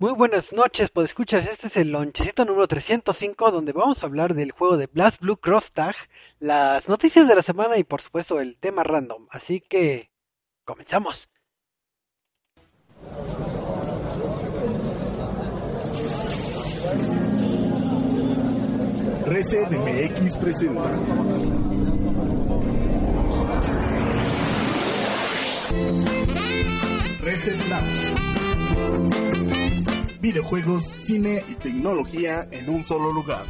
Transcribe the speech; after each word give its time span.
Muy 0.00 0.12
buenas 0.12 0.52
noches, 0.52 0.90
pues 0.90 1.10
escuchas, 1.10 1.46
este 1.46 1.68
es 1.68 1.76
el 1.76 1.92
lonchecito 1.92 2.44
número 2.44 2.66
305 2.66 3.52
donde 3.52 3.72
vamos 3.72 4.02
a 4.02 4.06
hablar 4.06 4.34
del 4.34 4.50
juego 4.50 4.76
de 4.76 4.88
Blast 4.88 5.20
Blue 5.20 5.36
Cross 5.36 5.70
Tag, 5.70 5.94
las 6.40 6.88
noticias 6.88 7.28
de 7.28 7.36
la 7.36 7.42
semana 7.42 7.78
y 7.78 7.84
por 7.84 8.02
supuesto 8.02 8.40
el 8.40 8.58
tema 8.58 8.82
random. 8.82 9.28
Así 9.30 9.60
que 9.60 10.10
comenzamos. 10.64 11.28
Reset 19.26 19.70
MX 19.70 20.36
presenta. 20.38 20.90
Reset. 27.22 28.03
Videojuegos, 30.20 30.84
cine 30.84 31.42
y 31.48 31.54
tecnología 31.54 32.48
en 32.50 32.70
un 32.70 32.84
solo 32.84 33.12
lugar. 33.12 33.44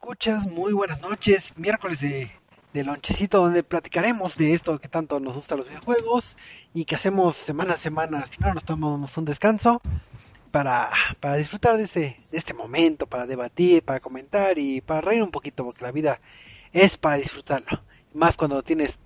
Escuchas, 0.00 0.46
muy 0.46 0.72
buenas 0.72 1.00
noches, 1.02 1.56
miércoles 1.56 2.00
de, 2.00 2.30
de 2.72 2.84
lonchecito 2.84 3.38
donde 3.38 3.62
platicaremos 3.62 4.34
de 4.36 4.52
esto 4.52 4.78
que 4.78 4.88
tanto 4.88 5.18
nos 5.20 5.34
gusta 5.34 5.56
los 5.56 5.66
videojuegos 5.66 6.36
y 6.72 6.84
que 6.84 6.94
hacemos 6.94 7.36
semana 7.36 7.74
a 7.74 7.78
semana, 7.78 8.24
si 8.26 8.40
no 8.40 8.54
nos 8.54 8.64
tomamos 8.64 9.16
un 9.16 9.24
descanso 9.24 9.80
para, 10.50 10.90
para 11.20 11.36
disfrutar 11.36 11.76
de 11.76 11.84
este, 11.84 12.20
de 12.30 12.38
este 12.38 12.54
momento, 12.54 13.06
para 13.06 13.26
debatir, 13.26 13.82
para 13.82 14.00
comentar 14.00 14.58
y 14.58 14.80
para 14.80 15.00
reír 15.00 15.22
un 15.22 15.30
poquito, 15.30 15.64
porque 15.64 15.84
la 15.84 15.92
vida 15.92 16.20
es 16.72 16.96
para 16.96 17.16
disfrutarlo, 17.16 17.82
más 18.14 18.36
cuando 18.36 18.62
tienes 18.62 19.00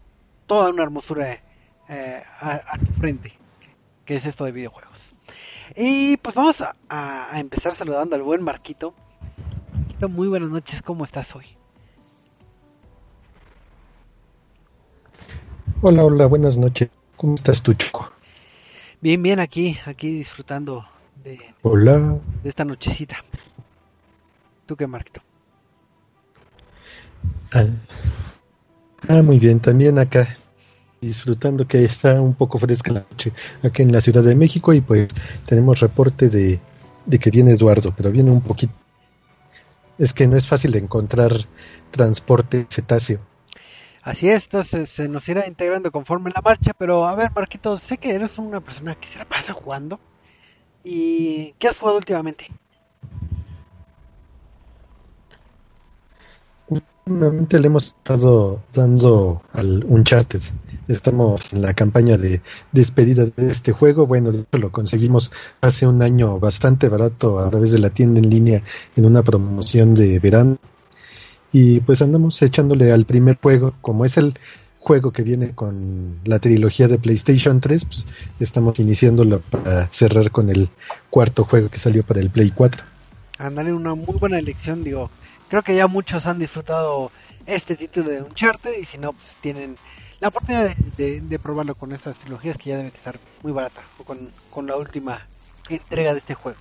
toda 0.46 0.70
una 0.70 0.82
hermosura 0.82 1.42
eh, 1.88 2.22
a, 2.40 2.78
tu 2.78 2.92
frente, 2.92 3.32
que 4.04 4.16
es 4.16 4.26
esto 4.26 4.44
de 4.44 4.52
videojuegos. 4.52 5.14
Y 5.76 6.18
pues 6.18 6.34
vamos 6.34 6.60
a, 6.60 6.74
a 6.88 7.40
empezar 7.40 7.74
saludando 7.74 8.16
al 8.16 8.22
buen 8.22 8.42
Marquito. 8.42 8.94
Marquito, 9.72 10.08
muy 10.08 10.28
buenas 10.28 10.50
noches, 10.50 10.82
¿cómo 10.82 11.04
estás 11.04 11.34
hoy? 11.34 11.46
Hola, 15.86 16.02
hola, 16.02 16.24
buenas 16.24 16.56
noches. 16.56 16.88
¿Cómo 17.14 17.34
estás 17.34 17.62
tú, 17.62 17.74
Choco? 17.74 18.10
Bien, 19.02 19.22
bien, 19.22 19.38
aquí, 19.38 19.76
aquí 19.84 20.10
disfrutando 20.10 20.86
de, 21.22 21.38
Hola. 21.60 22.16
de 22.42 22.48
esta 22.48 22.64
nochecita. 22.64 23.22
¿Tú 24.64 24.76
qué, 24.76 24.86
Marquito? 24.86 25.20
Ah, 27.52 27.66
ah, 29.10 29.20
muy 29.20 29.38
bien, 29.38 29.60
también 29.60 29.98
acá 29.98 30.38
disfrutando 31.02 31.68
que 31.68 31.84
está 31.84 32.18
un 32.18 32.32
poco 32.32 32.58
fresca 32.58 32.90
la 32.90 33.04
noche 33.10 33.34
aquí 33.62 33.82
en 33.82 33.92
la 33.92 34.00
Ciudad 34.00 34.22
de 34.22 34.34
México 34.34 34.72
y 34.72 34.80
pues 34.80 35.08
tenemos 35.44 35.80
reporte 35.80 36.30
de, 36.30 36.60
de 37.04 37.18
que 37.18 37.30
viene 37.30 37.50
Eduardo, 37.50 37.92
pero 37.94 38.10
viene 38.10 38.30
un 38.30 38.40
poquito. 38.40 38.72
Es 39.98 40.14
que 40.14 40.26
no 40.28 40.38
es 40.38 40.48
fácil 40.48 40.74
encontrar 40.76 41.32
transporte 41.90 42.66
cetáceo. 42.70 43.33
Así 44.04 44.28
es, 44.28 44.44
entonces 44.44 44.90
se 44.90 45.08
nos 45.08 45.26
irá 45.30 45.46
integrando 45.46 45.90
conforme 45.90 46.30
la 46.30 46.42
marcha, 46.42 46.72
pero 46.76 47.06
a 47.06 47.14
ver, 47.14 47.30
Marquito, 47.34 47.78
sé 47.78 47.96
que 47.96 48.14
eres 48.14 48.36
una 48.36 48.60
persona 48.60 48.94
que 48.96 49.08
se 49.08 49.18
la 49.18 49.24
pasa 49.24 49.54
jugando. 49.54 49.98
¿Y 50.84 51.54
qué 51.58 51.68
has 51.68 51.78
jugado 51.78 51.96
últimamente? 51.96 52.48
Últimamente 56.68 57.58
le 57.58 57.66
hemos 57.66 57.86
estado 57.86 58.62
dando 58.74 59.42
al 59.54 59.82
Uncharted. 59.84 60.42
Estamos 60.86 61.50
en 61.54 61.62
la 61.62 61.72
campaña 61.72 62.18
de 62.18 62.42
despedida 62.72 63.24
de 63.24 63.50
este 63.50 63.72
juego. 63.72 64.06
Bueno, 64.06 64.32
de 64.32 64.40
hecho 64.40 64.58
lo 64.58 64.70
conseguimos 64.70 65.32
hace 65.62 65.86
un 65.86 66.02
año 66.02 66.38
bastante 66.38 66.90
barato 66.90 67.38
a 67.38 67.48
través 67.48 67.72
de 67.72 67.78
la 67.78 67.88
tienda 67.88 68.20
en 68.20 68.28
línea 68.28 68.62
en 68.96 69.06
una 69.06 69.22
promoción 69.22 69.94
de 69.94 70.18
verano. 70.18 70.58
Y 71.54 71.78
pues 71.78 72.02
andamos 72.02 72.42
echándole 72.42 72.90
al 72.90 73.04
primer 73.04 73.38
juego, 73.40 73.74
como 73.80 74.04
es 74.04 74.16
el 74.16 74.36
juego 74.80 75.12
que 75.12 75.22
viene 75.22 75.52
con 75.54 76.18
la 76.24 76.40
trilogía 76.40 76.88
de 76.88 76.98
PlayStation 76.98 77.60
3, 77.60 77.84
pues 77.84 78.04
estamos 78.40 78.76
iniciándolo 78.80 79.38
para 79.38 79.86
cerrar 79.92 80.32
con 80.32 80.50
el 80.50 80.68
cuarto 81.10 81.44
juego 81.44 81.68
que 81.68 81.78
salió 81.78 82.02
para 82.02 82.18
el 82.18 82.28
Play 82.30 82.50
4. 82.50 82.82
Andaré 83.38 83.72
una 83.72 83.94
muy 83.94 84.16
buena 84.18 84.40
elección, 84.40 84.82
digo. 84.82 85.10
Creo 85.48 85.62
que 85.62 85.76
ya 85.76 85.86
muchos 85.86 86.26
han 86.26 86.40
disfrutado 86.40 87.12
este 87.46 87.76
título 87.76 88.10
de 88.10 88.22
Uncharted 88.22 88.72
y 88.76 88.84
si 88.84 88.98
no, 88.98 89.12
pues 89.12 89.36
tienen 89.40 89.76
la 90.18 90.28
oportunidad 90.28 90.64
de, 90.64 90.76
de- 90.96 91.20
de 91.20 91.38
probarlo 91.38 91.76
con 91.76 91.92
estas 91.92 92.18
trilogías 92.18 92.58
que 92.58 92.70
ya 92.70 92.78
debe 92.78 92.88
estar 92.88 93.16
muy 93.44 93.52
barata 93.52 93.80
o 94.00 94.02
con, 94.02 94.28
con 94.50 94.66
la 94.66 94.76
última 94.76 95.20
entrega 95.68 96.14
de 96.14 96.18
este 96.18 96.34
juego. 96.34 96.58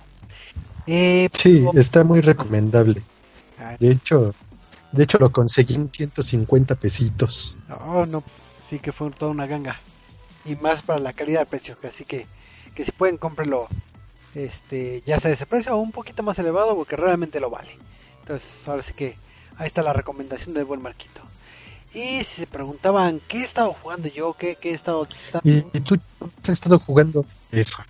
Eh, 0.86 1.28
Sí, 1.34 1.66
está 1.74 2.04
muy 2.04 2.20
recomendable. 2.20 3.02
De 3.80 3.90
hecho, 3.90 4.32
de 4.94 5.04
hecho 5.04 5.18
lo 5.18 5.32
conseguí 5.32 5.74
en 5.74 5.88
150 5.90 6.74
pesitos. 6.76 7.58
No, 7.68 8.06
no, 8.06 8.22
sí 8.68 8.78
que 8.78 8.92
fue 8.92 9.10
toda 9.10 9.30
una 9.30 9.46
ganga. 9.46 9.78
Y 10.44 10.56
más 10.56 10.82
para 10.82 11.00
la 11.00 11.12
calidad 11.12 11.40
de 11.40 11.46
precio, 11.46 11.76
así 11.88 12.04
que, 12.04 12.26
que 12.74 12.84
si 12.84 12.92
pueden 12.92 13.16
cómprenlo 13.16 13.66
este, 14.34 15.02
ya 15.06 15.20
sea 15.20 15.30
ese 15.30 15.46
precio 15.46 15.74
o 15.74 15.78
un 15.78 15.92
poquito 15.92 16.22
más 16.22 16.38
elevado 16.38 16.76
porque 16.76 16.96
realmente 16.96 17.40
lo 17.40 17.50
vale. 17.50 17.76
Entonces, 18.20 18.68
ahora 18.68 18.82
sí 18.82 18.92
que 18.92 19.16
ahí 19.56 19.66
está 19.66 19.82
la 19.82 19.92
recomendación 19.92 20.54
del 20.54 20.64
buen 20.64 20.82
Marquito. 20.82 21.20
Y 21.92 22.24
si 22.24 22.40
se 22.40 22.46
preguntaban 22.46 23.20
qué 23.28 23.38
he 23.38 23.44
estado 23.44 23.72
jugando 23.72 24.08
yo, 24.08 24.34
qué, 24.34 24.56
qué 24.56 24.70
he 24.70 24.74
estado 24.74 25.04
disfrutando, 25.04 25.48
¿Y, 25.48 25.78
y 25.78 25.80
tú 25.80 25.98
has 26.42 26.48
estado 26.48 26.78
jugando 26.78 27.24
eso? 27.52 27.82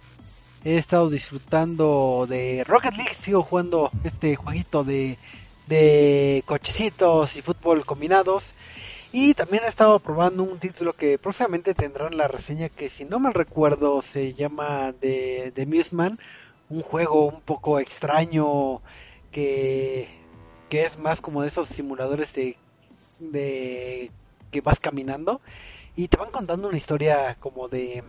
he 0.64 0.78
estado 0.78 1.10
disfrutando 1.10 2.26
de 2.28 2.64
Rocket 2.66 2.96
League, 2.96 3.14
sigo 3.22 3.42
jugando 3.42 3.90
este 4.02 4.34
jueguito 4.34 4.82
de, 4.82 5.18
de 5.66 6.42
cochecitos 6.46 7.36
y 7.36 7.42
fútbol 7.42 7.84
combinados. 7.84 8.52
Y 9.12 9.34
también 9.34 9.62
he 9.64 9.68
estado 9.68 10.00
probando 10.00 10.42
un 10.42 10.58
título 10.58 10.92
que 10.92 11.18
próximamente 11.18 11.74
tendrán 11.74 12.16
la 12.16 12.26
reseña 12.26 12.68
que 12.68 12.88
si 12.90 13.04
no 13.04 13.20
mal 13.20 13.34
recuerdo 13.34 14.02
se 14.02 14.34
llama 14.34 14.92
de, 14.92 15.52
de 15.54 15.66
Museman, 15.66 16.18
un 16.68 16.80
juego 16.80 17.26
un 17.26 17.40
poco 17.40 17.78
extraño 17.78 18.82
que, 19.30 20.08
que 20.68 20.82
es 20.82 20.98
más 20.98 21.20
como 21.20 21.42
de 21.42 21.48
esos 21.48 21.68
simuladores 21.68 22.32
de, 22.32 22.56
de 23.20 24.10
que 24.50 24.60
vas 24.60 24.80
caminando 24.80 25.40
y 25.96 26.08
te 26.08 26.16
van 26.16 26.32
contando 26.32 26.68
una 26.68 26.76
historia 26.76 27.36
como 27.38 27.68
de 27.68 28.02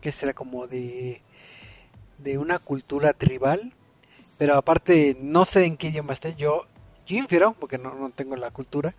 que 0.00 0.12
será 0.12 0.32
como 0.32 0.66
de 0.66 1.22
de 2.18 2.38
una 2.38 2.58
cultura 2.58 3.12
tribal 3.12 3.72
pero 4.44 4.58
aparte 4.58 5.16
no 5.22 5.46
sé 5.46 5.64
en 5.64 5.78
qué 5.78 5.88
idioma 5.88 6.12
esté 6.12 6.34
yo 6.34 6.66
yo 7.06 7.16
infiero 7.16 7.54
porque 7.54 7.78
no, 7.78 7.94
no 7.94 8.10
tengo 8.10 8.36
la 8.36 8.50
cultura 8.50 8.94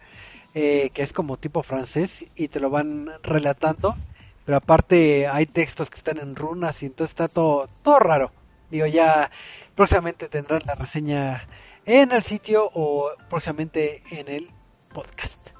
eh, 0.56 0.90
que 0.92 1.04
es 1.04 1.14
como 1.14 1.38
tipo 1.38 1.62
francés 1.62 2.26
y 2.36 2.48
te 2.48 2.60
lo 2.60 2.72
van 2.72 3.12
relatando 3.22 3.96
pero 4.44 4.58
aparte 4.58 5.28
hay 5.28 5.46
textos 5.46 5.92
que 5.92 6.00
están 6.00 6.18
en 6.18 6.36
runas 6.36 6.82
y 6.82 6.88
entonces 6.88 7.12
está 7.12 7.28
todo 7.28 7.70
todo 7.84 8.00
raro 8.00 8.32
digo 8.72 8.88
ya 8.88 9.30
próximamente 9.76 10.30
tendrán 10.30 10.64
la 10.66 10.74
reseña 10.74 11.48
en 11.86 12.12
el 12.12 12.24
sitio 12.24 12.72
o 12.74 13.12
próximamente 13.30 14.02
en 14.10 14.28
el 14.28 14.50
podcast 14.96 15.52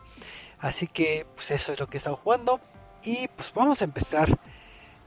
así 0.58 0.88
que 0.88 1.28
pues 1.36 1.52
eso 1.52 1.74
es 1.74 1.80
lo 1.80 1.86
que 1.86 1.98
he 1.98 2.00
estado 2.00 2.16
jugando 2.16 2.60
y 3.04 3.28
pues 3.28 3.54
vamos 3.54 3.84
a 3.84 3.86
empezar 3.86 4.36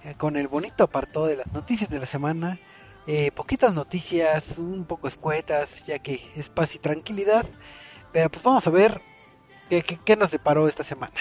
eh, 0.04 0.14
con 0.16 0.36
el 0.36 0.46
bonito 0.46 0.84
apartado 0.84 1.26
de 1.26 1.34
las 1.34 1.52
noticias 1.52 1.90
de 1.90 1.98
la 1.98 2.06
semana. 2.06 2.60
Eh, 3.12 3.30
poquitas 3.32 3.74
noticias, 3.74 4.58
un 4.58 4.84
poco 4.84 5.08
escuetas, 5.08 5.84
ya 5.86 5.98
que 5.98 6.14
es 6.36 6.48
paz 6.50 6.74
y 6.74 6.78
tranquilidad. 6.78 7.44
Pero 8.12 8.30
pues 8.30 8.42
vamos 8.44 8.66
a 8.66 8.70
ver 8.70 9.00
qué, 9.70 9.82
qué- 9.82 10.16
nos 10.16 10.30
deparó 10.32 10.68
esta 10.68 10.84
semana. 10.84 11.20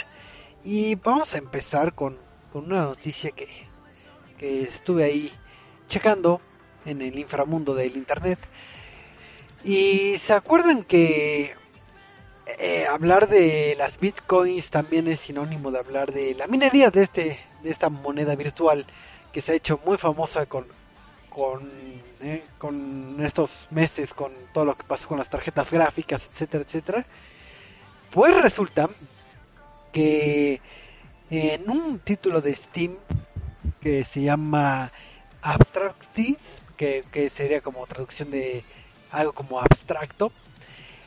Y 0.63 0.95
vamos 0.95 1.34
a 1.36 1.39
empezar 1.39 1.95
con, 1.95 2.19
con 2.54 2.66
una 2.66 2.84
noticia 2.84 3.31
que, 3.31 3.48
que 4.38 4.63
estuve 4.63 5.04
ahí 5.06 5.31
checando 5.89 6.42
en 6.86 7.01
el 7.01 7.19
inframundo 7.19 7.75
del 7.75 7.98
internet. 7.98 8.40
Y 9.63 10.18
se 10.18 10.33
acuerdan 10.33 10.83
que 10.83 11.56
eh, 12.60 12.86
hablar 12.88 13.28
de 13.30 13.75
las 13.78 14.00
bitcoins 14.00 14.69
también 14.72 15.07
es 15.07 15.22
sinónimo 15.22 15.72
de 15.72 15.80
hablar 15.80 16.12
de 16.13 16.36
la 16.36 16.48
minería 16.48 16.92
de 16.92 17.04
este 17.04 17.40
de 17.63 17.72
esta 17.72 17.90
moneda 17.90 18.36
virtual 18.36 18.86
que 19.33 19.42
se 19.42 19.54
ha 19.54 19.56
hecho 19.56 19.80
muy 19.86 19.98
famosa 19.98 20.45
con 20.45 20.68
con 21.38 21.69
eh, 22.22 22.44
con 22.57 23.18
estos 23.24 23.68
meses 23.69 24.12
con 24.16 24.31
todo 24.54 24.66
lo 24.66 24.75
que 24.75 24.84
pasó 24.84 25.07
con 25.07 25.19
las 25.19 25.30
tarjetas 25.30 25.69
gráficas 25.69 26.28
etcétera 26.34 26.63
etcétera 26.63 27.06
pues 28.10 28.42
resulta 28.42 28.89
que 29.94 30.60
en 31.30 31.69
un 31.69 32.00
título 32.00 32.42
de 32.42 32.56
Steam 32.56 32.95
que 33.81 34.04
se 34.04 34.22
llama 34.22 34.92
Abstractis, 35.42 36.38
que, 36.75 37.04
que 37.12 37.30
sería 37.30 37.62
como 37.62 37.86
traducción 37.86 38.31
de 38.31 38.63
algo 39.12 39.33
como 39.33 39.60
abstracto. 39.60 40.31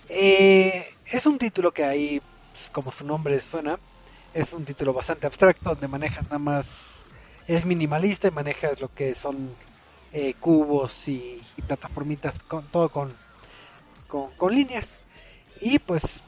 Eh, 0.09 0.87
es 1.07 1.27
un 1.27 1.39
título 1.39 1.73
que 1.73 1.85
ahí, 1.85 2.21
pues, 2.53 2.71
como 2.71 2.91
su 2.91 3.05
nombre 3.05 3.41
suena, 3.41 3.79
es 4.35 4.53
un 4.53 4.65
título 4.65 4.93
bastante 4.93 5.27
abstracto, 5.27 5.71
donde 5.71 5.89
manejas 5.89 6.25
nada 6.25 6.39
más, 6.39 6.67
es 7.47 7.65
minimalista 7.65 8.29
y 8.29 8.31
manejas 8.31 8.81
lo 8.81 8.93
que 8.95 9.15
son 9.15 9.51
eh, 10.13 10.35
cubos 10.35 11.07
y, 11.09 11.41
plataformitas, 11.67 12.39
con, 12.41 12.67
todo 12.69 12.89
con, 12.89 13.13
con, 14.09 14.55
líneas. 14.55 15.03
Y 15.61 15.79
pues, 15.79 16.21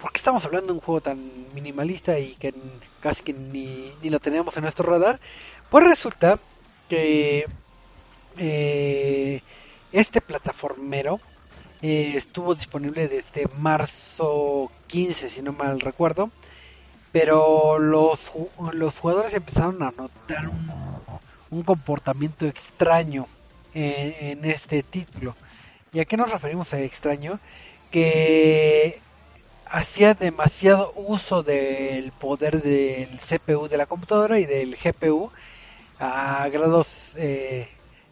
¿por 0.00 0.12
qué 0.12 0.18
estamos 0.18 0.44
hablando 0.44 0.68
de 0.68 0.72
un 0.74 0.80
juego 0.80 1.00
tan 1.00 1.30
minimalista 1.54 2.18
y 2.18 2.34
que 2.36 2.54
casi 3.00 3.22
que 3.22 3.32
ni, 3.32 3.92
ni 4.02 4.10
lo 4.10 4.20
teníamos 4.20 4.56
en 4.56 4.62
nuestro 4.62 4.88
radar? 4.90 5.20
Pues 5.70 5.84
resulta 5.84 6.38
que 6.88 7.46
eh, 8.38 9.42
este 9.92 10.20
plataformero 10.20 11.20
eh, 11.82 12.14
estuvo 12.16 12.54
disponible 12.54 13.08
desde 13.08 13.48
marzo 13.58 14.70
15, 14.86 15.28
si 15.28 15.42
no 15.42 15.52
mal 15.52 15.80
recuerdo. 15.80 16.30
Pero 17.12 17.78
los, 17.78 18.18
los 18.72 18.94
jugadores 18.98 19.34
empezaron 19.34 19.82
a 19.82 19.90
notar 19.90 20.48
un, 20.48 20.95
comportamiento 21.62 22.46
extraño 22.46 23.26
en, 23.74 24.44
este 24.44 24.82
título. 24.82 25.36
¿Y 25.92 26.00
a 26.00 26.04
qué 26.04 26.16
nos 26.16 26.30
referimos 26.30 26.72
a 26.72 26.80
extraño? 26.80 27.38
Que 27.90 29.00
hacía 29.66 30.14
demasiado 30.14 30.92
uso 30.96 31.42
del 31.42 32.12
poder 32.12 32.62
del 32.62 33.18
CPU 33.18 33.68
de 33.68 33.76
la 33.76 33.86
computadora 33.86 34.38
y 34.38 34.46
del 34.46 34.76
GPU 34.76 35.30
a 35.98 36.48
grados 36.48 37.12
eh, 37.16 37.68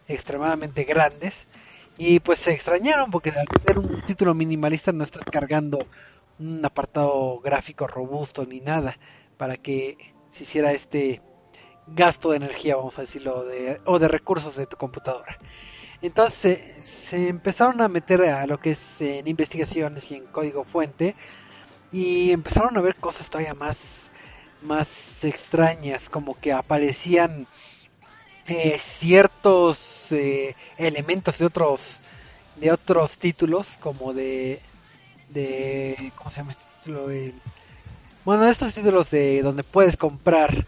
extremadamente 0.07 0.83
grandes 0.83 1.47
y 1.97 2.19
pues 2.19 2.39
se 2.39 2.51
extrañaron 2.51 3.09
porque 3.09 3.31
al 3.31 3.47
ser 3.65 3.79
un 3.79 4.01
título 4.01 4.33
minimalista 4.33 4.91
no 4.91 5.03
estás 5.03 5.23
cargando 5.23 5.79
un 6.39 6.63
apartado 6.65 7.39
gráfico 7.39 7.87
robusto 7.87 8.45
ni 8.45 8.59
nada 8.59 8.97
para 9.37 9.55
que 9.55 10.13
se 10.31 10.43
hiciera 10.43 10.73
este 10.73 11.21
gasto 11.87 12.31
de 12.31 12.37
energía, 12.37 12.75
vamos 12.75 12.97
a 12.97 13.01
decirlo, 13.01 13.43
de, 13.45 13.79
o 13.85 13.99
de 13.99 14.07
recursos 14.07 14.55
de 14.55 14.65
tu 14.65 14.77
computadora. 14.77 15.37
Entonces 16.01 16.59
se, 16.83 17.29
empezaron 17.29 17.81
a 17.81 17.87
meter 17.87 18.21
a 18.23 18.45
lo 18.47 18.59
que 18.59 18.71
es 18.71 18.79
en 18.99 19.27
investigaciones 19.27 20.11
y 20.11 20.15
en 20.15 20.25
código 20.25 20.63
fuente 20.63 21.15
y 21.91 22.31
empezaron 22.31 22.77
a 22.77 22.81
ver 22.81 22.95
cosas 22.95 23.29
todavía 23.29 23.53
más, 23.53 24.09
más 24.61 25.23
extrañas, 25.23 26.09
como 26.09 26.39
que 26.39 26.51
aparecían 26.53 27.47
eh, 28.47 28.77
ciertos 28.99 29.79
eh, 30.11 30.55
elementos 30.77 31.37
de 31.37 31.45
otros 31.45 31.81
de 32.57 32.71
otros 32.71 33.17
títulos 33.17 33.67
como 33.79 34.13
de 34.13 34.61
de 35.29 36.13
cómo 36.15 36.29
se 36.29 36.37
llama 36.37 36.51
este 36.51 36.63
título 36.77 37.07
bueno 38.23 38.47
estos 38.47 38.73
títulos 38.73 39.09
de 39.09 39.41
donde 39.41 39.63
puedes 39.63 39.97
comprar 39.97 40.65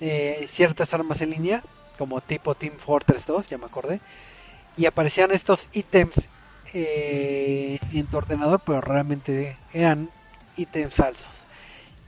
eh, 0.00 0.46
ciertas 0.48 0.92
armas 0.94 1.20
en 1.20 1.30
línea 1.30 1.62
como 1.98 2.20
tipo 2.20 2.54
Team 2.54 2.74
Fortress 2.76 3.26
2 3.26 3.48
ya 3.48 3.58
me 3.58 3.66
acordé 3.66 4.00
y 4.76 4.86
aparecían 4.86 5.30
estos 5.32 5.68
ítems 5.72 6.28
eh, 6.72 7.78
en 7.92 8.06
tu 8.06 8.16
ordenador 8.16 8.60
pero 8.64 8.80
realmente 8.80 9.56
eran 9.72 10.10
ítems 10.56 10.94
falsos 10.94 11.40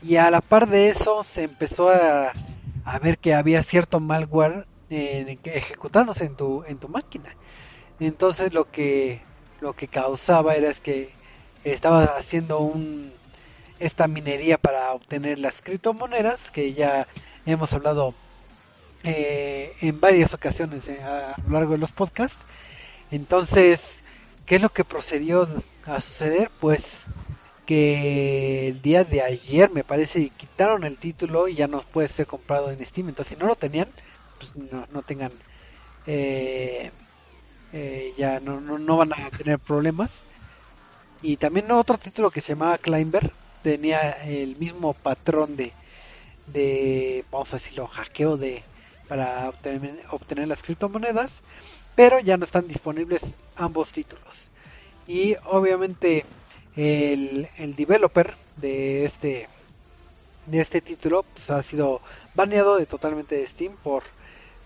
y 0.03 0.17
a 0.17 0.31
la 0.31 0.41
par 0.41 0.69
de 0.69 0.89
eso 0.89 1.23
se 1.23 1.45
empezó 1.45 1.91
a, 1.91 2.33
a 2.85 2.99
ver 2.99 3.19
que 3.19 3.35
había 3.35 3.63
cierto 3.63 4.01
malware 4.01 4.67
ejecutándose 4.91 6.25
en 6.25 6.37
tu, 6.37 6.65
en 6.65 6.79
tu 6.79 6.89
máquina. 6.89 7.35
Entonces 8.01 8.53
lo 8.53 8.71
que, 8.71 9.21
lo 9.61 9.75
que 9.75 9.89
causaba 9.89 10.55
era 10.55 10.69
es 10.69 10.81
que 10.81 11.11
estaba 11.65 12.05
haciendo 12.05 12.59
un, 12.59 13.13
esta 13.79 14.09
minería 14.09 14.59
para 14.59 14.93
obtener 14.93 15.39
las 15.39 15.61
criptomonedas 15.61 16.51
que 16.51 16.73
ya 16.73 17.07
hemos 17.47 17.73
hablado 17.73 18.15
eh, 19.05 19.75
en 19.81 20.01
varias 20.01 20.33
ocasiones 20.35 20.89
eh, 20.89 21.03
a 21.03 21.35
lo 21.47 21.53
largo 21.53 21.73
de 21.73 21.79
los 21.79 21.93
podcasts. 21.93 22.45
Entonces, 23.11 23.99
¿qué 24.47 24.57
es 24.57 24.63
lo 24.63 24.71
que 24.71 24.85
procedió 24.85 25.49
a 25.87 26.01
suceder? 26.01 26.51
Pues 26.61 27.07
que 27.67 28.69
el 28.69 28.83
día 28.83 29.05
de 29.05 29.23
ayer 29.23 29.71
me 29.71 29.85
parece 29.85 30.31
quitaron 30.31 30.85
el 30.85 30.97
título 30.97 31.49
y 31.49 31.55
ya 31.55 31.69
no 31.69 31.81
puede 31.81 32.09
ser 32.09 32.27
comprado 32.27 32.71
en 32.71 32.85
Steam. 32.85 33.09
Entonces, 33.09 33.35
si 33.35 33.41
no 33.41 33.47
lo 33.47 33.57
tenían, 33.57 33.89
pues, 34.39 34.53
no, 34.93 35.03
tengan 35.03 35.33
eh, 36.07 36.91
eh, 37.73 38.13
ya 38.19 38.41
no, 38.41 38.61
no, 38.61 38.97
van 38.97 39.13
a 39.13 39.31
tener 39.31 39.59
problemas 39.59 40.19
y 41.23 41.37
también 41.37 41.71
otro 41.71 41.97
título 41.97 42.31
que 42.31 42.41
se 42.41 42.55
llamaba 42.55 42.79
Climber 42.79 43.31
tenía 43.63 44.11
el 44.25 44.57
mismo 44.57 44.95
patrón 44.95 45.57
de 45.57 45.73
de 46.53 47.25
vamos 47.31 47.53
a 47.53 47.57
decirlo 47.57 47.87
hackeo 47.87 48.37
de 48.37 48.63
para 49.09 49.49
obtener, 49.49 50.01
obtener 50.11 50.49
las 50.49 50.63
criptomonedas 50.63 51.43
pero 51.95 52.21
ya 52.21 52.37
no 52.37 52.45
están 52.45 52.69
disponibles 52.69 53.23
ambos 53.57 53.93
títulos. 53.93 54.25
Y 55.07 55.37
obviamente 55.45 56.25
el, 56.77 57.49
el 57.59 57.77
developer 57.77 58.35
de 58.57 59.05
este 59.05 59.49
de 60.47 60.61
este 60.61 60.81
título 60.81 61.25
pues, 61.35 61.51
ha 61.51 61.63
sido 61.63 62.01
baneado 62.35 62.77
de 62.77 62.87
totalmente 62.87 63.37
de 63.37 63.47
Steam 63.47 63.77
por 63.77 64.03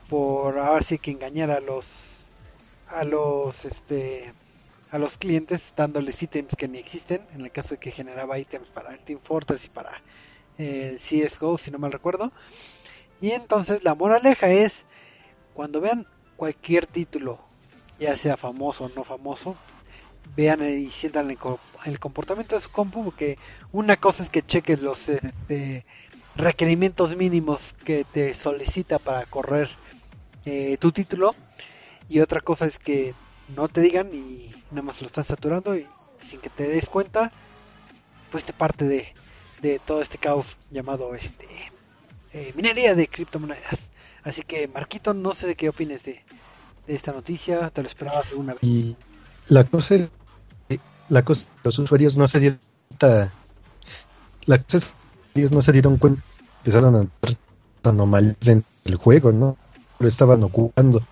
por 0.09 0.59
ahora 0.59 0.83
sí 0.83 0.99
que 0.99 1.11
engañar 1.11 1.51
a 1.51 1.61
los 1.61 2.25
a 2.89 3.05
los 3.05 3.65
este 3.65 4.33
a 4.91 4.99
los 4.99 5.19
clientes 5.19 5.73
dándoles 5.77 6.23
ítems 6.23 6.55
que 6.57 6.69
ni 6.69 6.79
existen 6.79 7.23
en 7.35 7.43
el 7.43 7.51
caso 7.51 7.71
de 7.71 7.79
que 7.79 7.91
generaba 7.91 8.39
ítems 8.39 8.69
para 8.69 8.95
el 8.95 9.01
Team 9.01 9.19
Fortress 9.23 9.67
y 9.67 9.69
para 9.69 10.01
el 10.59 10.99
CSGO 10.99 11.59
si 11.59 11.71
no 11.71 11.79
mal 11.79 11.93
recuerdo. 11.93 12.33
Y 13.21 13.31
entonces 13.31 13.85
la 13.85 13.95
moraleja 13.95 14.49
es 14.49 14.85
cuando 15.55 15.81
vean 15.81 16.07
cualquier 16.37 16.87
título 16.87 17.41
ya 17.99 18.17
sea 18.17 18.37
famoso 18.37 18.85
o 18.85 18.91
no 18.95 19.05
famoso 19.05 19.57
vean 20.35 20.63
y 20.69 20.91
sientan 20.91 21.31
el, 21.31 21.99
comportamiento 21.99 22.57
de 22.57 22.63
su 22.63 22.71
compu 22.71 23.05
porque 23.05 23.39
una 23.73 23.97
cosa 23.97 24.23
es 24.23 24.31
que 24.31 24.43
cheques 24.43 24.83
los 24.83 25.09
este, 25.09 25.87
requerimientos 26.35 27.17
mínimos 27.17 27.75
que 27.85 28.05
te 28.05 28.35
solicita 28.35 28.99
para 28.99 29.25
correr 29.27 29.71
eh, 30.45 30.77
tu 30.79 30.93
título 30.93 31.35
y 32.09 32.21
otra 32.21 32.41
cosa 32.41 32.67
es 32.67 32.79
que 32.79 33.15
no 33.55 33.69
te 33.69 33.81
digan 33.81 34.13
y 34.13 34.53
nada 34.71 34.83
más 34.83 35.01
lo 35.01 35.07
están 35.07 35.25
saturando 35.25 35.77
y 35.77 35.87
sin 36.23 36.41
que 36.41 36.51
te 36.51 36.69
des 36.69 36.87
cuenta 36.87 37.33
fuiste 38.31 38.53
parte 38.53 38.85
de, 38.85 39.15
de 39.63 39.79
todo 39.79 40.03
este 40.03 40.19
caos 40.19 40.57
llamado 40.71 41.15
este 41.15 41.47
eh, 42.33 42.53
minería 42.55 42.95
de 42.95 43.09
criptomonedas. 43.09 43.91
Así 44.23 44.43
que 44.43 44.69
Marquito 44.69 45.15
no 45.15 45.35
sé 45.35 45.47
de 45.47 45.55
qué 45.55 45.69
opines 45.69 46.05
de, 46.05 46.23
de 46.87 46.95
esta 46.95 47.13
noticia 47.13 47.71
te 47.71 47.83
lo 47.83 47.89
esperabas 47.89 48.31
alguna 48.31 48.55
vez. 48.55 48.63
Y 48.63 48.97
la 49.49 49.65
cosa 49.65 49.95
es 49.95 50.09
la 51.09 51.25
cosa 51.25 51.47
los 51.63 51.79
usuarios 51.79 52.17
no 52.17 52.27
se 52.27 52.41
dieron 52.41 52.59
la 54.47 54.59
cosa 54.59 54.79
es 54.79 54.95
ellos 55.35 55.53
no 55.53 55.63
se 55.63 55.73
dieron 55.73 55.99
cuenta 55.99 56.23
empezaron 56.59 56.97
a 56.97 57.03
estar 57.03 57.39
anomalias 57.85 58.47
en 58.47 58.65
el 58.85 58.97
juego 58.97 59.33
no 59.33 59.57
lo 59.99 60.09
estaban 60.09 60.43
ocupando. 60.43 61.03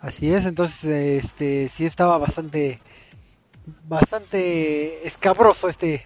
Así 0.00 0.32
es, 0.32 0.44
entonces 0.46 0.84
este 1.24 1.68
sí 1.68 1.86
estaba 1.86 2.18
bastante 2.18 2.80
bastante 3.88 5.06
escabroso 5.06 5.68
este 5.68 6.04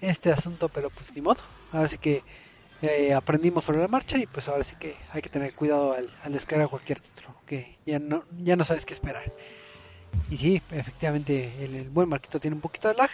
este 0.00 0.32
asunto, 0.32 0.68
pero 0.68 0.90
pues 0.90 1.14
ni 1.14 1.20
modo. 1.20 1.42
Ahora 1.72 1.88
sí 1.88 1.98
que 1.98 2.22
eh, 2.82 3.12
aprendimos 3.12 3.64
sobre 3.64 3.80
la 3.80 3.88
marcha 3.88 4.18
y 4.18 4.26
pues 4.26 4.48
ahora 4.48 4.64
sí 4.64 4.76
que 4.78 4.96
hay 5.12 5.22
que 5.22 5.28
tener 5.28 5.54
cuidado 5.54 5.92
al, 5.92 6.10
al 6.24 6.32
descargar 6.32 6.68
cualquier 6.68 7.00
título, 7.00 7.34
que 7.46 7.76
ya 7.86 7.98
no 7.98 8.24
ya 8.42 8.56
no 8.56 8.64
sabes 8.64 8.86
qué 8.86 8.94
esperar. 8.94 9.32
Y 10.30 10.36
sí, 10.36 10.62
efectivamente 10.70 11.52
el, 11.64 11.88
buen 11.90 12.08
Marquito 12.08 12.40
tiene 12.40 12.56
un 12.56 12.60
poquito 12.62 12.88
de 12.88 12.94
lag, 12.94 13.10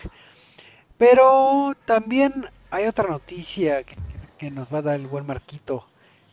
pero 0.98 1.74
también 1.84 2.48
hay 2.70 2.86
otra 2.86 3.08
noticia 3.08 3.82
que, 3.84 3.96
que 4.38 4.50
nos 4.50 4.72
va 4.72 4.78
a 4.78 4.82
dar 4.82 4.96
el 4.96 5.06
buen 5.06 5.26
Marquito 5.26 5.86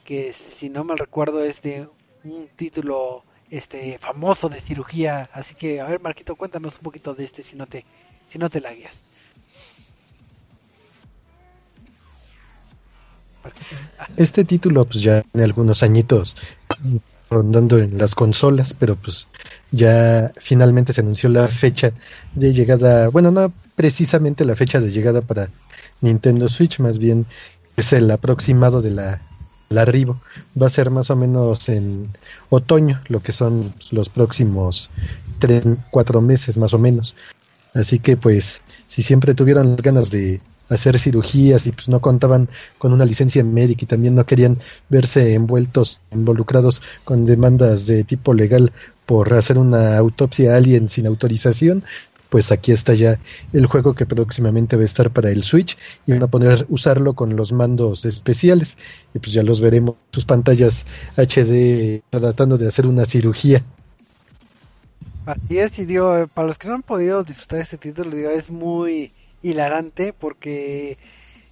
que 0.03 0.33
si 0.33 0.69
no 0.69 0.83
mal 0.83 0.98
recuerdo 1.00 1.43
es 1.43 1.62
de 1.62 1.88
un 2.24 2.48
título 2.55 3.24
este 3.50 3.98
famoso 4.00 4.50
de 4.50 4.62
cirugía, 4.62 5.29
así 5.33 5.55
que 5.55 5.79
a 5.81 5.86
ver 5.86 6.01
Marquito, 6.01 6.36
cuéntanos 6.36 6.75
un 6.75 6.81
poquito 6.81 7.13
de 7.13 7.24
este 7.24 7.43
si 7.43 7.55
no 7.55 7.67
te 7.67 7.86
si 8.27 8.39
no 8.39 8.50
te 8.50 8.62
la 8.62 8.74
Este 14.17 14.43
título 14.43 14.85
pues 14.85 15.01
ya 15.01 15.21
tiene 15.21 15.45
algunos 15.45 15.83
añitos 15.83 16.38
rondando 17.29 17.79
en 17.79 17.97
las 17.97 18.15
consolas, 18.15 18.75
pero 18.77 18.95
pues 18.95 19.27
ya 19.71 20.31
finalmente 20.39 20.93
se 20.93 21.01
anunció 21.01 21.29
la 21.29 21.47
fecha 21.47 21.91
de 22.35 22.53
llegada, 22.53 23.09
bueno, 23.09 23.31
no 23.31 23.51
precisamente 23.75 24.45
la 24.45 24.55
fecha 24.55 24.79
de 24.79 24.91
llegada 24.91 25.21
para 25.21 25.50
Nintendo 26.01 26.47
Switch, 26.47 26.79
más 26.79 27.00
bien 27.00 27.25
es 27.75 27.91
el 27.93 28.09
aproximado 28.12 28.81
de 28.81 28.91
la 28.91 29.21
arribo. 29.75 30.21
Va 30.59 30.67
a 30.67 30.69
ser 30.69 30.89
más 30.91 31.09
o 31.09 31.15
menos 31.15 31.67
en 31.69 32.09
otoño, 32.50 33.01
lo 33.07 33.21
que 33.21 33.31
son 33.31 33.73
los 33.91 34.09
próximos 34.09 34.89
tres, 35.39 35.65
cuatro 35.91 36.21
meses 36.21 36.57
más 36.57 36.73
o 36.73 36.79
menos. 36.79 37.15
Así 37.73 38.00
que 38.00 38.15
pues, 38.17 38.62
si 38.88 39.01
siempre 39.01 39.33
tuvieron 39.33 39.71
las 39.71 39.81
ganas 39.81 40.12
de 40.12 40.41
hacer 40.74 41.00
cirugías 41.00 41.65
y 41.68 41.72
pues 41.72 41.89
no 41.89 42.00
contaban 42.00 42.50
con 42.77 42.94
una 42.94 43.06
licencia 43.06 43.44
médica 43.44 43.84
y 43.84 43.88
también 43.88 44.15
no 44.15 44.25
querían 44.25 44.60
verse 44.89 45.34
envueltos, 45.34 46.00
involucrados 46.12 46.82
con 47.03 47.25
demandas 47.25 47.86
de 47.86 48.03
tipo 48.03 48.34
legal 48.34 48.72
por 49.06 49.34
hacer 49.34 49.58
una 49.58 49.98
autopsia 49.98 50.53
a 50.53 50.58
alguien 50.58 50.89
sin 50.89 51.08
autorización, 51.08 51.84
pues 52.34 52.51
aquí 52.51 52.72
está 52.72 52.96
ya 52.96 53.20
el 53.51 53.68
juego 53.68 53.94
que 53.94 54.08
próximamente 54.08 54.75
va 54.75 54.82
a 54.82 54.86
estar 54.86 55.12
para 55.12 55.30
el 55.30 55.44
Switch 55.44 55.77
y 56.08 56.13
van 56.13 56.24
a 56.24 56.27
poder 56.27 56.65
usarlo 56.68 57.13
con 57.13 57.36
los 57.36 57.51
mandos 57.51 58.06
especiales 58.06 58.75
y 59.13 59.20
pues 59.20 59.34
ya 59.34 59.44
los 59.44 59.62
veremos 59.62 59.98
sus 60.12 60.25
pantallas 60.25 60.86
HD 61.15 62.01
tratando 62.10 62.58
de 62.58 62.68
hacer 62.68 62.88
una 62.88 63.06
cirugía. 63.06 63.63
Así 65.27 65.60
es, 65.60 65.77
y 65.77 65.86
digo, 65.86 66.27
para 66.34 66.48
los 66.48 66.58
que 66.58 66.68
no 66.68 66.74
han 66.74 66.82
podido 66.82 67.24
disfrutar 67.24 67.60
este 67.60 67.77
título, 67.77 68.15
digo, 68.15 68.30
es 68.30 68.50
muy 68.50 69.13
hilarante 69.43 70.13
porque 70.13 70.97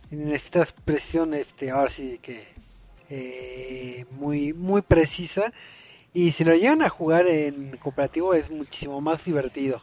necesitas 0.10 0.74
presión, 0.74 1.34
este, 1.36 1.70
ahora 1.70 1.92
sí 1.92 2.20
que 2.22 2.44
eh, 3.10 4.06
muy, 4.12 4.54
muy 4.54 4.82
precisa 4.82 5.54
y 6.14 6.32
si 6.32 6.44
lo 6.44 6.56
llegan 6.56 6.82
a 6.82 6.90
jugar 6.90 7.28
en 7.28 7.78
cooperativo 7.78 8.34
es 8.34 8.50
muchísimo 8.50 9.00
más 9.02 9.24
divertido 9.24 9.82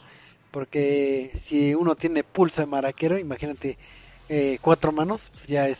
porque 0.50 1.30
si 1.40 1.74
uno 1.74 1.94
tiene 1.94 2.24
pulso 2.24 2.62
de 2.62 2.66
maraquero, 2.66 3.18
imagínate 3.18 3.78
eh, 4.28 4.58
cuatro 4.60 4.92
manos, 4.92 5.30
pues 5.32 5.46
ya 5.46 5.68
es 5.68 5.78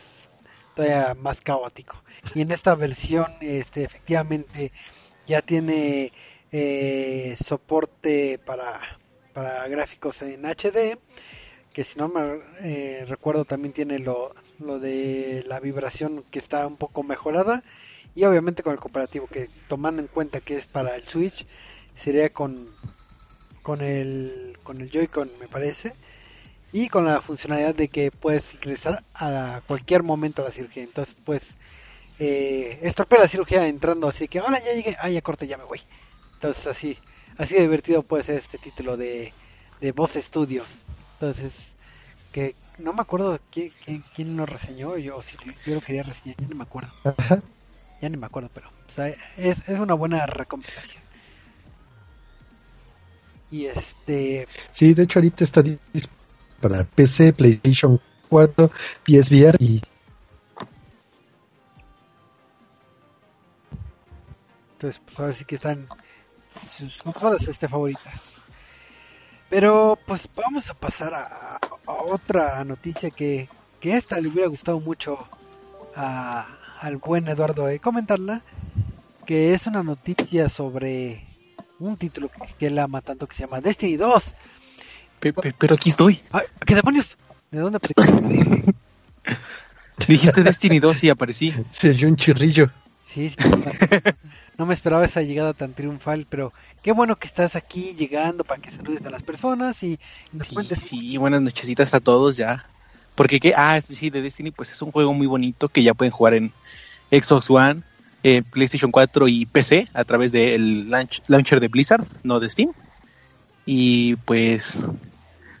todavía 0.75 1.13
más 1.15 1.41
caótico. 1.41 2.01
Y 2.35 2.41
en 2.41 2.51
esta 2.51 2.75
versión, 2.75 3.31
este, 3.41 3.83
efectivamente, 3.83 4.71
ya 5.27 5.41
tiene 5.41 6.13
eh, 6.51 7.35
soporte 7.43 8.39
para, 8.45 8.79
para 9.33 9.67
gráficos 9.67 10.21
en 10.21 10.45
HD, 10.45 10.97
que 11.79 11.85
si 11.85 11.97
no 11.97 12.09
me 12.09 12.41
eh, 12.59 13.05
recuerdo 13.07 13.45
también 13.45 13.73
tiene 13.73 13.99
lo, 13.99 14.35
lo 14.59 14.79
de 14.79 15.45
la 15.47 15.61
vibración 15.61 16.25
que 16.29 16.37
está 16.37 16.67
un 16.67 16.75
poco 16.75 17.03
mejorada 17.03 17.63
y 18.15 18.25
obviamente 18.25 18.63
con 18.63 18.73
el 18.73 18.81
cooperativo 18.81 19.27
que 19.27 19.49
tomando 19.69 20.01
en 20.01 20.09
cuenta 20.09 20.41
que 20.41 20.57
es 20.57 20.67
para 20.67 20.97
el 20.97 21.03
Switch 21.03 21.47
sería 21.95 22.33
con 22.33 22.67
con 23.61 23.79
el, 23.79 24.57
con 24.61 24.81
el 24.81 24.91
Joy-Con, 24.91 25.31
me 25.39 25.47
parece, 25.47 25.93
y 26.73 26.89
con 26.89 27.05
la 27.05 27.21
funcionalidad 27.21 27.73
de 27.73 27.87
que 27.87 28.11
puedes 28.11 28.55
ingresar 28.55 29.05
a 29.13 29.61
cualquier 29.65 30.03
momento 30.03 30.41
a 30.41 30.45
la 30.45 30.51
cirugía. 30.51 30.83
Entonces, 30.83 31.15
pues, 31.23 31.57
eh, 32.19 32.77
estropea 32.81 33.19
la 33.19 33.27
cirugía 33.29 33.65
entrando 33.67 34.09
así 34.09 34.27
que, 34.27 34.41
hola, 34.41 34.59
ya 34.59 34.73
llegué, 34.73 34.97
ah, 34.99 35.09
ya 35.09 35.21
corte, 35.21 35.47
ya 35.47 35.57
me 35.57 35.63
voy. 35.63 35.79
Entonces, 36.33 36.67
así, 36.67 36.97
así 37.37 37.55
divertido 37.55 38.03
puede 38.03 38.25
ser 38.25 38.35
este 38.35 38.57
título 38.57 38.97
de, 38.97 39.31
de 39.79 39.91
Voz 39.93 40.15
Studios. 40.15 40.67
Entonces, 41.13 41.68
que 42.31 42.55
no 42.77 42.93
me 42.93 43.01
acuerdo 43.01 43.39
quién, 43.51 43.71
quién, 44.15 44.37
lo 44.37 44.45
reseñó, 44.45 44.97
yo, 44.97 45.21
si 45.21 45.37
yo 45.65 45.75
lo 45.75 45.81
quería 45.81 46.03
reseñar, 46.03 46.37
ya 46.39 46.47
no 46.47 46.55
me 46.55 46.63
acuerdo. 46.63 46.91
Ya 48.01 48.09
no 48.09 48.17
me 48.17 48.25
acuerdo, 48.25 48.49
pero 48.53 48.69
es, 49.37 49.67
es 49.67 49.79
una 49.79 49.93
buena 49.93 50.25
recomendación. 50.25 51.03
Y 53.51 53.65
este. 53.65 54.47
Sí, 54.71 54.93
de 54.93 55.03
hecho, 55.03 55.19
ahorita 55.19 55.43
está 55.43 55.63
para 56.61 56.83
PC, 56.83 57.33
PlayStation 57.33 57.99
4, 58.29 58.71
PSVR 59.03 59.57
y. 59.59 59.81
Entonces, 64.73 65.01
pues 65.03 65.19
ahora 65.19 65.33
sí 65.33 65.45
que 65.45 65.55
están 65.55 65.87
sus 66.77 66.97
consolas 66.99 67.47
este, 67.47 67.67
favoritas. 67.67 68.43
Pero, 69.49 69.97
pues 70.05 70.29
vamos 70.35 70.69
a 70.69 70.73
pasar 70.75 71.13
a, 71.13 71.59
otra 71.89 72.63
noticia 72.63 73.09
que, 73.09 73.49
que 73.79 73.95
esta 73.95 74.19
le 74.19 74.29
hubiera 74.29 74.47
gustado 74.47 74.79
mucho 74.79 75.17
a, 75.95 76.47
al 76.81 76.97
buen 76.97 77.27
Eduardo 77.27 77.65
de 77.65 77.79
comentarla. 77.79 78.41
Que 79.25 79.53
es 79.53 79.67
una 79.67 79.83
noticia 79.83 80.49
sobre 80.49 81.23
un 81.79 81.97
título 81.97 82.31
que, 82.57 82.67
él 82.67 82.79
ama 82.79 83.01
tanto 83.01 83.27
que 83.27 83.35
se 83.35 83.43
llama 83.43 83.61
Destiny 83.61 83.95
2. 83.95 84.35
pero 85.19 85.75
aquí 85.75 85.89
estoy. 85.89 86.19
¿Qué 86.65 86.75
demonios? 86.75 87.15
¿De 87.51 87.59
dónde 87.59 87.77
aparecí? 87.77 88.63
Dijiste 90.07 90.43
Destiny 90.43 90.79
2 90.79 91.03
y 91.03 91.09
aparecí. 91.09 91.53
Se 91.69 91.89
oyó 91.89 92.07
un 92.07 92.15
chirrillo. 92.15 92.71
Sí, 93.03 93.29
sí. 93.29 93.37
no 94.59 94.65
me 94.65 94.73
esperaba 94.73 95.05
esa 95.05 95.21
llegada 95.21 95.53
tan 95.53 95.73
triunfal, 95.73 96.27
pero 96.29 96.51
qué 96.83 96.91
bueno 96.91 97.15
que 97.15 97.27
estás 97.27 97.55
aquí 97.55 97.95
llegando 97.97 98.43
para 98.43 98.61
que 98.61 98.69
saludes 98.69 99.05
a 99.05 99.09
las 99.09 99.23
personas 99.23 99.81
y 99.83 99.97
nos 100.33 100.49
cuentes. 100.49 100.79
Sí, 100.79 101.15
buenas 101.15 101.41
nochecitas 101.41 101.93
a 101.93 102.01
todos 102.01 102.35
ya. 102.35 102.65
Porque 103.15 103.39
que, 103.39 103.53
ah, 103.55 103.79
sí, 103.79 104.09
de 104.09 104.21
Destiny, 104.21 104.51
pues 104.51 104.73
es 104.73 104.81
un 104.81 104.91
juego 104.91 105.13
muy 105.13 105.27
bonito 105.27 105.69
que 105.69 105.81
ya 105.81 105.93
pueden 105.93 106.11
jugar 106.11 106.33
en 106.33 106.51
Xbox 107.09 107.49
One, 107.49 107.83
eh, 108.23 108.41
PlayStation 108.41 108.91
4 108.91 109.29
y 109.29 109.45
PC 109.45 109.87
a 109.93 110.03
través 110.03 110.33
del 110.33 110.89
launcher 110.89 111.61
de 111.61 111.67
Blizzard, 111.69 112.05
no 112.23 112.41
de 112.41 112.49
Steam. 112.49 112.73
Y 113.65 114.17
pues, 114.17 114.83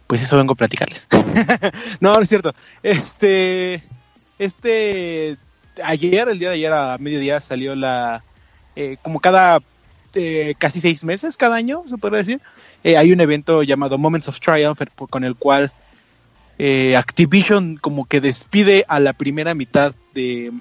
pues 0.07 0.21
eso 0.23 0.35
vengo 0.35 0.53
a 0.53 0.57
platicarles. 0.57 1.07
no, 2.01 2.13
no 2.13 2.21
es 2.21 2.27
cierto. 2.27 2.53
Este, 2.83 3.81
este, 4.39 5.37
ayer, 5.85 6.27
el 6.27 6.37
día 6.37 6.49
de 6.49 6.55
ayer 6.55 6.73
a 6.73 6.97
mediodía 6.97 7.39
salió 7.39 7.75
la, 7.75 8.23
eh, 8.79 8.97
como 9.01 9.19
cada 9.19 9.59
eh, 10.13 10.55
casi 10.57 10.79
seis 10.79 11.03
meses, 11.03 11.37
cada 11.37 11.55
año, 11.55 11.83
se 11.85 11.97
podría 11.97 12.19
decir, 12.19 12.41
hay 12.83 13.11
un 13.11 13.21
evento 13.21 13.63
llamado 13.63 13.97
Moments 13.97 14.27
of 14.27 14.39
Triumph 14.39 14.81
con 15.09 15.23
el 15.23 15.35
cual 15.35 15.71
Activision 16.97 17.77
como 17.77 18.05
que 18.05 18.19
despide 18.19 18.85
a 18.87 18.99
la 18.99 19.13
primera 19.13 19.53
mitad 19.53 19.93
de, 20.13 20.51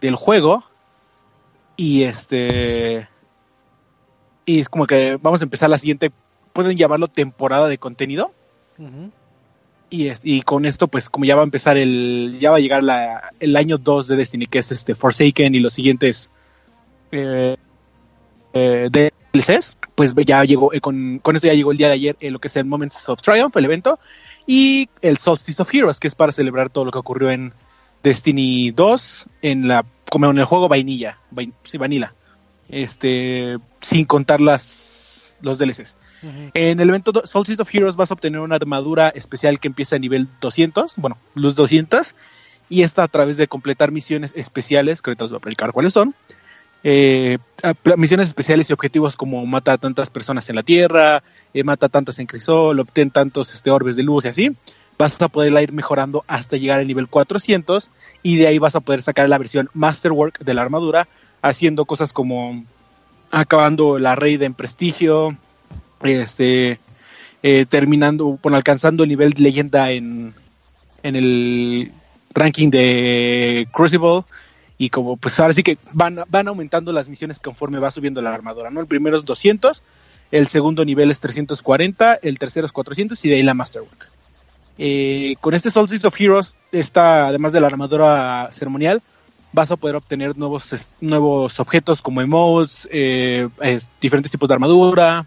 del 0.00 0.14
juego 0.14 0.64
y 1.78 2.02
este. 2.02 3.08
Y 4.44 4.60
es 4.60 4.68
como 4.68 4.86
que 4.86 5.16
vamos 5.22 5.40
a 5.40 5.44
empezar 5.44 5.70
la 5.70 5.78
siguiente. 5.78 6.10
Pueden 6.52 6.76
llamarlo 6.76 7.08
temporada 7.08 7.68
de 7.68 7.78
contenido. 7.78 8.32
y, 9.88 10.10
y 10.24 10.42
con 10.42 10.66
esto, 10.66 10.88
pues, 10.88 11.08
como 11.08 11.24
ya 11.24 11.36
va 11.36 11.42
a 11.42 11.44
empezar 11.44 11.78
el. 11.78 12.38
Ya 12.40 12.50
va 12.50 12.56
a 12.56 12.60
llegar 12.60 12.82
la, 12.82 13.30
el 13.40 13.56
año 13.56 13.78
2 13.78 14.08
de 14.08 14.16
Destiny, 14.16 14.46
que 14.46 14.58
es 14.58 14.72
este 14.72 14.94
Forsaken 14.94 15.54
y 15.54 15.60
los 15.60 15.72
siguientes. 15.72 16.30
Eh, 17.12 17.56
eh, 18.52 18.88
DLCs, 18.90 19.76
pues 19.94 20.14
ya 20.14 20.44
llegó, 20.44 20.72
eh, 20.72 20.80
con, 20.80 21.18
con 21.20 21.36
esto 21.36 21.48
ya 21.48 21.54
llegó 21.54 21.72
el 21.72 21.78
día 21.78 21.88
de 21.88 21.94
ayer 21.94 22.16
lo 22.20 22.38
que 22.38 22.48
es 22.48 22.56
el 22.56 22.64
Moments 22.64 23.08
of 23.08 23.22
Triumph, 23.22 23.56
el 23.56 23.64
evento, 23.64 23.98
y 24.46 24.88
el 25.02 25.18
Solstice 25.18 25.62
of 25.62 25.72
Heroes, 25.72 26.00
que 26.00 26.08
es 26.08 26.14
para 26.14 26.32
celebrar 26.32 26.70
todo 26.70 26.86
lo 26.86 26.90
que 26.90 26.98
ocurrió 26.98 27.30
en 27.30 27.52
Destiny 28.02 28.70
2 28.70 29.26
en 29.42 29.68
la 29.68 29.84
como 30.10 30.30
en 30.30 30.38
el 30.38 30.44
juego 30.46 30.68
vainilla, 30.68 31.18
sí, 31.64 31.76
vanilla, 31.76 32.14
este, 32.70 33.58
sin 33.80 34.06
contar 34.06 34.40
las 34.40 35.34
los 35.40 35.58
DLCs. 35.58 35.96
En 36.54 36.80
el 36.80 36.88
evento 36.88 37.12
Solstice 37.24 37.62
of 37.62 37.72
Heroes 37.72 37.94
vas 37.94 38.10
a 38.10 38.14
obtener 38.14 38.40
una 38.40 38.56
armadura 38.56 39.08
especial 39.10 39.60
que 39.60 39.68
empieza 39.68 39.96
a 39.96 39.98
nivel 40.00 40.26
200, 40.40 40.96
bueno, 40.96 41.16
luz 41.34 41.54
200, 41.54 42.14
y 42.68 42.82
esta 42.82 43.04
a 43.04 43.08
través 43.08 43.36
de 43.36 43.46
completar 43.46 43.92
misiones 43.92 44.32
especiales, 44.36 45.00
que 45.00 45.10
ahorita 45.10 45.24
os 45.24 45.30
voy 45.30 45.36
a 45.36 45.38
explicar 45.38 45.72
cuáles 45.72 45.92
son. 45.92 46.14
Eh, 46.84 47.38
misiones 47.96 48.28
especiales 48.28 48.70
y 48.70 48.72
objetivos 48.72 49.16
como 49.16 49.44
mata 49.46 49.72
a 49.72 49.78
tantas 49.78 50.10
personas 50.10 50.48
en 50.48 50.56
la 50.56 50.62
Tierra, 50.62 51.22
eh, 51.52 51.64
mata 51.64 51.86
a 51.86 51.88
tantas 51.88 52.18
en 52.18 52.26
Crisol, 52.26 52.78
obtén 52.78 53.10
tantos 53.10 53.52
este, 53.52 53.70
orbes 53.70 53.96
de 53.96 54.04
luz 54.04 54.24
y 54.24 54.28
así 54.28 54.56
vas 54.98 55.22
a 55.22 55.28
poderla 55.28 55.62
ir 55.62 55.72
mejorando 55.72 56.24
hasta 56.26 56.56
llegar 56.56 56.80
al 56.80 56.88
nivel 56.88 57.08
400 57.08 57.90
y 58.22 58.36
de 58.36 58.48
ahí 58.48 58.58
vas 58.58 58.74
a 58.74 58.80
poder 58.80 59.00
sacar 59.00 59.28
la 59.28 59.38
versión 59.38 59.70
Masterwork 59.72 60.40
de 60.40 60.54
la 60.54 60.62
armadura, 60.62 61.08
haciendo 61.40 61.84
cosas 61.84 62.12
como 62.12 62.64
acabando 63.30 63.98
la 63.98 64.16
raid 64.16 64.42
en 64.42 64.54
prestigio, 64.54 65.36
este, 66.02 66.80
eh, 67.44 67.66
terminando, 67.68 68.38
alcanzando 68.42 69.04
el 69.04 69.08
nivel 69.08 69.32
de 69.32 69.42
leyenda 69.42 69.92
en, 69.92 70.34
en 71.04 71.16
el 71.16 71.92
ranking 72.34 72.70
de 72.70 73.68
Crucible 73.72 74.24
y 74.78 74.90
como 74.90 75.16
pues 75.16 75.38
ahora 75.40 75.52
sí 75.52 75.64
que 75.64 75.76
van, 75.92 76.20
van 76.28 76.48
aumentando 76.48 76.92
las 76.92 77.08
misiones 77.08 77.40
conforme 77.40 77.80
va 77.80 77.90
subiendo 77.90 78.22
la 78.22 78.32
armadura, 78.32 78.70
¿no? 78.70 78.80
El 78.80 78.86
primero 78.86 79.16
es 79.16 79.24
200, 79.24 79.82
el 80.30 80.46
segundo 80.46 80.84
nivel 80.84 81.10
es 81.10 81.18
340, 81.20 82.20
el 82.22 82.38
tercero 82.38 82.64
es 82.64 82.72
400 82.72 83.22
y 83.24 83.28
de 83.28 83.34
ahí 83.34 83.42
la 83.42 83.54
Masterwork. 83.54 84.10
Eh, 84.78 85.34
con 85.40 85.54
este 85.54 85.72
Solstice 85.72 86.06
of 86.06 86.18
Heroes, 86.18 86.54
está, 86.70 87.26
además 87.26 87.52
de 87.52 87.60
la 87.60 87.66
armadura 87.66 88.48
ceremonial, 88.52 89.02
vas 89.52 89.72
a 89.72 89.76
poder 89.76 89.96
obtener 89.96 90.38
nuevos, 90.38 90.92
nuevos 91.00 91.58
objetos 91.58 92.00
como 92.00 92.20
emotes, 92.20 92.88
eh, 92.92 93.48
diferentes 94.00 94.30
tipos 94.30 94.48
de 94.48 94.54
armadura, 94.54 95.26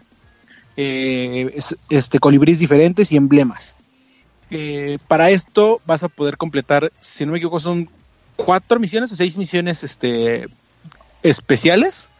eh, 0.78 1.54
este, 1.90 2.18
colibríes 2.18 2.58
diferentes 2.58 3.12
y 3.12 3.18
emblemas. 3.18 3.76
para 5.08 5.30
esto 5.30 5.80
vas 5.86 6.04
a 6.04 6.08
poder 6.08 6.36
completar, 6.36 6.92
si 7.00 7.24
no 7.24 7.32
me 7.32 7.38
equivoco, 7.38 7.58
son 7.58 7.88
cuatro 8.36 8.80
misiones 8.80 9.12
o 9.12 9.16
seis 9.16 9.38
misiones 9.38 9.84
este, 9.84 10.48
especiales, 11.22 12.10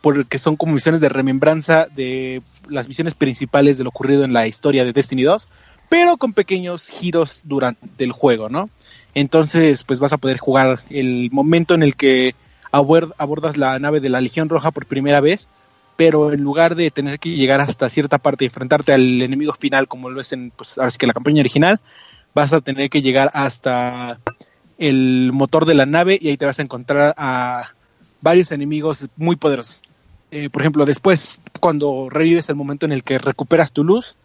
porque 0.00 0.38
son 0.38 0.56
como 0.56 0.74
misiones 0.74 1.00
de 1.00 1.08
remembranza 1.08 1.86
de 1.94 2.42
las 2.68 2.88
misiones 2.88 3.14
principales 3.14 3.78
de 3.78 3.84
lo 3.84 3.90
ocurrido 3.90 4.24
en 4.24 4.32
la 4.32 4.46
historia 4.46 4.84
de 4.84 4.92
Destiny 4.92 5.22
2, 5.22 5.48
pero 5.88 6.16
con 6.16 6.32
pequeños 6.32 6.88
giros 6.88 7.40
durante 7.44 8.04
el 8.04 8.12
juego, 8.12 8.48
¿no? 8.48 8.68
Entonces, 9.14 9.84
pues 9.84 10.00
vas 10.00 10.12
a 10.12 10.18
poder 10.18 10.38
jugar 10.38 10.80
el 10.90 11.30
momento 11.30 11.74
en 11.74 11.82
el 11.82 11.94
que 11.94 12.34
abordas 12.72 13.56
la 13.56 13.78
nave 13.78 14.00
de 14.00 14.08
la 14.08 14.20
Legión 14.20 14.48
Roja 14.48 14.72
por 14.72 14.86
primera 14.86 15.20
vez, 15.20 15.48
pero 15.96 16.32
en 16.32 16.42
lugar 16.42 16.74
de 16.74 16.90
tener 16.90 17.20
que 17.20 17.30
llegar 17.30 17.60
hasta 17.60 17.88
cierta 17.88 18.18
parte 18.18 18.44
y 18.44 18.48
enfrentarte 18.48 18.92
al 18.92 19.22
enemigo 19.22 19.52
final, 19.52 19.86
como 19.86 20.10
lo 20.10 20.20
es 20.20 20.32
en, 20.32 20.50
pues 20.50 20.76
que 20.98 21.06
la 21.06 21.12
campaña 21.12 21.40
original, 21.40 21.80
vas 22.34 22.52
a 22.52 22.60
tener 22.60 22.90
que 22.90 23.00
llegar 23.00 23.30
hasta 23.32 24.18
el 24.88 25.30
motor 25.32 25.64
de 25.64 25.74
la 25.74 25.86
nave 25.86 26.18
y 26.20 26.28
ahí 26.28 26.36
te 26.36 26.44
vas 26.44 26.58
a 26.58 26.62
encontrar 26.62 27.14
a 27.16 27.70
varios 28.20 28.52
enemigos 28.52 29.06
muy 29.16 29.36
poderosos. 29.36 29.82
Eh, 30.30 30.50
por 30.50 30.60
ejemplo, 30.60 30.84
después, 30.84 31.40
cuando 31.58 32.08
revives 32.10 32.50
el 32.50 32.56
momento 32.56 32.84
en 32.84 32.92
el 32.92 33.02
que 33.02 33.18
recuperas 33.18 33.72
tu 33.72 33.82
luz 33.82 34.16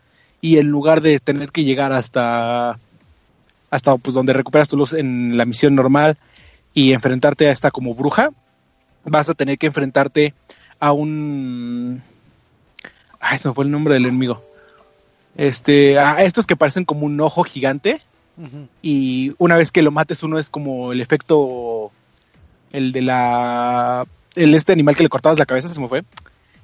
y 0.41 0.57
en 0.57 0.67
lugar 0.67 0.99
de 1.01 1.19
tener 1.19 1.51
que 1.51 1.63
llegar 1.63 1.93
hasta 1.93 2.77
hasta 3.69 3.95
pues 3.97 4.15
donde 4.15 4.33
recuperas 4.33 4.67
tu 4.67 4.75
luz 4.75 4.93
en 4.93 5.37
la 5.37 5.45
misión 5.45 5.75
normal 5.75 6.17
y 6.73 6.91
enfrentarte 6.91 7.47
a 7.47 7.51
esta 7.51 7.71
como 7.71 7.93
bruja, 7.93 8.31
vas 9.05 9.29
a 9.29 9.35
tener 9.35 9.57
que 9.57 9.67
enfrentarte 9.67 10.33
a 10.79 10.91
un 10.91 12.01
se 13.37 13.47
me 13.47 13.53
fue 13.53 13.63
el 13.63 13.71
nombre 13.71 13.93
del 13.93 14.07
enemigo. 14.07 14.43
Este, 15.37 15.99
a 15.99 16.21
estos 16.23 16.47
que 16.47 16.57
parecen 16.57 16.83
como 16.83 17.05
un 17.05 17.21
ojo 17.21 17.43
gigante 17.43 18.01
y 18.81 19.33
una 19.37 19.57
vez 19.57 19.71
que 19.71 19.81
lo 19.81 19.91
mates 19.91 20.23
uno 20.23 20.39
es 20.39 20.49
como 20.49 20.93
el 20.93 21.01
efecto 21.01 21.91
el 22.71 22.91
de 22.91 23.01
la 23.01 24.05
el 24.35 24.55
este 24.55 24.71
animal 24.71 24.95
que 24.95 25.03
le 25.03 25.09
cortabas 25.09 25.39
la 25.39 25.45
cabeza 25.45 25.67
se 25.67 25.81
me 25.81 25.87
fue 25.87 26.03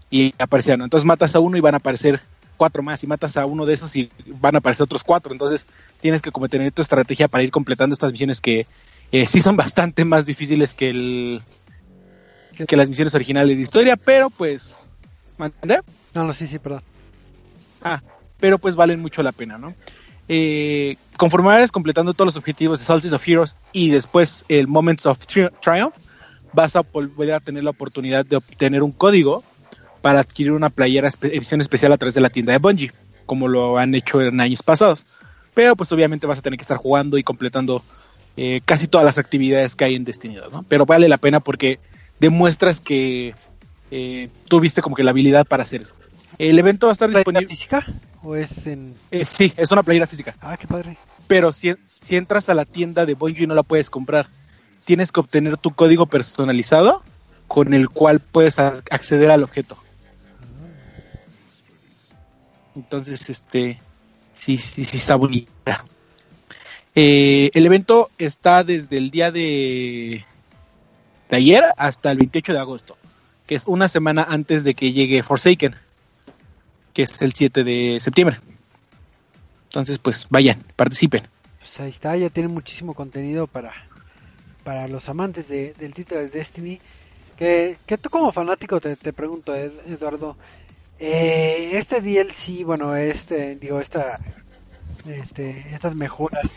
y 0.09 0.33
aparecían. 0.37 0.81
Entonces 0.81 1.05
matas 1.05 1.35
a 1.35 1.39
uno 1.39 1.57
y 1.57 1.61
van 1.61 1.73
a 1.73 1.77
aparecer 1.77 2.21
cuatro 2.57 2.83
más 2.83 3.03
y 3.03 3.07
matas 3.07 3.37
a 3.37 3.45
uno 3.45 3.65
de 3.65 3.73
esos 3.73 3.95
y 3.95 4.09
van 4.25 4.55
a 4.55 4.59
aparecer 4.59 4.83
otros 4.83 5.03
cuatro. 5.03 5.33
Entonces 5.33 5.67
tienes 5.99 6.21
que 6.21 6.31
como 6.31 6.47
tener 6.47 6.71
tu 6.71 6.81
estrategia 6.81 7.27
para 7.27 7.43
ir 7.43 7.51
completando 7.51 7.93
estas 7.93 8.11
misiones 8.11 8.39
que 8.39 8.65
eh, 9.11 9.25
sí 9.25 9.41
son 9.41 9.57
bastante 9.57 10.05
más 10.05 10.25
difíciles 10.25 10.73
que 10.73 10.89
el 10.89 11.41
que 12.67 12.77
las 12.77 12.87
misiones 12.87 13.13
originales 13.13 13.57
de 13.57 13.63
historia, 13.63 13.97
pero 13.97 14.29
pues 14.29 14.87
¿me 15.37 15.51
No, 16.13 16.23
no, 16.23 16.33
sí, 16.33 16.47
sí, 16.47 16.57
perdón. 16.57 16.83
Ah, 17.83 18.01
pero 18.39 18.57
pues 18.57 18.77
valen 18.77 19.01
mucho 19.01 19.21
la 19.21 19.33
pena, 19.33 19.57
¿no? 19.57 19.75
Eh, 20.27 20.97
conforme 21.17 21.49
vayas 21.49 21.71
completando 21.71 22.13
todos 22.13 22.27
los 22.27 22.37
objetivos 22.37 22.79
de 22.79 22.85
Solstice 22.85 23.15
of 23.15 23.27
Heroes 23.27 23.57
y 23.71 23.89
después 23.89 24.45
el 24.49 24.67
Moments 24.67 25.05
of 25.05 25.19
Triumph, 25.27 25.93
vas 26.53 26.75
a 26.75 26.81
volver 26.81 27.33
a 27.33 27.39
tener 27.39 27.63
la 27.63 27.69
oportunidad 27.71 28.25
de 28.25 28.37
obtener 28.37 28.81
un 28.81 28.91
código 28.91 29.43
para 30.01 30.19
adquirir 30.19 30.53
una 30.53 30.69
playera 30.69 31.09
edición 31.21 31.61
especial 31.61 31.91
a 31.91 31.97
través 31.97 32.15
de 32.15 32.21
la 32.21 32.29
tienda 32.29 32.53
de 32.53 32.59
Bungie, 32.59 32.91
como 33.25 33.47
lo 33.47 33.77
han 33.77 33.93
hecho 33.95 34.21
en 34.21 34.39
años 34.39 34.63
pasados. 34.63 35.05
Pero 35.53 35.75
pues 35.75 35.91
obviamente 35.91 36.27
vas 36.27 36.39
a 36.39 36.41
tener 36.41 36.57
que 36.57 36.63
estar 36.63 36.77
jugando 36.77 37.17
y 37.17 37.23
completando 37.23 37.83
eh, 38.37 38.61
casi 38.65 38.87
todas 38.87 39.05
las 39.05 39.17
actividades 39.17 39.75
que 39.75 39.85
hay 39.85 39.95
en 39.95 40.03
Destiny 40.03 40.35
2, 40.35 40.51
¿no? 40.51 40.65
Pero 40.67 40.85
vale 40.85 41.07
la 41.09 41.17
pena 41.17 41.39
porque 41.39 41.79
demuestras 42.19 42.81
que 42.81 43.33
eh, 43.91 44.29
tuviste 44.47 44.81
como 44.81 44.95
que 44.95 45.03
la 45.03 45.11
habilidad 45.11 45.45
para 45.45 45.63
hacer 45.63 45.81
eso. 45.81 45.93
El 46.37 46.59
evento 46.59 46.87
va 46.87 46.91
a 46.91 46.93
estar 46.93 47.09
disponible. 47.09 47.47
física 47.47 47.85
o 48.25 48.35
es 48.35 48.67
en.? 48.67 48.95
Eh, 49.11 49.23
sí, 49.23 49.53
es 49.55 49.71
una 49.71 49.83
playera 49.83 50.07
física. 50.07 50.35
Ah, 50.41 50.57
qué 50.57 50.67
padre. 50.67 50.97
Pero 51.27 51.53
si, 51.53 51.73
si 52.01 52.15
entras 52.15 52.49
a 52.49 52.53
la 52.53 52.65
tienda 52.65 53.05
de 53.05 53.13
Bungie 53.13 53.47
no 53.47 53.55
la 53.55 53.63
puedes 53.63 53.89
comprar. 53.89 54.27
Tienes 54.83 55.11
que 55.11 55.19
obtener 55.19 55.57
tu 55.57 55.71
código 55.73 56.05
personalizado 56.05 57.03
con 57.47 57.73
el 57.73 57.89
cual 57.89 58.19
puedes 58.19 58.59
acceder 58.59 59.31
al 59.31 59.43
objeto. 59.43 59.77
Entonces, 62.75 63.29
este, 63.29 63.79
sí, 64.33 64.57
sí, 64.57 64.85
sí 64.85 64.97
está 64.97 65.15
bonita. 65.15 65.85
Eh, 66.93 67.49
el 67.53 67.65
evento 67.65 68.09
está 68.17 68.63
desde 68.63 68.97
el 68.97 69.11
día 69.11 69.31
de, 69.31 70.25
de 71.29 71.37
ayer 71.37 71.63
hasta 71.77 72.11
el 72.11 72.17
28 72.17 72.53
de 72.53 72.59
agosto, 72.59 72.97
que 73.47 73.55
es 73.55 73.65
una 73.65 73.87
semana 73.87 74.25
antes 74.27 74.63
de 74.63 74.75
que 74.75 74.91
llegue 74.91 75.23
Forsaken, 75.23 75.75
que 76.95 77.03
es 77.03 77.21
el 77.21 77.33
7 77.33 77.63
de 77.63 77.99
septiembre. 77.99 78.37
Entonces, 79.65 79.99
pues 79.99 80.25
vayan, 80.29 80.63
participen. 80.75 81.27
Pues 81.59 81.79
ahí 81.81 81.89
está, 81.89 82.15
ya 82.15 82.29
tienen 82.29 82.53
muchísimo 82.53 82.93
contenido 82.93 83.45
para, 83.45 83.73
para 84.63 84.87
los 84.87 85.09
amantes 85.09 85.47
del 85.49 85.93
título 85.93 86.21
de 86.21 86.29
Destiny. 86.29 86.79
Que, 87.37 87.77
que 87.85 87.97
tú 87.97 88.09
como 88.09 88.31
fanático 88.31 88.79
te, 88.79 88.95
te 88.95 89.11
pregunto, 89.11 89.53
Eduardo, 89.53 90.37
eh, 90.99 91.71
este 91.73 91.99
DLC, 91.99 92.63
bueno, 92.63 92.95
este, 92.95 93.57
digo, 93.57 93.81
esta, 93.81 94.17
este, 95.05 95.65
estas 95.73 95.95
mejoras, 95.95 96.53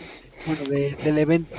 bueno, 0.46 0.62
del 0.66 1.18
evento, 1.18 1.52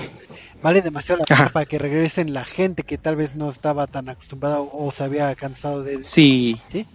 vale 0.61 0.81
demasiado 0.81 1.19
la 1.19 1.25
pena 1.25 1.49
para 1.49 1.65
que 1.65 1.77
regresen 1.77 2.33
la 2.33 2.45
gente 2.45 2.83
que 2.83 2.97
tal 2.97 3.17
vez 3.17 3.35
no 3.35 3.49
estaba 3.49 3.87
tan 3.87 4.07
acostumbrada 4.07 4.61
o, 4.61 4.89
se 4.93 5.03
había 5.03 5.35
cansado 5.35 5.83
de. 5.83 6.01
Sí. 6.01 6.55
sí. 6.71 6.85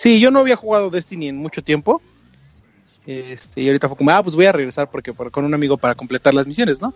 Sí, 0.00 0.18
yo 0.18 0.30
no 0.30 0.38
había 0.38 0.56
jugado 0.56 0.88
Destiny 0.88 1.28
en 1.28 1.36
mucho 1.36 1.62
tiempo. 1.62 2.00
Este, 3.06 3.60
y 3.60 3.66
ahorita 3.66 3.86
fue 3.86 3.98
como, 3.98 4.10
ah, 4.12 4.22
pues 4.22 4.34
voy 4.34 4.46
a 4.46 4.52
regresar 4.52 4.90
porque 4.90 5.12
con 5.12 5.44
un 5.44 5.52
amigo 5.52 5.76
para 5.76 5.94
completar 5.94 6.32
las 6.32 6.46
misiones, 6.46 6.80
¿no? 6.80 6.94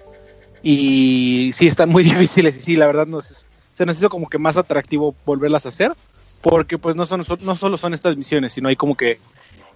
Y 0.62 1.50
sí, 1.52 1.66
están 1.66 1.90
muy 1.90 2.02
difíciles 2.04 2.56
y 2.56 2.62
sí, 2.62 2.76
la 2.76 2.86
verdad 2.86 3.06
nos, 3.06 3.46
se 3.74 3.84
nos 3.84 3.98
hizo 3.98 4.08
como 4.08 4.30
que 4.30 4.38
más 4.38 4.56
atractivo 4.56 5.14
volverlas 5.26 5.66
a 5.66 5.68
hacer 5.68 5.92
porque 6.40 6.78
pues 6.78 6.96
no, 6.96 7.04
son, 7.04 7.22
no 7.42 7.56
solo 7.56 7.76
son 7.76 7.92
estas 7.92 8.16
misiones, 8.16 8.54
sino 8.54 8.70
hay 8.70 8.76
como 8.76 8.96
que 8.96 9.18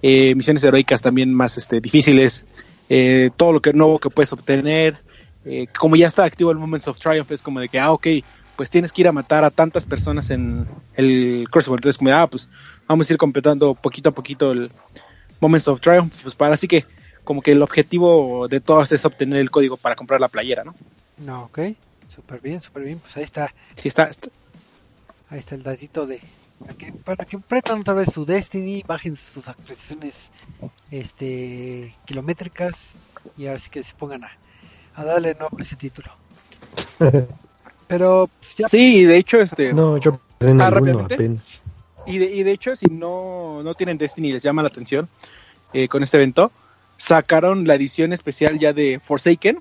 eh, 0.01 0.35
misiones 0.35 0.64
heroicas 0.64 1.03
también 1.03 1.35
más 1.35 1.59
este, 1.59 1.83
difíciles, 1.83 2.47
eh, 2.88 3.29
todo 3.37 3.53
lo 3.53 3.61
que 3.61 3.75
nuevo 3.75 3.99
que 3.99 4.09
puedes 4.09 4.33
obtener, 4.33 5.03
eh, 5.45 5.67
como 5.79 5.97
ya 5.97 6.07
está 6.07 6.25
activo 6.25 6.51
el 6.51 6.57
Moments 6.57 6.88
of 6.88 6.99
Triumph, 6.99 7.31
es 7.31 7.43
como 7.43 7.61
de 7.61 7.69
que, 7.69 7.79
ah, 7.79 7.93
ok, 7.93 8.07
pues 8.59 8.71
tienes 8.71 8.92
que 8.92 9.03
ir 9.03 9.09
a 9.09 9.12
matar 9.12 9.44
a 9.44 9.53
tantas 9.53 9.87
personas 9.87 10.33
en 10.33 10.66
el 10.94 11.47
Crucible, 11.49 11.77
entonces 11.77 11.97
como, 11.97 12.11
ah, 12.11 12.27
pues 12.27 12.49
vamos 12.88 13.09
a 13.09 13.12
ir 13.12 13.16
completando 13.16 13.77
poquito 13.77 14.09
a 14.09 14.12
poquito 14.12 14.51
el 14.51 14.73
Moments 15.38 15.68
of 15.68 15.81
Triumph, 15.81 16.12
pues 16.23 16.35
para 16.35 16.55
así 16.55 16.66
que 16.66 16.85
como 17.23 17.40
que 17.40 17.53
el 17.53 17.62
objetivo 17.62 18.49
de 18.49 18.59
todas 18.59 18.90
es 18.90 19.05
obtener 19.05 19.38
el 19.38 19.53
código 19.53 19.77
para 19.77 19.94
comprar 19.94 20.21
la 20.21 20.27
playera, 20.27 20.64
¿no? 20.64 20.75
No, 21.18 21.44
ok, 21.44 21.61
súper 22.12 22.40
bien, 22.40 22.61
súper 22.61 22.83
bien, 22.83 22.99
pues 22.99 23.16
ahí 23.16 23.23
está. 23.23 23.55
Sí, 23.77 23.87
está, 23.87 24.09
está. 24.09 24.29
Ahí 25.31 25.38
está 25.38 25.55
el 25.55 25.62
datito 25.62 26.05
de, 26.05 26.21
para 26.59 26.75
que, 26.75 26.92
para 26.92 27.25
que 27.27 27.38
pretan 27.38 27.83
otra 27.83 27.94
vez 27.94 28.09
su 28.12 28.27
Destiny, 28.27 28.83
bajen 28.85 29.14
sus 29.14 29.47
actualizaciones 29.47 30.31
este, 30.90 31.94
kilométricas 32.07 32.94
y 33.37 33.47
ahora 33.47 33.61
sí 33.61 33.71
que 33.71 33.85
se 33.85 33.94
pongan 33.94 34.25
a, 34.25 34.33
a 34.97 35.05
darle 35.05 35.37
nombre 35.37 35.62
a 35.62 35.64
ese 35.64 35.77
título. 35.77 36.11
Pero 37.88 38.31
pues, 38.38 38.55
ya. 38.57 38.68
Sí, 38.68 39.05
de 39.05 39.16
hecho, 39.16 39.40
este. 39.40 39.72
No, 39.72 39.96
yo 39.96 40.20
ah, 40.40 40.66
apenas. 40.66 41.62
Y 42.07 42.18
de, 42.18 42.27
y 42.27 42.42
de 42.42 42.53
hecho, 42.53 42.77
si 42.77 42.87
no, 42.87 43.62
no 43.62 43.74
tienen 43.74 43.98
Destiny 43.98 44.29
y 44.29 44.33
les 44.33 44.42
llama 44.42 44.62
la 44.62 44.68
atención 44.68 45.09
eh, 45.74 45.88
con 45.88 46.03
este 46.03 46.16
evento, 46.16 46.53
sacaron 46.96 47.66
la 47.66 47.74
edición 47.74 48.12
especial 48.12 48.59
ya 48.59 48.72
de 48.72 48.98
Forsaken, 48.98 49.61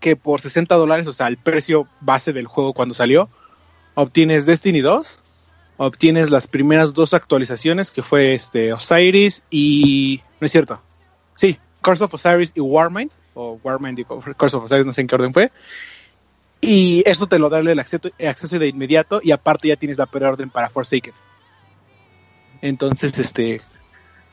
que 0.00 0.16
por 0.16 0.40
60 0.40 0.74
dólares, 0.76 1.06
o 1.06 1.12
sea, 1.12 1.28
el 1.28 1.36
precio 1.36 1.86
base 2.00 2.32
del 2.32 2.46
juego 2.46 2.72
cuando 2.72 2.94
salió, 2.94 3.28
obtienes 3.94 4.46
Destiny 4.46 4.80
2, 4.80 5.20
obtienes 5.76 6.30
las 6.30 6.46
primeras 6.46 6.94
dos 6.94 7.12
actualizaciones, 7.14 7.90
que 7.90 8.02
fue 8.02 8.34
este 8.34 8.72
Osiris 8.72 9.42
y... 9.50 10.22
No 10.40 10.46
es 10.46 10.52
cierto. 10.52 10.80
Sí, 11.34 11.58
Curse 11.82 12.04
of 12.04 12.14
Osiris 12.14 12.52
y 12.54 12.60
Warmind, 12.60 13.12
o 13.34 13.58
Warmind 13.62 13.96
digo, 13.96 14.20
Curse 14.36 14.56
of 14.56 14.64
Osiris, 14.64 14.86
no 14.86 14.92
sé 14.92 15.02
en 15.02 15.06
qué 15.06 15.14
orden 15.14 15.34
fue. 15.34 15.50
Y 16.60 17.02
eso 17.06 17.26
te 17.26 17.38
lo 17.38 17.48
da 17.48 17.60
el 17.60 17.78
acceso, 17.78 18.10
acceso 18.18 18.58
de 18.58 18.68
inmediato 18.68 19.20
y 19.22 19.30
aparte 19.30 19.68
ya 19.68 19.76
tienes 19.76 19.98
la 19.98 20.06
preorden 20.06 20.50
para 20.50 20.70
Forsaken. 20.70 21.14
Entonces, 22.60 23.18
este, 23.18 23.60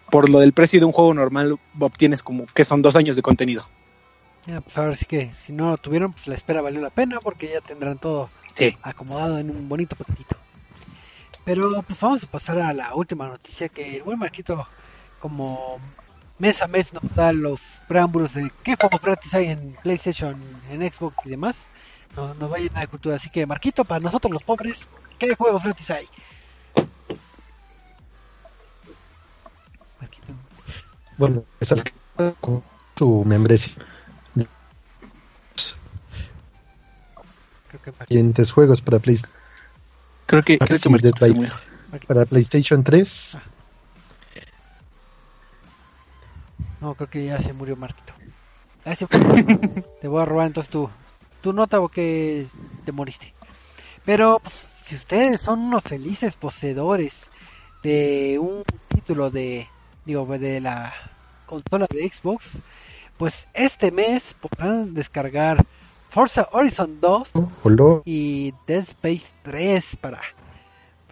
por 0.10 0.30
lo 0.30 0.40
del 0.40 0.54
precio 0.54 0.80
de 0.80 0.86
un 0.86 0.92
juego 0.92 1.14
normal, 1.14 1.60
obtienes 1.80 2.24
como 2.24 2.48
que 2.48 2.66
son 2.66 2.82
dos 2.82 2.96
años 2.96 3.16
de 3.16 3.22
contenido. 3.22 3.66
Ya, 4.48 4.62
pues 4.62 4.78
ahora 4.78 4.96
sí 4.96 5.06
que 5.06 5.32
si 5.34 5.54
no 5.54 5.72
lo 5.72 5.78
tuvieron, 5.78 6.14
pues 6.14 6.28
la 6.28 6.36
espera 6.36 6.62
valió 6.62 6.80
la 6.82 6.92
pena 6.92 7.20
porque 7.20 7.50
ya 7.50 7.62
tendrán 7.62 7.98
todo 7.98 8.30
acomodado 8.82 9.40
en 9.40 9.50
un 9.50 9.68
bonito 9.68 9.96
paquetito. 9.96 10.36
Pero 11.44 11.84
pues 11.84 12.00
vamos 12.00 12.24
a 12.24 12.28
pasar 12.28 12.60
a 12.60 12.74
la 12.74 12.94
última 12.96 13.28
noticia 13.28 13.70
que 13.70 13.98
el 13.98 14.04
buen 14.04 14.18
Marquito 14.18 14.68
como 15.20 15.80
mes 16.38 16.62
a 16.62 16.68
mes 16.68 16.94
nos 16.94 17.16
da 17.16 17.32
los 17.34 17.62
preámbulos 17.88 18.34
de 18.34 18.52
qué 18.64 18.76
juegos 18.76 19.02
gratis 19.02 19.34
hay 19.34 19.48
en 19.48 19.76
PlayStation, 19.82 20.42
en 20.70 20.92
Xbox 20.92 21.18
y 21.26 21.30
demás. 21.30 21.70
Nos, 22.16 22.36
nos 22.38 22.52
va 22.52 22.56
a 22.56 22.60
llenar 22.60 22.82
de 22.82 22.88
cultura. 22.88 23.16
Así 23.16 23.30
que 23.30 23.46
Marquito, 23.46 23.84
para 23.86 24.00
nosotros 24.00 24.32
los 24.32 24.44
pobres, 24.44 24.88
¿qué 25.20 25.36
juegos 25.36 25.64
gratis 25.64 25.90
hay? 25.92 26.08
Marquito. 30.00 30.34
Bueno, 31.18 31.44
es 31.60 31.72
el 31.72 31.84
con 32.42 32.64
su 32.98 33.24
membresía 33.26 33.74
creo 37.82 37.96
que. 37.98 38.06
Siguientes 38.08 38.52
juegos 38.52 38.82
para, 38.82 39.00
Play- 39.00 39.20
Creo 40.26 40.44
que, 40.44 40.58
Ah, 40.60 40.66
creo 40.66 40.80
que 40.80 40.90
Marquito 40.90 41.26
para 42.08 42.26
PlayStation 42.26 42.84
3. 42.84 43.38
No, 46.82 46.94
creo 46.96 47.10
que 47.10 47.26
ya 47.26 47.42
se 47.42 47.54
murió 47.54 47.76
Marquito. 47.76 48.14
Ah, 48.86 48.96
te 50.02 50.08
voy 50.08 50.22
a 50.22 50.26
robar 50.26 50.48
entonces 50.48 50.70
tu, 50.70 50.90
tu 51.46 51.54
nota 51.54 51.80
porque 51.80 52.48
te 52.86 52.92
moriste. 52.92 53.32
Pero 54.04 54.40
pues, 54.42 54.56
si 54.56 54.96
ustedes 54.96 55.42
son 55.42 55.60
unos 55.60 55.84
felices 55.84 56.36
poseedores 56.36 57.28
de 57.84 58.40
un 58.42 58.64
título 58.88 59.30
de, 59.30 59.68
digo, 60.06 60.26
de 60.26 60.60
la 60.60 60.92
consola 61.46 61.86
de 61.88 62.10
Xbox, 62.10 62.64
pues 63.18 63.48
este 63.54 63.92
mes 63.92 64.34
podrán 64.34 64.96
descargar 64.96 65.64
Forza 66.10 66.50
Horizon 66.52 67.00
2 67.00 67.30
Hola. 67.62 68.02
y 68.06 68.52
Dead 68.66 68.80
Space 68.80 69.28
3 69.44 69.98
para, 69.98 70.22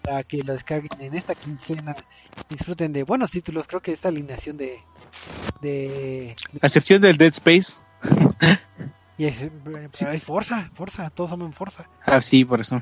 para 0.01 0.23
que 0.23 0.41
lo 0.41 0.53
descarguen 0.53 0.99
en 0.99 1.13
esta 1.13 1.35
quincena. 1.35 1.95
Disfruten 2.49 2.91
de 2.91 3.03
buenos 3.03 3.29
títulos. 3.29 3.67
Creo 3.67 3.83
que 3.83 3.91
esta 3.91 4.07
alineación 4.07 4.57
de. 4.57 4.81
de, 5.61 6.35
A 6.59 6.65
excepción 6.65 7.03
del 7.03 7.17
Dead 7.17 7.33
Space. 7.33 7.77
y 9.23 9.27
es, 9.27 9.49
pero 9.63 10.11
es 10.11 10.23
Forza, 10.23 10.69
Forza, 10.73 11.09
todos 11.09 11.29
son 11.29 11.43
en 11.43 11.53
Forza. 11.53 11.87
Ah, 12.05 12.21
sí, 12.21 12.43
por 12.43 12.59
eso. 12.59 12.81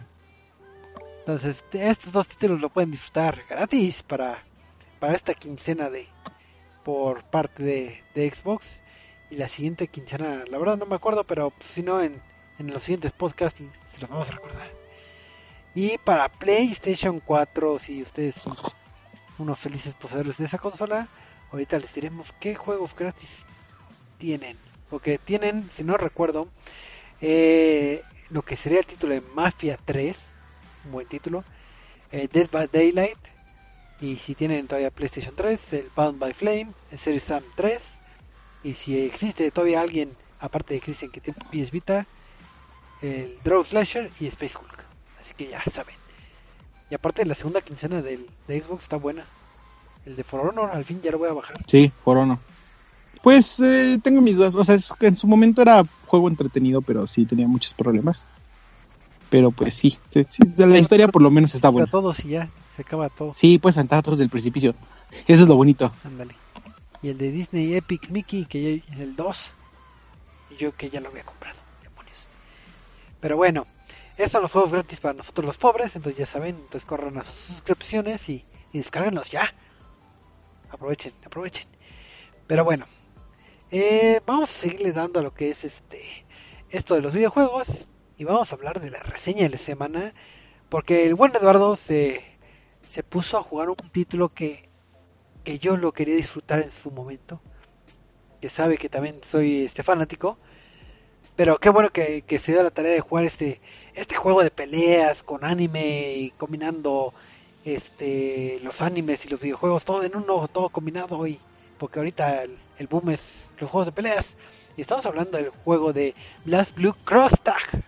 Entonces, 1.19 1.63
de 1.71 1.87
estos 1.87 2.11
dos 2.11 2.27
títulos 2.27 2.59
lo 2.59 2.69
pueden 2.69 2.89
disfrutar 2.89 3.43
gratis 3.47 4.01
para, 4.01 4.43
para 4.99 5.13
esta 5.13 5.35
quincena 5.35 5.91
de 5.91 6.07
por 6.83 7.23
parte 7.25 7.61
de, 7.61 8.03
de 8.15 8.31
Xbox. 8.31 8.81
Y 9.29 9.35
la 9.35 9.47
siguiente 9.49 9.87
quincena, 9.87 10.43
la 10.49 10.57
verdad 10.57 10.77
no 10.77 10.87
me 10.87 10.95
acuerdo, 10.95 11.23
pero 11.25 11.51
pues, 11.51 11.69
si 11.69 11.83
no, 11.83 12.01
en, 12.01 12.19
en 12.57 12.73
los 12.73 12.81
siguientes 12.81 13.11
podcasts 13.11 13.61
se 13.91 14.01
los 14.01 14.09
vamos 14.09 14.27
a 14.29 14.31
recordar. 14.31 14.71
Y 15.75 15.99
para 15.99 16.27
PlayStation 16.27 17.19
4, 17.19 17.77
si 17.77 18.01
ustedes 18.01 18.33
son 18.33 18.55
unos 19.37 19.59
felices 19.59 19.93
poseedores 19.93 20.37
de 20.37 20.45
esa 20.45 20.57
consola, 20.57 21.07
ahorita 21.51 21.77
les 21.77 21.93
diremos 21.93 22.33
qué 22.39 22.55
juegos 22.55 22.95
gratis 22.95 23.45
tienen. 24.17 24.57
Porque 24.91 25.17
tienen, 25.17 25.71
si 25.71 25.83
no 25.83 25.97
recuerdo, 25.97 26.49
eh, 27.21 28.03
lo 28.29 28.43
que 28.43 28.57
sería 28.57 28.79
el 28.79 28.85
título 28.85 29.13
de 29.13 29.21
Mafia 29.33 29.79
3, 29.83 30.17
un 30.85 30.91
buen 30.91 31.07
título, 31.07 31.43
eh, 32.11 32.27
Dead 32.31 32.49
by 32.51 32.67
Daylight, 32.71 33.17
y 34.01 34.17
si 34.17 34.35
tienen 34.35 34.67
todavía 34.67 34.91
PlayStation 34.91 35.33
3, 35.33 35.73
el 35.73 35.89
Bound 35.95 36.19
by 36.19 36.33
Flame, 36.33 36.67
el 36.91 36.99
Series 36.99 37.23
Sam 37.23 37.41
3, 37.55 37.81
y 38.63 38.73
si 38.73 38.99
existe 38.99 39.49
todavía 39.49 39.79
alguien, 39.79 40.11
aparte 40.41 40.73
de 40.73 40.81
Christian, 40.81 41.09
que 41.09 41.21
tiene 41.21 41.39
PS 41.49 41.71
Vita, 41.71 42.05
el 43.01 43.39
Draw 43.45 43.63
Slasher 43.63 44.11
y 44.19 44.27
Space 44.27 44.57
Hulk. 44.57 44.83
Así 45.21 45.33
que 45.35 45.47
ya 45.47 45.63
saben. 45.71 45.95
Y 46.89 46.95
aparte 46.95 47.25
la 47.25 47.35
segunda 47.35 47.61
quincena 47.61 48.01
del, 48.01 48.27
de 48.47 48.61
Xbox 48.61 48.83
está 48.83 48.97
buena. 48.97 49.23
El 50.05 50.17
de 50.17 50.23
For 50.25 50.41
Honor 50.41 50.71
al 50.73 50.83
fin 50.83 51.01
ya 51.01 51.11
lo 51.11 51.19
voy 51.19 51.29
a 51.29 51.33
bajar. 51.33 51.55
Sí, 51.67 51.91
por 52.03 52.17
no. 52.27 52.39
Pues 53.21 53.59
eh, 53.59 53.99
tengo 54.01 54.21
mis 54.21 54.37
dudas. 54.37 54.55
O 54.55 54.63
sea, 54.65 54.75
es 54.75 54.93
que 54.99 55.07
en 55.07 55.15
su 55.15 55.27
momento 55.27 55.61
era 55.61 55.83
juego 56.07 56.27
entretenido, 56.27 56.81
pero 56.81 57.05
sí 57.07 57.25
tenía 57.25 57.47
muchos 57.47 57.73
problemas. 57.73 58.27
Pero 59.29 59.51
pues 59.51 59.75
sí, 59.75 59.97
sí, 60.09 60.25
sí, 60.29 60.43
la 60.57 60.77
historia 60.77 61.07
por 61.07 61.21
lo 61.21 61.31
menos 61.31 61.55
está 61.55 61.69
A 61.69 61.71
buena. 61.71 61.89
todos 61.89 62.25
y 62.25 62.29
ya, 62.29 62.49
se 62.75 62.81
acaba 62.81 63.07
todo. 63.09 63.33
Sí, 63.33 63.59
puedes 63.59 63.75
saltar 63.75 63.99
a 63.99 64.01
todos 64.01 64.17
del 64.19 64.29
precipicio. 64.29 64.75
Eso 65.27 65.43
es 65.43 65.47
lo 65.47 65.55
bonito. 65.55 65.91
Ándale. 66.03 66.35
Y 67.01 67.09
el 67.09 67.17
de 67.17 67.31
Disney 67.31 67.75
Epic 67.75 68.09
Mickey, 68.09 68.45
que 68.45 68.83
ya, 68.89 68.95
el 69.01 69.15
2, 69.15 69.51
yo 70.59 70.75
que 70.75 70.89
ya 70.89 70.99
lo 70.99 71.09
había 71.09 71.23
comprado. 71.23 71.57
Demonios. 71.81 72.27
Pero 73.21 73.37
bueno, 73.37 73.65
estos 74.17 74.31
son 74.33 74.41
los 74.41 74.51
juegos 74.51 74.71
gratis 74.71 74.99
para 74.99 75.13
nosotros 75.13 75.45
los 75.45 75.57
pobres, 75.57 75.95
entonces 75.95 76.19
ya 76.19 76.25
saben, 76.25 76.55
entonces 76.57 76.83
corran 76.85 77.17
a 77.17 77.23
sus 77.23 77.33
suscripciones 77.35 78.27
y, 78.27 78.43
y 78.73 78.79
descárguenlos 78.79 79.31
ya. 79.31 79.53
Aprovechen, 80.71 81.13
aprovechen. 81.25 81.67
Pero 82.47 82.65
bueno, 82.65 82.85
eh, 83.71 84.21
vamos 84.25 84.49
a 84.49 84.53
seguirle 84.53 84.91
dando 84.91 85.19
a 85.19 85.23
lo 85.23 85.33
que 85.33 85.49
es 85.49 85.63
este 85.63 86.01
esto 86.69 86.95
de 86.95 87.01
los 87.01 87.13
videojuegos 87.13 87.87
y 88.17 88.23
vamos 88.23 88.51
a 88.51 88.55
hablar 88.55 88.79
de 88.79 88.91
la 88.91 88.99
reseña 88.99 89.43
de 89.43 89.49
la 89.49 89.57
semana 89.57 90.13
porque 90.69 91.05
el 91.05 91.15
buen 91.15 91.35
Eduardo 91.35 91.75
se, 91.75 92.21
se 92.87 93.03
puso 93.03 93.37
a 93.37 93.43
jugar 93.43 93.69
un 93.69 93.75
título 93.75 94.29
que 94.29 94.71
que 95.43 95.59
yo 95.59 95.77
lo 95.77 95.91
quería 95.91 96.15
disfrutar 96.15 96.59
en 96.61 96.71
su 96.71 96.91
momento. 96.91 97.41
Que 98.39 98.49
sabe 98.49 98.77
que 98.77 98.89
también 98.89 99.21
soy 99.23 99.65
este 99.65 99.83
fanático. 99.83 100.37
Pero 101.35 101.57
qué 101.59 101.69
bueno 101.69 101.89
que, 101.91 102.23
que 102.23 102.39
se 102.39 102.51
dio 102.51 102.63
la 102.63 102.71
tarea 102.71 102.91
de 102.91 102.99
jugar 102.99 103.25
este, 103.25 103.61
este 103.93 104.15
juego 104.15 104.43
de 104.43 104.51
peleas 104.51 105.23
con 105.23 105.43
anime 105.45 106.13
y 106.13 106.31
combinando 106.31 107.13
este 107.63 108.59
los 108.63 108.81
animes 108.81 109.25
y 109.25 109.29
los 109.29 109.39
videojuegos 109.39 109.85
todo 109.85 110.03
en 110.03 110.15
uno, 110.15 110.47
todo 110.47 110.69
combinado 110.69 111.17
hoy. 111.17 111.39
Porque 111.77 111.99
ahorita 111.99 112.43
el, 112.81 112.87
boom 112.87 113.09
es 113.11 113.45
los 113.59 113.69
juegos 113.69 113.85
de 113.87 113.91
peleas. 113.91 114.35
Y 114.77 114.81
estamos 114.81 115.05
hablando 115.05 115.37
del 115.37 115.49
juego 115.49 115.93
de 115.93 116.13
Blast 116.45 116.75
Blue 116.75 116.95
Cross 117.03 117.33
Tag. 117.43 117.83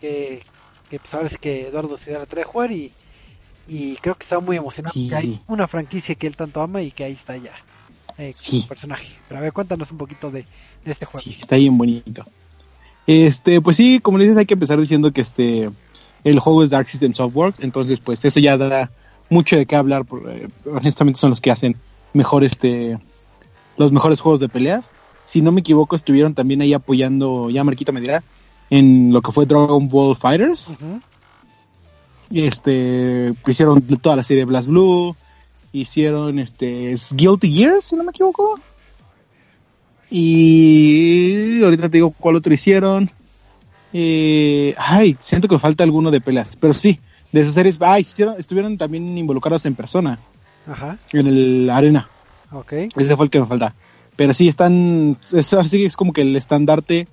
Que, 0.00 0.42
que 0.90 0.98
pues 0.98 1.14
ahora 1.14 1.28
sí 1.28 1.36
que 1.40 1.68
Eduardo 1.68 1.96
se 1.96 2.12
tarea 2.12 2.26
de 2.26 2.44
jugar 2.44 2.72
y, 2.72 2.92
y 3.68 3.96
creo 3.96 4.14
que 4.16 4.24
estaba 4.24 4.40
muy 4.42 4.56
emocionado 4.56 4.92
Sí, 4.92 5.08
porque 5.08 5.16
hay 5.16 5.32
sí. 5.34 5.40
una 5.46 5.66
franquicia 5.68 6.14
que 6.14 6.26
él 6.26 6.36
tanto 6.36 6.60
ama 6.60 6.82
y 6.82 6.90
que 6.90 7.04
ahí 7.04 7.12
está 7.12 7.36
ya 7.36 7.52
eh, 8.18 8.32
Sí. 8.34 8.58
como 8.58 8.68
personaje. 8.68 9.08
Pero 9.28 9.38
a 9.38 9.42
ver, 9.42 9.52
cuéntanos 9.52 9.90
un 9.90 9.98
poquito 9.98 10.30
de, 10.30 10.44
de 10.84 10.92
este 10.92 11.04
juego. 11.06 11.22
Sí, 11.22 11.36
está 11.40 11.56
bien 11.56 11.76
bonito. 11.78 12.24
Este, 13.06 13.60
pues 13.60 13.76
sí, 13.76 14.00
como 14.00 14.18
le 14.18 14.24
dices, 14.24 14.38
hay 14.38 14.46
que 14.46 14.54
empezar 14.54 14.78
diciendo 14.80 15.12
que 15.12 15.20
este 15.20 15.70
el 16.22 16.38
juego 16.38 16.62
es 16.62 16.70
Dark 16.70 16.86
System 16.88 17.12
Softworks, 17.12 17.60
entonces 17.60 18.00
pues 18.00 18.24
eso 18.24 18.40
ya 18.40 18.56
da 18.56 18.90
mucho 19.28 19.56
de 19.56 19.66
qué 19.66 19.76
hablar, 19.76 20.06
por- 20.06 20.26
eh, 20.30 20.48
honestamente 20.64 21.20
son 21.20 21.28
los 21.28 21.40
que 21.42 21.50
hacen 21.50 21.76
mejor 22.14 22.44
este 22.44 22.98
los 23.76 23.92
mejores 23.92 24.20
juegos 24.20 24.40
de 24.40 24.48
peleas. 24.48 24.90
Si 25.24 25.40
no 25.42 25.52
me 25.52 25.60
equivoco, 25.60 25.96
estuvieron 25.96 26.34
también 26.34 26.60
ahí 26.60 26.72
apoyando, 26.74 27.48
ya 27.50 27.64
Marquito 27.64 27.92
me 27.92 28.00
dirá, 28.00 28.22
en 28.70 29.12
lo 29.12 29.22
que 29.22 29.32
fue 29.32 29.46
Dragon 29.46 29.88
Ball 29.88 30.16
Fighters. 30.16 30.68
Ujú. 30.70 31.00
Este, 32.32 33.32
hicieron 33.46 33.80
toda 33.82 34.16
la 34.16 34.22
serie 34.22 34.44
Blast 34.44 34.68
Blue, 34.68 35.14
hicieron 35.72 36.38
este 36.38 36.90
es 36.92 37.12
Guilty 37.14 37.52
Gear, 37.52 37.82
si 37.82 37.96
no 37.96 38.04
me 38.04 38.10
equivoco. 38.10 38.58
Y 40.10 41.62
ahorita 41.62 41.88
te 41.88 41.98
digo 41.98 42.10
cuál 42.10 42.36
otro 42.36 42.52
hicieron. 42.52 43.10
Eh, 43.92 44.74
ay, 44.78 45.16
siento 45.20 45.48
que 45.48 45.58
falta 45.58 45.84
alguno 45.84 46.10
de 46.10 46.20
peleas, 46.20 46.56
pero 46.56 46.74
sí, 46.74 46.98
de 47.32 47.40
esas 47.40 47.54
series, 47.54 47.78
ay, 47.80 48.02
hicieron- 48.02 48.36
estuvieron 48.38 48.76
también 48.76 49.16
involucrados 49.16 49.66
en 49.66 49.74
persona, 49.74 50.18
Ajá, 50.66 50.98
en 51.12 51.26
el 51.26 51.70
arena. 51.70 52.08
Ok. 52.54 52.72
Ese 52.96 53.16
fue 53.16 53.26
el 53.26 53.30
que 53.30 53.40
me 53.40 53.46
falta. 53.46 53.74
Pero 54.16 54.32
sí 54.34 54.48
están, 54.48 55.16
eso 55.32 55.64
sí 55.64 55.84
es 55.84 55.96
como 55.96 56.12
que 56.12 56.22
el 56.22 56.36
estandarte 56.36 57.08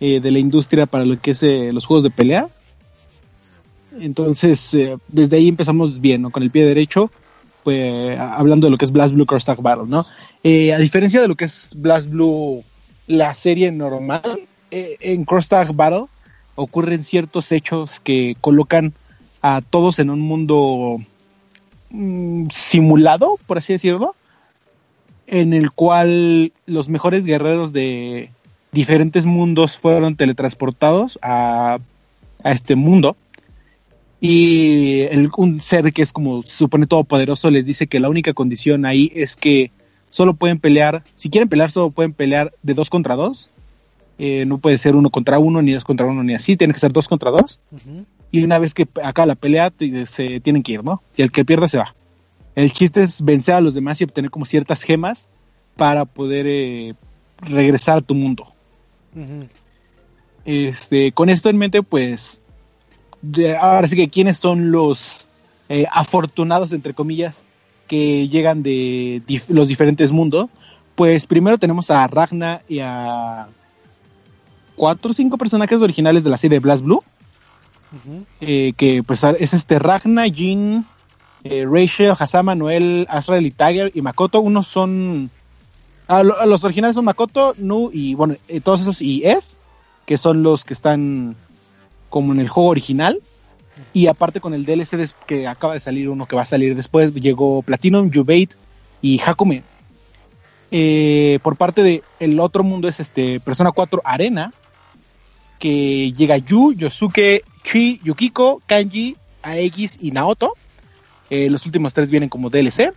eh, 0.00 0.20
de 0.20 0.30
la 0.30 0.38
industria 0.38 0.86
para 0.86 1.04
lo 1.04 1.18
que 1.20 1.30
es 1.30 1.42
eh, 1.42 1.70
los 1.72 1.86
juegos 1.86 2.04
de 2.04 2.10
pelea. 2.10 2.48
Entonces, 3.98 4.74
eh, 4.74 4.96
desde 5.08 5.36
ahí 5.36 5.48
empezamos 5.48 6.00
bien, 6.00 6.22
¿no? 6.22 6.30
Con 6.30 6.42
el 6.42 6.50
pie 6.50 6.64
derecho, 6.64 7.10
pues 7.62 8.18
hablando 8.18 8.66
de 8.66 8.70
lo 8.72 8.76
que 8.76 8.84
es 8.84 8.92
Blast 8.92 9.14
Blue 9.14 9.26
Cross 9.26 9.44
Tag 9.44 9.62
Battle, 9.62 9.86
¿no? 9.86 10.00
A 10.00 10.78
diferencia 10.78 11.20
de 11.20 11.28
lo 11.28 11.36
que 11.36 11.44
es 11.44 11.70
Blast 11.76 12.08
Blue, 12.10 12.64
la 13.06 13.32
serie 13.34 13.70
normal, 13.70 14.40
en 14.70 15.24
Cross 15.24 15.48
Tag 15.48 15.74
Battle 15.74 16.06
ocurren 16.54 17.04
ciertos 17.04 17.52
hechos 17.52 18.00
que 18.00 18.36
colocan 18.40 18.92
a 19.40 19.60
todos 19.60 19.98
en 19.98 20.10
un 20.10 20.20
mundo 20.20 20.98
mm, 21.90 22.48
simulado, 22.50 23.38
por 23.46 23.58
así 23.58 23.72
decirlo, 23.72 24.14
en 25.32 25.54
el 25.54 25.70
cual 25.72 26.52
los 26.66 26.90
mejores 26.90 27.24
guerreros 27.24 27.72
de 27.72 28.28
diferentes 28.70 29.24
mundos 29.24 29.78
fueron 29.78 30.14
teletransportados 30.14 31.18
a, 31.22 31.78
a 32.44 32.50
este 32.52 32.76
mundo. 32.76 33.16
Y 34.20 35.00
el- 35.10 35.30
un 35.36 35.60
ser 35.60 35.92
que 35.92 36.02
es 36.02 36.12
como 36.12 36.42
se 36.44 36.50
supone 36.50 36.86
todopoderoso 36.86 37.50
les 37.50 37.66
dice 37.66 37.86
que 37.86 37.98
la 37.98 38.08
única 38.08 38.32
condición 38.34 38.84
ahí 38.86 39.10
es 39.14 39.34
que 39.36 39.70
solo 40.10 40.34
pueden 40.34 40.58
pelear, 40.58 41.02
si 41.14 41.30
quieren 41.30 41.48
pelear, 41.48 41.70
solo 41.70 41.90
pueden 41.90 42.12
pelear 42.12 42.52
de 42.62 42.74
dos 42.74 42.90
contra 42.90 43.16
dos. 43.16 43.48
Eh, 44.18 44.44
no 44.46 44.58
puede 44.58 44.76
ser 44.78 44.94
uno 44.94 45.08
contra 45.10 45.38
uno, 45.38 45.62
ni 45.62 45.72
dos 45.72 45.84
contra 45.84 46.06
uno, 46.06 46.22
ni 46.22 46.34
así, 46.34 46.56
tiene 46.56 46.74
que 46.74 46.78
ser 46.78 46.92
dos 46.92 47.08
contra 47.08 47.30
dos 47.30 47.60
y 48.30 48.44
una 48.44 48.58
vez 48.58 48.74
que 48.74 48.86
acaba 49.02 49.26
la 49.26 49.34
pelea 49.34 49.72
se 50.06 50.38
tienen 50.40 50.62
que 50.62 50.72
ir, 50.72 50.84
¿no? 50.84 51.02
Y 51.16 51.22
el 51.22 51.32
que 51.32 51.44
pierda 51.44 51.66
se 51.66 51.78
va. 51.78 51.94
El 52.54 52.70
chiste 52.72 53.02
es 53.02 53.22
vencer 53.22 53.54
a 53.54 53.60
los 53.60 53.74
demás 53.74 54.00
y 54.00 54.04
obtener 54.04 54.30
como 54.30 54.44
ciertas 54.44 54.82
gemas 54.82 55.28
para 55.76 56.04
poder 56.04 56.46
eh, 56.48 56.94
regresar 57.40 57.98
a 57.98 58.02
tu 58.02 58.14
mundo. 58.14 58.46
Este, 60.44 61.12
con 61.12 61.30
esto 61.30 61.48
en 61.48 61.58
mente, 61.58 61.82
pues, 61.82 62.40
de- 63.22 63.56
ahora 63.56 63.86
sí 63.86 63.96
que 63.96 64.08
quiénes 64.10 64.36
son 64.38 64.70
los 64.70 65.26
eh, 65.68 65.86
afortunados, 65.90 66.72
entre 66.72 66.92
comillas, 66.94 67.44
que 67.88 68.28
llegan 68.28 68.62
de 68.62 69.22
dif- 69.26 69.48
los 69.48 69.68
diferentes 69.68 70.12
mundos. 70.12 70.48
Pues 70.94 71.26
primero 71.26 71.56
tenemos 71.58 71.90
a 71.90 72.06
Ragna 72.06 72.60
y 72.68 72.80
a 72.80 73.46
cuatro 74.76 75.10
o 75.12 75.14
cinco 75.14 75.38
personajes 75.38 75.80
originales 75.80 76.24
de 76.24 76.30
la 76.30 76.36
serie 76.36 76.58
Blast 76.58 76.84
Blue. 76.84 77.02
eh, 78.40 78.72
que 78.76 79.02
pues 79.02 79.22
es 79.38 79.54
este 79.54 79.78
Ragna, 79.78 80.24
Jin, 80.24 80.84
eh, 81.44 81.66
Rachel, 81.68 82.14
Hasama, 82.18 82.54
Noel, 82.54 83.06
Azrael 83.08 83.46
y 83.46 83.50
Tiger 83.50 83.90
y 83.94 84.02
Makoto. 84.02 84.40
Unos 84.40 84.66
son... 84.66 85.30
Ah, 86.08 86.22
los 86.22 86.64
originales 86.64 86.96
son 86.96 87.04
Makoto, 87.04 87.54
Nu 87.58 87.90
y 87.92 88.14
bueno, 88.14 88.36
eh, 88.48 88.60
todos 88.60 88.82
esos 88.82 89.00
y 89.00 89.24
Es, 89.24 89.58
que 90.04 90.18
son 90.18 90.42
los 90.42 90.64
que 90.64 90.74
están 90.74 91.36
como 92.10 92.32
en 92.32 92.40
el 92.40 92.48
juego 92.48 92.70
original. 92.70 93.20
Y 93.94 94.06
aparte 94.06 94.40
con 94.40 94.52
el 94.52 94.64
DLC 94.66 95.14
que 95.26 95.46
acaba 95.46 95.74
de 95.74 95.80
salir, 95.80 96.08
uno 96.08 96.26
que 96.26 96.36
va 96.36 96.42
a 96.42 96.46
salir 96.46 96.76
después, 96.76 97.14
llegó 97.14 97.62
Platinum, 97.62 98.10
Jubate 98.12 98.56
y 99.00 99.20
Hakume. 99.20 99.62
Eh, 100.70 101.38
por 101.42 101.56
parte 101.56 101.82
de 101.82 102.02
el 102.18 102.40
otro 102.40 102.64
mundo 102.64 102.88
es 102.88 102.98
este 102.98 103.40
Persona 103.40 103.72
4 103.72 104.02
Arena, 104.04 104.52
que 105.58 106.12
llega 106.12 106.38
Yu, 106.38 106.72
Yosuke, 106.72 107.44
Chi, 107.62 108.00
Yukiko, 108.02 108.62
Kanji, 108.66 109.16
Aegis 109.42 109.98
y 110.00 110.10
Naoto. 110.10 110.54
Eh, 111.32 111.48
los 111.48 111.64
últimos 111.64 111.94
tres 111.94 112.10
vienen 112.10 112.28
como 112.28 112.50
DLC. 112.50 112.92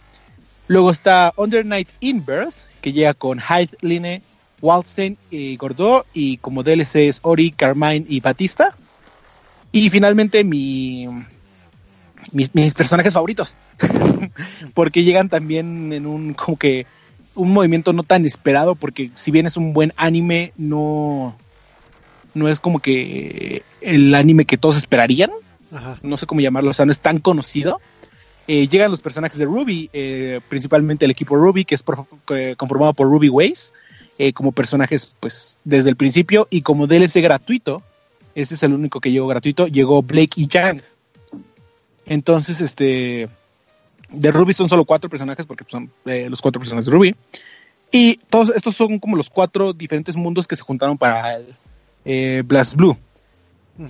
Luego 0.67 0.91
está 0.91 1.31
Under 1.37 1.65
Night 1.65 1.87
in 2.01 2.25
Birth, 2.25 2.53
que 2.81 2.91
llega 2.91 3.13
con 3.13 3.39
Hyde, 3.39 3.77
Line, 3.79 4.23
Waldstein 4.61 5.17
y 5.31 5.55
Gordo. 5.55 6.05
Y 6.13 6.35
como 6.39 6.61
DLC 6.61 7.07
es 7.07 7.21
Ori, 7.21 7.51
Carmine 7.51 8.05
y 8.09 8.19
Batista. 8.19 8.75
Y 9.71 9.89
finalmente 9.89 10.43
mi, 10.43 11.07
mis 12.33 12.73
personajes 12.73 13.13
favoritos. 13.13 13.55
porque 14.73 15.05
llegan 15.05 15.29
también 15.29 15.93
en 15.93 16.05
un 16.05 16.33
como 16.33 16.57
que 16.57 16.87
un 17.35 17.53
movimiento 17.53 17.93
no 17.93 18.03
tan 18.03 18.25
esperado, 18.25 18.75
porque 18.75 19.11
si 19.15 19.31
bien 19.31 19.45
es 19.45 19.55
un 19.55 19.71
buen 19.71 19.93
anime, 19.95 20.51
no, 20.57 21.37
no 22.33 22.49
es 22.49 22.59
como 22.59 22.79
que 22.79 23.63
el 23.79 24.13
anime 24.13 24.43
que 24.43 24.57
todos 24.57 24.75
esperarían. 24.75 25.31
No 26.03 26.17
sé 26.17 26.25
cómo 26.25 26.41
llamarlo, 26.41 26.71
o 26.71 26.73
sea, 26.73 26.85
no 26.85 26.91
es 26.91 26.99
tan 26.99 27.19
conocido. 27.19 27.79
Eh, 28.47 28.67
llegan 28.67 28.91
los 28.91 29.01
personajes 29.01 29.39
de 29.39 29.45
Ruby, 29.45 29.89
eh, 29.91 30.39
principalmente 30.49 31.05
el 31.05 31.11
equipo 31.11 31.35
Ruby, 31.35 31.65
que 31.65 31.75
es 31.75 31.83
conformado 32.57 32.93
por 32.93 33.07
Ruby 33.07 33.29
Ways, 33.29 33.73
eh, 34.19 34.33
como 34.33 34.51
personajes, 34.51 35.11
pues, 35.19 35.57
desde 35.63 35.89
el 35.89 35.95
principio, 35.95 36.47
y 36.51 36.61
como 36.61 36.85
DLC 36.85 37.21
gratuito, 37.21 37.81
ese 38.35 38.53
es 38.53 38.63
el 38.63 38.73
único 38.73 38.99
que 38.99 39.11
llegó 39.11 39.27
gratuito, 39.27 39.67
llegó 39.67 40.03
Blake 40.03 40.33
y 40.35 40.47
Yang. 40.47 40.83
Entonces, 42.05 42.61
este, 42.61 43.29
de 44.09 44.31
Ruby 44.31 44.53
son 44.53 44.69
solo 44.69 44.85
cuatro 44.85 45.09
personajes 45.09 45.45
porque 45.47 45.65
son 45.67 45.89
los 46.03 46.41
cuatro 46.41 46.59
personajes 46.59 46.85
de 46.85 46.91
Ruby. 46.91 47.15
Y 47.91 48.17
todos 48.29 48.51
estos 48.53 48.75
son 48.75 48.99
como 48.99 49.15
los 49.15 49.29
cuatro 49.29 49.73
diferentes 49.73 50.15
mundos 50.15 50.47
que 50.47 50.55
se 50.55 50.61
juntaron 50.61 50.97
para 50.97 51.39
el 52.03 52.43
Blast 52.43 52.75
Blue. 52.75 52.97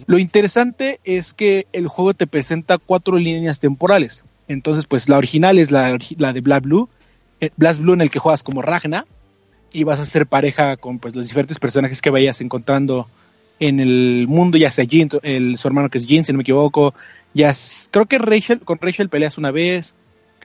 Lo 0.05 0.17
interesante 0.17 0.99
es 1.03 1.33
que 1.33 1.67
el 1.73 1.87
juego 1.87 2.13
te 2.13 2.27
presenta 2.27 2.77
cuatro 2.77 3.17
líneas 3.17 3.59
temporales. 3.59 4.23
Entonces, 4.47 4.85
pues 4.85 5.09
la 5.09 5.17
original 5.17 5.57
es 5.57 5.71
la, 5.71 5.97
de 5.97 6.41
Blast 6.41 6.63
Blue, 6.63 6.89
eh, 7.41 7.49
Blast 7.57 7.81
Blue 7.81 7.93
en 7.93 8.01
el 8.01 8.11
que 8.11 8.19
juegas 8.19 8.43
como 8.43 8.61
Ragna 8.61 9.05
y 9.71 9.83
vas 9.83 9.99
a 9.99 10.05
ser 10.05 10.27
pareja 10.27 10.77
con 10.77 10.99
pues 10.99 11.15
los 11.15 11.27
diferentes 11.27 11.59
personajes 11.59 12.01
que 12.01 12.09
vayas 12.09 12.41
encontrando 12.41 13.07
en 13.59 13.79
el 13.79 14.25
mundo, 14.27 14.57
ya 14.57 14.71
sea 14.71 14.85
Jin, 14.85 15.09
el, 15.23 15.57
su 15.57 15.67
hermano 15.67 15.89
que 15.89 15.97
es 15.97 16.05
Jin, 16.05 16.25
si 16.25 16.33
no 16.33 16.37
me 16.37 16.43
equivoco, 16.43 16.93
ya 17.33 17.53
creo 17.91 18.05
que 18.05 18.17
Rachel, 18.17 18.59
con 18.61 18.79
Rachel 18.79 19.09
peleas 19.09 19.37
una 19.37 19.51
vez, 19.51 19.95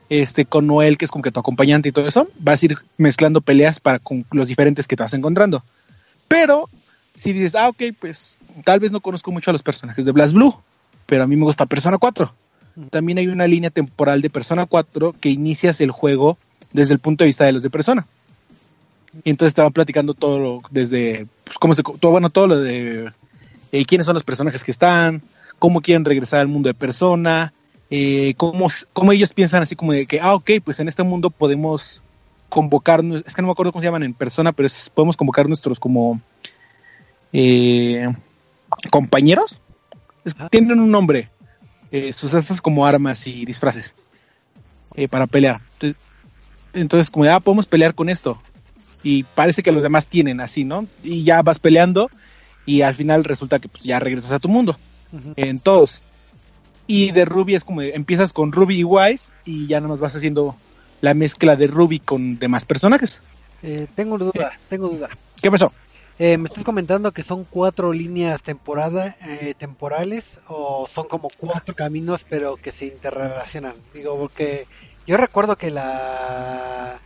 este, 0.09 0.45
con 0.45 0.67
Noel, 0.67 0.99
que 0.99 1.05
es 1.05 1.11
como 1.11 1.23
que 1.23 1.31
tu 1.31 1.41
acompañante 1.41 1.89
y 1.89 1.93
todo 1.93 2.09
eso, 2.09 2.29
vas 2.39 2.63
a 2.63 2.67
ir 2.67 2.77
mezclando 2.99 3.41
peleas 3.41 3.81
para 3.81 3.99
con 3.99 4.25
los 4.33 4.49
diferentes 4.49 4.89
que 4.89 4.97
te 4.97 5.03
vas 5.03 5.15
encontrando. 5.15 5.63
Pero 6.27 6.69
si 7.15 7.33
dices, 7.33 7.55
ah, 7.55 7.69
ok, 7.69 7.83
pues 7.99 8.37
tal 8.65 8.81
vez 8.81 8.93
no 8.93 9.01
conozco 9.01 9.31
mucho 9.31 9.51
a 9.51 9.53
los 9.53 9.63
personajes 9.63 10.05
de 10.05 10.13
Blast 10.13 10.35
Blue, 10.35 10.55
pero 11.07 11.25
a 11.25 11.27
mí 11.27 11.37
me 11.37 11.45
gusta 11.45 11.67
Persona 11.67 11.99
4. 11.99 12.33
También 12.90 13.19
hay 13.19 13.29
una 13.29 13.47
línea 13.47 13.71
temporal 13.71 14.23
de 14.23 14.31
Persona 14.31 14.66
4 14.66 15.14
que 15.21 15.29
inicias 15.29 15.81
el 15.81 15.90
juego 15.90 16.38
desde 16.73 16.95
el 16.95 17.01
punto 17.01 17.25
de 17.25 17.29
vista 17.29 17.45
de 17.45 17.53
los 17.53 17.62
de 17.62 17.71
Persona. 17.71 18.07
Y 19.25 19.31
entonces 19.31 19.51
estaban 19.51 19.73
platicando 19.73 20.14
todo 20.14 20.38
lo, 20.38 20.62
desde, 20.71 21.27
pues, 21.45 21.59
cómo 21.59 21.75
se, 21.75 21.83
todo, 21.83 22.12
bueno, 22.12 22.31
todo 22.31 22.47
lo 22.47 22.61
de 22.61 23.11
eh, 23.73 23.85
quiénes 23.85 24.07
son 24.07 24.14
los 24.14 24.25
personajes 24.25 24.62
que 24.62 24.71
están, 24.71 25.23
cómo 25.59 25.81
quieren 25.81 26.05
regresar 26.05 26.40
al 26.40 26.49
mundo 26.49 26.69
de 26.69 26.75
Persona, 26.75 27.53
eh, 27.90 28.35
cómo, 28.37 28.69
ellos 29.12 29.33
piensan 29.35 29.62
así 29.62 29.75
como 29.75 29.93
de 29.93 30.07
que, 30.07 30.21
ah, 30.21 30.35
ok, 30.35 30.51
pues 30.64 30.79
en 30.79 30.87
este 30.87 31.03
mundo 31.03 31.31
podemos 31.31 32.03
convocar, 32.49 33.05
es 33.05 33.35
que 33.35 33.43
no 33.43 33.49
me 33.49 33.53
acuerdo 33.53 33.73
cómo 33.73 33.81
se 33.81 33.88
llaman 33.88 34.05
en 34.05 34.14
persona, 34.14 34.53
pero 34.53 34.69
podemos 34.95 35.16
convocar 35.16 35.49
nuestros 35.49 35.81
como 35.81 36.21
eh, 37.33 38.09
compañeros. 38.90 39.61
tienen 40.51 40.81
un 40.81 40.90
nombre, 40.90 41.31
eh, 41.92 42.12
sus 42.12 42.35
estas 42.35 42.61
como 42.61 42.87
armas 42.87 43.26
y 43.26 43.44
disfraces 43.44 43.94
eh, 44.94 45.09
para 45.09 45.26
pelear. 45.26 45.61
Entonces, 46.72 47.11
como 47.11 47.24
ya 47.24 47.37
ah, 47.37 47.40
podemos 47.40 47.66
pelear 47.66 47.94
con 47.94 48.09
esto. 48.09 48.40
Y 49.03 49.22
parece 49.22 49.62
que 49.62 49.72
los 49.72 49.83
demás 49.83 50.09
tienen 50.09 50.40
así, 50.40 50.64
¿no? 50.64 50.87
Y 51.03 51.24
ya 51.24 51.42
vas 51.42 51.59
peleando 51.59 52.11
y 52.66 52.83
al 52.83 52.94
final 52.94 53.24
resulta 53.24 53.59
que 53.59 53.68
pues, 53.68 53.83
ya 53.85 53.98
regresas 53.98 54.33
a 54.33 54.38
tu 54.38 54.48
mundo. 54.48 54.76
En 55.37 55.59
todos. 55.59 56.03
Y 56.87 57.11
de 57.11 57.24
Ruby 57.24 57.55
es 57.55 57.64
como 57.64 57.83
empiezas 57.83 58.33
con 58.33 58.53
Ruby 58.53 58.79
y 58.79 58.85
Wise 58.85 59.33
y 59.44 59.66
ya 59.66 59.81
nomás 59.81 60.00
vas 60.00 60.14
haciendo 60.14 60.57
la 61.00 61.14
mezcla 61.14 61.57
de 61.57 61.66
Ruby 61.66 61.98
con 61.98 62.38
demás 62.38 62.64
personajes. 62.64 63.22
Eh, 63.62 63.87
tengo 63.94 64.18
duda, 64.18 64.53
tengo 64.68 64.88
duda. 64.88 65.09
¿Qué 65.42 65.50
pasó? 65.50 65.72
Eh, 66.22 66.37
me 66.37 66.48
estás 66.48 66.64
comentando 66.64 67.12
que 67.12 67.22
son 67.22 67.44
cuatro 67.44 67.94
líneas 67.94 68.42
temporada, 68.42 69.16
eh, 69.26 69.54
temporales 69.56 70.38
o 70.48 70.87
son 70.87 71.09
como 71.09 71.30
cuatro 71.30 71.74
caminos 71.74 72.26
pero 72.28 72.56
que 72.56 72.72
se 72.72 72.85
interrelacionan. 72.85 73.72
Digo, 73.94 74.18
porque 74.18 74.66
yo 75.06 75.16
recuerdo 75.16 75.56
que 75.56 75.70
la, 75.70 76.98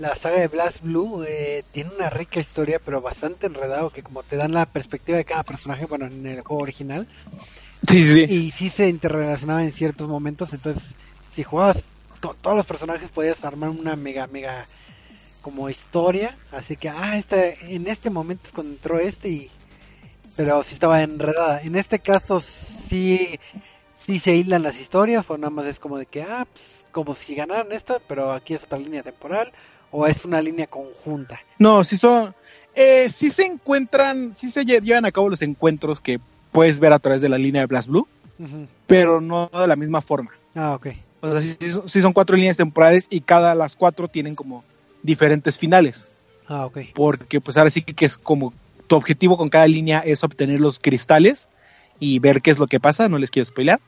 la 0.00 0.14
saga 0.16 0.40
de 0.40 0.48
Blast 0.48 0.80
Blue 0.80 1.22
eh, 1.22 1.62
tiene 1.70 1.90
una 1.96 2.10
rica 2.10 2.40
historia 2.40 2.80
pero 2.84 3.00
bastante 3.00 3.46
enredado 3.46 3.90
que 3.90 4.02
como 4.02 4.24
te 4.24 4.34
dan 4.34 4.52
la 4.52 4.66
perspectiva 4.66 5.16
de 5.16 5.24
cada 5.24 5.44
personaje, 5.44 5.86
bueno, 5.86 6.06
en 6.06 6.26
el 6.26 6.40
juego 6.40 6.64
original, 6.64 7.06
Sí, 7.86 8.02
sí. 8.02 8.22
Y 8.22 8.50
sí 8.50 8.70
se 8.70 8.88
interrelacionaba 8.88 9.62
en 9.62 9.70
ciertos 9.70 10.08
momentos, 10.08 10.52
entonces 10.52 10.96
si 11.32 11.44
jugabas 11.44 11.84
con 12.20 12.36
todos 12.38 12.56
los 12.56 12.66
personajes 12.66 13.10
podías 13.10 13.44
armar 13.44 13.70
una 13.70 13.94
mega, 13.94 14.26
mega 14.26 14.66
como 15.46 15.70
historia, 15.70 16.36
así 16.50 16.74
que, 16.76 16.88
ah, 16.88 17.16
este, 17.16 17.56
en 17.72 17.86
este 17.86 18.10
momento 18.10 18.48
es 18.48 18.52
cuando 18.52 18.72
entró 18.72 18.98
este 18.98 19.28
y... 19.28 19.50
Pero 20.34 20.64
sí 20.64 20.74
estaba 20.74 21.04
enredada. 21.04 21.62
En 21.62 21.76
este 21.76 22.00
caso 22.00 22.40
sí, 22.40 23.38
sí 24.04 24.18
se 24.18 24.34
hilan 24.34 24.64
las 24.64 24.80
historias 24.80 25.24
o 25.28 25.38
nada 25.38 25.50
más 25.50 25.66
es 25.66 25.78
como 25.78 25.98
de 25.98 26.06
que, 26.06 26.22
ah, 26.22 26.48
pues, 26.52 26.84
como 26.90 27.14
si 27.14 27.36
ganaran 27.36 27.70
esto, 27.70 28.02
pero 28.08 28.32
aquí 28.32 28.54
es 28.54 28.64
otra 28.64 28.80
línea 28.80 29.04
temporal 29.04 29.52
o 29.92 30.08
es 30.08 30.24
una 30.24 30.42
línea 30.42 30.66
conjunta. 30.66 31.40
No, 31.60 31.84
si 31.84 31.96
son... 31.96 32.34
Eh, 32.74 33.08
sí 33.08 33.30
se 33.30 33.46
encuentran, 33.46 34.32
sí 34.34 34.50
se 34.50 34.64
llevan 34.64 35.04
a 35.04 35.12
cabo 35.12 35.28
los 35.28 35.42
encuentros 35.42 36.00
que 36.00 36.18
puedes 36.50 36.80
ver 36.80 36.92
a 36.92 36.98
través 36.98 37.22
de 37.22 37.28
la 37.28 37.38
línea 37.38 37.62
de 37.62 37.66
Blast 37.66 37.88
Blue, 37.88 38.08
pero 38.88 39.20
no 39.20 39.48
de 39.54 39.68
la 39.68 39.76
misma 39.76 40.00
forma. 40.00 40.32
Ah, 40.56 40.74
ok. 40.74 40.88
O 41.20 41.38
sea, 41.38 41.56
sí, 41.86 42.02
son 42.02 42.12
cuatro 42.12 42.34
líneas 42.34 42.56
temporales 42.56 43.06
y 43.10 43.20
cada 43.20 43.54
las 43.54 43.76
cuatro 43.76 44.08
tienen 44.08 44.34
como 44.34 44.64
diferentes 45.06 45.58
finales. 45.58 46.08
Ah, 46.48 46.66
ok. 46.66 46.78
Porque 46.94 47.40
pues 47.40 47.56
ahora 47.56 47.70
sí 47.70 47.82
que 47.82 48.04
es 48.04 48.18
como 48.18 48.52
tu 48.86 48.96
objetivo 48.96 49.36
con 49.36 49.48
cada 49.48 49.66
línea 49.66 50.00
es 50.00 50.22
obtener 50.22 50.60
los 50.60 50.78
cristales 50.78 51.48
y 51.98 52.18
ver 52.18 52.42
qué 52.42 52.50
es 52.50 52.58
lo 52.58 52.66
que 52.66 52.80
pasa, 52.80 53.08
no 53.08 53.18
les 53.18 53.30
quiero 53.30 53.46
spoiler. 53.46 53.78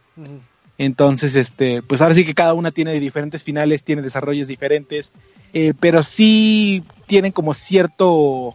Entonces, 0.78 1.34
este, 1.34 1.82
pues 1.82 2.00
ahora 2.00 2.14
sí 2.14 2.24
que 2.24 2.34
cada 2.34 2.54
una 2.54 2.70
tiene 2.70 2.98
diferentes 3.00 3.42
finales, 3.42 3.82
tiene 3.82 4.02
desarrollos 4.02 4.48
diferentes, 4.48 5.12
eh, 5.52 5.74
pero 5.78 6.02
sí 6.02 6.84
tienen 7.06 7.32
como 7.32 7.52
cierto 7.52 8.54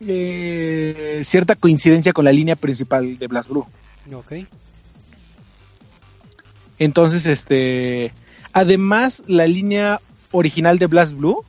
eh, 0.00 1.20
cierta 1.24 1.56
coincidencia 1.56 2.12
con 2.12 2.24
la 2.24 2.32
línea 2.32 2.56
principal 2.56 3.18
de 3.18 3.26
Blast 3.26 3.50
Blue. 3.50 3.66
Ok. 4.12 4.32
Entonces, 6.78 7.26
este. 7.26 8.12
Además, 8.52 9.24
la 9.26 9.46
línea 9.46 10.00
original 10.34 10.78
de 10.78 10.86
Blast 10.86 11.14
Blue, 11.14 11.44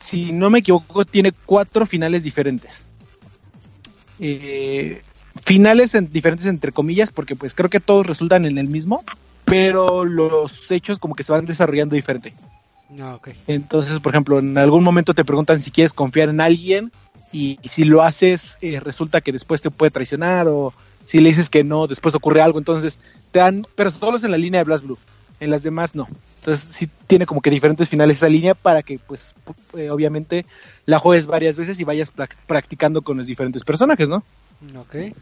si 0.00 0.32
no 0.32 0.50
me 0.50 0.60
equivoco, 0.60 1.04
tiene 1.04 1.32
cuatro 1.32 1.86
finales 1.86 2.22
diferentes. 2.24 2.86
Eh, 4.20 5.02
finales 5.42 5.94
en, 5.94 6.10
diferentes 6.10 6.46
entre 6.46 6.72
comillas, 6.72 7.10
porque 7.10 7.36
pues 7.36 7.54
creo 7.54 7.70
que 7.70 7.80
todos 7.80 8.06
resultan 8.06 8.44
en 8.46 8.58
el 8.58 8.68
mismo, 8.68 9.04
pero 9.44 10.04
los 10.04 10.70
hechos 10.70 10.98
como 10.98 11.14
que 11.14 11.22
se 11.22 11.32
van 11.32 11.46
desarrollando 11.46 11.94
diferente. 11.94 12.32
Ah, 13.00 13.18
Entonces, 13.46 14.00
por 14.00 14.12
ejemplo, 14.12 14.38
en 14.38 14.56
algún 14.56 14.82
momento 14.82 15.12
te 15.12 15.24
preguntan 15.24 15.60
si 15.60 15.70
quieres 15.70 15.92
confiar 15.92 16.30
en 16.30 16.40
alguien 16.40 16.90
y, 17.32 17.58
si 17.62 17.84
lo 17.84 18.02
haces 18.02 18.56
eh, 18.62 18.80
resulta 18.80 19.20
que 19.20 19.32
después 19.32 19.60
te 19.60 19.70
puede 19.70 19.90
traicionar 19.90 20.48
o 20.48 20.72
si 21.04 21.20
le 21.20 21.28
dices 21.28 21.50
que 21.50 21.64
no, 21.64 21.86
después 21.86 22.14
ocurre 22.14 22.40
algo, 22.40 22.58
entonces 22.58 22.98
te 23.30 23.40
dan, 23.40 23.66
pero 23.76 23.90
solo 23.90 24.16
es 24.16 24.24
en 24.24 24.30
la 24.30 24.38
línea 24.38 24.60
de 24.60 24.64
Blast 24.64 24.84
Blue, 24.84 24.98
en 25.40 25.50
las 25.50 25.62
demás 25.62 25.94
no. 25.94 26.08
Entonces 26.38 26.68
sí 26.70 26.88
tiene 27.06 27.26
como 27.26 27.40
que 27.40 27.50
diferentes 27.50 27.88
finales 27.88 28.16
esa 28.18 28.28
línea 28.28 28.54
para 28.54 28.82
que 28.82 28.98
pues 28.98 29.34
eh, 29.76 29.90
obviamente 29.90 30.46
la 30.86 30.98
juegues 30.98 31.26
varias 31.26 31.56
veces 31.56 31.78
y 31.80 31.84
vayas 31.84 32.12
practicando 32.46 33.02
con 33.02 33.18
los 33.18 33.26
diferentes 33.26 33.64
personajes, 33.64 34.08
¿no? 34.08 34.22
Ok. 34.76 35.14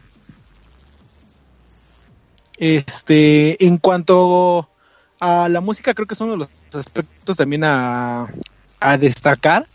Este, 2.57 3.63
en 3.65 3.77
cuanto 3.77 4.69
a 5.19 5.49
la 5.49 5.61
música, 5.61 5.93
creo 5.93 6.07
que 6.07 6.13
es 6.13 6.21
uno 6.21 6.31
de 6.33 6.37
los 6.37 6.49
aspectos 6.73 7.35
también 7.35 7.63
a, 7.63 8.27
a 8.79 8.97
destacar, 8.97 9.67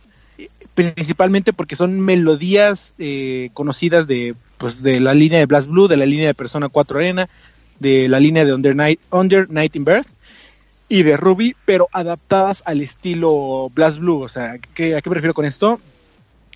principalmente 0.75 1.53
porque 1.53 1.77
son 1.77 2.01
melodías 2.01 2.95
eh, 2.99 3.51
conocidas 3.53 4.07
de, 4.07 4.35
pues, 4.59 4.83
de 4.83 5.01
la 5.01 5.15
línea 5.15 5.39
de 5.39 5.47
Blast 5.47 5.69
Blue, 5.69 5.89
de 5.89 5.97
la 5.97 6.07
línea 6.07 6.27
de 6.27 6.35
Persona 6.35 6.69
4 6.69 6.99
Arena, 6.99 7.29
de 7.79 8.09
la 8.09 8.21
línea 8.21 8.45
de 8.45 8.55
Under 8.55 8.75
Night, 8.75 9.01
Under 9.11 9.51
Night 9.51 9.77
in 9.77 9.85
Birth 9.85 10.09
y 10.93 11.05
de 11.05 11.17
Ruby, 11.17 11.57
pero 11.65 11.89
adaptadas 11.91 12.63
al 12.67 12.83
estilo 12.83 13.71
Blast 13.75 13.97
Blue. 13.97 14.21
O 14.21 14.29
sea, 14.29 14.59
¿qué, 14.59 14.95
¿a 14.95 15.01
qué 15.01 15.09
me 15.09 15.15
refiero 15.15 15.33
con 15.33 15.47
esto? 15.47 15.81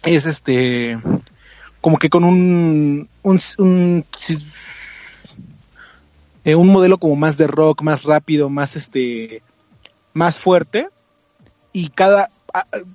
Es 0.02 0.26
este, 0.26 0.98
como 1.80 1.96
que 1.96 2.10
con 2.10 2.22
un, 2.22 3.08
un, 3.22 3.40
un, 3.56 4.04
eh, 6.44 6.54
un 6.54 6.68
modelo 6.68 6.98
como 6.98 7.16
más 7.16 7.38
de 7.38 7.46
rock, 7.46 7.80
más 7.80 8.04
rápido, 8.04 8.50
más 8.50 8.76
este, 8.76 9.40
más 10.12 10.38
fuerte. 10.38 10.90
Y 11.72 11.88
cada, 11.88 12.28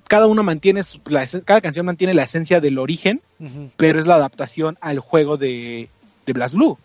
cada 0.06 0.28
uno 0.28 0.44
mantiene, 0.44 0.82
la, 1.06 1.26
cada 1.44 1.60
canción 1.60 1.86
mantiene 1.86 2.14
la 2.14 2.22
esencia 2.22 2.60
del 2.60 2.78
origen, 2.78 3.20
pero 3.76 3.98
es 3.98 4.06
la 4.06 4.14
adaptación 4.14 4.78
al 4.80 5.00
juego 5.00 5.38
de, 5.38 5.88
de 6.24 6.32
Blast 6.34 6.54
Blue. 6.54 6.78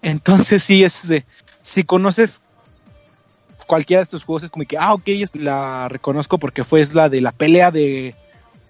Entonces 0.00 0.62
sí, 0.62 0.84
es, 0.84 1.10
eh, 1.10 1.24
si 1.62 1.82
conoces 1.82 2.42
cualquiera 3.66 4.00
de 4.00 4.04
estos 4.04 4.24
juegos 4.24 4.44
es 4.44 4.50
como 4.50 4.64
que, 4.64 4.78
ah, 4.78 4.94
ok, 4.94 5.08
la 5.34 5.88
reconozco 5.88 6.38
porque 6.38 6.64
fue 6.64 6.80
es 6.80 6.94
la 6.94 7.08
de 7.08 7.20
la 7.20 7.32
pelea 7.32 7.70
de, 7.70 8.14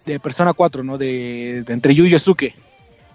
de 0.04 0.20
Persona 0.20 0.52
4, 0.52 0.82
¿no? 0.82 0.98
De, 0.98 1.62
de 1.64 1.72
entre 1.72 1.94
Yu 1.94 2.04
y 2.04 2.11
Yosuke. 2.11 2.54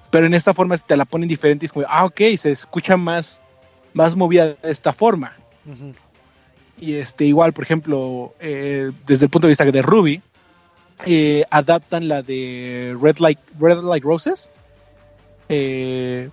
Pero 0.09 0.25
en 0.25 0.33
esta 0.33 0.53
forma 0.53 0.77
te 0.77 0.97
la 0.97 1.05
ponen 1.05 1.29
diferente 1.29 1.65
y 1.65 1.67
es 1.67 1.73
como, 1.73 1.85
ah, 1.89 2.05
ok, 2.05 2.21
se 2.37 2.51
escucha 2.51 2.97
más, 2.97 3.41
más 3.93 4.15
movida 4.15 4.47
de 4.47 4.57
esta 4.63 4.93
forma. 4.93 5.35
Y 6.79 6.95
este, 6.95 7.25
igual, 7.25 7.53
por 7.53 7.63
ejemplo, 7.63 8.33
eh, 8.39 8.91
desde 9.05 9.25
el 9.25 9.29
punto 9.29 9.47
de 9.47 9.51
vista 9.51 9.65
de 9.65 9.81
Ruby, 9.81 10.21
eh, 11.05 11.45
adaptan 11.49 12.07
la 12.07 12.21
de 12.21 12.95
Red 13.01 13.17
Light, 13.19 13.39
Red 13.59 13.81
Light 13.83 14.03
Roses, 14.03 14.51
eh, 15.49 16.29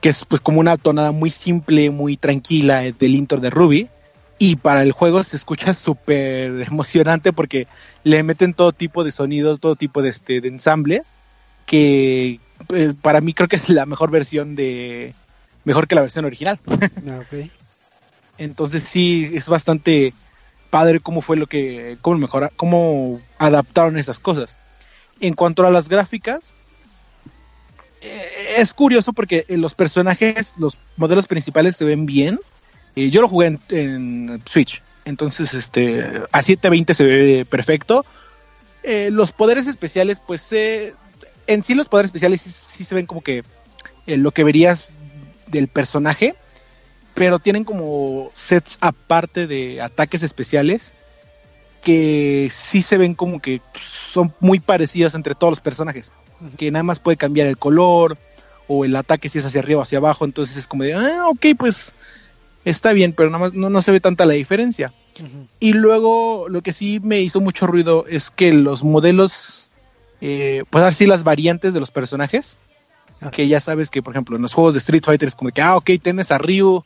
que 0.00 0.08
es 0.08 0.24
pues 0.24 0.40
como 0.40 0.60
una 0.60 0.76
tonada 0.76 1.12
muy 1.12 1.30
simple, 1.30 1.90
muy 1.90 2.16
tranquila 2.16 2.82
del 2.82 3.14
intro 3.14 3.38
de 3.38 3.50
Ruby. 3.50 3.88
Y 4.38 4.56
para 4.56 4.82
el 4.82 4.92
juego 4.92 5.22
se 5.24 5.36
escucha 5.36 5.74
súper 5.74 6.62
emocionante 6.66 7.32
porque 7.32 7.66
le 8.04 8.22
meten 8.22 8.54
todo 8.54 8.72
tipo 8.72 9.04
de 9.04 9.12
sonidos, 9.12 9.60
todo 9.60 9.76
tipo 9.76 10.02
de, 10.02 10.10
este, 10.10 10.40
de 10.40 10.48
ensamble, 10.48 11.02
que 11.66 12.40
pues, 12.66 12.94
para 12.94 13.20
mí 13.20 13.34
creo 13.34 13.48
que 13.48 13.56
es 13.56 13.68
la 13.68 13.86
mejor 13.86 14.10
versión 14.10 14.54
de... 14.54 15.14
Mejor 15.64 15.86
que 15.86 15.94
la 15.94 16.02
versión 16.02 16.24
original. 16.24 16.58
Ah, 16.68 17.20
ok. 17.20 17.50
Entonces 18.38 18.84
sí, 18.84 19.28
es 19.34 19.48
bastante 19.48 20.14
padre 20.70 21.00
cómo 21.00 21.20
fue 21.20 21.36
lo 21.36 21.46
que, 21.46 21.98
cómo 22.00 22.18
mejora, 22.18 22.50
cómo 22.56 23.20
adaptaron 23.38 23.98
esas 23.98 24.20
cosas. 24.20 24.56
En 25.20 25.34
cuanto 25.34 25.66
a 25.66 25.70
las 25.70 25.88
gráficas, 25.88 26.54
eh, 28.00 28.54
es 28.58 28.72
curioso 28.74 29.12
porque 29.12 29.44
los 29.48 29.74
personajes, 29.74 30.54
los 30.58 30.78
modelos 30.96 31.26
principales 31.26 31.76
se 31.76 31.84
ven 31.84 32.06
bien. 32.06 32.38
Yo 33.10 33.20
lo 33.20 33.28
jugué 33.28 33.46
en, 33.46 33.60
en 33.70 34.42
Switch, 34.46 34.82
entonces 35.04 35.54
este 35.54 36.22
a 36.32 36.42
720 36.42 36.94
se 36.94 37.04
ve 37.04 37.46
perfecto. 37.48 38.04
Eh, 38.82 39.10
los 39.12 39.32
poderes 39.32 39.66
especiales, 39.66 40.20
pues 40.24 40.52
eh, 40.52 40.94
en 41.46 41.62
sí 41.62 41.74
los 41.74 41.88
poderes 41.88 42.08
especiales 42.08 42.42
sí, 42.42 42.50
sí 42.50 42.84
se 42.84 42.94
ven 42.94 43.06
como 43.06 43.22
que 43.22 43.44
eh, 44.06 44.16
lo 44.16 44.32
que 44.32 44.44
verías 44.44 44.96
del 45.46 45.68
personaje 45.68 46.34
pero 47.18 47.40
tienen 47.40 47.64
como 47.64 48.30
sets 48.34 48.78
aparte 48.80 49.48
de 49.48 49.82
ataques 49.82 50.22
especiales 50.22 50.94
que 51.82 52.48
sí 52.52 52.80
se 52.80 52.96
ven 52.96 53.14
como 53.14 53.40
que 53.40 53.60
son 53.74 54.32
muy 54.38 54.60
parecidos 54.60 55.16
entre 55.16 55.34
todos 55.34 55.50
los 55.50 55.60
personajes. 55.60 56.12
Que 56.56 56.70
nada 56.70 56.84
más 56.84 57.00
puede 57.00 57.16
cambiar 57.16 57.48
el 57.48 57.58
color 57.58 58.16
o 58.68 58.84
el 58.84 58.94
ataque 58.94 59.28
si 59.28 59.40
es 59.40 59.44
hacia 59.44 59.60
arriba 59.60 59.80
o 59.80 59.82
hacia 59.82 59.98
abajo. 59.98 60.24
Entonces 60.24 60.56
es 60.56 60.68
como 60.68 60.84
de, 60.84 60.94
ah, 60.94 61.26
ok, 61.28 61.46
pues 61.58 61.92
está 62.64 62.92
bien, 62.92 63.12
pero 63.12 63.30
nada 63.30 63.44
más 63.44 63.54
no, 63.54 63.70
no 63.70 63.82
se 63.82 63.92
ve 63.92 64.00
tanta 64.00 64.26
la 64.26 64.34
diferencia. 64.34 64.92
Y 65.58 65.72
luego 65.72 66.46
lo 66.48 66.62
que 66.62 66.72
sí 66.72 67.00
me 67.02 67.20
hizo 67.20 67.40
mucho 67.40 67.66
ruido 67.66 68.06
es 68.06 68.30
que 68.30 68.52
los 68.52 68.84
modelos, 68.84 69.70
eh, 70.20 70.64
pues 70.70 70.84
así 70.84 71.06
las 71.06 71.24
variantes 71.24 71.74
de 71.74 71.80
los 71.80 71.90
personajes, 71.90 72.56
Ah. 73.20 73.30
que 73.30 73.48
ya 73.48 73.58
sabes 73.58 73.90
que 73.90 74.02
por 74.02 74.12
ejemplo 74.12 74.36
en 74.36 74.42
los 74.42 74.54
juegos 74.54 74.74
de 74.74 74.78
Street 74.78 75.02
Fighter 75.04 75.26
es 75.26 75.34
como 75.34 75.50
que, 75.50 75.60
ah, 75.60 75.76
ok, 75.76 75.90
tienes 76.00 76.30
a 76.30 76.38
Ryu 76.38 76.84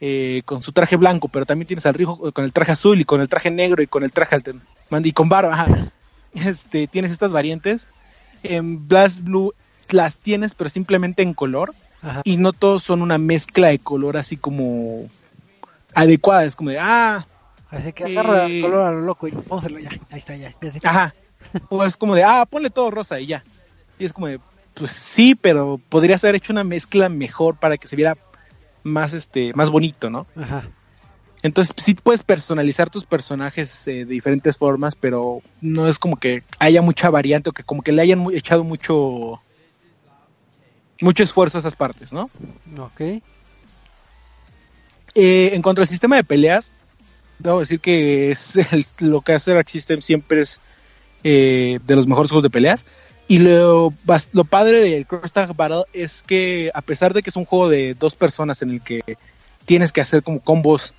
eh, 0.00 0.42
con 0.44 0.62
su 0.62 0.72
traje 0.72 0.96
blanco, 0.96 1.28
pero 1.28 1.46
también 1.46 1.66
tienes 1.66 1.86
a 1.86 1.92
Ryu 1.92 2.32
con 2.32 2.44
el 2.44 2.52
traje 2.52 2.72
azul 2.72 3.00
y 3.00 3.04
con 3.04 3.20
el 3.20 3.28
traje 3.28 3.50
negro 3.50 3.82
y 3.82 3.86
con 3.86 4.04
el 4.04 4.12
traje 4.12 4.36
y 5.04 5.12
con 5.12 5.28
barba, 5.28 5.54
ajá. 5.54 5.66
Este, 6.34 6.86
tienes 6.86 7.12
estas 7.12 7.30
variantes. 7.30 7.90
En 8.42 8.88
Blast 8.88 9.20
Blue 9.20 9.52
las 9.90 10.16
tienes, 10.16 10.54
pero 10.54 10.70
simplemente 10.70 11.22
en 11.22 11.34
color 11.34 11.74
Ajá. 12.02 12.22
y 12.24 12.36
no 12.36 12.52
todos 12.52 12.82
son 12.82 13.00
una 13.02 13.16
mezcla 13.18 13.68
de 13.68 13.78
color 13.78 14.16
así 14.16 14.36
como 14.36 15.06
adecuada, 15.94 16.44
es 16.44 16.56
como 16.56 16.70
de, 16.70 16.78
ah, 16.80 17.26
Así 17.70 17.92
que 17.94 18.04
agarra 18.04 18.46
Eh. 18.48 18.56
el 18.56 18.62
color 18.62 18.86
a 18.86 18.90
lo 18.90 19.00
loco 19.00 19.26
y 19.28 19.32
pónselo 19.32 19.78
ya. 19.78 19.90
Ahí 20.10 20.18
está, 20.18 20.36
ya. 20.36 20.52
ya. 20.60 20.90
Ajá. 20.90 21.14
O 21.70 21.82
es 21.84 21.96
como 21.96 22.14
de, 22.14 22.22
ah, 22.22 22.44
ponle 22.44 22.68
todo 22.68 22.90
rosa 22.90 23.18
y 23.18 23.26
ya. 23.26 23.42
Y 23.98 24.04
es 24.04 24.12
como 24.12 24.26
de, 24.26 24.40
pues 24.74 24.92
sí, 24.92 25.34
pero 25.34 25.80
podrías 25.88 26.22
haber 26.22 26.34
hecho 26.36 26.52
una 26.52 26.64
mezcla 26.64 27.08
mejor 27.08 27.56
para 27.56 27.78
que 27.78 27.88
se 27.88 27.96
viera 27.96 28.18
más, 28.82 29.14
este, 29.14 29.54
más 29.54 29.70
bonito, 29.70 30.10
¿no? 30.10 30.26
Ajá. 30.36 30.68
Entonces 31.42 31.74
sí 31.78 31.94
puedes 31.94 32.22
personalizar 32.22 32.90
tus 32.90 33.04
personajes 33.04 33.88
eh, 33.88 34.04
de 34.04 34.04
diferentes 34.04 34.56
formas, 34.58 34.94
pero 34.94 35.40
no 35.62 35.88
es 35.88 35.98
como 35.98 36.16
que 36.16 36.42
haya 36.58 36.82
mucha 36.82 37.08
variante 37.10 37.50
o 37.50 37.52
que 37.52 37.64
como 37.64 37.80
que 37.82 37.92
le 37.92 38.02
hayan 38.02 38.24
echado 38.32 38.64
mucho 38.64 39.40
mucho 41.02 41.22
esfuerzo 41.22 41.58
a 41.58 41.60
esas 41.60 41.74
partes, 41.76 42.12
¿no? 42.12 42.30
Ok. 42.78 43.00
Eh, 45.14 45.50
en 45.52 45.62
cuanto 45.62 45.82
al 45.82 45.86
sistema 45.88 46.16
de 46.16 46.24
peleas, 46.24 46.72
debo 47.38 47.60
decir 47.60 47.80
que 47.80 48.30
es 48.30 48.56
el- 48.72 48.86
lo 48.98 49.20
que 49.20 49.32
hace 49.34 49.52
Arc 49.52 49.68
System 49.68 50.00
siempre 50.00 50.40
es 50.40 50.60
eh, 51.24 51.78
de 51.86 51.96
los 51.96 52.06
mejores 52.06 52.30
juegos 52.30 52.42
de 52.44 52.50
peleas. 52.50 52.86
Y 53.28 53.38
lo, 53.38 53.94
lo 54.32 54.44
padre 54.44 54.80
del 54.80 55.06
Cross 55.06 55.32
Tag 55.32 55.54
Battle 55.54 55.84
es 55.92 56.22
que 56.22 56.70
a 56.74 56.82
pesar 56.82 57.14
de 57.14 57.22
que 57.22 57.30
es 57.30 57.36
un 57.36 57.44
juego 57.44 57.68
de 57.68 57.94
dos 57.94 58.14
personas 58.16 58.62
en 58.62 58.70
el 58.70 58.80
que 58.82 59.16
tienes 59.64 59.92
que 59.92 60.00
hacer 60.00 60.22
como 60.22 60.40
combos 60.40 60.92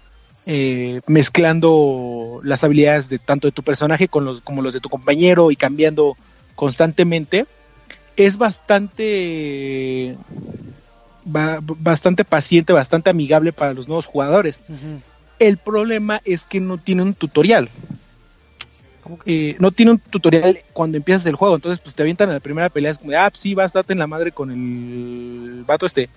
eh, 0.45 1.01
mezclando 1.05 2.39
las 2.43 2.63
habilidades 2.63 3.09
de 3.09 3.19
tanto 3.19 3.47
de 3.47 3.51
tu 3.51 3.61
personaje 3.63 4.07
con 4.07 4.25
los, 4.25 4.41
como 4.41 4.61
los 4.61 4.73
de 4.73 4.79
tu 4.79 4.89
compañero 4.89 5.51
y 5.51 5.55
cambiando 5.55 6.15
constantemente, 6.55 7.45
es 8.17 8.37
bastante 8.37 10.17
ba- 11.25 11.59
bastante 11.61 12.23
paciente, 12.25 12.73
bastante 12.73 13.09
amigable 13.09 13.53
para 13.53 13.73
los 13.73 13.87
nuevos 13.87 14.05
jugadores. 14.05 14.61
El 15.39 15.57
problema 15.57 16.21
es 16.25 16.45
que 16.45 16.59
no 16.59 16.77
tiene 16.77 17.01
un 17.01 17.13
tutorial. 17.13 17.69
¿Cómo 19.01 19.19
que? 19.19 19.49
Eh, 19.49 19.55
no 19.59 19.71
tiene 19.71 19.91
un 19.91 19.99
tutorial 19.99 20.59
cuando 20.71 20.97
empiezas 20.97 21.25
el 21.25 21.35
juego. 21.35 21.55
Entonces, 21.55 21.79
pues 21.79 21.95
te 21.95 22.03
avientan 22.03 22.29
en 22.29 22.35
la 22.35 22.39
primera 22.39 22.69
pelea. 22.69 22.91
Es 22.91 22.97
como, 22.97 23.11
de, 23.11 23.17
ah, 23.17 23.31
sí, 23.33 23.53
vas, 23.53 23.73
date 23.73 23.93
en 23.93 23.99
la 23.99 24.07
madre 24.07 24.31
con 24.31 24.49
el 24.51 25.63
vato 25.65 25.85
este. 25.85 26.09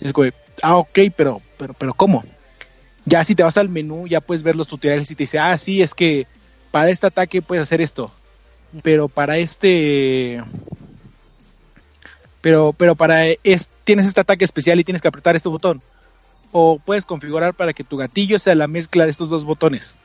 Y 0.00 0.06
es 0.06 0.12
como, 0.12 0.26
de, 0.26 0.34
ah, 0.62 0.76
ok, 0.76 0.98
pero, 1.16 1.42
pero, 1.58 1.74
pero, 1.74 1.94
¿cómo? 1.94 2.24
Ya 3.06 3.24
si 3.24 3.34
te 3.34 3.42
vas 3.42 3.56
al 3.56 3.68
menú, 3.68 4.06
ya 4.06 4.20
puedes 4.20 4.42
ver 4.42 4.54
los 4.54 4.68
tutoriales 4.68 5.10
y 5.10 5.16
te 5.16 5.24
dice, 5.24 5.38
ah, 5.38 5.56
sí, 5.58 5.82
es 5.82 5.94
que 5.94 6.26
para 6.70 6.90
este 6.90 7.06
ataque 7.06 7.42
puedes 7.42 7.62
hacer 7.62 7.80
esto. 7.80 8.12
Pero 8.82 9.08
para 9.08 9.38
este. 9.38 10.40
Pero, 12.40 12.74
pero 12.76 12.94
para 12.94 13.26
es, 13.26 13.68
tienes 13.84 14.06
este 14.06 14.20
ataque 14.20 14.44
especial 14.44 14.80
y 14.80 14.84
tienes 14.84 15.02
que 15.02 15.08
apretar 15.08 15.36
este 15.36 15.48
botón. 15.48 15.82
O 16.52 16.78
puedes 16.78 17.04
configurar 17.04 17.54
para 17.54 17.72
que 17.72 17.84
tu 17.84 17.96
gatillo 17.96 18.38
sea 18.38 18.54
la 18.54 18.66
mezcla 18.66 19.04
de 19.04 19.10
estos 19.10 19.28
dos 19.28 19.44
botones. 19.44 19.96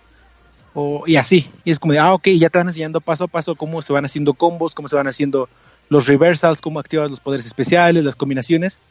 O, 0.74 1.04
y 1.08 1.16
así. 1.16 1.50
Y 1.64 1.72
es 1.72 1.80
como 1.80 1.94
de, 1.94 2.00
ah, 2.00 2.14
ok, 2.14 2.28
ya 2.38 2.50
te 2.50 2.58
van 2.58 2.68
enseñando 2.68 3.02
paso 3.02 3.24
a 3.24 3.28
paso 3.28 3.56
cómo 3.56 3.82
se 3.82 3.94
van 3.94 4.06
haciendo 4.06 4.34
combos, 4.34 4.76
cómo 4.76 4.88
se 4.88 4.96
van 4.96 5.08
haciendo 5.08 5.50
los 5.90 6.08
reversals, 6.08 6.62
cómo 6.62 6.80
activas 6.80 7.10
los 7.10 7.22
poderes 7.22 7.46
especiales, 7.46 8.04
las 8.04 8.16
combinaciones. 8.16 8.82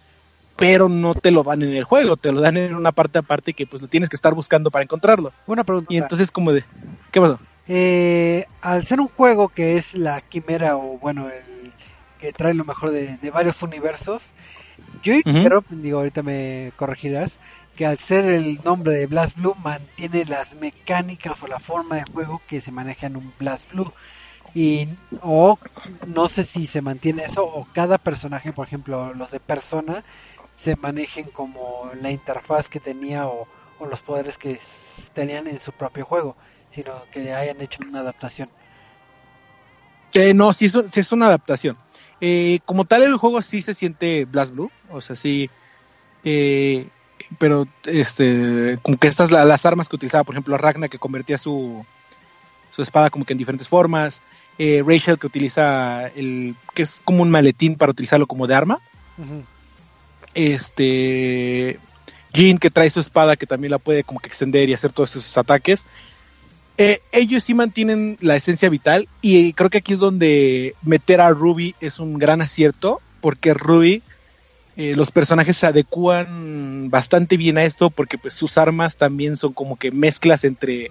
Pero 0.57 0.89
no 0.89 1.15
te 1.15 1.31
lo 1.31 1.43
dan 1.43 1.63
en 1.63 1.75
el 1.75 1.85
juego, 1.85 2.17
te 2.17 2.33
lo 2.33 2.41
dan 2.41 2.57
en 2.57 2.75
una 2.75 2.93
parte 2.93 3.19
aparte 3.19 3.53
que 3.53 3.67
pues 3.67 3.83
lo 3.83 3.89
tienes 3.89 4.09
que 4.09 4.17
estar 4.17 4.35
buscando 4.35 4.71
para 4.71 4.85
encontrarlo. 4.85 5.33
Una 5.47 5.65
pregunta. 5.65 5.93
Y 5.93 5.99
entonces 5.99 6.31
como 6.31 6.53
de, 6.53 6.65
¿qué 7.11 7.21
pasó? 7.21 7.39
Eh, 7.67 8.45
al 8.61 8.87
ser 8.87 9.01
un 9.01 9.09
juego 9.09 9.49
que 9.49 9.77
es 9.77 9.95
la 9.95 10.21
quimera 10.21 10.77
o 10.77 10.99
bueno, 10.99 11.29
el 11.29 11.64
que 12.25 12.33
trae 12.33 12.55
lo 12.55 12.65
mejor 12.65 12.91
de, 12.91 13.19
de 13.19 13.31
varios 13.31 13.63
universos, 13.63 14.33
yo 15.03 15.15
quiero, 15.23 15.63
digo, 15.69 15.99
ahorita 15.99 16.23
me 16.23 16.73
corregirás, 16.77 17.39
que 17.77 17.85
al 17.85 17.99
ser 17.99 18.25
el 18.25 18.61
nombre 18.65 18.93
de 18.93 19.07
Blast 19.07 19.37
Blue 19.37 19.55
mantiene 19.63 20.25
las 20.25 20.55
mecánicas 20.55 21.43
o 21.43 21.47
la 21.47 21.61
forma 21.61 21.97
de 21.97 22.05
juego 22.11 22.41
que 22.47 22.63
se 22.63 22.73
maneja 22.73 23.09
en 23.09 23.17
un 23.17 23.33
Blast 23.39 23.71
Blue. 23.71 23.93
Y 24.55 24.89
o 25.21 25.59
no 26.07 26.29
sé 26.31 26.45
si 26.45 26.67
se 26.67 26.81
mantiene 26.81 27.25
eso 27.25 27.45
o 27.45 27.69
cada 27.75 27.99
personaje, 27.99 28.55
por 28.55 28.67
ejemplo, 28.67 29.13
los 29.13 29.31
de 29.31 29.41
Persona 29.41 30.03
se 30.57 30.77
manejen 30.77 31.25
como 31.25 31.91
la 32.01 32.11
interfaz 32.11 32.71
que 32.71 32.81
tenía 32.81 33.27
o, 33.27 33.47
los 33.91 34.01
poderes 34.01 34.39
que 34.39 34.59
tenían 35.13 35.47
en 35.47 35.61
su 35.61 35.73
propio 35.73 36.07
juego, 36.07 36.37
sino 36.71 36.93
que 37.13 37.35
hayan 37.35 37.61
hecho 37.61 37.81
una 37.87 38.01
adaptación. 38.01 38.49
Eh, 40.15 40.33
no, 40.33 40.55
sí 40.55 40.67
es, 40.67 40.75
es 40.75 41.13
una 41.13 41.27
adaptación. 41.27 41.77
Eh, 42.21 42.61
como 42.65 42.85
tal, 42.85 43.03
el 43.03 43.17
juego 43.17 43.43
sí 43.43 43.63
se 43.63 43.75
siente 43.75 44.25
Blast 44.25 44.55
Blue, 44.55 44.71
o 44.91 45.01
sea, 45.01 45.17
sí. 45.17 45.51
Eh, 46.25 46.89
pero 47.39 47.67
este, 47.85 48.79
como 48.83 48.99
que 48.99 49.09
estas 49.09 49.31
las 49.31 49.67
armas 49.67 49.89
que 49.89 49.97
utilizaba, 49.97 50.25
por 50.25 50.35
ejemplo, 50.35 50.57
Ragna 50.59 50.89
que 50.89 50.99
convertía 50.99 51.39
su, 51.39 51.85
su 52.71 52.83
espada 52.83 53.11
como 53.11 53.25
que 53.25 53.33
en 53.33 53.39
diferentes 53.39 53.69
formas, 53.69 54.23
eh, 54.59 54.83
Rachel 54.87 55.19
que 55.19 55.27
utiliza 55.27 56.09
el 56.09 56.55
que 56.75 56.83
es 56.83 57.01
como 57.05 57.23
un 57.23 57.31
maletín 57.31 57.77
para 57.77 57.93
utilizarlo 57.93 58.27
como 58.27 58.47
de 58.47 58.55
arma, 58.55 58.81
este 60.35 61.79
Jean 62.33 62.59
que 62.59 62.71
trae 62.71 62.91
su 62.91 63.01
espada 63.01 63.37
que 63.37 63.47
también 63.47 63.71
la 63.71 63.79
puede 63.79 64.05
como 64.05 64.21
que 64.21 64.29
extender 64.29 64.69
y 64.69 64.75
hacer 64.75 64.93
todos 64.93 65.17
esos 65.17 65.39
ataques. 65.39 65.87
Eh, 66.77 67.01
ellos 67.13 67.45
sí 67.45 67.55
mantienen 67.55 68.17
la 68.21 68.35
esencia 68.35 68.69
vital 68.69 69.09
y 69.23 69.53
creo 69.53 69.71
que 69.71 69.79
aquí 69.79 69.93
es 69.93 70.01
donde 70.01 70.75
meter 70.83 71.21
a 71.21 71.31
Ruby 71.31 71.77
es 71.81 72.01
un 72.01 72.19
gran 72.19 72.43
acierto 72.43 73.01
porque 73.21 73.55
Ruby 73.55 74.03
eh, 74.77 74.97
los 74.97 75.13
personajes 75.13 75.57
se 75.57 75.69
adecúan 75.69 76.91
bastante 76.91 77.37
bien 77.37 77.59
a 77.59 77.63
esto 77.63 77.91
porque 77.91 78.19
pues 78.19 78.35
sus 78.35 78.59
armas 78.59 78.97
también 78.97 79.37
son 79.37 79.53
como 79.53 79.77
que 79.77 79.93
mezclas 79.93 80.43
entre 80.43 80.91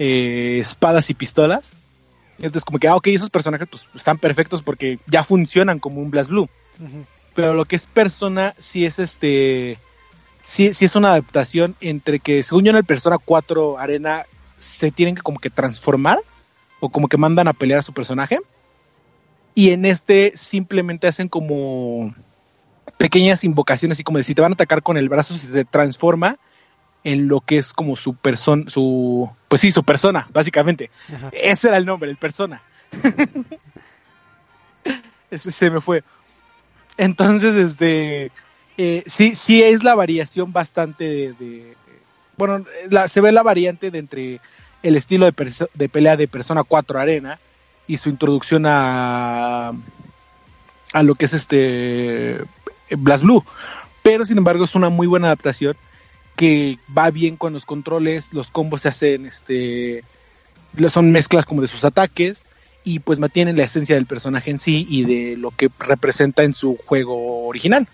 eh, 0.00 0.58
espadas 0.60 1.08
y 1.10 1.14
pistolas. 1.14 1.72
Entonces 2.38 2.64
como 2.64 2.80
que, 2.80 2.88
ah, 2.88 2.96
ok, 2.96 3.06
esos 3.08 3.30
personajes 3.30 3.68
pues 3.70 3.88
están 3.94 4.18
perfectos 4.18 4.62
porque 4.62 4.98
ya 5.06 5.22
funcionan 5.22 5.78
como 5.78 6.00
un 6.00 6.10
Blast 6.10 6.30
Blue. 6.30 6.48
Pero 7.36 7.54
lo 7.54 7.64
que 7.64 7.76
es 7.76 7.86
persona 7.86 8.54
sí 8.58 8.84
es 8.84 8.98
este... 8.98 9.78
Sí, 10.42 10.74
sí 10.74 10.84
es 10.84 10.96
una 10.96 11.10
adaptación 11.10 11.74
entre 11.80 12.18
que 12.18 12.42
según 12.42 12.64
yo 12.64 12.70
en 12.70 12.76
el 12.76 12.84
Persona 12.84 13.16
4 13.16 13.78
Arena 13.78 14.24
se 14.64 14.90
tienen 14.90 15.14
que 15.14 15.22
como 15.22 15.38
que 15.38 15.50
transformar 15.50 16.18
o 16.80 16.88
como 16.88 17.08
que 17.08 17.16
mandan 17.16 17.48
a 17.48 17.52
pelear 17.52 17.80
a 17.80 17.82
su 17.82 17.92
personaje. 17.92 18.40
Y 19.54 19.70
en 19.70 19.84
este 19.84 20.32
simplemente 20.34 21.06
hacen 21.06 21.28
como 21.28 22.14
pequeñas 22.96 23.44
invocaciones, 23.44 24.00
y 24.00 24.04
como 24.04 24.18
de 24.18 24.24
si 24.24 24.34
te 24.34 24.42
van 24.42 24.52
a 24.52 24.54
atacar 24.54 24.82
con 24.82 24.96
el 24.96 25.08
brazo, 25.08 25.36
si 25.36 25.46
se 25.46 25.64
transforma 25.64 26.38
en 27.04 27.28
lo 27.28 27.40
que 27.40 27.58
es 27.58 27.72
como 27.72 27.96
su 27.96 28.14
persona, 28.14 28.64
su, 28.68 29.30
pues 29.48 29.60
sí, 29.60 29.70
su 29.70 29.84
persona, 29.84 30.28
básicamente. 30.32 30.90
Ese 31.32 31.68
era 31.68 31.76
el 31.76 31.86
nombre, 31.86 32.10
el 32.10 32.16
persona. 32.16 32.62
Ese 35.30 35.52
se 35.52 35.70
me 35.70 35.80
fue. 35.80 36.02
Entonces, 36.96 37.56
este, 37.56 38.30
eh, 38.78 39.02
sí, 39.06 39.34
sí 39.34 39.62
es 39.62 39.84
la 39.84 39.94
variación 39.94 40.52
bastante 40.52 41.34
de, 41.38 41.76
bueno, 42.36 42.64
se 43.06 43.20
ve 43.20 43.32
la 43.32 43.42
variante 43.42 43.90
de 43.90 43.98
entre 43.98 44.40
el 44.84 44.96
estilo 44.96 45.26
de, 45.30 45.66
de 45.74 45.88
pelea 45.88 46.16
de 46.16 46.28
Persona 46.28 46.62
4 46.62 47.00
Arena 47.00 47.40
y 47.86 47.96
su 47.96 48.10
introducción 48.10 48.64
a, 48.66 49.72
a 50.92 51.02
lo 51.02 51.14
que 51.14 51.24
es 51.24 51.32
este 51.32 52.38
Blast 52.90 53.24
Blue. 53.24 53.42
Pero 54.02 54.26
sin 54.26 54.38
embargo 54.38 54.64
es 54.64 54.74
una 54.74 54.90
muy 54.90 55.06
buena 55.06 55.28
adaptación 55.28 55.74
que 56.36 56.78
va 56.96 57.10
bien 57.10 57.36
con 57.36 57.54
los 57.54 57.64
controles, 57.64 58.32
los 58.32 58.50
combos 58.50 58.82
se 58.82 58.88
hacen, 58.88 59.24
este, 59.24 60.04
son 60.88 61.12
mezclas 61.12 61.46
como 61.46 61.62
de 61.62 61.68
sus 61.68 61.84
ataques 61.84 62.44
y 62.84 62.98
pues 62.98 63.18
mantienen 63.18 63.56
la 63.56 63.64
esencia 63.64 63.94
del 63.94 64.04
personaje 64.04 64.50
en 64.50 64.58
sí 64.58 64.86
y 64.88 65.04
de 65.04 65.36
lo 65.38 65.50
que 65.50 65.70
representa 65.78 66.42
en 66.42 66.52
su 66.52 66.76
juego 66.76 67.46
original. 67.46 67.88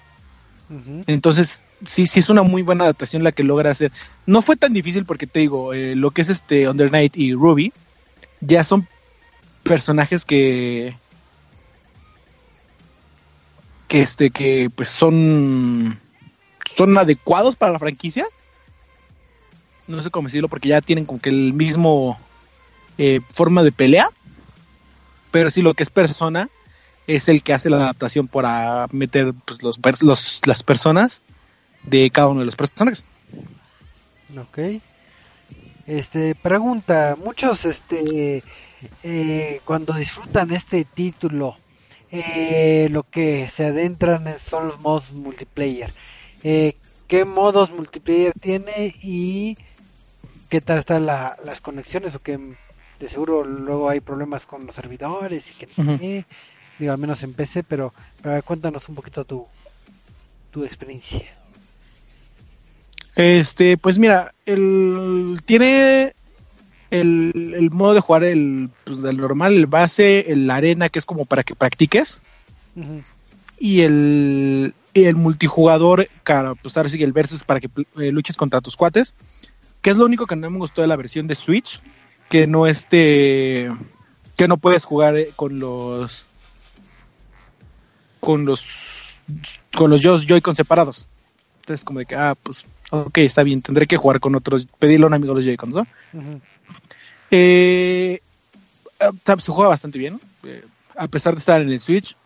Entonces, 1.07 1.63
sí, 1.85 2.07
sí 2.07 2.21
es 2.21 2.31
una 2.31 2.43
muy 2.43 2.63
buena 2.63 2.85
adaptación 2.85 3.25
la 3.25 3.33
que 3.33 3.43
logra 3.43 3.71
hacer. 3.71 3.93
No 4.27 4.43
fue 4.43 4.57
tan 4.57 4.73
difícil 4.73 5.05
porque 5.05 5.27
te 5.27 5.41
digo, 5.41 5.75
eh, 5.75 5.95
lo 5.95 6.11
que 6.11 6.23
es 6.23 6.29
este 6.29 6.69
Under 6.69 6.91
Night 6.91 7.17
y 7.17 7.35
Ruby 7.35 7.73
ya 8.41 8.65
son 8.65 8.87
personajes 9.63 10.25
que 10.25 10.95
que 13.89 14.03
este 14.03 14.31
que 14.31 14.71
pues 14.75 14.89
son 14.89 15.99
son 16.75 16.97
adecuados 16.97 17.57
para 17.57 17.73
la 17.73 17.79
franquicia. 17.79 18.27
No 19.87 20.03
sé 20.03 20.11
cómo 20.11 20.29
decirlo 20.29 20.49
porque 20.49 20.69
ya 20.69 20.81
tienen 20.81 21.05
como 21.05 21.21
que 21.21 21.31
el 21.31 21.53
mismo 21.53 22.19
eh, 22.99 23.21
forma 23.29 23.63
de 23.63 23.73
pelea. 23.73 24.11
Pero 25.31 25.51
sí 25.51 25.63
lo 25.63 25.75
que 25.75 25.83
es 25.83 25.91
persona 25.91 26.49
es 27.07 27.29
el 27.29 27.43
que 27.43 27.53
hace 27.53 27.71
la 27.71 27.77
adaptación 27.77 28.29
para 28.29 28.87
meter 28.93 29.33
pues, 29.45 29.63
los, 29.63 29.79
los 30.03 30.41
las 30.45 30.63
personas 30.63 31.23
de 31.85 32.11
cada 32.11 32.29
uno 32.29 32.41
de 32.41 32.47
los 32.47 32.57
personajes 32.57 33.05
ok 34.37 34.81
este 35.87 36.35
pregunta 36.35 37.17
muchos 37.23 37.65
este 37.65 38.43
eh, 39.03 39.61
cuando 39.65 39.93
disfrutan 39.95 40.51
este 40.53 40.85
título 40.85 41.57
eh, 42.13 42.89
lo 42.91 43.05
que 43.05 43.49
se 43.49 43.67
adentran 43.67 44.27
son 44.41 44.69
los 44.69 44.81
modos 44.81 45.13
multiplayer. 45.13 45.93
Eh, 46.43 46.77
¿Qué 47.07 47.25
modos 47.25 47.71
multiplayer 47.71 48.33
tiene 48.33 48.95
y 49.03 49.57
qué 50.49 50.61
tal 50.61 50.79
están 50.79 51.07
las 51.07 51.61
conexiones? 51.61 52.15
O 52.15 52.21
que 52.21 52.39
de 52.99 53.09
seguro 53.09 53.45
luego 53.45 53.89
hay 53.89 54.01
problemas 54.01 54.47
con 54.47 54.67
los 54.67 54.75
servidores 54.75 55.51
y 55.51 55.55
que 55.55 56.25
digo, 56.79 56.93
al 56.93 56.99
menos 56.99 57.23
en 57.23 57.35
PC, 57.35 57.63
pero, 57.63 57.93
cuéntanos 58.45 58.89
un 58.89 58.95
poquito 58.95 59.25
tu, 59.25 59.47
tu 60.51 60.65
experiencia. 60.65 61.40
Este, 63.17 63.77
pues 63.77 63.99
mira, 63.99 64.33
el 64.47 65.41
tiene 65.45 66.15
el, 66.91 67.71
modo 67.73 67.95
de 67.95 68.01
jugar 68.01 68.25
el, 68.25 68.71
pues, 68.85 69.03
del 69.03 69.17
normal, 69.17 69.55
el 69.55 69.67
base, 69.67 70.33
el 70.33 70.51
arena, 70.51 70.89
que 70.89 70.99
es 70.99 71.07
como 71.07 71.25
para 71.25 71.43
que 71.43 71.55
practiques. 71.55 72.21
Y 73.59 73.83
el, 73.83 74.75
el 74.95 75.17
multijugador, 75.17 76.09
cara, 76.23 76.55
pues 76.55 76.77
ahora 76.77 76.89
sí 76.89 77.03
el 77.03 77.13
versus 77.13 77.45
para 77.45 77.61
que 77.61 77.69
eh, 77.99 78.11
luches 78.11 78.37
contra 78.37 78.61
tus 78.61 78.77
cuates. 78.77 79.15
Que 79.83 79.91
es 79.91 79.97
lo 79.97 80.05
único 80.05 80.27
que 80.27 80.37
no 80.37 80.51
me 80.51 80.59
gustó 80.59 80.83
de 80.83 80.89
la 80.89 80.97
versión 80.97 81.27
de 81.27 81.35
Switch. 81.35 81.81
Que 82.29 82.47
no 82.47 82.67
este. 82.67 83.69
Que 84.37 84.47
no 84.47 84.57
puedes 84.57 84.85
jugar 84.85 85.17
eh, 85.17 85.31
con 85.37 85.59
los. 85.59 86.27
Con 88.21 88.45
los. 88.45 89.19
Con 89.75 89.91
los 89.91 90.03
Joy-Con 90.03 90.55
separados. 90.55 91.09
Entonces, 91.61 91.85
como 91.85 92.01
de 92.01 92.07
que, 92.07 92.15
ah, 92.15 92.35
pues, 92.43 92.65
ok, 92.91 93.19
está 93.19 93.43
bien, 93.43 93.63
tendré 93.63 93.87
que 93.87 93.97
jugar 93.97 94.21
con 94.21 94.35
otros. 94.35 94.67
Pedirle 94.79 95.05
a 95.05 95.09
un 95.09 95.15
amigo 95.15 95.35
los 95.35 95.45
Joy-Cons, 95.45 95.75
¿no? 95.75 95.87
Eh, 97.31 98.21
ah, 99.01 99.13
se 99.39 99.53
juega 99.53 99.69
bastante 99.69 99.99
bien, 99.99 100.21
eh, 100.45 100.65
a 100.97 101.09
pesar 101.09 101.35
de 101.35 101.39
estar 101.39 101.61
en 101.61 101.71
el 101.71 101.81
Switch, 101.81 102.17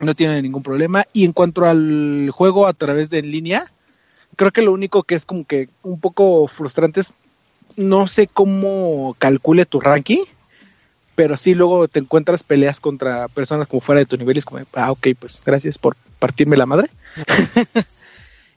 no 0.00 0.14
tiene 0.14 0.40
ningún 0.42 0.62
problema. 0.62 1.04
Y 1.12 1.24
en 1.24 1.32
cuanto 1.32 1.64
al 1.64 2.30
juego 2.32 2.66
a 2.66 2.72
través 2.72 3.10
de 3.10 3.18
en 3.18 3.30
línea, 3.30 3.70
creo 4.36 4.50
que 4.50 4.62
lo 4.62 4.72
único 4.72 5.02
que 5.02 5.14
es 5.14 5.26
como 5.26 5.44
que 5.44 5.68
un 5.82 6.00
poco 6.00 6.48
frustrante 6.48 7.00
es 7.00 7.14
no 7.76 8.06
sé 8.06 8.26
cómo 8.26 9.16
calcule 9.18 9.66
tu 9.66 9.80
ranking, 9.80 10.22
pero 11.14 11.36
sí 11.36 11.54
luego 11.54 11.88
te 11.88 12.00
encuentras 12.00 12.42
peleas 12.42 12.80
contra 12.80 13.28
personas 13.28 13.68
como 13.68 13.80
fuera 13.80 14.00
de 14.00 14.06
tu 14.06 14.16
nivel 14.16 14.36
y 14.36 14.38
es 14.38 14.44
como, 14.44 14.64
ah, 14.74 14.92
ok, 14.92 15.08
pues 15.18 15.42
gracias 15.44 15.78
por 15.78 15.96
partirme 16.18 16.56
la 16.56 16.66
madre. 16.66 16.88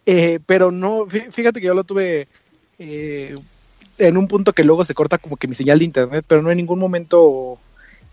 Eh, 0.09 0.39
pero 0.45 0.71
no, 0.71 1.05
fíjate 1.05 1.59
que 1.59 1.67
yo 1.67 1.73
lo 1.73 1.83
tuve 1.83 2.29
eh, 2.79 3.35
en 3.97 4.15
un 4.15 4.29
punto 4.29 4.53
que 4.53 4.63
luego 4.63 4.85
se 4.85 4.93
corta 4.93 5.17
como 5.17 5.35
que 5.35 5.49
mi 5.49 5.53
señal 5.53 5.79
de 5.79 5.85
internet, 5.85 6.23
pero 6.25 6.41
no 6.41 6.49
en 6.49 6.55
ningún 6.55 6.79
momento 6.79 7.59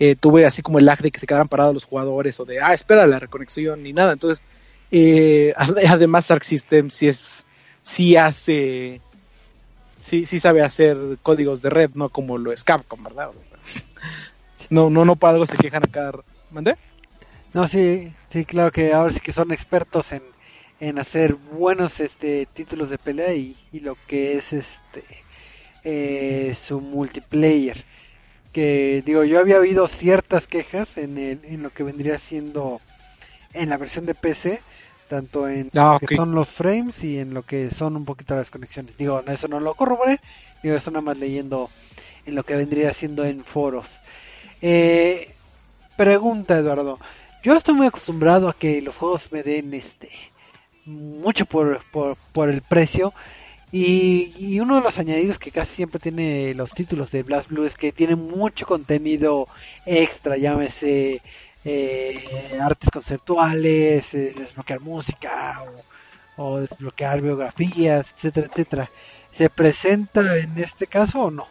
eh, 0.01 0.17
tuve 0.17 0.45
así 0.45 0.61
como 0.61 0.81
el 0.81 0.87
lag 0.87 0.99
de 0.99 1.13
que 1.13 1.21
se 1.21 1.27
quedaran 1.29 1.47
parados 1.47 1.73
los 1.73 1.85
jugadores 1.85 2.41
o 2.41 2.45
de, 2.45 2.61
ah, 2.61 2.75
espera 2.75 3.07
la 3.07 3.21
reconexión 3.21 3.85
ni 3.85 3.93
nada. 3.93 4.13
Entonces, 4.13 4.43
eh, 4.91 5.55
además 5.57 6.33
Arc 6.33 6.43
System 6.43 6.91
sí 6.91 7.07
es, 7.07 7.47
sí 7.81 8.17
hace, 8.17 9.01
sí, 9.97 10.27
sí 10.27 10.41
sabe 10.41 10.63
hacer 10.63 10.97
códigos 11.23 11.63
de 11.63 11.71
red, 11.71 11.91
no 11.95 12.09
como 12.09 12.39
lo 12.39 12.51
es 12.51 12.65
Capcom, 12.65 13.05
¿verdad? 13.05 13.31
No, 14.71 14.89
no, 14.89 15.05
no 15.05 15.15
para 15.15 15.35
algo 15.35 15.47
se 15.47 15.59
quejan 15.59 15.85
acá. 15.85 16.11
¿Mandé? 16.51 16.77
No, 17.53 17.69
sí, 17.69 18.13
sí, 18.31 18.47
claro 18.47 18.73
que 18.73 18.95
ahora 18.95 19.13
sí 19.13 19.21
que 19.21 19.31
son 19.31 19.53
expertos 19.53 20.11
en, 20.13 20.23
en 20.81 20.99
hacer 20.99 21.35
buenos 21.35 22.01
este 22.01 22.47
títulos 22.47 22.91
de 22.91 22.99
pelea 22.99 23.35
y, 23.35 23.57
y 23.73 23.81
lo 23.81 23.97
que 24.07 24.37
es 24.37 24.53
este 24.53 25.05
eh, 25.85 26.57
su 26.67 26.81
multiplayer. 26.81 27.85
Que 28.53 29.03
digo, 29.05 29.25
yo 29.25 29.39
había 29.41 29.59
oído 29.59 29.87
ciertas 29.87 30.47
quejas 30.47 30.97
en, 30.97 31.19
el, 31.19 31.41
en 31.45 31.63
lo 31.63 31.71
que 31.71 31.83
vendría 31.83 32.19
siendo 32.19 32.81
en 33.53 33.69
la 33.69 33.77
versión 33.77 34.07
de 34.07 34.15
PC, 34.15 34.63
tanto 35.09 35.49
en 35.49 35.71
ah, 35.77 35.99
lo 36.01 36.07
que 36.07 36.17
son 36.17 36.35
los 36.35 36.49
frames 36.49 37.03
y 37.05 37.19
en 37.19 37.35
lo 37.35 37.43
que 37.43 37.71
son 37.71 37.97
un 37.97 38.05
poquito 38.05 38.35
las 38.35 38.51
conexiones. 38.51 38.97
Digo, 38.97 39.23
eso 39.27 39.49
no 39.49 39.61
lo 39.61 39.75
corroboré, 39.75 40.21
digo, 40.63 40.77
eso 40.77 40.91
nada 40.91 41.03
más 41.03 41.19
leyendo 41.19 41.69
en 42.25 42.35
lo 42.35 42.45
que 42.45 42.57
vendría 42.57 42.93
siendo 42.95 43.25
en 43.25 43.45
foros. 43.45 43.87
Eh, 44.63 45.35
pregunta, 45.97 46.57
Eduardo. 46.57 46.99
Yo 47.43 47.55
estoy 47.55 47.75
muy 47.75 47.89
acostumbrado 47.89 48.49
a 48.49 48.55
que 48.55 48.81
los 48.81 48.97
juegos 48.97 49.31
me 49.31 49.43
den 49.43 49.75
este 49.75 50.11
mucho 50.87 51.47
por, 51.47 51.83
por, 51.91 52.17
por 52.33 52.49
el 52.51 52.63
precio. 52.63 53.13
Y, 53.73 54.33
y, 54.39 54.61
uno 54.61 54.77
de 54.77 54.83
los 54.83 54.99
añadidos 54.99 55.39
que 55.39 55.51
casi 55.51 55.75
siempre 55.75 55.99
tiene 55.99 56.55
los 56.55 56.73
títulos 56.73 57.11
de 57.11 57.25
Blast 57.25 57.49
Blue 57.49 57.65
es 57.65 57.77
que 57.77 57.91
tiene 57.91 58.15
mucho 58.15 58.67
contenido 58.67 59.49
extra, 59.85 60.37
llámese 60.37 61.21
eh, 61.65 62.23
artes 62.61 62.91
conceptuales, 62.91 64.15
eh, 64.15 64.33
desbloquear 64.37 64.81
música 64.81 65.65
o, 66.37 66.61
desbloquear 66.61 67.21
biografías, 67.21 68.15
etcétera, 68.17 68.49
etcétera. 68.51 68.91
¿Se 69.33 69.51
presenta 69.51 70.37
en 70.39 70.57
este 70.59 70.87
caso 70.87 71.25
o 71.25 71.31
no? 71.31 71.49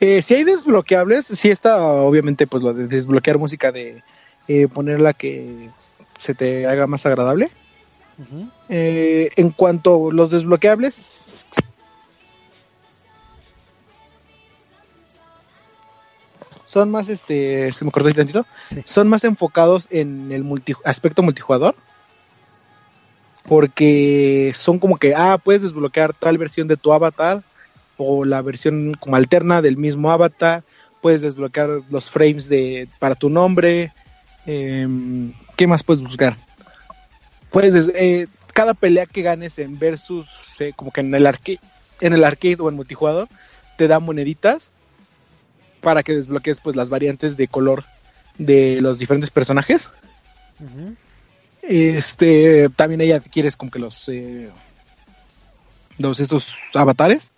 Eh, 0.00 0.22
si 0.22 0.34
hay 0.34 0.44
desbloqueables, 0.44 1.26
si 1.26 1.50
está 1.50 1.80
obviamente 1.80 2.46
pues 2.46 2.62
lo 2.62 2.72
de 2.72 2.86
desbloquear 2.86 3.38
música 3.38 3.70
de 3.70 4.02
eh, 4.48 4.66
ponerla 4.66 5.12
que 5.12 5.68
se 6.22 6.34
te 6.34 6.66
haga 6.66 6.86
más 6.86 7.04
agradable. 7.04 7.50
Uh 8.18 8.22
-huh. 8.22 8.50
eh, 8.68 9.30
en 9.36 9.50
cuanto 9.50 10.10
a 10.10 10.12
los 10.12 10.30
desbloqueables, 10.30 11.46
son 16.64 16.90
más, 16.90 17.08
este, 17.08 17.72
se 17.72 17.84
me 17.84 17.90
cortó 17.90 18.08
un 18.08 18.14
tantito, 18.14 18.46
sí. 18.68 18.82
son 18.84 19.08
más 19.08 19.24
enfocados 19.24 19.88
en 19.90 20.30
el 20.30 20.44
multi, 20.44 20.74
aspecto 20.84 21.22
multijugador. 21.22 21.74
Porque 23.48 24.52
son 24.54 24.78
como 24.78 24.96
que, 24.96 25.14
ah, 25.16 25.38
puedes 25.42 25.62
desbloquear 25.62 26.12
tal 26.14 26.38
versión 26.38 26.68
de 26.68 26.76
tu 26.76 26.92
avatar 26.92 27.42
o 27.96 28.24
la 28.24 28.40
versión 28.40 28.94
como 29.00 29.16
alterna 29.16 29.60
del 29.60 29.76
mismo 29.76 30.12
avatar. 30.12 30.62
Puedes 31.00 31.22
desbloquear 31.22 31.82
los 31.90 32.08
frames 32.08 32.48
de 32.48 32.88
para 33.00 33.16
tu 33.16 33.28
nombre. 33.28 33.92
Eh, 34.46 34.86
¿Qué 35.62 35.68
más 35.68 35.84
puedes 35.84 36.02
buscar? 36.02 36.36
Puedes, 37.52 37.88
eh, 37.94 38.26
cada 38.52 38.74
pelea 38.74 39.06
que 39.06 39.22
ganes 39.22 39.60
en 39.60 39.78
versus, 39.78 40.26
eh, 40.58 40.72
como 40.74 40.90
que 40.90 41.02
en 41.02 41.14
el 41.14 41.24
arcade, 41.24 41.60
en 42.00 42.14
el 42.14 42.24
arcade 42.24 42.56
o 42.58 42.68
en 42.68 42.74
multijugador, 42.74 43.28
te 43.78 43.86
da 43.86 44.00
moneditas 44.00 44.72
para 45.80 46.02
que 46.02 46.16
desbloquees 46.16 46.58
pues 46.58 46.74
las 46.74 46.90
variantes 46.90 47.36
de 47.36 47.46
color 47.46 47.84
de 48.38 48.80
los 48.80 48.98
diferentes 48.98 49.30
personajes. 49.30 49.92
Uh 50.58 50.64
-huh. 50.64 50.96
Este 51.62 52.68
también 52.70 53.02
ahí 53.02 53.12
adquieres 53.12 53.56
como 53.56 53.70
que 53.70 53.78
los 53.78 54.08
eh, 54.08 54.50
los 55.98 56.18
estos 56.18 56.56
avatares. 56.74 57.30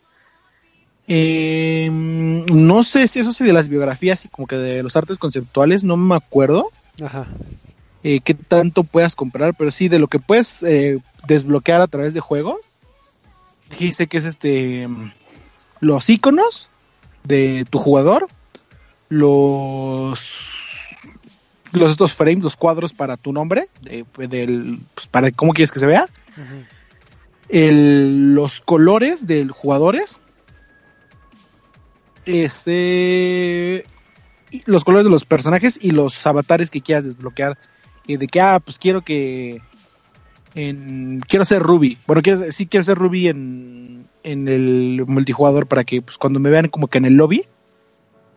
Eh, 1.09 1.91
no 1.93 2.85
sé 2.85 3.07
si 3.07 3.21
eso 3.21 3.33
sí 3.33 3.45
de 3.45 3.53
las 3.53 3.69
biografías 3.69 4.25
y 4.25 4.29
como 4.29 4.47
que 4.47 4.57
de 4.57 4.83
los 4.83 4.97
artes 4.97 5.19
conceptuales, 5.19 5.85
no 5.85 5.99
me 5.99 6.17
acuerdo. 6.17 6.71
Ajá. 7.03 7.27
Eh, 8.07 8.21
qué 8.21 8.35
tanto 8.35 8.85
puedas 8.85 9.17
comprar, 9.17 9.55
pero 9.55 9.71
sí 9.71 9.89
de 9.89 9.99
lo 9.99 10.09
que 10.09 10.19
puedes 10.19 10.63
eh, 10.63 11.01
desbloquear 11.27 11.81
a 11.81 11.87
través 11.87 12.13
de 12.13 12.21
juego. 12.21 12.61
Dice 13.79 14.07
que 14.07 14.19
es 14.19 14.27
este 14.27 14.87
los 15.81 16.11
iconos 16.11 16.69
de 17.25 17.67
tu 17.71 17.79
jugador, 17.79 18.29
los 19.09 20.21
los 21.73 21.91
estos 21.91 22.13
frames, 22.13 22.45
los 22.45 22.57
cuadros 22.57 22.93
para 22.93 23.17
tu 23.17 23.33
nombre, 23.33 23.69
de, 23.81 24.05
del, 24.29 24.81
pues 24.95 25.07
para 25.07 25.31
cómo 25.31 25.55
quieres 25.55 25.73
que 25.73 25.81
se 25.81 25.87
vea, 25.87 26.07
uh 26.37 26.41
-huh. 26.41 26.67
el, 27.49 28.35
los 28.35 28.61
colores 28.61 29.27
de 29.27 29.47
los 29.47 29.57
jugadores, 29.57 30.21
este, 32.27 33.85
los 34.67 34.85
colores 34.85 35.05
de 35.05 35.11
los 35.11 35.25
personajes 35.25 35.79
y 35.81 35.91
los 35.91 36.27
avatares 36.27 36.71
que 36.71 36.83
quieras 36.83 37.05
desbloquear. 37.05 37.59
Y 38.07 38.17
de 38.17 38.27
que, 38.27 38.41
ah, 38.41 38.61
pues 38.61 38.79
quiero 38.79 39.03
que. 39.03 39.61
En, 40.55 41.21
quiero 41.27 41.45
ser 41.45 41.63
Ruby. 41.63 41.99
Bueno, 42.07 42.23
quiero, 42.23 42.53
sí 42.53 42.67
quiero 42.67 42.85
ser 42.85 42.97
Ruby 42.97 43.29
en, 43.29 44.07
en 44.23 44.49
el 44.49 45.05
multijugador 45.07 45.67
para 45.67 45.85
que 45.85 46.01
pues, 46.03 46.17
cuando 46.17 46.39
me 46.39 46.51
vean 46.51 46.69
como 46.69 46.89
que 46.89 46.99
en 46.99 47.07
el 47.07 47.15
lobby, 47.15 47.45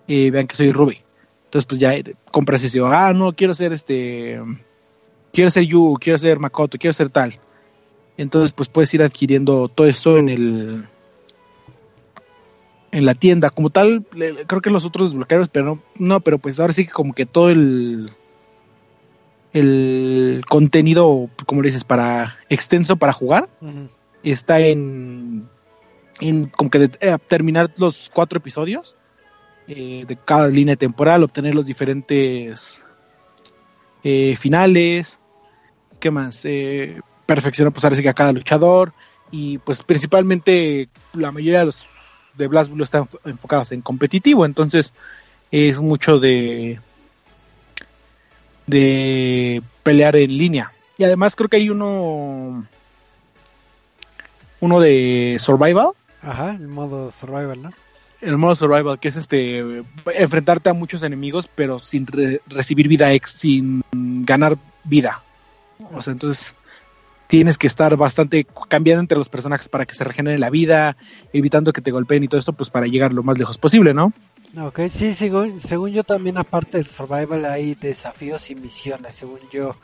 eh, 0.08 0.32
vean 0.32 0.48
que 0.48 0.56
soy 0.56 0.72
Ruby. 0.72 0.98
Entonces, 1.46 1.66
pues 1.66 1.80
ya 1.80 1.94
compras 2.32 2.64
ese, 2.64 2.82
ah, 2.84 3.14
no, 3.14 3.34
quiero 3.34 3.54
ser 3.54 3.72
este, 3.72 4.42
quiero 5.32 5.50
ser 5.50 5.64
Yu, 5.64 5.96
quiero 6.00 6.18
ser 6.18 6.40
Makoto, 6.40 6.78
quiero 6.78 6.94
ser 6.94 7.10
tal. 7.10 7.40
Entonces, 8.18 8.52
pues 8.52 8.68
puedes 8.68 8.94
ir 8.94 9.04
adquiriendo 9.04 9.68
todo 9.70 9.88
eso 9.88 10.18
en 10.18 10.28
el, 10.28 10.84
en 12.92 13.06
la 13.06 13.14
tienda. 13.14 13.50
Como 13.50 13.70
tal, 13.70 14.06
creo 14.48 14.62
que 14.62 14.70
los 14.70 14.86
otros 14.86 15.10
desbloqueados, 15.10 15.50
pero 15.50 15.66
no, 15.66 15.84
no, 16.00 16.20
pero 16.20 16.40
pues 16.40 16.60
ahora 16.60 16.74
sí 16.74 16.86
que 16.86 16.92
como 16.92 17.14
que 17.14 17.26
todo 17.26 17.50
el, 17.50 18.10
el 19.60 20.42
contenido, 20.48 21.30
como 21.46 21.62
le 21.62 21.70
dices, 21.70 21.84
para 21.84 22.38
extenso 22.50 22.98
para 22.98 23.14
jugar, 23.14 23.50
uh 23.62 23.68
-huh. 23.68 23.90
está 24.24 24.60
en, 24.60 25.48
en 26.20 26.46
como 26.46 26.70
que 26.70 26.80
de, 26.80 26.92
eh, 27.00 27.18
terminar 27.28 27.72
los 27.78 28.10
cuatro 28.14 28.38
episodios 28.38 28.96
eh, 29.68 30.06
de 30.08 30.16
cada 30.16 30.48
línea 30.48 30.76
temporal, 30.76 31.24
obtener 31.24 31.56
los 31.56 31.66
diferentes 31.66 32.84
eh, 34.04 34.36
finales, 34.38 35.20
¿qué 36.00 36.12
más? 36.12 36.44
Perfeccionar 37.26 37.74
pues 37.74 37.84
ahora 37.84 37.96
sí 37.96 38.04
que 38.04 38.10
a 38.10 38.14
cada 38.14 38.32
luchador 38.32 38.94
y 39.32 39.58
pues 39.58 39.84
principalmente 39.84 40.88
la 41.14 41.32
mayoría 41.32 41.60
de 41.60 41.66
los 41.66 41.86
de 42.38 42.48
Blast 42.48 42.72
Blue 42.72 42.84
están 42.84 43.10
enfocados 43.26 43.72
en 43.72 43.82
competitivo, 43.82 44.46
entonces 44.46 44.94
es 45.52 45.82
mucho 45.82 46.20
de 46.20 46.80
de 48.68 49.62
pelear 49.84 50.16
en 50.16 50.38
línea. 50.38 50.72
Y 50.98 51.04
además 51.04 51.36
creo 51.36 51.50
que 51.50 51.58
hay 51.58 51.70
uno 51.70 52.68
uno 54.60 54.80
de 54.80 55.38
survival. 55.40 55.90
Ajá, 56.22 56.52
el 56.52 56.68
modo 56.68 57.12
survival, 57.12 57.62
¿no? 57.62 57.72
el 58.22 58.38
modo 58.38 58.56
survival, 58.56 59.00
que 59.00 59.08
es 59.10 59.16
este 59.16 59.84
enfrentarte 60.16 60.70
a 60.70 60.74
muchos 60.74 61.04
enemigos, 61.04 61.50
pero 61.54 61.80
sin 61.80 62.08
re 62.08 62.42
recibir 62.48 62.88
vida 62.88 63.14
ex, 63.14 63.32
sin 63.32 63.84
ganar 63.92 64.58
vida. 64.84 65.22
O 65.94 66.02
sea, 66.02 66.14
entonces 66.14 66.56
tienes 67.28 67.58
que 67.58 67.68
estar 67.68 67.96
bastante 67.98 68.46
cambiando 68.70 69.02
entre 69.02 69.18
los 69.18 69.30
personajes 69.30 69.70
para 69.70 69.86
que 69.86 69.96
se 69.96 70.04
regenere 70.04 70.40
la 70.40 70.50
vida, 70.50 70.98
evitando 71.34 71.74
que 71.74 71.82
te 71.82 71.92
golpeen 71.92 72.24
y 72.24 72.28
todo 72.28 72.40
esto, 72.40 72.54
pues 72.54 72.70
para 72.70 72.88
llegar 72.88 73.14
lo 73.14 73.24
más 73.24 73.38
lejos 73.38 73.58
posible, 73.58 73.94
¿no? 73.94 74.14
Ok, 74.60 74.82
sí, 74.90 75.14
según, 75.14 75.60
según 75.60 75.92
yo 75.92 76.04
también 76.04 76.38
aparte 76.38 76.78
del 76.78 76.88
survival 76.88 77.46
hay 77.46 77.76
desafíos 77.76 78.50
y 78.50 78.56
misiones, 78.56 79.16
según 79.16 79.40
yo, 79.52 79.76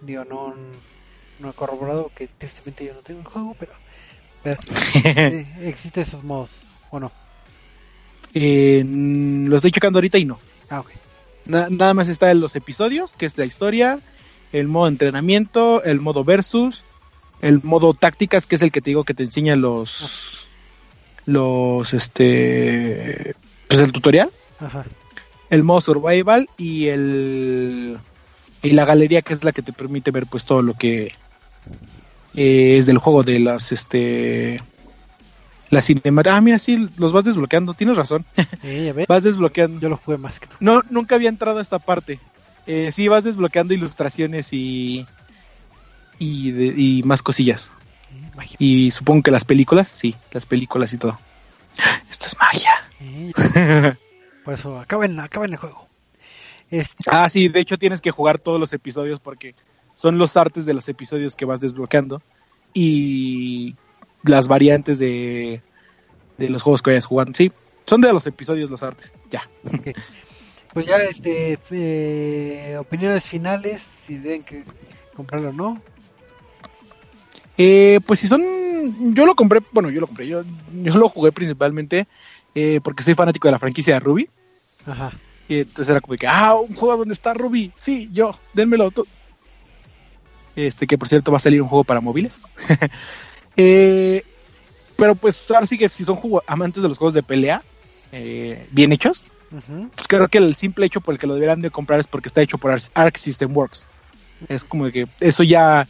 digo, 0.00 0.24
no, 0.24 0.54
no 1.40 1.50
he 1.50 1.52
corroborado 1.52 2.10
que 2.14 2.28
tristemente 2.28 2.84
yo 2.84 2.94
no 2.94 3.00
tengo 3.00 3.20
el 3.20 3.26
juego, 3.26 3.56
pero, 3.58 3.72
pero 4.42 4.60
sí, 4.62 5.02
existen 5.62 6.04
esos 6.04 6.22
modos, 6.22 6.50
¿o 6.90 7.00
no? 7.00 7.10
Eh, 8.32 8.84
lo 8.86 9.56
estoy 9.56 9.72
checando 9.72 9.98
ahorita 9.98 10.18
y 10.18 10.24
no. 10.24 10.38
Ah, 10.70 10.80
okay. 10.80 10.96
Na 11.46 11.68
nada 11.68 11.94
más 11.94 12.08
está 12.08 12.30
en 12.30 12.40
los 12.40 12.54
episodios, 12.54 13.14
que 13.14 13.26
es 13.26 13.36
la 13.36 13.44
historia, 13.44 13.98
el 14.52 14.68
modo 14.68 14.88
entrenamiento, 14.88 15.82
el 15.84 16.00
modo 16.00 16.24
versus, 16.24 16.82
el 17.40 17.62
modo 17.62 17.94
tácticas, 17.94 18.46
que 18.46 18.56
es 18.56 18.62
el 18.62 18.72
que 18.72 18.80
te 18.80 18.90
digo 18.90 19.04
que 19.04 19.14
te 19.14 19.24
enseña 19.24 19.56
los. 19.56 20.46
Los. 21.26 21.94
Este. 21.94 23.34
Pues 23.68 23.80
el 23.80 23.92
tutorial. 23.92 24.30
Ajá. 24.58 24.84
El 25.48 25.62
modo 25.62 25.80
survival 25.80 26.48
y 26.56 26.86
el. 26.86 27.98
Y 28.62 28.70
la 28.70 28.84
galería, 28.84 29.22
que 29.22 29.32
es 29.32 29.42
la 29.42 29.52
que 29.52 29.62
te 29.62 29.72
permite 29.72 30.10
ver, 30.10 30.26
pues 30.26 30.44
todo 30.44 30.62
lo 30.62 30.74
que. 30.74 31.12
Eh, 32.34 32.76
es 32.76 32.86
del 32.86 32.98
juego, 32.98 33.22
de 33.22 33.38
las. 33.40 33.72
Este 33.72 34.60
la 35.70 35.82
cinemática. 35.82 36.36
Ah, 36.36 36.40
mira, 36.40 36.58
sí, 36.58 36.88
los 36.98 37.12
vas 37.12 37.24
desbloqueando. 37.24 37.74
Tienes 37.74 37.96
razón. 37.96 38.24
Vas 39.08 39.22
desbloqueando. 39.22 39.80
Yo 39.80 39.88
lo 39.88 39.96
jugué 39.96 40.18
más 40.18 40.40
que 40.40 40.48
tú. 40.48 40.56
No, 40.60 40.82
nunca 40.90 41.14
había 41.14 41.28
entrado 41.28 41.60
a 41.60 41.62
esta 41.62 41.78
parte. 41.78 42.18
Eh, 42.66 42.92
sí, 42.92 43.08
vas 43.08 43.24
desbloqueando 43.24 43.74
ilustraciones 43.74 44.52
y. 44.52 45.06
Y, 46.18 46.50
de, 46.50 46.66
y 46.76 47.02
más 47.04 47.22
cosillas. 47.22 47.70
Magia. 48.36 48.56
Y 48.58 48.90
supongo 48.90 49.22
que 49.22 49.30
las 49.30 49.44
películas, 49.44 49.88
sí, 49.88 50.14
las 50.32 50.44
películas 50.46 50.92
y 50.92 50.98
todo. 50.98 51.18
Esto 52.10 52.26
es 52.26 52.36
magia. 52.38 52.72
Eh, 53.00 53.94
por 54.44 54.54
eso, 54.54 54.78
acaben, 54.78 55.18
acaben 55.18 55.52
el 55.52 55.56
juego. 55.56 55.88
Este... 56.70 57.04
Ah, 57.06 57.28
sí, 57.28 57.48
de 57.48 57.60
hecho 57.60 57.78
tienes 57.78 58.00
que 58.00 58.10
jugar 58.10 58.38
todos 58.38 58.60
los 58.60 58.72
episodios 58.72 59.18
porque 59.18 59.54
son 59.94 60.18
los 60.18 60.36
artes 60.36 60.66
de 60.66 60.74
los 60.74 60.88
episodios 60.88 61.36
que 61.36 61.44
vas 61.44 61.60
desbloqueando. 61.60 62.22
Y 62.74 63.74
las 64.22 64.46
variantes 64.46 64.98
de, 64.98 65.62
de 66.38 66.48
los 66.48 66.62
juegos 66.62 66.82
que 66.82 66.90
vayas 66.90 67.06
jugando. 67.06 67.32
Sí, 67.34 67.50
son 67.86 68.00
de 68.00 68.12
los 68.12 68.26
episodios 68.26 68.70
los 68.70 68.82
artes. 68.82 69.14
Ya. 69.30 69.48
Okay. 69.64 69.94
Pues 70.72 70.86
ya, 70.86 70.96
este, 70.98 71.58
eh, 71.70 72.76
opiniones 72.78 73.24
finales, 73.24 73.82
si 74.06 74.18
deben 74.18 74.44
que 74.44 74.64
comprarlo 75.14 75.50
o 75.50 75.52
no. 75.52 75.82
Eh, 77.58 78.00
pues 78.06 78.20
si 78.20 78.28
son, 78.28 78.42
yo 79.14 79.26
lo 79.26 79.34
compré, 79.34 79.60
bueno, 79.72 79.90
yo 79.90 80.00
lo 80.00 80.06
compré, 80.06 80.26
yo, 80.26 80.42
yo 80.72 80.96
lo 80.96 81.08
jugué 81.08 81.32
principalmente 81.32 82.06
eh, 82.54 82.80
porque 82.82 83.02
soy 83.02 83.14
fanático 83.14 83.48
de 83.48 83.52
la 83.52 83.58
franquicia 83.58 83.94
de 83.94 84.00
Ruby. 84.00 84.30
Ajá. 84.86 85.12
Y 85.48 85.58
entonces 85.58 85.90
era 85.90 86.00
como 86.00 86.16
que, 86.16 86.28
ah, 86.28 86.54
un 86.54 86.74
juego 86.74 86.98
donde 86.98 87.14
está 87.14 87.34
Ruby, 87.34 87.72
sí, 87.74 88.08
yo, 88.12 88.34
denmelo. 88.54 88.92
Este, 90.56 90.86
que 90.86 90.98
por 90.98 91.08
cierto 91.08 91.32
va 91.32 91.38
a 91.38 91.40
salir 91.40 91.60
un 91.60 91.68
juego 91.68 91.84
para 91.84 92.00
móviles. 92.00 92.42
Eh, 93.56 94.24
pero 94.96 95.16
pues 95.16 95.50
ahora 95.50 95.66
sí 95.66 95.76
que 95.76 95.88
si 95.88 96.04
son 96.04 96.18
amantes 96.46 96.82
de 96.82 96.88
los 96.88 96.96
juegos 96.96 97.14
de 97.14 97.22
pelea, 97.22 97.62
eh, 98.12 98.68
bien 98.70 98.92
hechos, 98.92 99.24
pues 99.50 100.08
creo 100.08 100.28
que 100.28 100.38
el 100.38 100.54
simple 100.54 100.86
hecho 100.86 101.00
por 101.00 101.14
el 101.14 101.20
que 101.20 101.26
lo 101.26 101.34
deberán 101.34 101.60
de 101.60 101.70
comprar 101.70 102.00
es 102.00 102.06
porque 102.06 102.28
está 102.28 102.40
hecho 102.40 102.58
por 102.58 102.76
Arc 102.94 103.16
System 103.16 103.56
Works. 103.56 103.86
Es 104.48 104.64
como 104.64 104.90
que 104.90 105.06
eso 105.18 105.42
ya, 105.42 105.86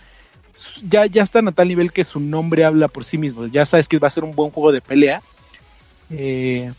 ya, 0.88 1.06
ya 1.06 1.22
está 1.22 1.40
a 1.40 1.52
tal 1.52 1.68
nivel 1.68 1.92
que 1.92 2.04
su 2.04 2.20
nombre 2.20 2.64
habla 2.64 2.88
por 2.88 3.04
sí 3.04 3.18
mismo. 3.18 3.46
Ya 3.46 3.66
sabes 3.66 3.88
que 3.88 3.98
va 3.98 4.08
a 4.08 4.10
ser 4.10 4.24
un 4.24 4.34
buen 4.34 4.50
juego 4.50 4.72
de 4.72 4.80
pelea. 4.80 5.22
Eh, 6.10 6.72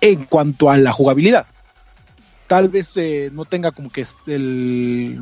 en 0.00 0.24
cuanto 0.24 0.70
a 0.70 0.76
la 0.76 0.92
jugabilidad. 0.92 1.46
Tal 2.46 2.68
vez 2.68 2.92
eh, 2.96 3.30
no 3.32 3.44
tenga 3.44 3.72
como 3.72 3.90
que 3.90 4.06
el, 4.26 5.20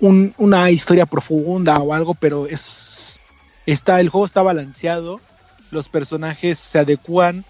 una 0.00 0.70
historia 0.70 1.06
profunda 1.06 1.78
o 1.78 1.94
algo, 1.94 2.14
pero 2.14 2.46
es 2.46 3.18
está 3.66 4.00
el 4.00 4.08
juego 4.08 4.26
está 4.26 4.42
balanceado, 4.42 5.20
los 5.70 5.88
personajes 5.88 6.58
se 6.58 6.78
adecuan 6.80 7.44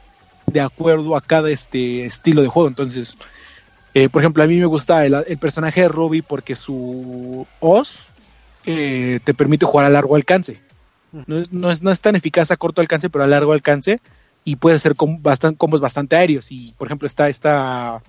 de 0.53 0.61
acuerdo 0.61 1.17
a 1.17 1.21
cada 1.21 1.51
este 1.51 2.05
estilo 2.05 2.43
de 2.43 2.49
juego. 2.49 2.69
Entonces, 2.69 3.17
eh, 3.95 4.09
por 4.09 4.23
ejemplo, 4.23 4.43
a 4.43 4.47
mí 4.47 4.59
me 4.59 4.67
gusta 4.67 5.05
el, 5.07 5.39
personaje 5.39 5.83
de 5.83 5.89
Ruby 5.89 6.23
porque 6.23 6.57
su 6.57 7.47
os 7.61 8.01
eh, 8.67 9.21
te 9.25 9.35
permite 9.35 9.67
jugar 9.67 9.87
a 9.87 9.91
largo 9.91 10.17
alcance. 10.17 10.61
No 11.27 11.39
es, 11.39 11.53
no, 11.53 11.71
es, 11.71 11.83
no 11.83 11.91
es 11.91 12.01
tan 12.01 12.15
eficaz 12.15 12.51
a 12.51 12.57
corto 12.57 12.81
alcance, 12.81 13.11
pero 13.11 13.25
a 13.25 13.27
largo 13.27 13.53
alcance 13.53 14.01
y 14.45 14.57
puede 14.57 14.77
hacer 14.77 14.95
com 14.97 15.21
bastante, 15.21 15.59
combos 15.59 15.81
bastante 15.81 16.17
aéreos. 16.17 16.53
Y 16.53 16.75
por 16.79 16.89
ejemplo 16.89 17.07
está 17.07 17.29
esta 17.29 18.03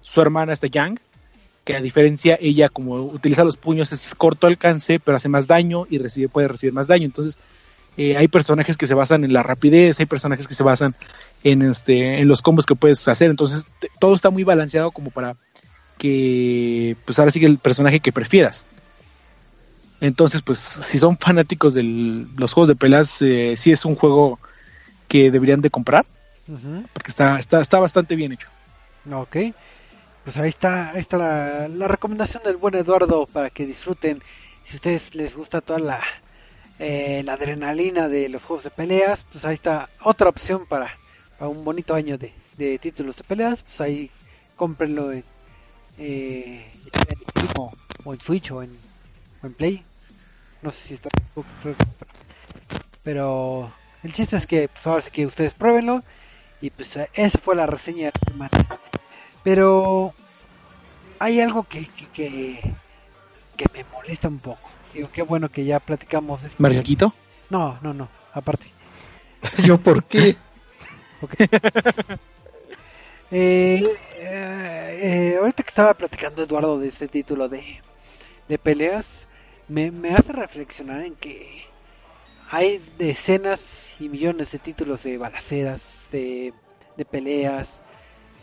su 0.00 0.20
hermana, 0.20 0.52
esta 0.52 0.66
Yang, 0.66 1.00
que 1.64 1.76
a 1.76 1.80
diferencia 1.80 2.38
ella 2.40 2.68
como 2.68 2.96
utiliza 2.96 3.44
los 3.44 3.56
puños 3.56 3.92
es 3.92 4.14
corto 4.14 4.46
alcance, 4.46 4.98
pero 4.98 5.16
hace 5.16 5.28
más 5.28 5.46
daño 5.46 5.86
y 5.90 5.98
recibe, 5.98 6.28
puede 6.28 6.48
recibir 6.48 6.72
más 6.72 6.86
daño. 6.86 7.04
Entonces 7.04 7.38
eh, 7.96 8.16
hay 8.16 8.28
personajes 8.28 8.76
que 8.76 8.86
se 8.86 8.94
basan 8.94 9.24
en 9.24 9.32
la 9.32 9.42
rapidez, 9.42 10.00
hay 10.00 10.06
personajes 10.06 10.46
que 10.46 10.54
se 10.54 10.62
basan 10.62 10.94
en 11.42 11.62
este 11.62 12.20
en 12.20 12.28
los 12.28 12.42
combos 12.42 12.66
que 12.66 12.74
puedes 12.74 13.06
hacer. 13.08 13.30
Entonces 13.30 13.66
todo 13.98 14.14
está 14.14 14.30
muy 14.30 14.44
balanceado 14.44 14.90
como 14.90 15.10
para 15.10 15.36
que 15.98 16.96
pues 17.04 17.18
ahora 17.18 17.30
sigue 17.30 17.46
el 17.46 17.58
personaje 17.58 18.00
que 18.00 18.12
prefieras. 18.12 18.64
Entonces, 20.00 20.40
pues, 20.40 20.58
si 20.58 20.98
son 20.98 21.18
fanáticos 21.18 21.74
de 21.74 21.82
los 21.82 22.54
juegos 22.54 22.68
de 22.68 22.74
peleas, 22.74 23.20
eh, 23.20 23.54
sí 23.56 23.70
es 23.70 23.84
un 23.84 23.94
juego 23.94 24.38
que 25.08 25.30
deberían 25.30 25.60
de 25.60 25.70
comprar. 25.70 26.06
Porque 26.92 27.10
está, 27.10 27.38
está, 27.38 27.60
está 27.60 27.78
bastante 27.78 28.16
bien 28.16 28.32
hecho. 28.32 28.48
Ok. 29.12 29.36
Pues 30.24 30.36
ahí 30.36 30.48
está, 30.48 30.90
ahí 30.90 31.00
está 31.00 31.16
la, 31.16 31.86
recomendación 31.86 32.42
del 32.42 32.56
buen 32.56 32.74
Eduardo 32.74 33.26
para 33.26 33.50
que 33.50 33.66
disfruten. 33.66 34.20
Si 34.64 34.74
a 34.74 34.76
ustedes 34.76 35.14
les 35.14 35.36
gusta 35.36 35.60
toda 35.60 35.78
la, 35.78 36.00
eh, 36.80 37.22
la 37.24 37.34
adrenalina 37.34 38.08
de 38.08 38.28
los 38.28 38.42
juegos 38.42 38.64
de 38.64 38.70
peleas, 38.70 39.24
pues 39.30 39.44
ahí 39.44 39.54
está 39.54 39.88
otra 40.02 40.30
opción 40.30 40.66
para, 40.66 40.96
un 41.38 41.62
bonito 41.64 41.94
año 41.94 42.18
de, 42.18 42.32
de, 42.56 42.78
títulos 42.78 43.16
de 43.16 43.24
peleas. 43.24 43.62
Pues 43.62 43.80
ahí 43.80 44.10
cómprenlo 44.56 45.12
en, 45.12 45.22
eh, 45.98 46.72
o 48.04 48.12
en 48.12 48.20
Switch 48.20 48.50
o 48.50 48.62
en, 48.62 48.76
en 49.42 49.54
Play. 49.54 49.84
No 50.62 50.70
sé 50.70 50.88
si 50.88 50.94
está 50.94 51.08
pero 53.02 53.72
el 54.02 54.12
chiste 54.12 54.36
es 54.36 54.46
que, 54.46 54.68
pues 54.68 54.86
ahora 54.86 55.02
sí 55.02 55.10
que 55.10 55.26
ustedes 55.26 55.54
pruébenlo. 55.54 56.02
Y 56.60 56.70
pues 56.70 56.96
esa 57.14 57.38
fue 57.38 57.56
la 57.56 57.66
reseña 57.66 58.06
de 58.06 58.12
la 58.14 58.32
semana. 58.32 58.80
Pero 59.42 60.14
hay 61.18 61.40
algo 61.40 61.64
que, 61.64 61.86
que, 62.12 62.74
que, 63.56 63.66
me 63.72 63.84
molesta 63.84 64.28
un 64.28 64.38
poco. 64.38 64.70
Digo, 64.94 65.08
qué 65.12 65.22
bueno 65.22 65.48
que 65.48 65.64
ya 65.64 65.80
platicamos. 65.80 66.42
Este... 66.42 66.62
¿Marquito? 66.62 67.12
No, 67.48 67.78
no, 67.82 67.94
no, 67.94 68.08
aparte. 68.32 68.66
¿Yo 69.64 69.78
por 69.78 70.04
qué? 70.04 70.36
Eh, 73.32 73.80
eh, 74.18 75.36
ahorita 75.38 75.62
que 75.62 75.68
estaba 75.68 75.94
platicando 75.94 76.42
Eduardo 76.42 76.80
de 76.80 76.88
este 76.88 77.06
título 77.06 77.48
de, 77.48 77.80
de 78.48 78.58
peleas, 78.58 79.28
me, 79.68 79.92
me 79.92 80.16
hace 80.16 80.32
reflexionar 80.32 81.02
en 81.02 81.14
que 81.14 81.64
hay 82.50 82.84
decenas 82.98 83.94
y 84.00 84.08
millones 84.08 84.50
de 84.50 84.58
títulos 84.58 85.04
de 85.04 85.16
balaceras, 85.16 86.08
de, 86.10 86.52
de 86.96 87.04
peleas, 87.04 87.82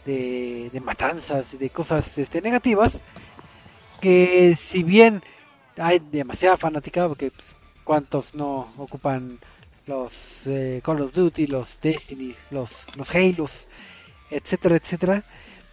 de, 0.05 0.69
de, 0.71 0.79
matanzas, 0.79 1.59
de 1.59 1.69
cosas 1.69 2.17
este, 2.17 2.41
negativas, 2.41 3.01
que 3.99 4.55
si 4.55 4.83
bien 4.83 5.21
hay 5.77 5.99
demasiada 5.99 6.57
fanática, 6.57 7.07
porque 7.07 7.31
pues, 7.31 7.55
cuántos 7.83 8.35
no 8.35 8.69
ocupan 8.77 9.39
los 9.85 10.11
eh, 10.45 10.81
Call 10.83 11.01
of 11.01 11.13
Duty, 11.13 11.47
los 11.47 11.79
Destiny, 11.81 12.35
los, 12.51 12.71
los 12.97 13.13
Halos, 13.15 13.67
etcétera, 14.29 14.75
etcétera, 14.75 15.23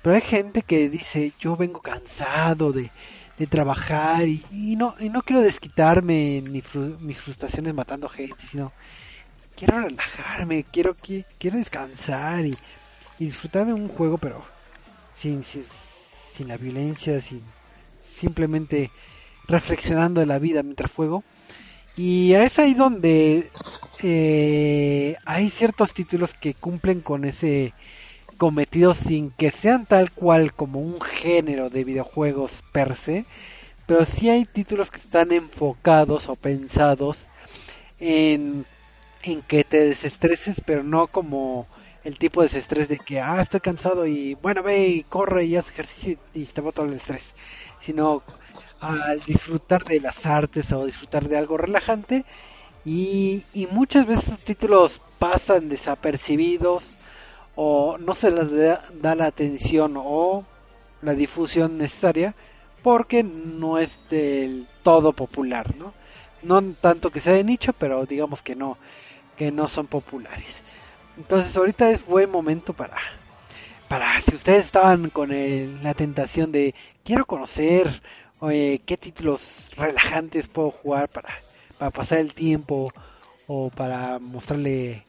pero 0.03 0.17
hay 0.17 0.23
gente 0.23 0.63
que 0.63 0.89
dice, 0.89 1.33
yo 1.41 1.57
vengo 1.57 1.81
cansado 1.81 2.73
de, 2.73 2.91
de 3.39 3.47
trabajar 3.47 4.27
y, 4.27 4.77
no 4.77 4.95
y 5.01 5.09
no 5.09 5.23
quiero 5.23 5.43
desquitarme 5.43 6.43
ni 6.43 6.63
mis 7.01 7.19
frustraciones 7.19 7.75
matando 7.75 8.09
gente, 8.09 8.37
sino 8.49 8.73
quiero 9.57 9.81
relajarme, 9.81 10.65
quiero, 10.65 10.97
quiero 11.39 11.59
descansar 11.59 12.45
y, 12.47 12.57
disfrutar 13.19 13.65
de 13.67 13.73
un 13.73 13.89
juego, 13.89 14.19
pero 14.19 14.45
sin, 15.13 15.45
sin, 15.45 16.49
la 16.49 16.57
violencia, 16.57 17.21
sin 17.21 17.43
simplemente 18.15 18.91
reflexionando 19.49 20.21
de 20.21 20.27
la 20.27 20.39
vida 20.39 20.63
mientras 20.63 20.93
juego. 20.93 21.25
Y 21.97 22.35
es 22.35 22.59
ahí 22.59 22.75
donde 22.75 23.51
eh, 24.03 25.17
hay 25.25 25.51
ciertos 25.51 25.95
títulos 25.95 26.35
que 26.35 26.55
cumplen 26.55 27.01
con 27.01 27.25
ese 27.25 27.73
cometido 28.37 28.95
sin 28.95 29.31
que 29.31 29.51
sean 29.51 29.87
tal 29.87 30.11
cual 30.11 30.53
como 30.53 30.81
un 30.81 31.01
género 31.01 31.71
de 31.71 31.85
videojuegos 31.85 32.51
per 32.73 32.97
se, 32.97 33.25
pero 33.87 34.05
sí 34.05 34.29
hay 34.29 34.45
títulos 34.45 34.91
que 34.91 34.99
están 34.99 35.31
enfocados 35.31 36.29
o 36.29 36.35
pensados 36.35 37.29
en 38.01 38.67
en 39.25 39.43
que 39.43 39.65
te 39.65 39.89
desestreses, 39.89 40.61
pero 40.65 40.83
no 40.83 41.07
como 41.07 41.67
el 42.05 42.19
tipo 42.19 42.43
de 42.43 42.49
desestrés 42.49 42.89
de 42.89 42.99
que, 42.99 43.21
ah, 43.21 43.41
estoy 43.41 43.61
cansado 43.61 44.07
y 44.07 44.35
bueno, 44.35 44.63
ve 44.63 44.89
y 44.89 45.03
corre 45.03 45.45
y 45.45 45.57
haz 45.57 45.71
ejercicio 45.71 46.19
y, 46.35 46.45
te 46.45 46.61
bota 46.61 46.83
el 46.83 46.93
estrés, 46.93 47.35
sino 47.81 48.23
al 48.85 49.20
disfrutar 49.20 49.85
de 49.85 50.01
las 50.01 50.26
artes 50.26 50.72
o 50.72 50.85
disfrutar 50.85 51.28
de 51.28 51.39
algo 51.39 51.57
relajante 51.57 52.24
y, 52.85 53.43
y 53.55 53.66
muchas 53.66 54.07
veces 54.07 54.28
los 54.28 54.41
títulos 54.41 55.01
pasan 55.18 55.68
desapercibidos 55.68 56.85
o 57.57 57.97
no 57.99 58.14
se 58.14 58.30
les 58.30 58.51
da, 59.01 59.14
la 59.14 59.26
atención 59.26 59.95
o 59.97 60.45
la 61.03 61.14
difusión 61.14 61.78
necesaria 61.78 62.35
porque 62.82 63.22
no 63.22 63.78
es 63.78 63.99
del 64.11 64.66
todo 64.82 65.12
popular, 65.12 65.74
¿no? 65.76 65.95
No 66.43 66.62
tanto 66.74 67.11
que 67.11 67.20
sea 67.20 67.32
de 67.32 67.45
nicho, 67.45 67.72
pero 67.72 68.05
digamos 68.05 68.43
que 68.43 68.55
no 68.55 68.76
que 69.37 69.51
no 69.51 69.66
son 69.66 69.87
populares. 69.87 70.62
Entonces 71.16 71.57
ahorita 71.57 71.91
es 71.91 72.05
buen 72.05 72.30
momento 72.30 72.72
para, 72.72 72.99
para 73.89 74.20
si 74.20 74.35
ustedes 74.35 74.66
estaban 74.66 75.11
con 75.11 75.30
la 75.82 75.95
tentación 75.95 76.53
de 76.53 76.74
quiero 77.03 77.24
conocer 77.24 78.03
qué 78.49 78.97
títulos 79.01 79.71
relajantes 79.77 80.49
puedo 80.49 80.71
jugar 80.71 81.09
para, 81.09 81.31
para 81.79 81.91
pasar 81.91 82.19
el 82.19 82.35
tiempo 82.35 82.93
o 83.47 83.71
para 83.71 84.19
mostrarle 84.19 85.05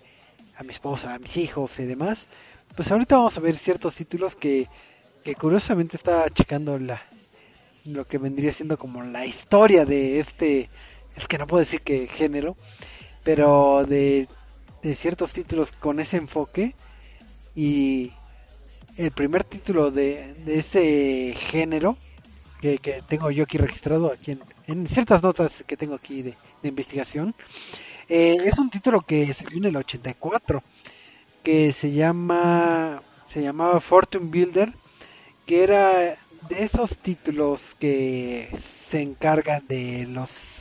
a 0.58 0.64
mi 0.64 0.70
esposa, 0.70 1.14
a 1.14 1.20
mis 1.20 1.38
hijos 1.38 1.80
y 1.80 1.86
demás, 1.86 2.28
pues 2.76 2.92
ahorita 2.92 3.18
vamos 3.18 3.38
a 3.38 3.42
ver 3.42 3.56
ciertos 3.56 3.96
títulos 3.96 4.36
que, 4.36 4.68
que 5.24 5.36
curiosamente 5.36 5.98
estaba 5.98 6.30
checando 6.30 6.78
la, 6.78 7.02
lo 7.86 8.06
que 8.06 8.18
vendría 8.18 8.52
siendo 8.52 8.78
como 8.78 9.04
la 9.04 9.26
historia 9.26 9.86
de 9.86 10.20
este, 10.20 10.70
es 11.16 11.28
que 11.28 11.38
no 11.38 11.48
puedo 11.48 11.62
decir 11.62 11.82
que 11.82 12.08
género, 12.08 12.58
pero 13.24 13.86
de, 13.86 14.28
ciertos 14.96 15.34
títulos 15.34 15.72
con 15.72 16.00
ese 16.00 16.18
enfoque 16.18 16.76
y 17.56 18.12
el 18.98 19.12
primer 19.12 19.44
título 19.44 19.90
de, 19.90 20.36
de 20.46 20.60
ese 20.60 21.34
género 21.36 21.98
que, 22.82 23.03
tengo 23.07 23.32
yo 23.32 23.43
aquí 23.43 23.57
registrado 23.57 24.11
aquí 24.11 24.38
en, 24.68 24.88
ciertas 24.88 25.22
notas 25.24 25.63
que 25.66 25.78
tengo 25.78 25.95
aquí 25.95 26.22
de, 26.22 26.36
investigación 26.63 27.36
eh, 28.09 28.38
es 28.43 28.57
un 28.57 28.70
título 28.70 29.01
que 29.01 29.32
salió 29.34 29.57
en 29.59 29.66
el 29.66 29.78
84 29.78 30.63
que 31.43 31.72
se 31.72 31.91
llama 31.91 33.01
se 33.26 33.41
llamaba 33.41 33.80
Fortune 33.80 34.30
Builder 34.32 34.74
que 35.45 35.63
era 35.63 36.18
de 36.49 36.63
esos 36.63 36.97
títulos 36.97 37.76
que 37.80 38.49
se 38.57 39.01
encargan 39.01 39.66
de 39.68 40.07
los 40.09 40.55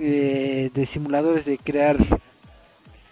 eh, 0.00 0.70
de 0.72 0.86
simuladores 0.86 1.44
de 1.44 1.58
crear, 1.58 1.96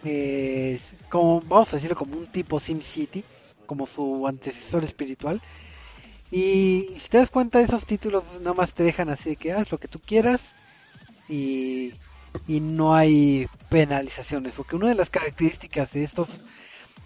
eh, 0.05 0.79
como 1.09 1.41
vamos 1.41 1.73
a 1.73 1.77
decirlo, 1.77 1.97
como 1.97 2.17
un 2.17 2.27
tipo 2.29 2.61
Sim 2.61 2.81
City, 2.81 3.25
como 3.67 3.89
su 3.89 4.25
antecesor 4.29 4.85
espiritual, 4.85 5.41
Y 6.31 6.95
si 6.97 7.09
te 7.09 7.19
das 7.19 7.31
cuenta, 7.31 7.61
esos 7.61 7.87
títulos 7.87 8.25
nada 8.41 8.55
más 8.55 8.75
te 8.75 8.83
dejan 8.83 9.09
así 9.09 9.31
de 9.31 9.37
que 9.37 9.53
haz 9.53 9.71
lo 9.71 9.79
que 9.79 9.89
tú 9.89 10.01
quieras 10.01 10.57
y, 11.29 11.95
y 12.49 12.61
no 12.61 12.95
hay 12.95 13.49
penalizaciones. 13.69 14.53
Porque 14.53 14.77
una 14.77 14.89
de 14.89 14.95
las 14.97 15.11
características 15.11 15.93
de 15.93 16.05
estos 16.05 16.29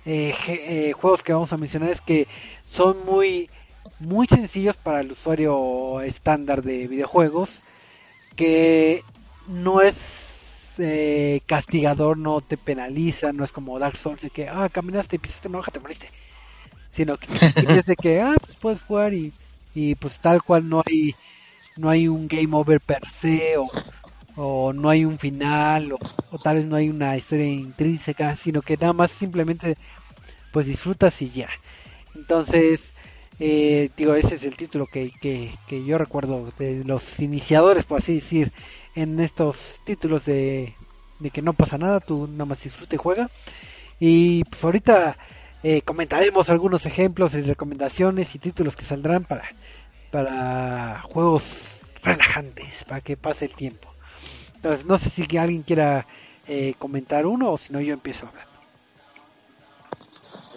eh, 0.06 0.34
eh, 0.48 0.92
juegos 0.92 1.22
que 1.22 1.32
vamos 1.32 1.52
a 1.52 1.58
mencionar 1.58 1.90
es 1.90 2.00
que 2.00 2.26
son 2.64 3.04
muy, 3.04 3.50
muy 3.98 4.26
sencillos 4.26 4.76
para 4.76 5.00
el 5.00 5.12
usuario 5.12 6.00
estándar 6.00 6.62
de 6.62 6.88
videojuegos. 6.88 7.50
Que 8.36 9.02
no 9.46 9.82
es 9.82 10.74
eh, 10.78 11.42
castigador, 11.46 12.16
no 12.16 12.40
te 12.40 12.56
penaliza, 12.56 13.32
no 13.32 13.44
es 13.44 13.52
como 13.52 13.78
Dark 13.78 13.96
Souls 13.98 14.22
de 14.22 14.30
que, 14.30 14.48
ah, 14.48 14.68
caminaste 14.72 15.18
pisaste 15.18 15.48
una 15.48 15.58
hoja, 15.58 15.72
te 15.72 15.80
moriste 15.80 16.08
sino 16.90 17.16
que 17.18 17.28
es 17.56 17.84
de 17.86 17.96
que 17.96 18.20
ah 18.20 18.36
pues 18.40 18.56
puedes 18.60 18.82
jugar 18.82 19.14
y, 19.14 19.34
y 19.74 19.94
pues 19.96 20.20
tal 20.20 20.42
cual 20.42 20.68
no 20.68 20.82
hay 20.86 21.14
no 21.76 21.90
hay 21.90 22.08
un 22.08 22.28
game 22.28 22.48
over 22.52 22.80
per 22.80 23.06
se 23.08 23.56
o, 23.58 23.68
o 24.36 24.72
no 24.72 24.88
hay 24.90 25.04
un 25.04 25.18
final 25.18 25.92
o, 25.92 26.38
tal 26.38 26.56
vez 26.56 26.66
no 26.66 26.76
hay 26.76 26.88
una 26.90 27.16
historia 27.16 27.46
intrínseca 27.46 28.36
sino 28.36 28.62
que 28.62 28.76
nada 28.76 28.92
más 28.92 29.10
simplemente 29.12 29.76
pues 30.52 30.66
disfrutas 30.66 31.20
y 31.22 31.30
ya. 31.30 31.48
Entonces 32.14 32.94
eh, 33.38 33.90
digo 33.96 34.14
ese 34.14 34.34
es 34.36 34.44
el 34.44 34.56
título 34.56 34.86
que, 34.86 35.12
que, 35.20 35.58
que 35.66 35.84
yo 35.84 35.98
recuerdo 35.98 36.52
de 36.58 36.84
los 36.84 37.20
iniciadores 37.20 37.84
por 37.84 37.98
así 37.98 38.16
decir 38.16 38.52
en 38.94 39.20
estos 39.20 39.80
títulos 39.84 40.24
de, 40.26 40.74
de 41.18 41.30
que 41.30 41.42
no 41.42 41.54
pasa 41.54 41.78
nada 41.78 42.00
tú 42.00 42.26
nada 42.28 42.46
más 42.46 42.62
disfruta 42.62 42.96
y 42.96 42.98
juega. 42.98 43.30
Y 43.98 44.44
pues 44.44 44.64
ahorita 44.64 45.16
eh, 45.62 45.82
comentaremos 45.82 46.48
algunos 46.48 46.86
ejemplos 46.86 47.34
y 47.34 47.42
recomendaciones 47.42 48.34
y 48.34 48.38
títulos 48.38 48.76
que 48.76 48.84
saldrán 48.84 49.24
para, 49.24 49.44
para 50.10 51.02
juegos 51.02 51.80
relajantes, 52.02 52.84
para 52.84 53.00
que 53.00 53.16
pase 53.16 53.46
el 53.46 53.54
tiempo. 53.54 53.92
Entonces, 54.56 54.86
no 54.86 54.98
sé 54.98 55.10
si 55.10 55.36
alguien 55.36 55.62
quiera 55.62 56.06
eh, 56.46 56.74
comentar 56.78 57.26
uno 57.26 57.52
o 57.52 57.58
si 57.58 57.72
no, 57.72 57.80
yo 57.80 57.92
empiezo 57.92 58.26
a 58.26 58.28
hablar. 58.30 58.46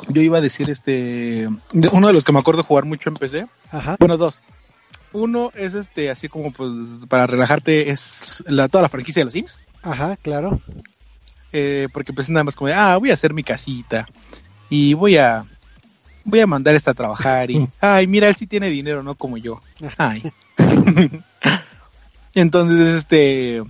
Yo 0.10 0.22
iba 0.22 0.38
a 0.38 0.41
decir 0.41 0.70
este 0.70 1.47
uno 1.72 2.08
de 2.08 2.14
los 2.14 2.26
que 2.26 2.32
me 2.34 2.39
acuerdo 2.39 2.64
jugar 2.64 2.86
mucho 2.86 3.10
en 3.10 3.16
PC. 3.16 3.47
Ajá. 3.72 3.95
Bueno, 3.99 4.18
dos. 4.18 4.41
Uno 5.14 5.51
es 5.54 5.76
este 5.76 6.10
así 6.10 6.28
como 6.28 6.51
pues 6.51 7.06
para 7.08 7.28
relajarte 7.28 7.89
es 7.89 8.43
la 8.47 8.68
toda 8.68 8.82
la 8.82 8.89
franquicia 8.89 9.22
de 9.22 9.26
los 9.26 9.34
Sims. 9.34 9.60
Ajá, 9.82 10.18
claro. 10.18 10.60
Eh, 11.54 11.88
porque 11.93 12.12
pues 12.12 12.30
nada 12.30 12.43
más 12.43 12.56
como 12.56 12.70
de, 12.70 12.74
ah, 12.74 12.97
voy 12.97 13.12
a 13.12 13.14
hacer 13.14 13.34
mi 13.34 13.43
casita 13.43 14.08
y 14.70 14.93
voy 14.93 15.18
a 15.18 15.45
voy 16.26 16.39
a 16.39 16.47
mandar 16.47 16.76
esta 16.76 16.91
a 16.91 16.95
trabajar 16.95 17.51
y 17.51 17.68
ay 17.82 18.07
mira 18.07 18.28
él 18.28 18.36
sí 18.36 18.47
tiene 18.47 18.70
dinero 18.70 19.03
no 19.03 19.16
como 19.16 19.38
yo. 19.38 19.61
Ay. 19.97 20.24
Entonces 22.36 22.95
este 22.95 23.61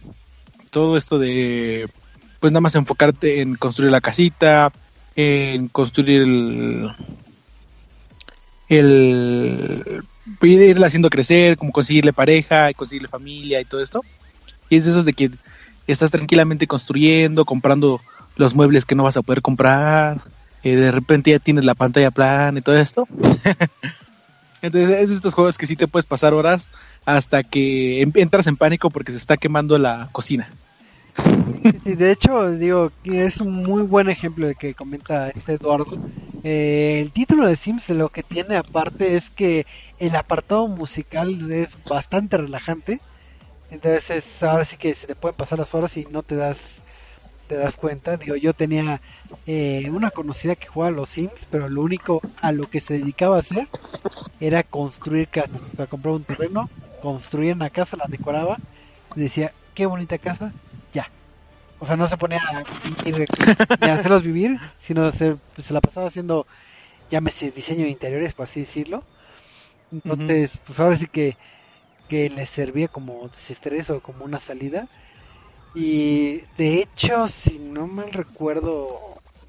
todo 0.69 0.97
esto 0.97 1.19
de 1.19 1.89
pues 2.39 2.51
nada 2.51 2.61
más 2.61 2.75
enfocarte 2.75 3.41
en 3.41 3.55
construir 3.55 3.91
la 3.91 4.01
casita 4.01 4.71
en 5.15 5.67
construir 5.67 6.21
el 6.21 6.91
el 8.69 10.03
irla 10.41 10.87
haciendo 10.87 11.09
crecer 11.09 11.57
como 11.57 11.71
conseguirle 11.71 12.13
pareja 12.13 12.71
y 12.71 12.73
conseguirle 12.73 13.07
familia 13.07 13.61
y 13.61 13.65
todo 13.65 13.81
esto. 13.81 14.03
Y 14.69 14.77
es 14.77 14.85
de 14.85 14.91
esos 14.91 15.05
de 15.05 15.13
que 15.13 15.31
estás 15.87 16.11
tranquilamente 16.11 16.67
construyendo 16.67 17.45
comprando 17.45 18.01
los 18.35 18.55
muebles 18.55 18.85
que 18.85 18.95
no 18.95 19.03
vas 19.03 19.17
a 19.17 19.21
poder 19.21 19.41
comprar 19.41 20.21
de 20.71 20.91
repente 20.91 21.31
ya 21.31 21.39
tienes 21.39 21.65
la 21.65 21.75
pantalla 21.75 22.11
plana 22.11 22.59
y 22.59 22.61
todo 22.61 22.75
esto. 22.75 23.07
Entonces 24.61 25.01
es 25.01 25.09
de 25.09 25.15
estos 25.15 25.33
juegos 25.33 25.57
que 25.57 25.67
sí 25.67 25.75
te 25.75 25.87
puedes 25.87 26.05
pasar 26.05 26.33
horas 26.33 26.71
hasta 27.05 27.43
que 27.43 28.01
em, 28.01 28.11
entras 28.15 28.47
en 28.47 28.55
pánico 28.55 28.89
porque 28.89 29.11
se 29.11 29.17
está 29.17 29.35
quemando 29.35 29.77
la 29.77 30.07
cocina. 30.13 30.49
Y 31.85 31.95
de 31.95 32.11
hecho, 32.11 32.51
digo, 32.51 32.91
es 33.03 33.41
un 33.41 33.63
muy 33.63 33.83
buen 33.83 34.09
ejemplo 34.09 34.47
de 34.47 34.55
que 34.55 34.73
comenta 34.73 35.29
este 35.29 35.53
Eduardo. 35.53 35.99
Eh, 36.43 36.99
el 37.01 37.11
título 37.11 37.47
de 37.47 37.55
Sims 37.55 37.89
lo 37.89 38.09
que 38.09 38.23
tiene 38.23 38.55
aparte 38.55 39.15
es 39.15 39.29
que 39.29 39.65
el 39.99 40.15
apartado 40.15 40.67
musical 40.67 41.51
es 41.51 41.77
bastante 41.87 42.37
relajante. 42.37 42.99
Entonces 43.69 44.23
ahora 44.43 44.65
sí 44.65 44.77
que 44.77 44.93
se 44.93 45.07
te 45.07 45.15
pueden 45.15 45.35
pasar 45.35 45.59
las 45.59 45.73
horas 45.73 45.97
y 45.97 46.05
no 46.11 46.21
te 46.23 46.35
das 46.35 46.82
te 47.53 47.59
das 47.59 47.75
cuenta. 47.77 48.17
Digo, 48.17 48.35
yo 48.35 48.53
tenía 48.53 49.01
eh, 49.45 49.89
una 49.91 50.11
conocida 50.11 50.55
que 50.55 50.67
jugaba 50.67 50.89
a 50.89 50.95
los 50.95 51.09
Sims, 51.09 51.45
pero 51.49 51.69
lo 51.69 51.81
único 51.83 52.25
a 52.41 52.51
lo 52.51 52.67
que 52.67 52.81
se 52.81 52.95
dedicaba 52.95 53.37
a 53.37 53.39
hacer 53.39 53.69
era 54.39 54.63
construir 54.63 55.29
casas. 55.29 55.61
Para 55.75 55.87
comprar 55.87 56.15
un 56.15 56.25
terreno, 56.25 56.71
construir 56.99 57.55
una 57.55 57.69
casa, 57.71 57.97
la 57.97 58.07
decoraba, 58.09 58.61
y 59.15 59.21
decía, 59.21 59.55
qué 59.73 59.85
bonita 59.87 60.19
casa, 60.19 60.55
ya. 60.91 61.13
O 61.79 61.85
sea, 61.87 61.97
no 61.97 62.07
se 62.07 62.17
ponía 62.17 62.39
a, 62.39 62.65
a 63.81 63.93
hacerlos 63.93 64.23
vivir, 64.23 64.59
sino 64.77 65.11
se, 65.11 65.37
se 65.57 65.73
la 65.73 65.81
pasaba 65.81 66.07
haciendo, 66.07 66.47
llámese 67.09 67.51
diseño 67.51 67.85
de 67.85 67.91
interiores, 67.91 68.33
por 68.35 68.45
así 68.45 68.61
decirlo. 68.61 69.07
Entonces, 69.91 70.59
pues 70.65 70.79
ahora 70.79 70.97
sí 70.97 71.07
que, 71.07 71.37
que 72.07 72.29
les 72.29 72.49
servía 72.49 72.87
como 72.89 73.29
desestrés 73.29 73.89
o 73.89 74.01
como 74.01 74.25
una 74.25 74.39
salida 74.39 74.89
y 75.75 76.41
de 76.57 76.81
hecho, 76.81 77.27
si 77.27 77.59
no 77.59 77.87
mal 77.87 78.11
recuerdo, 78.11 78.99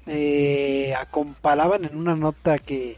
eh, 0.07 0.93
comparaban 1.11 1.85
en 1.85 1.95
una 1.95 2.15
nota 2.15 2.59
que, 2.59 2.97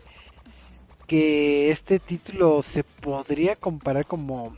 que 1.08 1.72
este 1.72 2.00
título 2.00 2.62
se 2.64 2.84
podría 2.84 3.56
comparar 3.56 4.06
como 4.06 4.56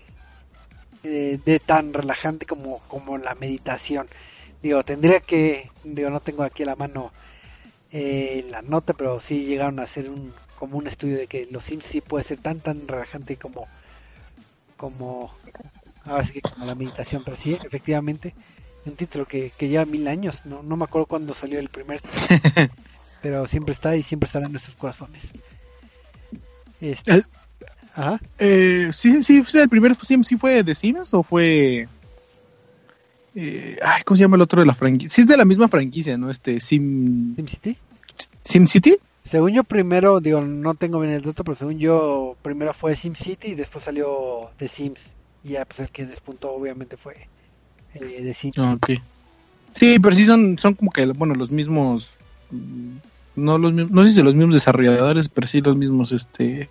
eh, 1.04 1.40
de 1.46 1.60
tan 1.60 1.94
relajante 1.94 2.46
como, 2.46 2.80
como 2.88 3.18
la 3.18 3.36
meditación. 3.36 4.08
Digo, 4.62 4.84
tendría 4.84 5.22
que, 5.22 5.72
digo, 5.84 6.10
no 6.10 6.20
tengo 6.20 6.44
aquí 6.44 6.64
a 6.64 6.68
la 6.68 6.76
mano 6.76 7.12
eh, 7.92 8.46
la 8.50 8.62
nota, 8.62 8.94
pero 8.94 9.20
sí 9.22 9.46
llegaron 9.46 9.80
a 9.80 9.84
hacer 9.84 10.10
un, 10.10 10.34
como 10.58 10.78
un 10.78 10.88
estudio 10.88 11.18
de 11.18 11.28
que 11.28 11.48
los 11.50 11.64
Sims 11.64 11.86
sí 11.86 12.02
puede 12.02 12.26
ser 12.26 12.40
tan 12.40 12.60
tan 12.60 12.88
relajante 12.88 13.38
como, 13.38 13.68
como, 14.78 15.32
ahora 16.06 16.24
sí 16.26 16.34
que 16.34 16.42
como 16.42 16.66
la 16.66 16.76
meditación, 16.76 17.24
pero 17.24 17.38
sí, 17.38 17.54
efectivamente, 17.54 18.34
un 18.90 18.96
título 18.96 19.26
que, 19.26 19.52
que 19.58 19.68
lleva 19.68 19.86
mil 19.86 20.08
años, 20.08 20.46
no, 20.46 20.64
no 20.64 20.78
me 20.78 20.84
acuerdo 20.84 21.06
cuándo 21.08 21.34
salió 21.34 21.60
el 21.60 21.70
primer, 21.70 22.02
pero 23.22 23.48
siempre 23.48 23.74
está 23.74 23.96
y 23.96 24.04
siempre 24.04 24.28
estará 24.28 24.46
en 24.46 24.52
nuestros 24.52 24.76
corazones. 24.76 25.32
Este, 26.82 27.24
Ajá. 27.96 28.20
Eh, 28.38 28.90
sí, 28.94 29.24
sí, 29.24 29.44
el 29.56 29.70
primer 29.70 29.96
sí, 29.96 30.18
sí 30.24 30.38
fue 30.38 30.64
de 30.64 30.76
Sims 30.76 31.14
o 31.14 31.24
fue... 31.24 31.88
Eh, 33.36 33.78
ay, 33.82 34.04
¿cómo 34.04 34.16
se 34.16 34.22
llama 34.22 34.38
el 34.38 34.42
otro 34.42 34.62
de 34.62 34.68
la 34.68 34.74
franquicia? 34.74 35.14
Sí 35.14 35.22
es 35.22 35.28
de 35.28 35.38
la 35.38 35.46
misma 35.46 35.68
franquicia, 35.68 36.18
¿no? 36.18 36.30
Este 36.30 36.60
Sim... 36.60 37.36
¿SimCity? 37.36 37.78
¿SimCity? 38.44 38.98
Según 39.24 39.52
yo 39.52 39.64
primero, 39.64 40.20
digo, 40.20 40.42
no 40.42 40.76
tengo 40.76 41.00
bien 41.00 41.14
el 41.14 41.22
dato, 41.22 41.44
pero 41.44 41.56
según 41.56 41.78
yo 41.78 42.36
primero 42.42 42.74
fue 42.74 42.96
SimCity 42.96 43.50
y 43.50 43.56
después 43.56 43.84
salió 43.84 44.50
The 44.58 44.68
Sims. 44.68 45.02
Y 45.44 45.50
ya 45.50 45.66
pues 45.66 45.80
el 45.82 45.90
que 45.90 46.06
despuntó 46.06 46.52
obviamente 46.52 46.98
fue 46.98 47.28
eh, 47.96 48.24
de 48.24 48.34
sí. 48.34 48.52
Sí, 49.74 50.00
pero 50.00 50.16
sí 50.16 50.26
son, 50.26 50.58
son 50.58 50.76
como 50.76 50.92
que, 50.92 51.06
bueno, 51.06 51.36
los 51.36 51.52
mismos, 51.52 52.10
mm, 52.52 52.98
no 53.36 53.58
los 53.58 53.74
mismos, 53.74 53.92
no 53.92 54.04
sé 54.04 54.12
si 54.12 54.24
los 54.24 54.36
mismos 54.36 54.56
desarrolladores, 54.56 55.30
pero 55.30 55.48
sí 55.48 55.62
los 55.62 55.76
mismos, 55.76 56.12
este, 56.12 56.70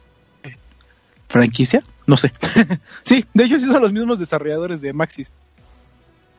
franquicia, 1.28 1.82
no 2.06 2.16
sé. 2.16 2.32
sí, 3.02 3.24
de 3.34 3.44
hecho 3.44 3.58
sí 3.58 3.66
son 3.66 3.82
los 3.82 3.92
mismos 3.92 4.18
desarrolladores 4.18 4.80
de 4.80 4.92
Maxis 4.92 5.32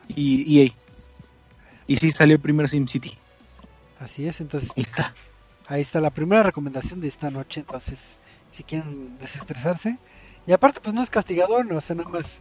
y 0.08 0.60
EA. 0.60 0.72
Y 1.86 1.96
sí 1.96 2.12
salió 2.12 2.36
el 2.36 2.42
primer 2.42 2.68
SimCity. 2.68 3.16
Así 4.00 4.26
es, 4.26 4.40
entonces. 4.40 4.70
Ahí 4.76 4.82
está. 4.82 5.14
Ahí 5.66 5.82
está 5.82 6.00
la 6.00 6.10
primera 6.10 6.42
recomendación 6.42 7.00
de 7.00 7.08
esta 7.08 7.30
noche, 7.30 7.60
entonces, 7.60 8.18
si 8.52 8.64
quieren 8.64 9.18
desestresarse. 9.18 9.98
Y 10.46 10.52
aparte, 10.52 10.80
pues 10.80 10.94
no 10.94 11.02
es 11.02 11.10
castigador, 11.10 11.66
no, 11.66 11.76
o 11.76 11.80
sea, 11.80 11.96
nada 11.96 12.08
más 12.08 12.38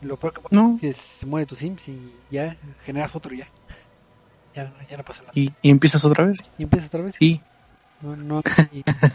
lo 0.00 0.16
peor 0.16 0.34
que 0.34 0.40
pasa 0.42 0.70
es 0.74 0.80
que 0.80 0.92
se 0.92 1.26
muere 1.26 1.46
tu 1.46 1.56
Sims 1.56 1.88
y 1.88 2.12
ya 2.30 2.56
generas 2.84 3.14
otro 3.14 3.34
ya. 3.34 3.48
Ya, 4.54 4.72
ya 4.88 4.96
no 4.96 5.04
pasa 5.04 5.20
nada. 5.22 5.32
¿Y, 5.34 5.52
empiezas 5.62 6.04
otra 6.04 6.24
vez? 6.24 6.38
¿Y 6.56 6.62
empiezas 6.62 6.88
otra 6.88 7.02
vez? 7.02 7.16
Sí. 7.18 7.42
No, 8.00 8.16
no, 8.16 8.40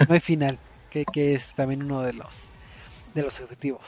hay 0.09 0.19
final, 0.19 0.57
que, 0.89 1.05
que, 1.05 1.36
es 1.36 1.53
también 1.55 1.84
uno 1.84 2.01
de 2.01 2.13
los, 2.13 2.51
de 3.13 3.23
los 3.23 3.39
objetivos. 3.39 3.82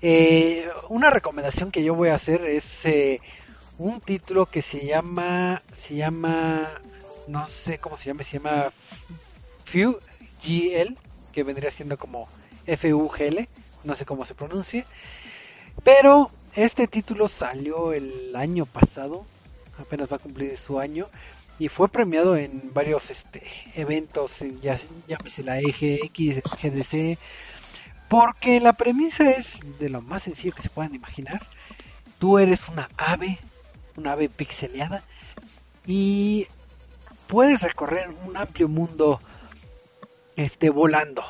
Eh, 0.00 0.68
una 0.88 1.10
recomendación 1.10 1.70
que 1.72 1.82
yo 1.82 1.94
voy 1.94 2.10
a 2.10 2.14
hacer 2.14 2.44
es 2.44 2.84
eh, 2.84 3.20
un 3.78 4.00
título 4.00 4.46
que 4.46 4.62
se 4.62 4.84
llama, 4.84 5.62
se 5.72 5.96
llama, 5.96 6.68
no 7.26 7.48
sé 7.48 7.78
cómo 7.78 7.96
se 7.96 8.06
llama, 8.06 8.22
se 8.22 8.38
llama 8.38 8.72
FUGL, 9.64 10.96
que 11.32 11.42
vendría 11.42 11.70
siendo 11.70 11.96
como 11.96 12.28
F-U-G-L, 12.66 13.48
no 13.84 13.96
sé 13.96 14.04
cómo 14.04 14.24
se 14.24 14.34
pronuncie. 14.34 14.84
Pero 15.84 16.30
este 16.54 16.86
título 16.86 17.28
salió 17.28 17.92
el 17.92 18.34
año 18.34 18.66
pasado, 18.66 19.24
apenas 19.78 20.10
va 20.10 20.16
a 20.16 20.20
cumplir 20.20 20.56
su 20.56 20.78
año, 20.78 21.06
y 21.58 21.68
fue 21.68 21.88
premiado 21.88 22.36
en 22.36 22.72
varios 22.72 23.10
este, 23.10 23.42
eventos, 23.74 24.38
ya 24.62 24.78
llámese 25.06 25.42
la 25.42 25.58
EGX, 25.58 26.42
GDC, 26.42 27.18
Porque 28.08 28.60
la 28.60 28.72
premisa 28.72 29.30
es 29.30 29.58
de 29.78 29.90
lo 29.90 30.00
más 30.00 30.22
sencillo 30.22 30.54
que 30.54 30.62
se 30.62 30.70
puedan 30.70 30.94
imaginar. 30.94 31.42
Tú 32.18 32.38
eres 32.38 32.66
una 32.68 32.88
ave, 32.96 33.38
una 33.96 34.12
ave 34.12 34.28
pixeleada, 34.28 35.02
y 35.86 36.46
puedes 37.26 37.62
recorrer 37.62 38.08
un 38.26 38.36
amplio 38.36 38.68
mundo 38.68 39.20
este 40.36 40.70
volando. 40.70 41.24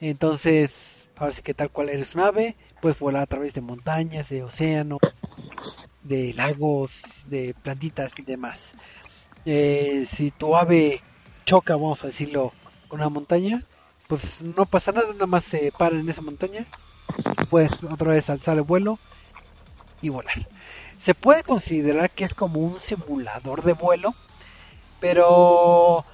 Entonces, 0.00 1.08
ahora 1.16 1.32
sí 1.32 1.42
que 1.42 1.54
tal 1.54 1.70
cual 1.70 1.90
eres 1.90 2.14
un 2.14 2.22
ave, 2.22 2.56
puedes 2.80 2.98
volar 2.98 3.22
a 3.22 3.26
través 3.26 3.54
de 3.54 3.60
montañas, 3.60 4.28
de 4.28 4.42
océanos, 4.42 5.00
de 6.02 6.34
lagos, 6.34 6.92
de 7.26 7.54
plantitas 7.62 8.12
y 8.18 8.22
demás. 8.22 8.74
Eh, 9.44 10.04
si 10.08 10.30
tu 10.30 10.56
ave 10.56 11.02
choca, 11.44 11.74
vamos 11.74 12.02
a 12.04 12.08
decirlo, 12.08 12.52
con 12.88 13.00
una 13.00 13.08
montaña, 13.08 13.62
pues 14.08 14.42
no 14.42 14.66
pasa 14.66 14.92
nada, 14.92 15.12
nada 15.12 15.26
más 15.26 15.44
se 15.44 15.72
para 15.72 15.98
en 15.98 16.08
esa 16.08 16.22
montaña, 16.22 16.64
puedes 17.50 17.72
otra 17.84 18.12
vez 18.12 18.28
alzar 18.30 18.56
el 18.56 18.62
vuelo 18.62 18.98
y 20.02 20.08
volar. 20.08 20.46
Se 20.98 21.14
puede 21.14 21.42
considerar 21.42 22.10
que 22.10 22.24
es 22.24 22.34
como 22.34 22.60
un 22.60 22.80
simulador 22.80 23.62
de 23.62 23.72
vuelo, 23.74 24.14
pero 25.00 26.04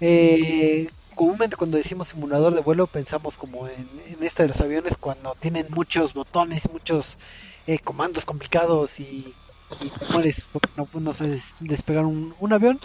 eh, 0.00 0.88
comúnmente 1.14 1.56
cuando 1.56 1.76
decimos 1.76 2.08
simulador 2.08 2.54
de 2.54 2.60
vuelo 2.60 2.86
pensamos 2.86 3.36
como 3.36 3.66
en, 3.68 3.88
en 4.06 4.22
este 4.22 4.42
de 4.42 4.48
los 4.48 4.60
aviones 4.60 4.96
cuando 4.98 5.34
tienen 5.38 5.66
muchos 5.70 6.14
botones, 6.14 6.70
muchos 6.70 7.18
eh, 7.66 7.78
comandos 7.78 8.24
complicados 8.24 9.00
y, 9.00 9.34
y 9.80 9.88
puedes 10.12 10.46
no, 10.76 10.88
no 10.94 11.14
sabes 11.14 11.42
despegar 11.60 12.04
un, 12.04 12.34
un, 12.40 12.52
avión. 12.52 12.80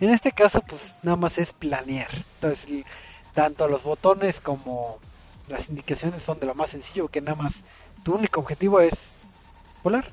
En 0.00 0.10
este 0.10 0.32
caso 0.32 0.62
pues 0.62 0.94
nada 1.02 1.16
más 1.16 1.38
es 1.38 1.52
planear. 1.52 2.10
Entonces 2.34 2.84
tanto 3.34 3.68
los 3.68 3.82
botones 3.82 4.40
como 4.40 4.98
las 5.48 5.68
indicaciones 5.68 6.22
son 6.22 6.38
de 6.40 6.46
lo 6.46 6.54
más 6.54 6.70
sencillo 6.70 7.08
que 7.08 7.20
nada 7.20 7.40
más 7.40 7.64
tu 8.04 8.14
único 8.14 8.40
objetivo 8.40 8.80
es 8.80 9.10
volar. 9.82 10.10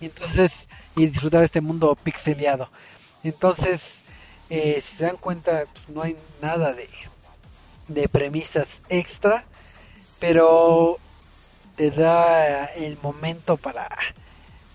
Y 0.00 0.06
entonces 0.06 0.68
y 0.94 1.06
disfrutar 1.06 1.44
este 1.44 1.60
mundo 1.60 1.94
pixeleado. 1.94 2.70
Entonces 3.22 4.00
eh, 4.50 4.80
si 4.80 4.96
se 4.96 5.04
dan 5.04 5.16
cuenta, 5.16 5.66
pues, 5.72 5.88
no 5.88 6.02
hay 6.02 6.16
nada 6.40 6.72
de, 6.72 6.88
de 7.88 8.08
premisas 8.08 8.80
extra, 8.88 9.44
pero 10.18 10.98
te 11.76 11.90
da 11.90 12.66
el 12.66 12.98
momento 13.02 13.56
para, 13.56 13.88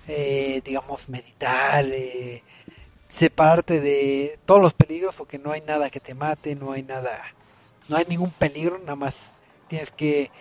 eh, 0.07 0.61
digamos, 0.63 1.09
meditar, 1.09 1.85
eh, 1.85 2.43
separarte 3.09 3.79
de 3.79 4.39
todos 4.45 4.61
los 4.61 4.73
peligros, 4.73 5.15
porque 5.15 5.39
no 5.39 5.51
hay 5.51 5.61
nada 5.61 5.89
que 5.89 5.99
te 5.99 6.13
mate, 6.13 6.55
no 6.55 6.71
hay 6.71 6.83
nada, 6.83 7.19
no 7.87 7.97
hay 7.97 8.05
ningún 8.07 8.31
peligro, 8.31 8.77
nada 8.79 8.95
más 8.95 9.15
tienes 9.67 9.91
que 9.91 10.31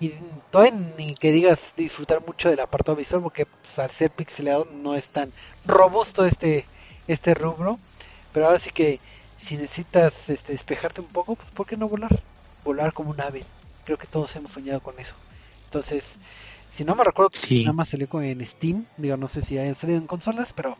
y 0.00 0.14
todavía 0.50 0.80
ni 0.96 1.14
que 1.14 1.30
digas 1.30 1.74
disfrutar 1.76 2.26
mucho 2.26 2.48
del 2.48 2.60
apartado 2.60 2.96
visual 2.96 3.20
porque 3.22 3.44
pues, 3.44 3.78
al 3.78 3.90
ser 3.90 4.10
pixelado 4.10 4.66
no 4.72 4.94
es 4.94 5.10
tan 5.10 5.30
robusto 5.66 6.24
este 6.24 6.64
este 7.06 7.34
rubro 7.34 7.78
pero 8.32 8.46
ahora 8.46 8.58
sí 8.58 8.70
que 8.70 9.00
si 9.36 9.56
necesitas 9.56 10.28
este, 10.28 10.52
despejarte 10.52 11.00
un 11.00 11.06
poco, 11.08 11.36
pues 11.36 11.50
¿por 11.50 11.66
qué 11.66 11.76
no 11.76 11.88
volar? 11.88 12.20
Volar 12.64 12.92
como 12.92 13.10
un 13.10 13.20
ave. 13.20 13.44
Creo 13.84 13.98
que 13.98 14.06
todos 14.06 14.34
hemos 14.36 14.52
soñado 14.52 14.80
con 14.80 14.98
eso. 14.98 15.14
Entonces, 15.66 16.16
si 16.72 16.84
no 16.84 16.94
me 16.94 17.04
recuerdo, 17.04 17.30
sí. 17.34 17.62
nada 17.64 17.72
más 17.72 17.88
salió 17.88 18.08
en 18.22 18.46
Steam. 18.46 18.86
Digo, 18.96 19.16
no 19.16 19.28
sé 19.28 19.40
si 19.40 19.58
hayan 19.58 19.74
salido 19.74 19.98
en 19.98 20.06
consolas, 20.06 20.52
pero, 20.52 20.76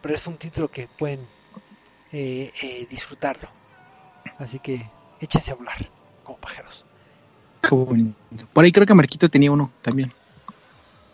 pero 0.00 0.14
es 0.14 0.26
un 0.26 0.36
título 0.36 0.68
que 0.68 0.86
pueden 0.86 1.20
eh, 2.12 2.52
eh, 2.62 2.86
disfrutarlo. 2.88 3.48
Así 4.38 4.58
que 4.58 4.88
échense 5.20 5.50
a 5.50 5.54
volar 5.54 5.88
como 6.24 6.38
pajeros. 6.38 6.84
Por 8.52 8.64
ahí 8.64 8.72
creo 8.72 8.86
que 8.86 8.94
Marquito 8.94 9.28
tenía 9.28 9.50
uno 9.50 9.70
también. 9.82 10.12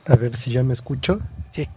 A 0.06 0.16
ver 0.16 0.36
si 0.36 0.52
ya 0.52 0.62
me 0.62 0.74
escucho. 0.74 1.18
Sí. 1.52 1.68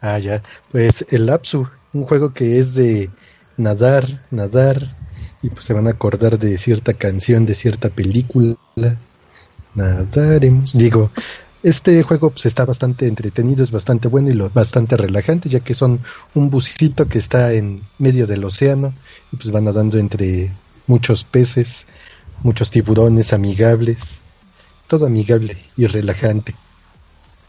Ah, 0.00 0.18
ya. 0.18 0.42
Pues 0.70 1.06
el 1.10 1.26
Lapsu 1.26 1.68
un 1.96 2.04
juego 2.04 2.32
que 2.32 2.58
es 2.58 2.74
de 2.74 3.10
nadar, 3.56 4.24
nadar, 4.30 4.96
y 5.42 5.50
pues 5.50 5.64
se 5.64 5.72
van 5.72 5.86
a 5.86 5.90
acordar 5.90 6.38
de 6.38 6.58
cierta 6.58 6.92
canción, 6.94 7.46
de 7.46 7.54
cierta 7.54 7.88
película. 7.88 8.56
Nadaremos. 9.74 10.72
Digo, 10.72 11.10
este 11.62 12.02
juego 12.02 12.30
pues 12.30 12.46
está 12.46 12.64
bastante 12.64 13.06
entretenido, 13.06 13.62
es 13.62 13.70
bastante 13.70 14.08
bueno 14.08 14.30
y 14.30 14.34
lo, 14.34 14.50
bastante 14.50 14.96
relajante, 14.96 15.48
ya 15.48 15.60
que 15.60 15.74
son 15.74 16.00
un 16.34 16.50
busito 16.50 17.06
que 17.08 17.18
está 17.18 17.52
en 17.52 17.80
medio 17.98 18.26
del 18.26 18.44
océano 18.44 18.92
y 19.32 19.36
pues 19.36 19.50
van 19.50 19.64
nadando 19.64 19.98
entre 19.98 20.50
muchos 20.86 21.24
peces, 21.24 21.86
muchos 22.42 22.70
tiburones 22.70 23.32
amigables, 23.32 24.18
todo 24.86 25.06
amigable 25.06 25.58
y 25.76 25.86
relajante. 25.86 26.54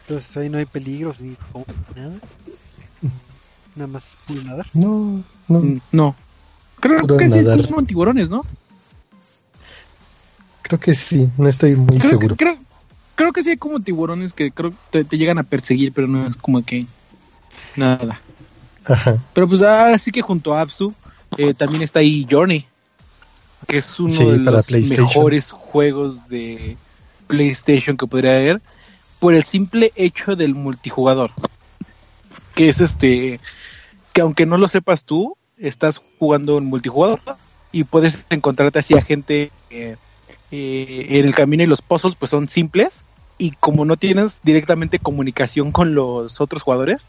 Entonces 0.08 0.38
ahí 0.38 0.50
no 0.50 0.58
hay 0.58 0.66
peligros 0.66 1.20
ni 1.20 1.36
nada 1.96 2.20
nada 3.78 3.88
más 3.88 4.04
puro 4.26 4.42
nadar. 4.44 4.68
No, 4.74 5.24
no. 5.48 5.60
Mm, 5.60 5.82
no. 5.92 6.16
Creo 6.80 7.02
puro 7.02 7.18
que 7.18 7.28
nadar. 7.28 7.62
sí 7.62 7.68
como 7.68 7.84
tiburones, 7.84 8.30
¿no? 8.30 8.46
Creo 10.64 10.80
que 10.80 10.94
sí, 10.96 11.30
no 11.38 11.48
estoy 11.48 11.76
muy 11.76 11.98
creo 11.98 12.12
seguro. 12.12 12.36
Que, 12.36 12.46
creo, 12.46 12.58
creo 13.16 13.32
que 13.32 13.44
sí 13.44 13.52
hay 13.52 13.58
como 13.58 13.80
tiburones 13.80 14.34
que 14.34 14.52
creo 14.52 14.74
te, 14.90 15.04
te 15.04 15.18
llegan 15.18 15.38
a 15.38 15.44
perseguir, 15.44 15.94
pero 15.94 16.08
no 16.08 16.28
es 16.28 16.36
como 16.36 16.64
que 16.64 16.86
nada. 17.76 18.22
Ajá. 18.86 19.18
Pero 19.34 19.48
pues 19.48 19.62
ahora 19.62 19.98
sí 19.98 20.12
que 20.12 20.22
junto 20.22 20.54
a 20.54 20.62
Absu 20.62 20.94
eh, 21.38 21.54
también 21.54 21.84
está 21.84 22.00
ahí 22.00 22.28
Journey, 22.30 22.66
que 23.68 23.78
es 23.78 24.00
uno 24.00 24.14
Sí, 24.14 24.26
de 24.26 24.40
para 24.40 24.58
los 24.58 24.70
mejores 24.72 25.52
juegos 25.52 26.28
de 26.28 26.78
PlayStation 27.28 27.98
que 27.98 28.08
podría 28.08 28.32
haber 28.32 28.62
por 29.20 29.34
el 29.34 29.44
simple 29.44 29.92
hecho 29.96 30.36
del 30.36 30.54
multijugador. 30.56 31.32
Que 32.56 32.70
es 32.70 32.82
este 32.82 33.40
que 34.18 34.22
aunque 34.22 34.48
no 34.48 34.58
lo 34.58 34.68
sepas 34.68 35.04
tú, 35.04 35.38
estás 35.60 36.02
jugando 36.18 36.58
en 36.58 36.66
multijugador 36.66 37.22
y 37.72 37.84
puedes 37.84 38.26
encontrarte 38.32 38.80
así 38.80 38.98
a 38.98 39.04
gente 39.04 39.52
eh, 39.70 39.96
eh, 40.50 41.06
en 41.08 41.26
el 41.26 41.36
camino 41.36 41.62
y 41.62 41.68
los 41.68 41.84
puzzles 41.84 42.16
pues 42.16 42.32
son 42.32 42.50
simples 42.50 43.04
y 43.38 43.52
como 43.52 43.86
no 43.86 43.96
tienes 43.96 44.40
directamente 44.42 44.98
comunicación 44.98 45.72
con 45.72 45.94
los 45.94 46.42
otros 46.42 46.64
jugadores, 46.64 47.08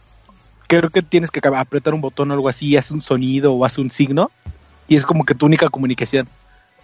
creo 0.66 0.90
que 0.90 1.00
tienes 1.00 1.30
que 1.30 1.40
apretar 1.48 1.94
un 1.94 2.02
botón 2.02 2.30
o 2.30 2.34
algo 2.34 2.50
así, 2.50 2.76
hace 2.76 2.92
un 2.92 3.00
sonido 3.00 3.54
o 3.54 3.64
hace 3.64 3.80
un 3.80 3.90
signo 3.90 4.30
y 4.86 4.96
es 4.96 5.06
como 5.06 5.24
que 5.24 5.34
tu 5.34 5.46
única 5.46 5.70
comunicación. 5.70 6.28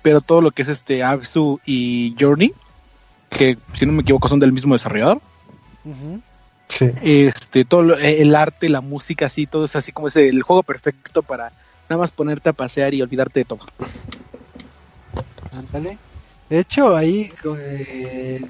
Pero 0.01 0.23
todo 0.23 0.41
lo 0.41 0.53
que 0.53 0.63
es 0.63 0.69
este 0.69 1.03
Absu 1.03 1.61
y 1.67 2.17
Journey, 2.19 2.55
que 3.29 3.59
si 3.75 3.85
no 3.85 3.93
me 3.93 4.01
equivoco 4.01 4.29
son 4.29 4.41
del 4.41 4.55
mismo 4.55 4.75
desarrollador. 4.75 5.21
Sí. 6.69 6.87
este 7.03 7.65
todo 7.65 7.83
lo- 7.83 7.97
el 7.99 8.35
arte, 8.35 8.69
la 8.69 8.81
música, 8.81 9.27
así, 9.27 9.47
todo 9.47 9.65
es 9.67 9.77
así 9.77 9.93
como 9.93 10.09
es 10.09 10.17
el 10.17 10.43
juego 10.43 10.63
perfecto 10.65 11.23
para 11.23 11.55
nada 11.89 12.01
más 12.01 12.13
ponerte 12.13 12.49
a 12.51 12.53
pasear 12.53 12.95
y 12.95 13.03
olvidarte 13.03 13.41
de 13.41 13.45
todo. 13.45 13.61
Ándale. 15.51 16.01
De 16.49 16.59
hecho, 16.61 16.97
ahí 16.97 17.35
con, 17.37 17.59
eh, 17.61 18.41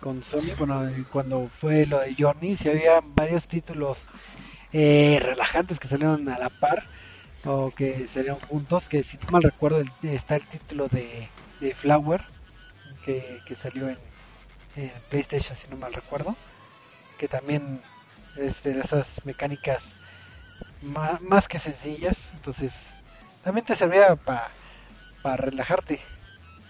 con 0.00 0.22
Sony, 0.22 0.54
bueno, 0.56 0.88
eh, 0.88 1.06
cuando 1.08 1.48
fue 1.48 1.86
lo 1.86 2.00
de 2.00 2.14
Journey, 2.18 2.56
sí 2.56 2.68
había 2.68 3.00
varios 3.02 3.46
títulos 3.46 4.06
eh, 4.72 5.18
relajantes 5.22 5.78
que 5.80 5.88
salieron 5.88 6.28
a 6.28 6.38
la 6.38 6.50
par 6.50 6.88
o 7.44 7.72
que 7.72 8.08
salieron 8.08 8.40
juntos. 8.40 8.88
Que 8.88 9.04
si 9.04 9.18
no 9.18 9.24
mal 9.28 9.42
recuerdo, 9.44 9.82
está 10.02 10.36
el 10.36 10.48
título 10.48 10.88
de, 10.88 11.32
de 11.58 11.74
Flower 11.74 12.22
que, 13.02 13.42
que 13.44 13.56
salió 13.56 13.88
en, 13.90 13.98
en 14.74 15.04
PlayStation, 15.08 15.56
si 15.56 15.68
no 15.68 15.76
mal 15.76 15.94
recuerdo. 15.94 16.38
Que 17.16 17.28
también 17.28 17.82
es 18.36 18.62
de 18.62 18.78
esas 18.80 19.24
mecánicas 19.24 19.98
ma- 20.80 21.20
más 21.22 21.48
que 21.48 21.58
sencillas. 21.60 22.30
Entonces, 22.34 23.02
también 23.42 23.66
te 23.66 23.76
servía 23.76 24.16
para 24.16 24.56
para 25.22 25.36
relajarte. 25.38 26.00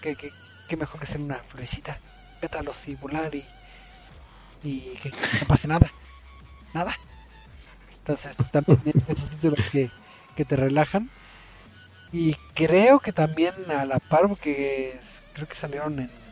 Que, 0.01 0.15
que, 0.17 0.35
que 0.67 0.77
mejor 0.77 0.99
que 1.01 1.07
ser 1.07 1.21
una 1.21 1.43
florecita. 1.45 2.01
Pétalos 2.39 2.87
y 2.89 2.95
volar 2.95 3.33
y, 3.35 3.49
y 4.61 4.95
que 4.97 5.09
no 5.09 5.47
pase 5.47 5.67
nada. 5.67 5.93
Nada. 6.73 6.95
Entonces 7.99 8.35
también 8.51 8.93
esos 9.07 9.29
títulos 9.29 9.59
que, 9.71 9.93
que 10.35 10.45
te 10.45 10.55
relajan. 10.55 11.11
Y 12.11 12.35
creo 12.53 12.99
que 12.99 13.13
también 13.13 13.69
a 13.71 13.85
la 13.85 13.99
par, 13.99 14.27
porque 14.27 14.99
creo 15.33 15.47
que 15.47 15.55
salieron 15.55 15.99
en. 15.99 16.26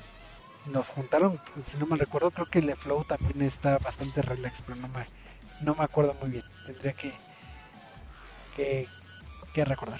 Nos 0.68 0.88
juntaron, 0.88 1.40
si 1.64 1.78
no 1.78 1.86
me 1.86 1.96
recuerdo, 1.96 2.32
creo 2.32 2.48
que 2.48 2.60
el 2.60 2.76
Flow 2.76 3.04
también 3.04 3.42
está 3.42 3.78
bastante 3.78 4.22
relax, 4.22 4.64
pero 4.64 4.76
no 4.80 4.88
me, 4.88 5.06
no 5.62 5.76
me 5.76 5.84
acuerdo 5.84 6.16
muy 6.22 6.30
bien. 6.30 6.44
Tendría 6.66 6.94
que, 6.94 7.14
que, 9.54 9.66
recordar. 9.66 10.00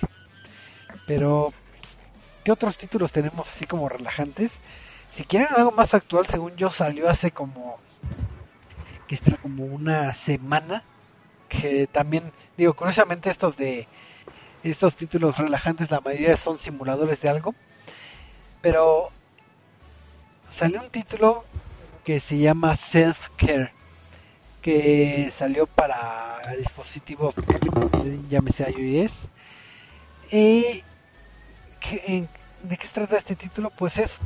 Pero 1.06 1.54
¿Qué 2.46 2.52
otros 2.52 2.78
títulos 2.78 3.12
tenemos 3.12 3.50
así 3.50 3.66
como 3.66 3.90
relajantes? 3.90 4.62
Si 5.12 5.24
quieren 5.24 5.48
algo 5.56 5.72
más 5.72 5.96
actual, 5.96 6.28
según 6.28 6.56
yo 6.56 6.70
salió 6.70 7.10
hace 7.10 7.32
como 7.32 7.80
que 9.08 9.16
estará 9.16 9.38
como 9.38 9.66
una 9.66 10.14
semana 10.14 10.84
que 11.50 11.88
también 11.88 12.32
digo 12.56 12.76
curiosamente 12.76 13.32
estos 13.32 13.58
de 13.58 13.88
estos 14.64 14.96
títulos 14.96 15.38
relajantes 15.38 15.90
la 15.90 16.02
mayoría 16.02 16.36
son 16.36 16.58
simuladores 16.58 17.22
de 17.22 17.30
algo 17.30 17.54
pero 18.62 19.10
salió 20.50 20.82
un 20.82 20.90
título 20.90 21.44
que 22.04 22.20
se 22.20 22.38
llama 22.38 22.76
Self 22.76 23.30
Care, 23.38 23.72
que 24.62 25.30
salió 25.32 25.68
para 25.68 26.40
dispositivos, 26.58 27.36
llámese 28.30 28.70
iOS. 28.72 29.12
Eh, 30.32 30.84
¿De 31.82 32.78
qué 32.78 32.88
se 32.88 32.94
trata 32.94 33.18
este 33.18 33.36
título? 33.36 33.70
Pues 33.70 33.98
es 33.98 34.18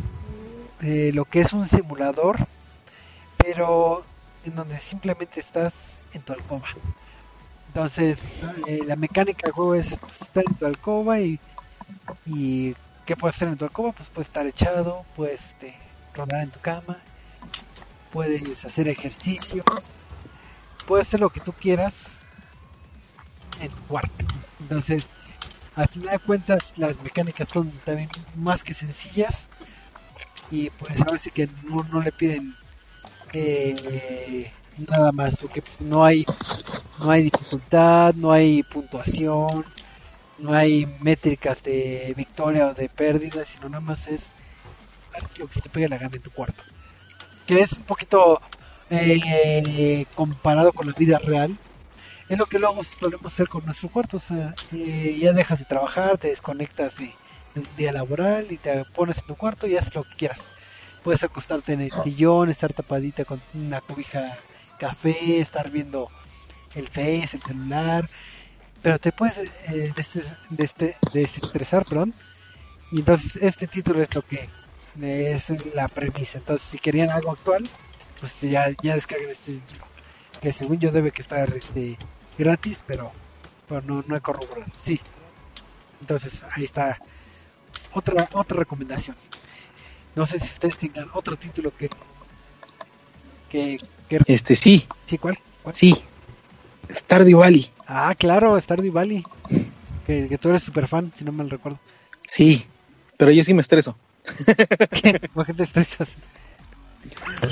eh, 0.82 1.12
lo 1.14 1.26
que 1.26 1.42
es 1.42 1.52
un 1.54 1.68
simulador, 1.68 2.38
pero 3.38 4.04
en 4.46 4.56
donde 4.56 4.78
simplemente 4.78 5.40
estás 5.40 5.98
en 6.14 6.22
tu 6.22 6.34
alcoba. 6.34 6.68
Entonces, 7.68 8.42
eh, 8.68 8.80
la 8.86 8.96
mecánica 8.96 9.48
del 9.48 9.54
juego 9.54 9.76
es 9.76 9.98
pues, 9.98 10.22
estar 10.22 10.44
en 10.48 10.56
tu 10.56 10.66
alcoba 10.66 11.20
y, 11.20 11.40
y 12.26 12.76
¿qué 13.06 13.16
puedes 13.16 13.36
hacer 13.36 13.50
en 13.50 13.58
tu 13.58 13.66
alcoba? 13.66 13.92
Pues 13.92 14.10
puedes 14.10 14.28
estar 14.28 14.48
echado, 14.48 15.06
puedes 15.16 15.42
este, 15.44 15.76
rodar 16.20 16.42
en 16.44 16.52
tu 16.52 16.60
cama, 16.60 16.98
puedes 18.12 18.66
hacer 18.66 18.88
ejercicio, 18.88 19.64
puedes 20.88 21.08
hacer 21.08 21.20
lo 21.20 21.30
que 21.30 21.40
tú 21.40 21.54
quieras 21.54 21.96
en 23.62 23.70
tu 23.70 23.82
cuarto. 23.84 24.26
Entonces, 24.60 25.06
al 25.76 25.88
final 25.88 26.12
de 26.12 26.20
cuentas, 26.20 26.74
las 26.78 27.00
mecánicas 27.02 27.50
son 27.50 27.72
también 27.86 28.10
más 28.36 28.64
que 28.64 28.74
sencillas 28.74 29.48
y 30.52 30.70
pues 30.72 31.00
ahora 31.02 31.18
sí 31.18 31.30
que 31.32 31.48
no, 31.64 32.02
le 32.02 32.12
piden 32.12 32.54
eh, 33.34 34.52
nada 34.90 35.12
más, 35.12 35.38
porque 35.38 35.64
no 35.80 36.04
hay 36.04 36.26
no 37.00 37.12
hay 37.12 37.24
dificultad, 37.24 38.14
no 38.16 38.32
hay 38.32 38.64
puntuación, 38.64 39.64
no 40.40 40.54
hay 40.54 40.86
métricas 41.02 41.64
de 41.64 42.14
victoria 42.18 42.68
o 42.68 42.74
de 42.74 42.90
pérdida, 42.90 43.46
sino 43.46 43.70
nada 43.70 43.82
más 43.82 44.08
es 44.08 44.22
lo 45.38 45.48
que 45.48 45.54
se 45.54 45.62
te 45.62 45.70
pegue 45.70 45.90
la 45.90 45.98
gana 45.98 46.16
en 46.16 46.22
tu 46.22 46.32
cuarto. 46.32 46.62
Que 47.46 47.62
es 47.62 47.74
un 47.74 47.84
poquito 47.84 48.42
eh, 48.90 50.06
comparado 50.16 50.74
con 50.74 50.88
la 50.88 50.94
vida 50.94 51.20
real. 51.20 51.58
Es 52.28 52.38
lo 52.38 52.46
que 52.46 52.60
luego 52.60 52.84
solemos 52.84 53.34
hacer 53.34 53.48
con 53.48 53.66
nuestro 53.66 53.90
cuarto. 53.90 54.18
O 54.18 54.20
sea, 54.20 54.54
eh, 54.72 55.18
ya 55.20 55.34
dejas 55.34 55.60
de 55.60 55.66
trabajar, 55.66 56.18
te 56.18 56.30
desconectas 56.30 56.96
de, 56.98 57.12
un 57.56 57.68
día 57.78 57.92
laboral 57.92 58.48
y 58.52 58.58
te 58.58 58.86
pones 58.86 59.18
en 59.20 59.26
tu 59.26 59.36
cuarto 59.36 59.68
y 59.68 59.78
haces 59.78 59.96
lo 59.96 60.04
que 60.04 60.16
quieras. 60.16 60.40
Puedes 61.04 61.24
acostarte 61.24 61.74
en 61.74 61.82
el 61.82 61.92
sillón, 62.04 62.50
estar 62.50 62.74
tapadita 62.74 63.26
con 63.26 63.42
una 63.54 63.82
cobija 63.82 64.38
café, 64.78 65.40
estar 65.40 65.70
viendo 65.70 66.10
el 66.76 66.88
Face, 66.88 67.30
el 67.34 67.42
celular, 67.42 68.10
pero 68.82 69.00
te 69.00 69.12
puedes 69.12 69.38
eh, 69.70 69.94
desestresar, 71.12 71.86
perdón. 71.86 72.14
Y 72.92 73.00
entonces 73.00 73.36
este 73.42 73.68
título 73.68 74.02
es 74.02 74.14
lo 74.14 74.22
que 74.22 74.50
es 75.02 75.50
la 75.74 75.88
premisa. 75.88 76.40
Entonces, 76.40 76.68
si 76.68 76.80
querían 76.80 77.10
algo 77.10 77.32
actual, 77.32 77.68
pues 78.20 78.42
ya, 78.42 78.70
ya 78.82 78.96
descarguen 78.96 79.30
este 79.30 79.60
que 80.42 80.54
según 80.54 80.80
yo 80.80 80.92
debe 80.92 81.12
que 81.12 81.22
estar 81.22 81.54
este 81.56 81.98
gratis, 82.38 82.84
pero, 82.88 83.12
pero 83.68 83.82
no, 83.82 84.04
no 84.08 84.16
he 84.16 84.22
corroborado. 84.22 84.66
Sí. 84.82 85.00
Entonces, 86.02 86.42
ahí 86.52 86.64
está 86.64 86.98
otra 87.94 88.30
otra 88.34 88.58
recomendación. 88.58 89.16
No 90.16 90.26
sé 90.26 90.40
si 90.40 90.48
ustedes 90.48 90.78
tengan 90.78 91.10
otro 91.14 91.36
título 91.36 91.76
que 91.76 91.90
que, 93.50 93.80
este 94.28 94.56
sí. 94.56 94.88
Sí, 95.06 95.18
¿cuál? 95.18 95.38
Sí. 95.74 95.96
Stardew 96.92 97.40
Valley. 97.40 97.70
Ah, 97.88 98.14
claro, 98.18 98.60
Stardew 98.60 98.92
Valley. 98.92 99.24
Que, 100.08 100.28
que 100.28 100.40
tú 100.40 100.50
eres 100.50 100.64
super 100.64 100.88
fan, 100.88 101.14
si 101.16 101.24
no 101.24 101.32
me 101.32 101.44
recuerdo. 101.44 101.78
Sí, 102.26 102.66
pero 103.16 103.30
yo 103.30 103.44
sí 103.44 103.54
me 103.54 103.62
estreso. 103.62 103.96
¿Por 105.34 105.46
qué 105.46 105.54
te 105.54 105.64
estresas? 105.64 106.10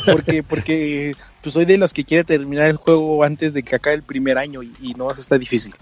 Porque, 0.06 0.44
porque 0.44 1.16
pues 1.42 1.54
soy 1.54 1.66
de 1.66 1.78
los 1.78 1.94
que 1.94 2.04
quiere 2.04 2.24
terminar 2.24 2.70
el 2.70 2.78
juego 2.78 3.24
antes 3.24 3.54
de 3.54 3.64
que 3.64 3.76
acabe 3.76 3.96
el 3.96 4.04
primer 4.04 4.38
año 4.38 4.62
y, 4.64 4.94
no 4.96 5.12
está 5.12 5.38
difícil. 5.38 5.74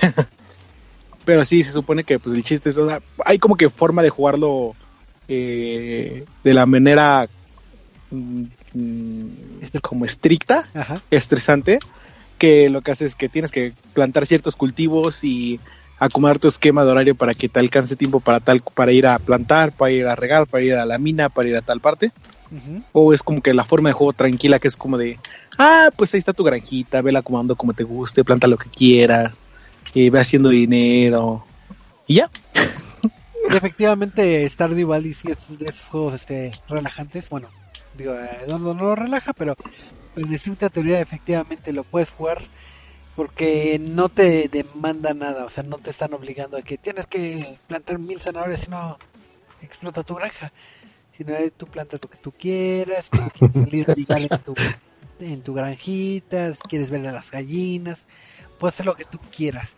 Pero 1.24 1.44
sí, 1.44 1.62
se 1.62 1.72
supone 1.72 2.02
que 2.02 2.18
pues 2.18 2.34
el 2.34 2.42
chiste 2.42 2.70
es, 2.70 2.76
o 2.78 2.88
sea, 2.88 3.00
hay 3.24 3.38
como 3.38 3.56
que 3.56 3.70
forma 3.70 4.02
de 4.02 4.10
jugarlo 4.10 4.74
eh, 5.28 6.24
de 6.42 6.54
la 6.54 6.66
manera 6.66 7.28
mm, 8.10 8.44
este, 9.60 9.80
como 9.80 10.04
estricta, 10.04 10.64
estresante, 11.10 11.78
que 12.38 12.68
lo 12.70 12.80
que 12.80 12.90
hace 12.90 13.06
es 13.06 13.14
que 13.14 13.28
tienes 13.28 13.52
que 13.52 13.72
plantar 13.94 14.26
ciertos 14.26 14.56
cultivos 14.56 15.22
y 15.22 15.60
acomodar 16.04 16.40
tu 16.40 16.48
esquema 16.48 16.84
de 16.84 16.90
horario 16.90 17.14
para 17.14 17.32
que 17.32 17.48
te 17.48 17.60
alcance 17.60 17.94
tiempo 17.94 18.18
para 18.18 18.40
tal 18.40 18.60
para 18.74 18.90
ir 18.90 19.06
a 19.06 19.20
plantar, 19.20 19.70
para 19.70 19.92
ir 19.92 20.06
a 20.06 20.16
regar, 20.16 20.48
para 20.48 20.64
ir 20.64 20.74
a 20.74 20.84
la 20.84 20.98
mina, 20.98 21.28
para 21.28 21.48
ir 21.48 21.56
a 21.56 21.62
tal 21.62 21.80
parte. 21.80 22.10
O 22.92 23.14
es 23.14 23.22
como 23.22 23.40
que 23.40 23.54
la 23.54 23.64
forma 23.64 23.88
de 23.88 23.94
juego 23.94 24.12
tranquila 24.12 24.58
que 24.58 24.68
es 24.68 24.76
como 24.76 24.98
de, 24.98 25.18
ah, 25.58 25.90
pues 25.96 26.12
ahí 26.12 26.18
está 26.18 26.34
tu 26.34 26.44
granjita, 26.44 27.00
vela 27.00 27.20
acomodando 27.20 27.56
como 27.56 27.72
te 27.72 27.84
guste, 27.84 28.24
planta 28.24 28.46
lo 28.46 28.58
que 28.58 28.68
quieras, 28.68 29.34
y 29.94 30.10
ve 30.10 30.20
haciendo 30.20 30.50
dinero 30.50 31.46
y 32.06 32.14
ya. 32.16 32.30
Efectivamente, 33.48 34.48
Stardew 34.50 34.88
Valley 34.88 35.14
sí 35.14 35.30
es 35.30 35.58
de 35.58 35.66
esos 35.66 35.86
juegos 35.86 36.14
este, 36.14 36.52
relajantes. 36.68 37.28
Bueno, 37.28 37.48
digo, 37.96 38.14
eh, 38.14 38.44
no, 38.48 38.58
no, 38.58 38.74
lo 38.74 38.94
relaja, 38.96 39.32
pero 39.32 39.56
en 40.16 40.38
cierta 40.38 40.68
teoría 40.68 41.00
efectivamente 41.00 41.72
lo 41.72 41.84
puedes 41.84 42.10
jugar 42.10 42.42
porque 43.16 43.78
no 43.78 44.08
te 44.08 44.48
demanda 44.48 45.12
nada, 45.14 45.44
o 45.44 45.50
sea, 45.50 45.62
no 45.62 45.78
te 45.78 45.90
están 45.90 46.14
obligando 46.14 46.56
a 46.56 46.62
que 46.62 46.78
tienes 46.78 47.06
que 47.06 47.58
plantar 47.66 47.98
mil 47.98 48.18
zanahorias, 48.20 48.60
si 48.60 48.70
no 48.70 48.98
explota 49.60 50.02
tu 50.02 50.14
granja. 50.14 50.52
Si 51.16 51.24
no, 51.24 51.34
tú 51.56 51.66
plantas 51.66 52.00
lo 52.02 52.08
que 52.08 52.18
tú 52.18 52.32
quieras, 52.32 53.10
quieres 53.10 53.54
salir 53.86 53.90
a 53.90 54.18
en 54.18 54.28
tu, 54.42 54.54
en 55.20 55.42
tu 55.42 55.54
granjita, 55.54 56.52
quieres 56.68 56.90
ver 56.90 57.06
a 57.06 57.12
las 57.12 57.30
gallinas, 57.30 58.06
puedes 58.58 58.74
hacer 58.74 58.86
lo 58.86 58.94
que 58.94 59.04
tú 59.04 59.18
quieras. 59.34 59.76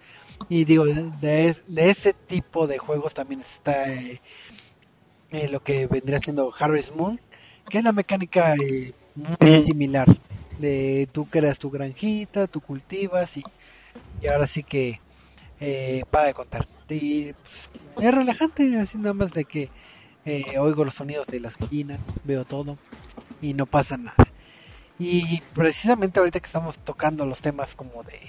Y 0.49 0.65
digo, 0.65 0.85
de, 0.85 1.57
de 1.67 1.91
ese 1.91 2.13
tipo 2.13 2.67
de 2.67 2.79
juegos 2.79 3.15
también 3.15 3.41
está 3.41 3.93
eh, 3.93 4.21
eh, 5.31 5.49
lo 5.49 5.61
que 5.61 5.87
vendría 5.87 6.21
siendo 6.21 6.53
Harvest 6.57 6.95
Moon, 6.95 7.21
que 7.69 7.79
es 7.79 7.85
la 7.85 7.93
mecánica 7.93 8.55
eh, 8.55 8.93
muy 9.15 9.63
similar 9.65 10.07
de 10.57 11.09
tú 11.13 11.29
creas 11.29 11.59
tu 11.59 11.71
granjita, 11.71 12.49
tú 12.49 12.63
cultivas 12.63 13.37
y, 13.37 13.55
y 14.21 14.29
ahora 14.29 14.47
sí 14.47 14.65
que 14.65 15.03
eh, 15.61 16.05
para 16.11 16.27
de 16.29 16.35
contar. 16.35 16.69
Y 16.89 17.35
pues, 17.35 17.71
es 17.99 18.15
relajante, 18.15 18.79
así 18.79 18.99
nada 18.99 19.15
más 19.15 19.33
de 19.33 19.47
que 19.47 19.73
eh, 20.25 20.59
oigo 20.59 20.85
los 20.85 20.95
sonidos 20.95 21.29
de 21.29 21.41
las 21.41 21.57
gallinas, 21.59 22.03
veo 22.25 22.45
todo 22.47 22.81
y 23.41 23.55
no 23.55 23.67
pasa 23.67 23.97
nada. 23.99 24.17
Y 24.99 25.43
precisamente 25.53 26.21
ahorita 26.21 26.41
que 26.41 26.47
estamos 26.47 26.81
tocando 26.81 27.27
los 27.27 27.41
temas 27.41 27.75
como 27.75 28.05
de, 28.05 28.21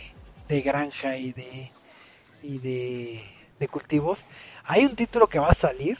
de 0.47 0.61
granja 0.61 1.17
y 1.17 1.33
de 1.33 1.75
y 2.41 2.59
de, 2.59 3.25
de 3.59 3.67
cultivos, 3.69 4.27
hay 4.63 4.85
un 4.85 4.95
título 4.95 5.27
que 5.29 5.39
va 5.39 5.49
a 5.49 5.53
salir, 5.55 5.99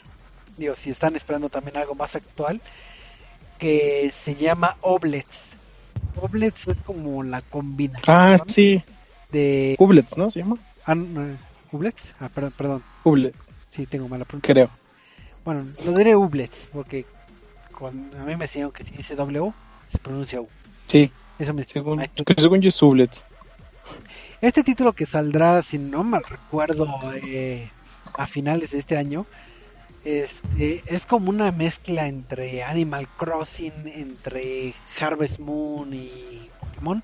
digo, 0.56 0.74
si 0.76 0.90
están 0.90 1.16
esperando 1.16 1.50
también 1.50 1.76
algo 1.76 1.94
más 1.96 2.14
actual, 2.16 2.62
que 3.58 4.12
se 4.14 4.34
llama 4.36 4.76
Oblets 4.80 5.55
Oblets 6.20 6.68
es 6.68 6.76
como 6.82 7.22
la 7.22 7.42
combinación. 7.42 8.04
Ah, 8.08 8.38
sí. 8.46 8.82
De. 9.30 9.76
Ublets, 9.78 10.16
¿no? 10.16 10.30
¿Se 10.30 10.40
llama? 10.40 10.56
Ah, 10.84 10.94
¿Ublets? 11.72 12.14
Ah, 12.20 12.28
perdón. 12.28 12.52
perdón. 12.56 12.82
Sí, 13.68 13.86
tengo 13.86 14.08
mala 14.08 14.24
pregunta. 14.24 14.52
Creo. 14.52 14.70
Bueno, 15.44 15.64
lo 15.84 15.92
diré 15.92 16.16
Ublets, 16.16 16.68
porque 16.72 17.04
con, 17.72 18.10
a 18.18 18.24
mí 18.24 18.34
me 18.36 18.44
decían 18.44 18.70
que 18.72 18.84
si 18.84 18.92
dice 18.92 19.14
W, 19.14 19.52
se 19.86 19.98
pronuncia 19.98 20.40
U. 20.40 20.48
Sí. 20.88 21.10
Eso 21.38 21.52
me 21.52 21.66
según, 21.66 22.02
según 22.36 22.60
yo 22.60 22.68
es 22.68 22.82
Ublets. 22.82 23.24
Este 24.40 24.62
título 24.62 24.92
que 24.92 25.06
saldrá, 25.06 25.62
si 25.62 25.78
no 25.78 26.02
mal 26.02 26.22
recuerdo, 26.28 26.88
eh, 27.14 27.70
a 28.14 28.26
finales 28.26 28.70
de 28.70 28.78
este 28.78 28.96
año, 28.96 29.26
este, 30.06 30.84
es 30.86 31.04
como 31.04 31.30
una 31.30 31.50
mezcla 31.50 32.06
entre 32.06 32.62
Animal 32.62 33.08
Crossing, 33.16 33.72
entre 33.86 34.72
Harvest 35.00 35.40
Moon 35.40 35.92
y 35.92 36.48
Pokémon, 36.60 37.02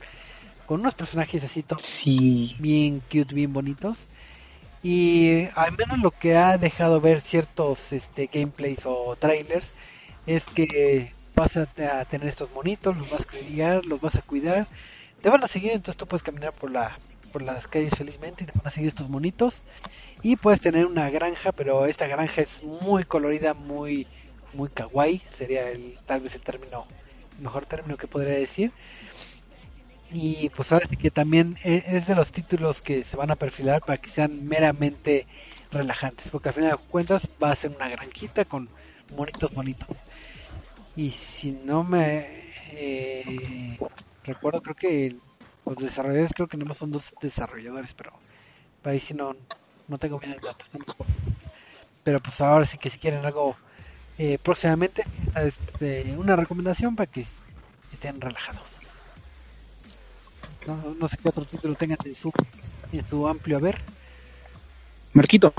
con 0.67 0.81
unos 0.81 0.95
personajes 0.95 1.43
así 1.43 1.65
todos 1.65 1.83
sí. 1.83 2.55
bien 2.61 3.01
cute, 3.01 3.35
bien 3.35 3.53
bonitos. 3.53 3.99
Y 4.85 5.49
al 5.57 5.77
menos 5.77 5.99
lo 5.99 6.13
que 6.13 6.37
ha 6.37 6.57
dejado 6.59 7.01
ver 7.01 7.21
ciertos 7.21 7.93
este, 7.93 8.31
gameplays 8.33 8.83
o 8.85 9.17
trailers 9.17 9.73
es 10.29 10.45
que 10.45 11.13
vas 11.35 11.57
a, 11.57 11.67
tener 11.67 12.29
estos 12.29 12.53
monitos, 12.53 12.97
los 12.97 13.11
vas 13.11 13.23
a 13.23 13.25
criar, 13.25 13.85
los 13.85 14.01
vas 14.01 14.15
a 14.15 14.23
cuidar, 14.23 14.69
te 15.23 15.29
van 15.29 15.43
a 15.43 15.49
seguir, 15.49 15.73
entonces 15.73 15.97
tú 15.97 16.07
puedes 16.07 16.23
caminar 16.23 16.53
por 16.53 16.71
la 16.71 16.97
por 17.33 17.43
las 17.43 17.67
calles 17.67 17.95
felizmente 17.97 18.45
y 18.45 18.47
te 18.47 18.53
van 18.53 18.67
a 18.67 18.71
seguir 18.71 18.89
estos 18.89 19.09
monitos 19.09 19.55
y 20.23 20.37
puedes 20.37 20.61
tener 20.61 20.87
una 20.87 21.11
granja, 21.11 21.53
pero 21.53 21.87
esta 21.87 22.07
granja 22.07 22.43
es 22.43 22.63
muy 22.63 23.05
colorida, 23.05 23.55
muy 23.55 24.07
muy 24.53 24.69
kawaii, 24.69 25.23
sería 25.31 25.71
el 25.71 25.99
tal 26.07 26.21
vez 26.21 26.35
el 26.35 26.43
término 26.43 26.87
mejor 27.41 27.67
término 27.67 27.97
que 27.97 28.07
podría 28.07 28.35
decir. 28.35 28.73
Y 30.13 30.51
pues 30.51 30.71
ahora 30.71 30.87
sí 30.89 30.97
que 30.97 31.11
también 31.11 31.57
e, 31.65 31.83
es 31.87 32.07
de 32.07 32.15
los 32.15 32.33
títulos 32.33 32.83
que 32.83 33.03
se 33.03 33.17
van 33.17 33.31
a 33.31 33.37
perfilar 33.37 33.81
para 33.81 33.97
que 33.99 34.11
sean 34.11 34.47
meramente 34.47 35.27
relajantes, 35.71 36.29
porque 36.29 36.51
al 36.51 36.55
final 36.55 36.71
de 36.73 36.77
cuentas 36.77 37.29
va 37.43 37.51
a 37.51 37.57
ser 37.57 37.71
una 37.75 37.89
granjita 37.89 38.45
con 38.45 38.69
monitos 39.17 39.53
bonitos. 39.55 39.97
Y 40.97 41.11
si 41.11 41.53
no 41.53 41.83
me 41.83 42.27
eh, 42.73 43.79
recuerdo, 44.25 44.61
creo 44.61 44.77
que 44.77 45.17
los 45.65 45.77
desarrolladores, 45.77 46.35
creo 46.35 46.49
que 46.49 46.59
no 46.59 46.75
son 46.75 46.91
dos 46.91 47.15
desarrolladores, 47.23 47.95
pero 47.95 48.13
ahí 48.85 49.01
si 49.01 49.15
no, 49.15 49.35
no 49.89 49.99
tengo 49.99 50.19
bien 50.19 50.33
el 50.33 50.41
dato. 50.41 50.65
pero 52.03 52.21
pues 52.21 52.41
ahora 52.41 52.67
sí 52.67 52.79
que 52.79 52.91
si 52.91 52.99
quieren 52.99 53.25
algo 53.25 53.57
eh, 54.19 54.39
próximamente, 54.43 55.05
es 55.37 55.59
eh, 55.81 56.15
una 56.19 56.37
recomendación 56.37 56.97
para 56.97 57.11
que 57.11 57.27
estén 57.93 58.21
relajados. 58.21 58.63
No, 60.67 60.95
no 60.99 61.09
sé 61.09 61.17
qué 61.23 61.29
otro 61.29 61.45
título 61.45 61.75
tengan 61.75 61.99
en 62.05 62.15
su, 62.15 62.31
en 62.93 63.07
su 63.09 63.27
amplio 63.27 63.57
haber. 63.57 63.79
Marquito. 65.13 65.53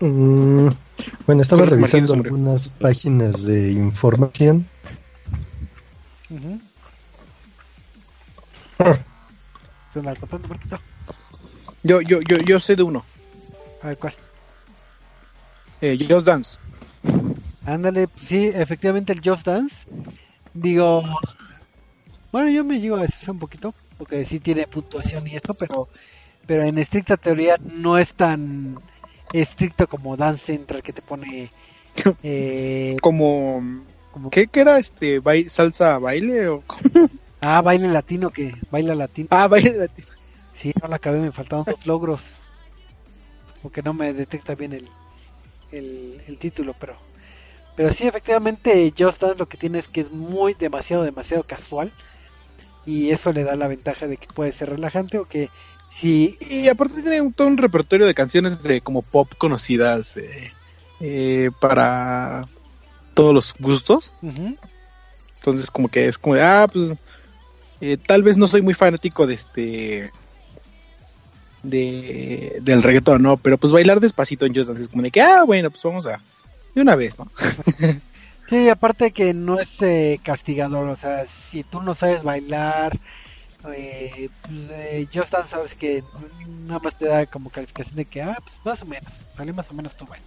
Mm, 0.00 0.68
bueno, 1.26 1.42
estaba 1.42 1.64
revisando 1.64 2.14
algunas 2.14 2.68
páginas 2.68 3.42
de 3.42 3.72
información. 3.72 4.68
Yo, 11.82 12.00
yo, 12.00 12.20
yo, 12.22 12.38
yo 12.38 12.58
sé 12.60 12.76
de 12.76 12.82
uno. 12.82 13.04
A 13.82 13.88
ver 13.88 13.98
cuál. 13.98 14.14
Eh, 15.80 15.98
Just 16.08 16.26
Dance. 16.26 16.58
Ándale, 17.66 18.08
sí, 18.16 18.50
efectivamente 18.54 19.12
el 19.12 19.20
Just 19.24 19.46
Dance. 19.46 19.84
Digo, 20.54 21.02
bueno, 22.32 22.48
yo 22.50 22.64
me 22.64 22.80
llego 22.80 22.96
a 22.96 23.04
eso 23.04 23.32
un 23.32 23.38
poquito, 23.38 23.74
porque 23.98 24.24
sí 24.24 24.40
tiene 24.40 24.66
puntuación 24.66 25.26
y 25.26 25.36
esto, 25.36 25.54
pero 25.54 25.88
pero 26.46 26.62
en 26.64 26.78
estricta 26.78 27.16
teoría 27.16 27.56
no 27.58 27.96
es 27.96 28.12
tan 28.14 28.80
estricto 29.32 29.86
como 29.88 30.16
Dance 30.16 30.44
Central 30.44 30.82
que 30.82 30.92
te 30.92 31.02
pone 31.02 31.50
eh, 32.22 32.96
Como. 33.00 33.62
como 34.12 34.30
¿Qué, 34.30 34.46
qué 34.46 34.60
era 34.60 34.78
este? 34.78 35.20
Bai- 35.20 35.48
¿Salsa 35.48 35.98
baile? 35.98 36.48
O... 36.48 36.64
ah 37.44 37.60
baile 37.60 37.88
latino 37.88 38.30
que 38.30 38.54
baila 38.70 38.94
latino 38.94 39.28
Ah, 39.30 39.48
baile 39.48 39.76
latino. 39.76 40.08
sí 40.54 40.72
no 40.80 40.88
la 40.88 40.96
acabé 40.96 41.18
me 41.20 41.32
faltaban 41.32 41.64
dos 41.64 41.86
logros 41.86 42.20
porque 43.62 43.82
no 43.82 43.92
me 43.94 44.12
detecta 44.12 44.54
bien 44.54 44.72
el, 44.72 44.88
el, 45.72 46.22
el 46.26 46.38
título 46.38 46.74
pero 46.78 46.96
pero 47.76 47.90
sí 47.92 48.06
efectivamente 48.06 48.92
Just 48.96 49.20
Dance 49.20 49.38
lo 49.38 49.46
que 49.48 49.56
tiene 49.56 49.78
es 49.78 49.88
que 49.88 50.00
es 50.02 50.10
muy 50.10 50.54
demasiado 50.54 51.02
demasiado 51.02 51.42
casual 51.42 51.92
y 52.86 53.10
eso 53.10 53.32
le 53.32 53.44
da 53.44 53.56
la 53.56 53.68
ventaja 53.68 54.06
de 54.06 54.16
que 54.16 54.26
puede 54.26 54.52
ser 54.52 54.70
relajante 54.70 55.18
o 55.18 55.24
que 55.26 55.48
si 55.90 56.36
Y 56.40 56.68
aparte 56.68 57.00
tiene 57.02 57.20
un, 57.20 57.32
todo 57.32 57.46
un 57.48 57.56
repertorio 57.56 58.06
de 58.06 58.14
canciones 58.14 58.62
de 58.62 58.80
como 58.80 59.02
pop 59.02 59.32
conocidas 59.38 60.16
eh, 60.16 60.52
eh, 61.00 61.50
para 61.60 62.46
todos 63.14 63.32
los 63.32 63.54
gustos. 63.58 64.12
Entonces 65.38 65.70
como 65.70 65.88
que 65.88 66.06
es 66.06 66.18
como 66.18 66.34
ah, 66.36 66.66
pues 66.72 66.92
eh, 67.80 67.96
tal 67.96 68.22
vez 68.22 68.36
no 68.36 68.48
soy 68.48 68.62
muy 68.62 68.74
fanático 68.74 69.26
de 69.26 69.34
este 69.34 70.10
de 71.62 72.58
del 72.62 72.82
reggaetón, 72.82 73.22
¿no? 73.22 73.36
Pero 73.36 73.58
pues 73.58 73.72
bailar 73.72 74.00
despacito 74.00 74.46
en 74.46 74.54
Just 74.54 74.70
es 74.70 74.88
como 74.88 75.02
de 75.02 75.10
que, 75.10 75.22
ah, 75.22 75.44
bueno, 75.44 75.70
pues 75.70 75.82
vamos 75.82 76.06
a 76.06 76.20
de 76.74 76.82
una 76.82 76.94
vez, 76.94 77.18
¿no? 77.18 77.30
Sí, 78.46 78.68
aparte 78.68 79.12
que 79.12 79.32
no 79.32 79.58
es 79.58 79.80
eh, 79.80 80.20
castigador, 80.22 80.86
o 80.88 80.96
sea, 80.96 81.24
si 81.24 81.64
tú 81.64 81.80
no 81.80 81.94
sabes 81.94 82.22
bailar, 82.22 82.92
eh, 83.72 84.28
pues, 84.42 84.70
eh, 84.70 85.08
Just 85.12 85.32
Dance 85.32 85.48
sabes 85.48 85.74
que 85.74 86.04
nada 86.66 86.78
más 86.80 86.98
te 86.98 87.06
da 87.06 87.24
como 87.24 87.48
calificación 87.48 87.96
de 87.96 88.04
que, 88.04 88.20
ah, 88.20 88.36
pues 88.44 88.54
más 88.64 88.82
o 88.82 88.84
menos, 88.84 89.12
sale 89.34 89.54
más 89.54 89.70
o 89.70 89.74
menos 89.74 89.96
tu 89.96 90.04
baile, 90.04 90.26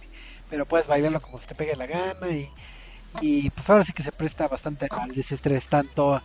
pero 0.50 0.66
puedes 0.66 0.88
bailarlo 0.88 1.20
como 1.20 1.38
se 1.38 1.46
te 1.46 1.54
pegue 1.54 1.76
la 1.76 1.86
gana 1.86 2.28
y, 2.28 2.48
y 3.20 3.50
pues 3.50 3.70
ahora 3.70 3.84
sí 3.84 3.92
que 3.92 4.02
se 4.02 4.10
presta 4.10 4.48
bastante 4.48 4.88
al 4.90 5.14
desestrés, 5.14 5.68
tanto 5.68 6.20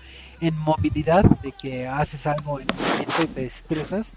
en 0.47 0.57
movilidad, 0.59 1.23
de 1.41 1.51
que 1.53 1.87
haces 1.87 2.25
algo 2.27 2.59
en 2.59 2.67
movimiento 2.67 3.23
y 3.23 3.27
te 3.27 3.45
estresas, 3.45 4.11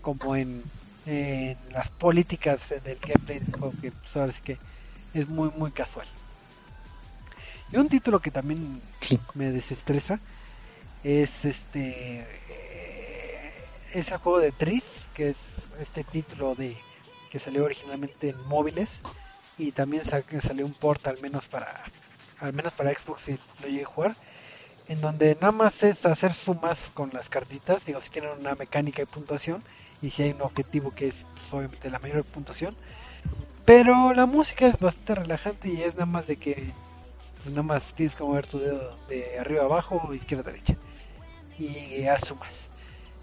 como 0.00 0.34
en, 0.34 0.62
en 1.06 1.56
las 1.72 1.88
políticas 1.90 2.68
del 2.70 2.98
gameplay 2.98 3.38
del 3.38 3.52
juego, 3.52 3.74
que 3.80 3.92
pues 3.92 4.16
ahora 4.16 4.32
sí 4.32 4.40
que 4.42 4.58
es 5.14 5.28
muy, 5.28 5.50
muy 5.56 5.70
casual. 5.70 6.06
Y 7.70 7.76
un 7.76 7.88
título 7.88 8.18
que 8.20 8.30
también 8.30 8.80
Sí. 9.00 9.18
me 9.34 9.50
desestresa 9.50 10.20
es 11.04 11.44
este 11.44 12.26
eh, 12.50 13.52
ese 13.94 14.16
juego 14.18 14.38
de 14.40 14.52
Tris, 14.52 15.08
que 15.14 15.30
es 15.30 15.36
este 15.80 16.02
título 16.04 16.54
de 16.54 16.76
que 17.30 17.38
salió 17.38 17.64
originalmente 17.64 18.30
en 18.30 18.48
móviles 18.48 19.00
y 19.58 19.72
también 19.72 20.02
salió 20.04 20.66
un 20.66 20.74
port 20.74 21.06
al 21.06 21.20
menos 21.20 21.46
para 21.46 21.84
al 22.40 22.52
menos 22.52 22.72
para 22.72 22.92
Xbox 22.92 23.22
si 23.22 23.38
lo 23.62 23.68
llegué 23.68 23.84
a 23.84 23.86
jugar 23.86 24.16
en 24.88 25.00
donde 25.00 25.34
nada 25.36 25.52
más 25.52 25.82
es 25.82 26.04
hacer 26.06 26.32
sumas 26.32 26.90
con 26.94 27.10
las 27.12 27.28
cartitas, 27.28 27.84
digo 27.84 28.00
si 28.00 28.10
tienen 28.10 28.30
una 28.38 28.54
mecánica 28.54 29.02
y 29.02 29.06
puntuación 29.06 29.62
y 30.00 30.10
si 30.10 30.24
hay 30.24 30.30
un 30.32 30.42
objetivo 30.42 30.92
que 30.92 31.08
es 31.08 31.24
pues, 31.32 31.52
obviamente 31.52 31.90
la 31.90 31.98
mayor 31.98 32.24
puntuación 32.24 32.76
pero 33.64 34.12
la 34.12 34.26
música 34.26 34.66
es 34.66 34.78
bastante 34.78 35.14
relajante 35.14 35.68
y 35.68 35.82
es 35.82 35.94
nada 35.94 36.06
más 36.06 36.26
de 36.26 36.36
que 36.36 36.72
pues 37.42 37.54
nada 37.54 37.62
más 37.62 37.94
tienes 37.94 38.14
que 38.14 38.24
mover 38.24 38.46
tu 38.46 38.58
dedo 38.58 38.96
de 39.08 39.38
arriba 39.38 39.64
abajo, 39.64 40.14
izquierda 40.14 40.44
derecha. 40.44 40.76
Y 41.58 42.04
haz 42.06 42.26
sumas. 42.26 42.70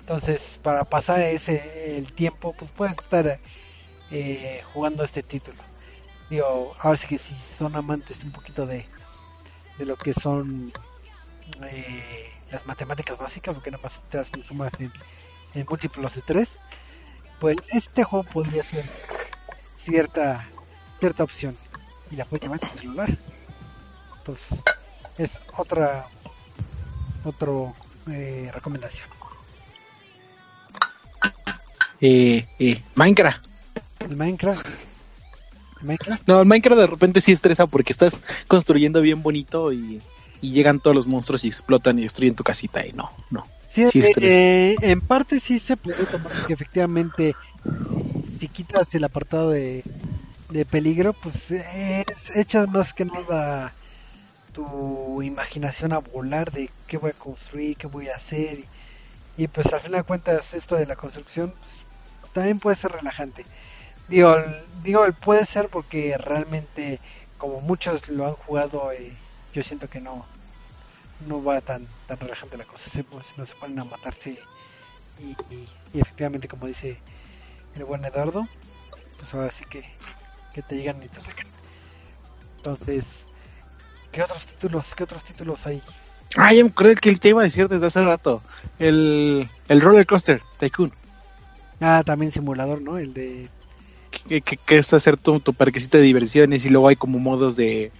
Entonces, 0.01 0.59
para 0.61 0.83
pasar 0.85 1.21
ese 1.21 1.97
el 1.97 2.11
tiempo, 2.13 2.53
pues 2.57 2.71
puedes 2.71 2.97
estar 2.97 3.39
eh, 4.11 4.61
jugando 4.73 5.03
este 5.03 5.23
título. 5.23 5.57
Digo, 6.29 6.75
ahora 6.79 6.97
sí 6.97 7.07
que 7.07 7.17
si 7.17 7.33
son 7.57 7.75
amantes 7.75 8.23
un 8.23 8.31
poquito 8.31 8.65
de, 8.65 8.85
de 9.77 9.85
lo 9.85 9.95
que 9.97 10.13
son 10.13 10.71
eh, 11.63 12.31
las 12.51 12.65
matemáticas 12.65 13.17
básicas, 13.17 13.53
porque 13.53 13.71
nada 13.71 13.83
más 13.83 14.01
te 14.09 14.17
hacen 14.17 14.43
sumas 14.43 14.71
en, 14.79 14.91
en 15.53 15.65
múltiplos 15.69 16.15
de 16.15 16.21
3, 16.21 16.59
pues 17.39 17.57
este 17.69 18.03
juego 18.03 18.25
podría 18.29 18.63
ser 18.63 18.85
cierta 19.77 20.45
cierta 20.99 21.23
opción. 21.23 21.55
Y 22.11 22.15
la 22.15 22.25
puedes 22.25 22.43
llevar 22.43 22.59
en 22.61 22.69
tu 22.69 22.77
celular. 22.77 23.17
Pues 24.25 24.39
es 25.17 25.39
otra 25.57 26.07
otro 27.23 27.73
eh, 28.09 28.49
recomendación. 28.53 29.07
Eh, 32.01 32.47
eh, 32.59 32.81
Minecraft. 32.95 33.45
el 33.99 34.15
Minecraft. 34.15 34.67
El 35.81 35.87
Minecraft 35.87 36.27
No, 36.27 36.39
el 36.41 36.47
Minecraft 36.47 36.79
de 36.79 36.87
repente 36.87 37.21
sí 37.21 37.33
estresa 37.33 37.67
porque 37.67 37.91
estás 37.91 38.21
construyendo 38.47 39.01
bien 39.01 39.21
bonito 39.21 39.73
y, 39.73 40.01
y 40.41 40.51
llegan 40.51 40.79
todos 40.79 40.95
los 40.95 41.07
monstruos 41.07 41.43
y 41.43 41.47
explotan 41.47 41.99
y 41.99 42.03
destruyen 42.03 42.35
tu 42.35 42.43
casita 42.43 42.85
y 42.85 42.93
no, 42.93 43.11
no. 43.29 43.45
sí, 43.69 43.85
Sí, 43.87 43.99
eh, 43.99 44.13
eh, 44.21 44.75
en 44.81 45.01
parte 45.01 45.39
sí 45.39 45.59
se 45.59 45.77
puede 45.77 46.05
tomar 46.05 46.33
porque 46.33 46.53
efectivamente 46.53 47.35
si 48.39 48.47
quitas 48.47 48.93
el 48.93 49.03
apartado 49.03 49.51
de, 49.51 49.83
de 50.49 50.65
peligro 50.65 51.13
pues 51.13 51.51
es, 51.51 52.35
echas 52.35 52.67
más 52.69 52.93
que 52.93 53.05
nada 53.05 53.73
tu 54.53 55.21
imaginación 55.21 55.93
a 55.93 55.99
volar 55.99 56.51
de 56.51 56.69
qué 56.87 56.97
voy 56.97 57.11
a 57.11 57.13
construir 57.13 57.77
qué 57.77 57.87
voy 57.87 58.07
a 58.09 58.15
hacer 58.15 58.59
y, 58.59 58.69
y, 59.43 59.47
pues 59.47 59.71
al 59.73 59.81
final 59.81 60.01
de 60.01 60.07
cuentas 60.07 60.53
esto 60.53 60.75
de 60.75 60.85
la 60.85 60.95
construcción 60.95 61.53
pues, 61.59 61.85
también 62.33 62.59
puede 62.59 62.77
ser 62.77 62.91
relajante 62.91 63.45
digo 64.07 64.35
digo 64.81 65.05
el 65.05 65.13
puede 65.13 65.45
ser 65.45 65.69
porque 65.69 66.17
realmente 66.17 66.99
como 67.37 67.61
muchos 67.61 68.07
lo 68.09 68.25
han 68.25 68.33
jugado 68.33 68.91
eh, 68.91 69.17
yo 69.53 69.63
siento 69.63 69.87
que 69.89 69.99
no 70.01 70.25
no 71.27 71.43
va 71.43 71.59
tan 71.61 71.87
tan 72.07 72.19
relajante 72.19 72.57
la 72.57 72.65
cosa 72.65 72.89
se, 72.89 73.03
pues, 73.03 73.37
no 73.37 73.45
se 73.45 73.55
ponen 73.55 73.79
a 73.79 73.83
matarse 73.85 74.37
y, 75.19 75.23
y- 75.53 75.67
y 75.93 75.99
efectivamente 75.99 76.47
como 76.47 76.67
dice 76.67 77.01
el 77.75 77.83
buen 77.85 78.05
Eduardo 78.05 78.47
pues 79.17 79.33
ahora 79.33 79.51
sí 79.51 79.63
que 79.69 79.83
que 80.53 80.61
te 80.61 80.77
llegan 80.77 81.01
y 81.03 81.07
te 81.07 81.19
atacan 81.19 81.47
entonces 82.57 83.27
qué 84.11 84.23
otros 84.23 84.45
títulos 84.45 84.85
qué 84.95 85.03
otros 85.03 85.23
títulos 85.23 85.65
hay 85.67 85.81
Ah, 86.37 86.53
ya 86.53 86.63
me 86.63 86.69
acordé 86.69 86.95
que 86.95 87.15
te 87.15 87.29
iba 87.29 87.41
a 87.41 87.45
decir 87.45 87.67
desde 87.67 87.87
hace 87.87 88.03
rato. 88.05 88.43
El, 88.77 89.49
el 89.67 89.81
Roller 89.81 90.05
Coaster 90.05 90.39
Tycoon. 90.59 90.93
ah 91.79 92.03
también 92.05 92.31
simulador 92.31 92.83
no 92.83 92.99
el 92.99 93.15
de 93.15 93.49
Que, 94.27 94.39
que- 94.41 94.57
que 94.57 94.77
es 94.77 94.93
hacer 94.93 95.17
tu, 95.17 95.39
tu 95.39 95.55
parquecito 95.55 95.97
de 95.97 96.03
diversiones 96.03 96.67
y 96.67 96.69
luego 96.69 96.87
hay 96.87 96.95
como 96.97 97.17
modos 97.17 97.55
de... 97.55 97.91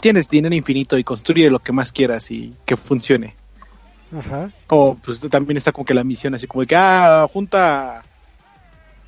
Tienes 0.00 0.28
dinero 0.28 0.54
infinito 0.54 0.96
y 0.98 1.04
construye 1.04 1.50
lo 1.50 1.58
que 1.58 1.72
más 1.72 1.92
quieras 1.92 2.30
y 2.30 2.54
que 2.64 2.76
funcione. 2.76 3.34
ajá 4.16 4.50
O 4.68 4.96
pues 5.04 5.20
también 5.28 5.56
está 5.56 5.72
como 5.72 5.84
que 5.84 5.94
la 5.94 6.04
misión 6.04 6.34
así 6.34 6.46
como 6.46 6.62
de 6.62 6.66
que, 6.66 6.76
ah, 6.76 7.26
junta 7.32 8.04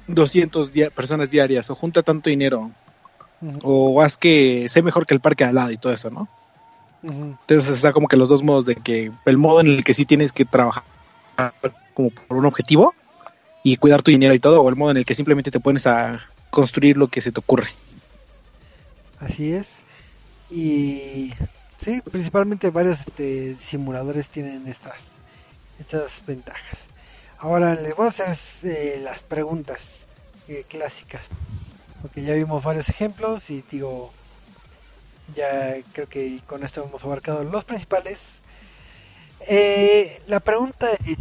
200 0.06 0.72
dia- 0.72 0.90
personas 0.90 1.30
diarias 1.30 1.70
o 1.70 1.74
junta 1.74 2.02
tanto 2.02 2.28
dinero 2.30 2.70
o 3.62 4.02
haz 4.02 4.16
que 4.16 4.68
sé 4.68 4.82
mejor 4.82 5.06
que 5.06 5.14
el 5.14 5.20
parque 5.20 5.44
al 5.44 5.54
lado 5.54 5.70
y 5.70 5.78
todo 5.78 5.92
eso, 5.92 6.10
¿no? 6.10 6.28
Entonces 7.02 7.70
está 7.70 7.92
como 7.92 8.08
que 8.08 8.16
los 8.18 8.28
dos 8.28 8.42
modos 8.42 8.66
de 8.66 8.74
que 8.74 9.10
el 9.24 9.36
modo 9.38 9.60
en 9.60 9.68
el 9.68 9.84
que 9.84 9.94
sí 9.94 10.04
tienes 10.04 10.32
que 10.32 10.44
trabajar 10.44 10.82
como 11.94 12.10
por 12.10 12.36
un 12.36 12.44
objetivo 12.46 12.94
y 13.62 13.76
cuidar 13.76 14.02
tu 14.02 14.10
dinero 14.10 14.34
y 14.34 14.38
todo, 14.38 14.60
o 14.60 14.68
el 14.68 14.76
modo 14.76 14.90
en 14.90 14.98
el 14.98 15.04
que 15.04 15.14
simplemente 15.14 15.50
te 15.50 15.60
pones 15.60 15.86
a 15.86 16.20
construir 16.50 16.96
lo 16.98 17.08
que 17.08 17.20
se 17.20 17.32
te 17.32 17.40
ocurre. 17.40 17.68
Así 19.18 19.52
es. 19.52 19.82
Y 20.50 21.32
sí, 21.82 22.00
principalmente 22.02 22.70
varios 22.70 23.00
este, 23.00 23.54
simuladores 23.56 24.28
tienen 24.28 24.66
estas, 24.66 24.98
estas 25.78 26.24
ventajas. 26.26 26.86
Ahora 27.38 27.74
les 27.74 27.94
voy 27.94 28.06
a 28.06 28.08
hacer 28.08 28.36
eh, 28.64 29.00
las 29.02 29.22
preguntas 29.22 30.06
eh, 30.48 30.64
clásicas. 30.68 31.22
Porque 32.02 32.22
ya 32.22 32.34
vimos 32.34 32.64
varios 32.64 32.88
ejemplos 32.88 33.50
y 33.50 33.62
digo, 33.70 34.10
ya 35.34 35.76
creo 35.92 36.08
que 36.08 36.40
con 36.46 36.64
esto 36.64 36.84
hemos 36.84 37.04
abarcado 37.04 37.44
los 37.44 37.64
principales. 37.64 38.18
Eh, 39.46 40.20
la 40.26 40.40
pregunta 40.40 40.88
es, 41.06 41.18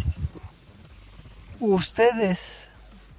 ustedes 1.59 2.69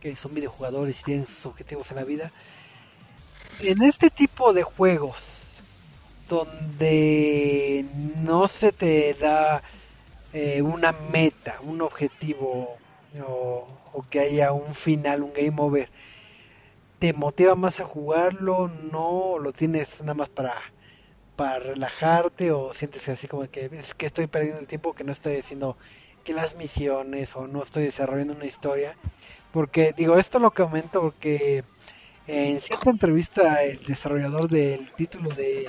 que 0.01 0.17
son 0.17 0.35
videojugadores 0.35 1.01
y 1.01 1.05
tienen 1.05 1.27
sus 1.27 1.47
objetivos 1.47 1.91
en 1.91 1.97
la 1.97 2.05
vida, 2.05 2.33
en 3.61 3.83
este 3.83 4.09
tipo 4.09 4.55
de 4.55 4.63
juegos 4.63 5.30
donde 6.31 7.85
no 8.23 8.47
se 8.47 8.71
te 8.71 9.15
da 9.15 9.63
eh, 10.33 10.63
una 10.63 10.93
meta, 11.13 11.59
un 11.63 11.83
objetivo 11.83 12.79
o, 13.27 13.69
que 14.09 14.21
haya 14.21 14.53
un 14.53 14.75
final, 14.75 15.25
un 15.25 15.33
game 15.33 15.57
over, 15.59 15.91
¿te 17.01 17.13
motiva 17.13 17.57
más 17.57 17.81
a 17.81 17.85
jugarlo? 17.85 18.69
¿No? 18.93 19.39
¿Lo 19.39 19.53
tienes 19.53 20.01
nada 20.03 20.15
más 20.15 20.29
para, 20.29 20.55
para 21.35 21.59
relajarte 21.59 22.53
o 22.53 22.73
sientes 22.75 23.09
así 23.09 23.27
como 23.27 23.51
que 23.51 23.69
es 23.73 23.95
que 23.95 24.07
estoy 24.07 24.29
perdiendo 24.29 24.61
el 24.61 24.69
tiempo, 24.69 24.95
que 24.95 25.05
no 25.05 25.13
estoy 25.13 25.37
haciendo 25.37 25.77
que 26.25 26.33
las 26.33 26.55
misiones 26.55 27.35
o 27.35 27.49
no 27.49 27.65
estoy 27.65 27.85
desarrollando 27.85 28.35
una 28.35 28.47
historia? 28.47 28.97
Porque 29.53 29.93
digo, 29.97 30.17
esto 30.17 30.39
lo 30.39 30.53
comento 30.53 31.01
porque 31.01 31.65
en 32.29 32.61
cierta 32.61 32.91
entrevista 32.91 33.65
el 33.65 33.83
desarrollador 33.85 34.49
del 34.49 34.93
título 34.93 35.31
de 35.31 35.67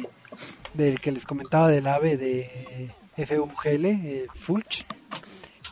del 0.73 0.99
que 0.99 1.11
les 1.11 1.25
comentaba 1.25 1.67
del 1.67 1.87
AVE 1.87 2.17
de 2.17 2.91
FUGL, 3.25 3.85
eh, 3.85 4.27
Fulch, 4.35 4.85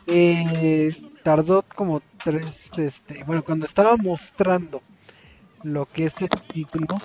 eh, 0.06 0.96
tardó 1.22 1.62
como 1.62 2.02
tres, 2.22 2.70
este, 2.76 3.24
bueno, 3.24 3.42
cuando 3.44 3.66
estaba 3.66 3.96
mostrando 3.96 4.82
lo 5.62 5.86
que 5.86 6.06
este 6.06 6.28
título, 6.28 6.98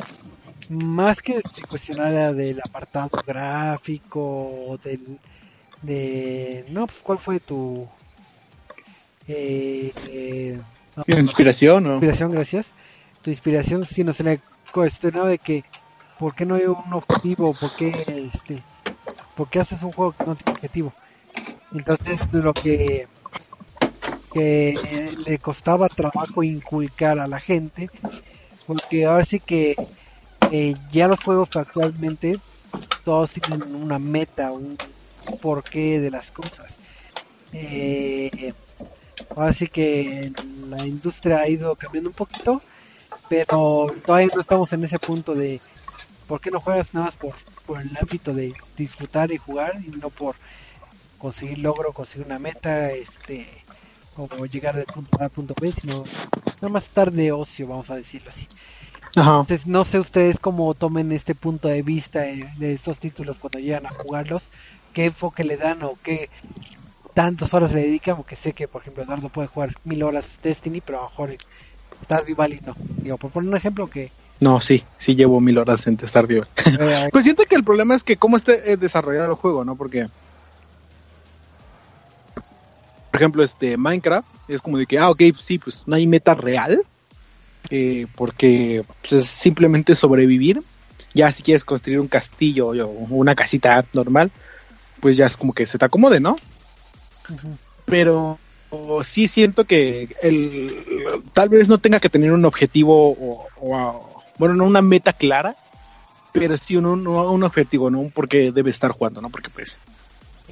más 0.70 1.22
que 1.22 1.42
cuestionar 1.70 2.34
del 2.34 2.60
apartado 2.60 3.22
gráfico, 3.26 4.80
del, 4.84 5.20
de, 5.82 6.66
no, 6.70 6.88
pues 6.88 7.00
cuál 7.04 7.20
fue 7.20 7.40
tu, 7.40 7.88
eh, 9.28 9.92
eh 10.08 10.60
no, 10.96 11.20
inspiración, 11.20 11.86
inspiración, 11.88 12.32
gracias, 12.32 12.68
tu 13.22 13.30
inspiración, 13.30 13.86
si 13.86 14.04
no 14.04 14.14
se 14.14 14.24
le 14.24 14.40
cuestionaba 14.72 15.28
de 15.28 15.38
que 15.38 15.64
¿por 16.18 16.36
qué 16.36 16.46
no 16.46 16.56
hay 16.56 16.66
un 16.66 16.94
objetivo? 16.94 17.54
¿Por 17.54 17.76
qué, 17.76 17.92
este, 18.34 18.64
¿por 19.36 19.50
qué 19.50 19.60
haces 19.60 19.82
un 19.82 19.92
juego 19.92 20.14
que 20.14 20.26
no 20.26 20.36
tiene 20.36 20.54
objetivo? 20.54 20.94
Entonces 21.72 22.20
lo 22.32 22.54
que, 22.54 23.08
le 24.34 25.38
costaba 25.40 25.88
trabajo 25.88 26.44
inculcar 26.44 27.20
a 27.20 27.28
la 27.28 27.40
gente, 27.40 27.90
porque 28.66 29.06
ahora 29.06 29.24
sí 29.24 29.40
que 29.40 29.78
eh, 30.52 30.76
ya 30.92 31.08
los 31.08 31.20
juegos 31.20 31.50
actualmente 31.56 32.40
todos 33.04 33.34
tienen 33.34 33.76
una 33.76 34.00
meta, 34.00 34.52
un 34.52 34.78
porqué 35.42 36.00
de 36.00 36.12
las 36.12 36.32
cosas. 36.32 36.80
Eh, 37.54 38.54
ahora 39.36 39.54
sí 39.54 39.68
que 39.68 40.32
la 40.70 40.86
industria 40.86 41.40
ha 41.40 41.48
ido 41.48 41.76
cambiando 41.76 42.10
un 42.10 42.16
poquito, 42.16 42.62
pero 43.28 43.94
todavía 44.06 44.30
no 44.34 44.42
estamos 44.42 44.72
en 44.74 44.84
ese 44.84 45.00
punto 45.00 45.34
de 45.34 45.62
¿Por 46.28 46.42
qué 46.42 46.52
no 46.52 46.60
juegas 46.60 46.94
nada 46.94 47.08
más 47.08 47.16
por, 47.16 47.36
por 47.66 47.82
el 47.82 47.96
ámbito 47.98 48.34
de 48.34 48.54
disfrutar 48.78 49.32
y 49.32 49.38
jugar 49.38 49.82
y 49.86 49.90
no 49.90 50.10
por 50.10 50.36
conseguir 51.18 51.60
logro, 51.60 51.94
conseguir 51.94 52.26
una 52.26 52.40
meta, 52.40 52.92
este, 52.92 53.48
o 54.18 54.46
llegar 54.46 54.76
de 54.76 54.86
punto 54.86 55.18
A 55.22 55.26
a 55.26 55.30
punto 55.30 55.54
B, 55.60 55.72
sino 55.72 56.04
nada 56.56 56.70
más 56.70 56.84
estar 56.86 57.12
de 57.12 57.32
ocio, 57.32 57.68
vamos 57.68 57.90
a 57.90 57.96
decirlo 57.96 58.30
así. 58.30 58.48
Entonces, 59.16 59.66
no 59.66 59.86
sé 59.86 60.00
ustedes 60.00 60.40
cómo 60.40 60.74
tomen 60.74 61.12
este 61.12 61.36
punto 61.36 61.70
de 61.70 61.82
vista 61.82 62.22
de, 62.22 62.74
estos 62.74 63.00
títulos 63.00 63.38
cuando 63.40 63.60
llegan 63.60 63.86
a 63.86 63.90
jugarlos, 63.90 64.50
qué 64.94 65.06
enfoque 65.06 65.46
le 65.46 65.56
dan 65.56 65.84
o 65.84 65.98
qué 66.04 66.30
tantas 67.14 67.54
horas 67.54 67.72
le 67.72 67.82
dedican, 67.82 68.18
porque 68.18 68.36
sé 68.36 68.52
que, 68.52 68.68
por 68.68 68.82
ejemplo, 68.82 69.04
Eduardo 69.04 69.30
puede 69.30 69.48
jugar 69.48 69.74
mil 69.86 70.04
horas 70.04 70.40
Destiny, 70.44 70.82
pero 70.82 71.00
a 71.00 71.04
lo 71.04 71.10
mejor 71.10 71.38
Stardew 72.04 72.36
Valley 72.36 72.60
no. 72.66 72.76
Digo, 73.02 73.18
por 73.18 73.32
poner 73.32 73.50
un 73.50 73.56
ejemplo 73.56 73.90
que 73.90 74.12
no, 74.40 74.62
sí, 74.62 74.84
sí 74.98 75.16
llevo 75.16 75.40
mil 75.40 75.58
horas 75.58 75.88
en 75.88 75.98
Stardew. 75.98 76.44
pues 77.12 77.24
siento 77.24 77.44
que 77.46 77.56
el 77.56 77.64
problema 77.64 77.96
es 77.96 78.04
que 78.04 78.18
cómo 78.18 78.38
esté 78.38 78.72
eh, 78.72 78.78
desarrollado 78.78 79.32
el 79.32 79.36
juego, 79.36 79.64
¿no? 79.64 79.76
Porque, 79.76 80.08
por 83.12 83.22
ejemplo, 83.22 83.44
este 83.44 83.78
Minecraft 83.78 84.28
es 84.48 84.62
como 84.62 84.78
de 84.78 84.86
que, 84.86 85.00
ah, 85.00 85.10
ok, 85.10 85.22
sí, 85.38 85.58
pues 85.58 85.84
no 85.86 85.96
hay 85.96 86.08
meta 86.08 86.36
real, 86.36 86.82
eh, 87.70 88.08
porque 88.16 88.84
pues, 89.02 89.24
es 89.24 89.26
simplemente 89.28 89.96
sobrevivir. 89.96 90.62
Ya 91.14 91.32
si 91.32 91.44
quieres 91.44 91.64
construir 91.64 92.02
un 92.02 92.10
castillo 92.10 92.68
o 92.68 92.88
una 93.10 93.36
casita 93.36 93.86
normal, 93.94 94.32
pues 95.00 95.16
ya 95.16 95.26
es 95.26 95.38
como 95.38 95.54
que 95.54 95.66
se 95.66 95.78
te 95.78 95.86
acomode, 95.86 96.20
¿no? 96.20 96.36
Pero 97.86 98.38
sí 99.04 99.28
siento 99.28 99.66
que 99.66 100.10
el, 100.22 101.24
tal 101.34 101.50
vez 101.50 101.70
no 101.70 101.78
tenga 101.78 102.00
que 102.00 102.10
tener 102.10 102.32
un 102.32 102.46
objetivo 102.46 103.12
o, 103.12 103.48
o, 103.62 104.15
bueno, 104.38 104.56
no 104.56 104.66
una 104.66 104.82
meta 104.82 105.14
clara, 105.14 105.56
pero 106.32 106.58
sí 106.58 106.76
un, 106.76 106.86
un, 106.86 107.44
objetivo, 107.44 107.90
¿no? 107.90 108.00
Un 108.00 108.12
por 108.12 108.28
qué 108.28 108.52
debe 108.52 108.70
estar 108.70 108.92
jugando, 108.92 109.22
¿no? 109.22 109.30
Porque 109.30 109.50
pues, 109.50 109.80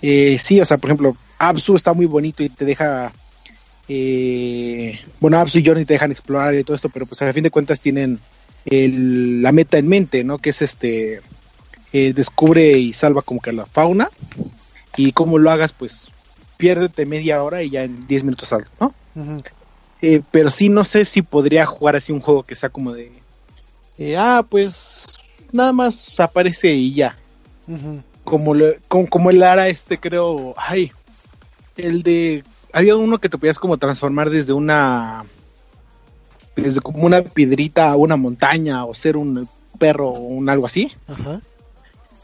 eh, 0.02 0.38
sí, 0.40 0.60
o 0.62 0.66
sea, 0.66 0.78
por 0.78 0.90
ejemplo, 0.90 1.18
Absu 1.38 1.76
está 1.76 1.94
muy 1.94 2.06
bonito 2.06 2.42
y 2.42 2.50
te 2.50 2.66
deja, 2.66 3.12
eh, 3.90 5.00
bueno, 5.20 5.38
Absu 5.38 5.60
y 5.60 5.66
Johnny 5.66 5.86
te 5.86 5.94
dejan 5.94 6.12
explorar 6.12 6.56
y 6.56 6.64
todo 6.64 6.76
esto, 6.76 6.90
pero 6.90 7.06
pues 7.06 7.22
a 7.22 7.34
fin 7.34 7.44
de 7.44 7.52
cuentas 7.52 7.82
tienen 7.82 8.20
la 8.66 9.52
meta 9.52 9.78
en 9.78 9.90
mente, 9.90 10.24
¿no? 10.24 10.38
Que 10.38 10.52
es 10.52 10.62
este, 10.62 11.22
eh, 11.92 12.14
descubre 12.14 12.72
y 12.72 12.94
salva 12.94 13.22
como 13.22 13.42
que 13.42 13.52
la 13.52 13.66
fauna 13.66 14.10
y 14.96 15.12
como 15.12 15.38
lo 15.38 15.52
hagas, 15.52 15.74
pues 15.74 16.08
piérdete 16.56 17.06
media 17.06 17.44
hora 17.44 17.62
y 17.62 17.72
ya 17.72 17.84
en 17.84 18.08
10 18.08 18.24
minutos 18.24 18.50
salgo, 18.50 18.70
¿no? 18.80 18.94
pero 20.32 20.50
sí, 20.50 20.68
no 20.68 20.84
sé 20.84 21.06
si 21.06 21.22
podría 21.22 21.66
jugar 21.66 21.96
así 21.96 22.12
un 22.12 22.20
juego 22.20 22.44
que 22.44 22.56
sea 22.56 22.70
como 22.70 22.92
de 22.92 23.23
eh, 23.98 24.16
ah, 24.18 24.46
pues 24.48 25.08
nada 25.52 25.72
más 25.72 26.20
aparece 26.20 26.74
y 26.74 26.94
ya. 26.94 27.18
como, 28.24 28.56
como, 28.88 29.30
el 29.30 29.44
Ara 29.44 29.68
este 29.68 30.00
creo, 30.00 30.54
ay, 30.58 30.92
el 31.78 32.04
de, 32.04 32.44
había 32.72 32.96
uno 32.96 33.20
que 33.20 33.30
te 33.30 33.38
podías 33.38 33.60
como 33.60 33.78
transformar 33.78 34.30
desde 34.30 34.54
una, 34.54 35.24
desde 36.56 36.82
como 36.82 37.06
una 37.06 37.22
piedrita 37.22 37.92
a 37.92 37.96
una 37.96 38.16
montaña 38.16 38.86
o 38.86 38.94
ser 38.94 39.18
un 39.18 39.48
perro 39.78 40.10
o 40.10 40.20
un 40.20 40.50
algo 40.50 40.66
así. 40.66 40.92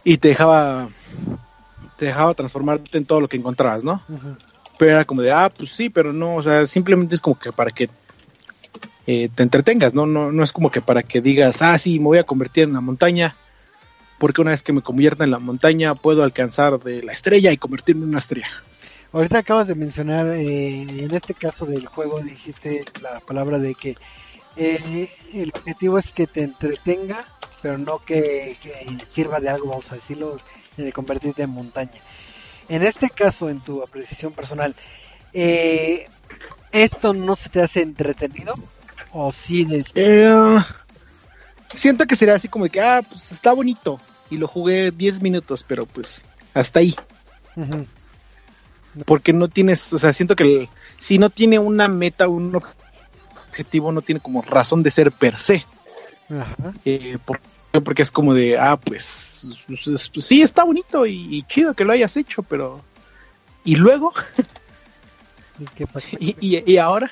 Y 0.03 0.17
te 0.17 0.29
dejaba, 0.29 0.87
te 1.97 2.05
dejaba 2.05 2.33
transformarte 2.33 2.97
en 2.97 3.05
todo 3.05 3.21
lo 3.21 3.27
que 3.27 3.37
encontrabas, 3.37 3.83
¿no? 3.83 4.01
Pero 4.77 4.91
era 4.91 5.05
como 5.05 5.21
de, 5.21 5.31
ah, 5.31 5.51
pues 5.55 5.71
sí, 5.71 5.89
pero 5.89 6.13
no, 6.13 6.35
o 6.35 6.41
sea, 6.41 6.65
simplemente 6.65 7.15
es 7.15 7.21
como 7.21 7.37
que 7.37 7.51
para 7.51 7.69
que 7.69 7.89
eh, 9.11 9.27
te 9.33 9.41
entretengas, 9.41 9.95
¿no? 9.95 10.05
¿no? 10.05 10.31
No 10.31 10.43
es 10.43 10.53
como 10.53 10.69
que 10.69 10.81
para 10.81 11.01
que 11.01 11.19
digas, 11.19 11.63
ah, 11.63 11.75
sí, 11.79 11.97
me 11.97 12.05
voy 12.05 12.19
a 12.19 12.25
convertir 12.25 12.65
en 12.65 12.73
la 12.73 12.79
montaña, 12.79 13.35
porque 14.19 14.39
una 14.39 14.51
vez 14.51 14.61
que 14.61 14.71
me 14.71 14.83
convierta 14.83 15.23
en 15.23 15.31
la 15.31 15.39
montaña 15.39 15.95
puedo 15.95 16.21
alcanzar 16.21 16.79
de 16.79 17.01
la 17.01 17.11
estrella 17.11 17.51
y 17.51 17.57
convertirme 17.57 18.03
en 18.03 18.09
una 18.09 18.19
estrella. 18.19 18.47
Ahorita 19.11 19.39
acabas 19.39 19.67
de 19.67 19.73
mencionar, 19.73 20.27
eh, 20.27 20.81
en 20.81 21.11
este 21.11 21.33
caso 21.33 21.65
del 21.65 21.87
juego, 21.87 22.19
dijiste 22.19 22.85
la 23.01 23.19
palabra 23.19 23.57
de 23.57 23.73
que 23.73 23.97
eh, 24.55 25.09
el 25.33 25.51
objetivo 25.55 25.97
es 25.97 26.09
que 26.09 26.27
te 26.27 26.43
entretenga, 26.43 27.25
pero 27.63 27.79
no 27.79 28.05
que, 28.05 28.57
sirva 29.11 29.39
de 29.39 29.49
algo, 29.49 29.69
vamos 29.69 29.91
a 29.91 29.95
decirlo, 29.95 30.37
de 30.77 30.93
convertirte 30.93 31.41
en 31.41 31.49
montaña. 31.49 31.99
En 32.67 32.83
este 32.83 33.09
caso, 33.09 33.49
en 33.49 33.59
tu 33.61 33.81
apreciación 33.81 34.33
personal, 34.33 34.75
¿esto 36.71 37.13
no 37.15 37.35
se 37.35 37.49
te 37.49 37.63
hace 37.63 37.81
entretenido? 37.81 38.53
¿O 39.11 39.31
sí? 39.31 39.67
Eh, 39.95 40.59
siento 41.71 42.05
que 42.05 42.15
sería 42.15 42.35
así 42.35 42.47
como 42.47 42.65
de 42.65 42.69
que, 42.69 42.81
ah, 42.81 43.01
pues 43.07 43.31
está 43.31 43.53
bonito. 43.53 43.99
Y 44.29 44.37
lo 44.37 44.47
jugué 44.47 44.91
10 44.91 45.21
minutos, 45.21 45.63
pero 45.67 45.85
pues 45.85 46.23
hasta 46.53 46.79
ahí. 46.79 46.95
Porque 49.05 49.33
no 49.33 49.47
tienes, 49.47 49.91
o 49.93 49.97
sea, 49.97 50.13
siento 50.13 50.35
que 50.35 50.69
si 50.97 51.17
no 51.17 51.29
tiene 51.29 51.59
una 51.59 51.87
meta, 51.87 52.27
un 52.27 52.55
objetivo, 52.55 53.91
no 53.91 54.01
tiene 54.01 54.21
como 54.21 54.41
razón 54.41 54.83
de 54.83 54.91
ser 54.91 55.11
per 55.11 55.37
se. 55.37 55.65
Eh, 56.85 57.17
porque 57.83 58.03
es 58.03 58.11
como 58.11 58.33
de, 58.33 58.57
ah, 58.57 58.77
pues, 58.77 59.47
sí, 60.19 60.41
está 60.41 60.63
bonito 60.63 61.05
y, 61.05 61.43
chido 61.47 61.73
que 61.73 61.85
lo 61.85 61.93
hayas 61.93 62.15
hecho, 62.17 62.43
pero... 62.43 62.81
¿Y 63.65 63.75
luego? 63.75 64.13
¿Y, 66.19 66.35
y 66.71 66.77
ahora? 66.77 67.11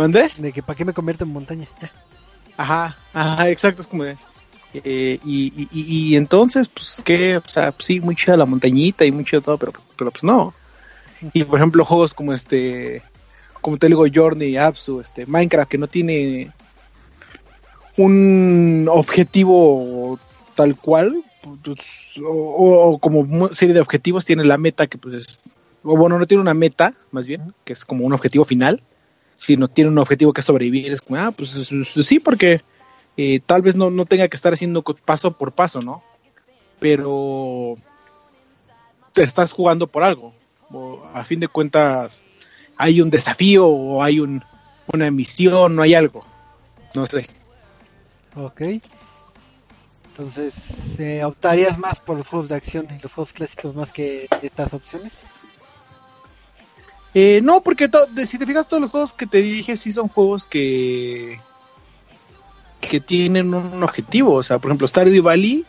¿Mandé? 0.00 0.30
De 0.38 0.50
que 0.50 0.62
para 0.62 0.78
qué 0.78 0.86
me 0.86 0.94
convierto 0.94 1.24
en 1.24 1.30
montaña. 1.30 1.68
Ajá, 2.56 2.96
ajá, 3.12 3.50
exacto, 3.50 3.82
es 3.82 3.88
como 3.88 4.04
de... 4.04 4.16
Eh, 4.72 5.18
y, 5.26 5.52
y, 5.54 5.68
y, 5.72 6.16
entonces, 6.16 6.70
pues, 6.70 7.02
que, 7.04 7.36
o 7.36 7.42
sea, 7.44 7.70
pues, 7.72 7.84
sí, 7.84 8.00
muy 8.00 8.16
chida 8.16 8.38
la 8.38 8.46
montañita 8.46 9.04
y 9.04 9.12
mucho 9.12 9.42
todo, 9.42 9.58
pero, 9.58 9.72
pero 9.98 10.10
pues 10.10 10.24
no. 10.24 10.54
Y 11.34 11.44
por 11.44 11.58
ejemplo, 11.58 11.84
juegos 11.84 12.14
como 12.14 12.32
este, 12.32 13.02
como 13.60 13.76
te 13.76 13.88
digo, 13.88 14.06
Journey, 14.10 14.56
Apsu, 14.56 15.00
este, 15.00 15.26
Minecraft, 15.26 15.70
que 15.70 15.76
no 15.76 15.86
tiene 15.86 16.50
un 17.98 18.88
objetivo 18.90 20.18
tal 20.54 20.76
cual, 20.76 21.22
pues, 21.62 21.78
o, 22.24 22.98
como 23.02 23.52
serie 23.52 23.74
de 23.74 23.80
objetivos, 23.82 24.24
tiene 24.24 24.44
la 24.44 24.56
meta 24.56 24.86
que 24.86 24.96
pues 24.96 25.40
o 25.82 25.96
bueno, 25.96 26.18
no 26.18 26.26
tiene 26.26 26.42
una 26.42 26.54
meta, 26.54 26.94
más 27.10 27.26
bien, 27.26 27.54
que 27.64 27.74
es 27.74 27.84
como 27.84 28.06
un 28.06 28.12
objetivo 28.12 28.44
final, 28.44 28.82
sino 29.40 29.68
tiene 29.68 29.88
un 29.88 29.98
objetivo 29.98 30.34
que 30.34 30.42
sobrevivir, 30.42 30.92
es 30.92 31.00
como, 31.00 31.18
ah, 31.18 31.30
pues 31.30 31.48
sí, 31.50 32.20
porque 32.20 32.60
eh, 33.16 33.40
tal 33.40 33.62
vez 33.62 33.74
no, 33.74 33.88
no 33.88 34.04
tenga 34.04 34.28
que 34.28 34.36
estar 34.36 34.52
haciendo 34.52 34.82
paso 34.82 35.32
por 35.32 35.52
paso, 35.52 35.80
¿no? 35.80 36.02
Pero 36.78 37.76
te 39.12 39.22
estás 39.22 39.52
jugando 39.52 39.86
por 39.86 40.02
algo, 40.02 40.34
o 40.70 41.02
a 41.14 41.24
fin 41.24 41.40
de 41.40 41.48
cuentas 41.48 42.22
hay 42.76 43.00
un 43.00 43.08
desafío 43.08 43.66
o 43.66 44.02
hay 44.02 44.20
un, 44.20 44.44
una 44.92 45.10
misión, 45.10 45.74
no 45.74 45.80
hay 45.80 45.94
algo, 45.94 46.22
no 46.94 47.06
sé. 47.06 47.26
Ok. 48.36 48.60
Entonces, 50.08 51.00
eh, 51.00 51.24
¿optarías 51.24 51.78
más 51.78 51.98
por 51.98 52.18
los 52.18 52.28
juegos 52.28 52.50
de 52.50 52.56
acción 52.56 52.88
y 52.90 53.00
los 53.00 53.10
juegos 53.10 53.32
clásicos 53.32 53.74
más 53.74 53.90
que 53.90 54.28
estas 54.42 54.74
opciones? 54.74 55.12
Eh, 57.14 57.40
no, 57.42 57.60
porque 57.62 57.90
si 58.24 58.38
te 58.38 58.46
fijas, 58.46 58.68
todos 58.68 58.80
los 58.80 58.90
juegos 58.90 59.14
que 59.14 59.26
te 59.26 59.42
dije 59.42 59.76
sí 59.76 59.90
son 59.92 60.08
juegos 60.08 60.46
que 60.46 61.40
que 62.80 63.00
tienen 63.00 63.54
un 63.54 63.82
objetivo. 63.82 64.34
O 64.34 64.42
sea, 64.42 64.58
por 64.58 64.70
ejemplo, 64.70 64.88
Stardew 64.88 65.22
Valley, 65.22 65.64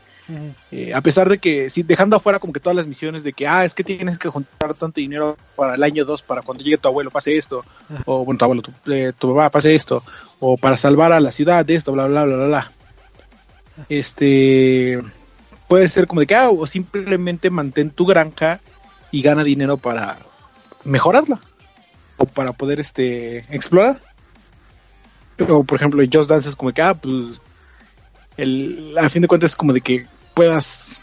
eh, 0.72 0.94
a 0.94 1.02
pesar 1.02 1.30
de 1.30 1.38
que, 1.38 1.70
sí, 1.70 1.84
dejando 1.84 2.16
afuera 2.16 2.40
como 2.40 2.54
que 2.54 2.60
todas 2.60 2.76
las 2.76 2.88
misiones 2.88 3.24
de 3.24 3.34
que, 3.34 3.48
ah, 3.48 3.66
es 3.66 3.76
que 3.76 3.84
tienes 3.84 4.18
que 4.18 4.30
juntar 4.30 4.74
tanto 4.74 5.02
dinero 5.02 5.38
para 5.56 5.76
el 5.76 5.84
año 5.84 6.06
2, 6.06 6.24
para 6.24 6.42
cuando 6.42 6.64
llegue 6.64 6.78
tu 6.78 6.88
abuelo 6.88 7.12
pase 7.12 7.38
esto, 7.38 7.66
o 8.06 8.24
bueno, 8.24 8.38
tu 8.38 8.46
abuelo, 8.46 8.62
tu, 8.62 8.72
eh, 8.92 9.12
tu 9.18 9.36
papá 9.36 9.52
pase 9.52 9.76
esto, 9.76 10.04
o 10.40 10.58
para 10.58 10.78
salvar 10.78 11.12
a 11.12 11.20
la 11.20 11.32
ciudad 11.32 11.66
de 11.66 11.76
esto, 11.76 11.92
bla, 11.92 12.08
bla, 12.08 12.24
bla, 12.24 12.36
bla, 12.38 12.48
bla. 12.48 12.72
Este 13.90 15.00
puede 15.68 15.88
ser 15.88 16.06
como 16.06 16.22
de 16.22 16.28
que 16.28 16.36
ah, 16.36 16.50
o 16.50 16.68
simplemente 16.68 17.50
mantén 17.50 17.92
tu 17.92 18.06
granja 18.06 18.60
y 19.10 19.22
gana 19.22 19.44
dinero 19.44 19.78
para 19.78 20.18
mejorarla 20.84 21.40
o 22.18 22.26
para 22.26 22.54
poder 22.54 22.80
este 22.80 23.40
explorar. 23.56 24.02
O 25.50 25.64
por 25.64 25.78
ejemplo 25.78 26.04
Just 26.12 26.30
Dance 26.30 26.50
es 26.50 26.56
como 26.56 26.72
que 26.72 26.82
ah 26.82 26.94
pues 26.94 27.42
el, 28.38 28.96
a 29.00 29.10
fin 29.10 29.22
de 29.22 29.28
cuentas 29.28 29.52
es 29.52 29.56
como 29.56 29.74
de 29.74 29.82
que 29.82 30.08
puedas 30.34 31.00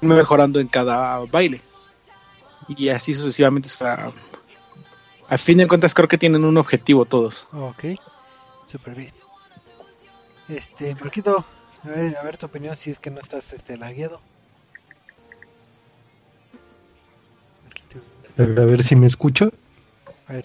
mejorando 0.00 0.60
en 0.60 0.68
cada 0.68 1.18
baile. 1.26 1.60
Y 2.68 2.88
así 2.88 3.14
sucesivamente 3.14 3.68
o 3.68 3.72
sea, 3.72 4.10
a 5.28 5.38
fin 5.38 5.58
de 5.58 5.66
cuentas 5.66 5.94
creo 5.94 6.08
que 6.08 6.18
tienen 6.18 6.44
un 6.44 6.56
objetivo 6.56 7.04
todos. 7.04 7.48
Ok 7.52 7.84
súper 8.70 8.94
bien. 8.94 9.12
Este 10.48 10.94
Marquito 10.94 11.44
a 11.84 11.88
ver, 11.88 12.16
a 12.16 12.22
ver 12.22 12.38
tu 12.38 12.46
opinión 12.46 12.76
si 12.76 12.90
es 12.90 12.98
que 12.98 13.10
no 13.10 13.20
estás 13.20 13.52
este, 13.52 13.76
lagueado. 13.76 14.20
A 18.38 18.42
ver 18.42 18.82
si 18.82 18.96
me 18.96 19.06
escucho. 19.06 19.50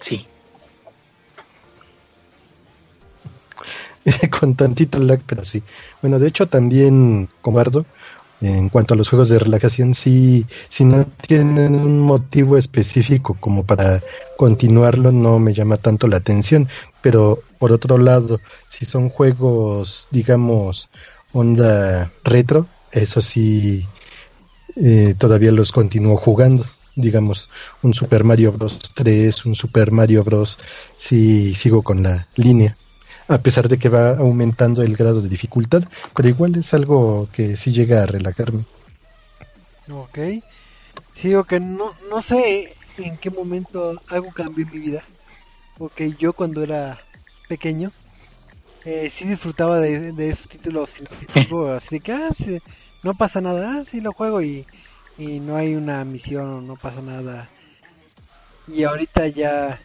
sí. 0.00 0.26
Con 4.30 4.54
tantito 4.54 4.98
lag, 4.98 5.20
pero 5.26 5.44
sí. 5.44 5.62
Bueno, 6.02 6.18
de 6.18 6.28
hecho 6.28 6.46
también, 6.48 7.28
Comardo, 7.40 7.84
en 8.40 8.68
cuanto 8.68 8.94
a 8.94 8.96
los 8.96 9.08
juegos 9.08 9.28
de 9.28 9.38
relajación, 9.38 9.94
si, 9.94 10.46
si 10.68 10.84
no 10.84 11.04
tienen 11.06 11.74
un 11.74 12.00
motivo 12.00 12.56
específico 12.56 13.36
como 13.40 13.64
para 13.64 14.02
continuarlo, 14.36 15.10
no 15.12 15.38
me 15.38 15.54
llama 15.54 15.76
tanto 15.76 16.06
la 16.06 16.18
atención. 16.18 16.68
Pero 17.02 17.40
por 17.58 17.72
otro 17.72 17.98
lado, 17.98 18.40
si 18.68 18.84
son 18.84 19.08
juegos, 19.08 20.06
digamos, 20.10 20.88
onda 21.32 22.10
retro, 22.24 22.66
eso 22.92 23.20
sí, 23.20 23.84
eh, 24.76 25.14
todavía 25.18 25.52
los 25.52 25.72
continúo 25.72 26.16
jugando. 26.16 26.64
Digamos, 26.98 27.48
un 27.82 27.94
Super 27.94 28.24
Mario 28.24 28.52
Bros. 28.52 28.78
3, 28.94 29.46
un 29.46 29.54
Super 29.54 29.92
Mario 29.92 30.24
Bros. 30.24 30.58
Sí, 30.96 31.54
sigo 31.54 31.82
con 31.82 32.02
la 32.02 32.26
línea. 32.36 32.76
A 33.28 33.38
pesar 33.38 33.68
de 33.68 33.78
que 33.78 33.88
va 33.88 34.16
aumentando 34.16 34.82
el 34.82 34.96
grado 34.96 35.20
de 35.20 35.28
dificultad, 35.28 35.84
pero 36.14 36.28
igual 36.28 36.56
es 36.56 36.74
algo 36.74 37.28
que 37.32 37.56
sí 37.56 37.72
llega 37.72 38.02
a 38.02 38.06
relajarme. 38.06 38.64
Ok. 39.90 40.18
Sí, 41.12 41.34
que 41.48 41.60
no, 41.60 41.94
no 42.10 42.22
sé 42.22 42.74
en 42.96 43.16
qué 43.18 43.30
momento 43.30 44.00
algo 44.08 44.30
cambió 44.32 44.66
en 44.66 44.72
mi 44.72 44.78
vida. 44.90 45.02
Porque 45.76 46.12
yo 46.18 46.32
cuando 46.32 46.62
era 46.62 46.98
pequeño, 47.48 47.92
eh, 48.84 49.10
sí 49.14 49.24
disfrutaba 49.26 49.78
de, 49.78 50.12
esos 50.28 50.48
títulos 50.48 50.90
así 51.76 51.96
de 51.96 52.00
que 52.00 52.12
ah, 52.12 52.30
no 53.02 53.14
pasa 53.14 53.40
nada, 53.40 53.78
ah, 53.78 53.84
sí 53.84 54.00
lo 54.00 54.12
juego 54.12 54.42
y, 54.42 54.66
y 55.18 55.40
no 55.40 55.56
hay 55.56 55.74
una 55.74 56.04
misión, 56.04 56.66
no 56.66 56.76
pasa 56.76 57.02
nada. 57.02 57.48
Y 58.66 58.84
ahorita 58.84 59.26
ya, 59.28 59.80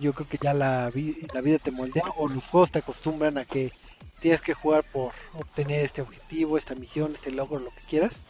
yo 0.00 0.12
creo 0.12 0.28
que 0.28 0.38
ya 0.40 0.54
la, 0.54 0.92
la 1.34 1.40
vida 1.40 1.58
te 1.58 1.70
moldea 1.70 2.04
o 2.16 2.28
los 2.28 2.44
juegos 2.44 2.70
te 2.70 2.78
acostumbran 2.80 3.38
a 3.38 3.44
que 3.44 3.72
tienes 4.20 4.40
que 4.40 4.54
jugar 4.54 4.84
por 4.84 5.12
obtener 5.34 5.84
este 5.84 6.02
objetivo, 6.02 6.58
esta 6.58 6.74
misión, 6.74 7.12
este 7.14 7.32
logro, 7.32 7.58
lo 7.58 7.70
que 7.70 7.82
quieras. 7.88 8.20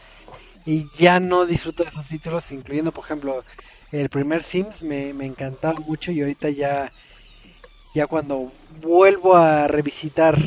Y 0.65 0.87
ya 0.97 1.19
no 1.19 1.45
disfruto 1.45 1.83
de 1.83 1.89
esos 1.89 2.07
títulos, 2.07 2.51
incluyendo, 2.51 2.91
por 2.91 3.03
ejemplo, 3.03 3.43
el 3.91 4.09
primer 4.09 4.41
Sims 4.41 4.81
me, 4.81 5.13
me 5.13 5.25
encantaba 5.25 5.79
mucho 5.81 6.11
y 6.11 6.21
ahorita 6.21 6.49
ya 6.49 6.91
ya 7.93 8.07
cuando 8.07 8.51
vuelvo 8.81 9.35
a 9.35 9.67
revisitar 9.67 10.37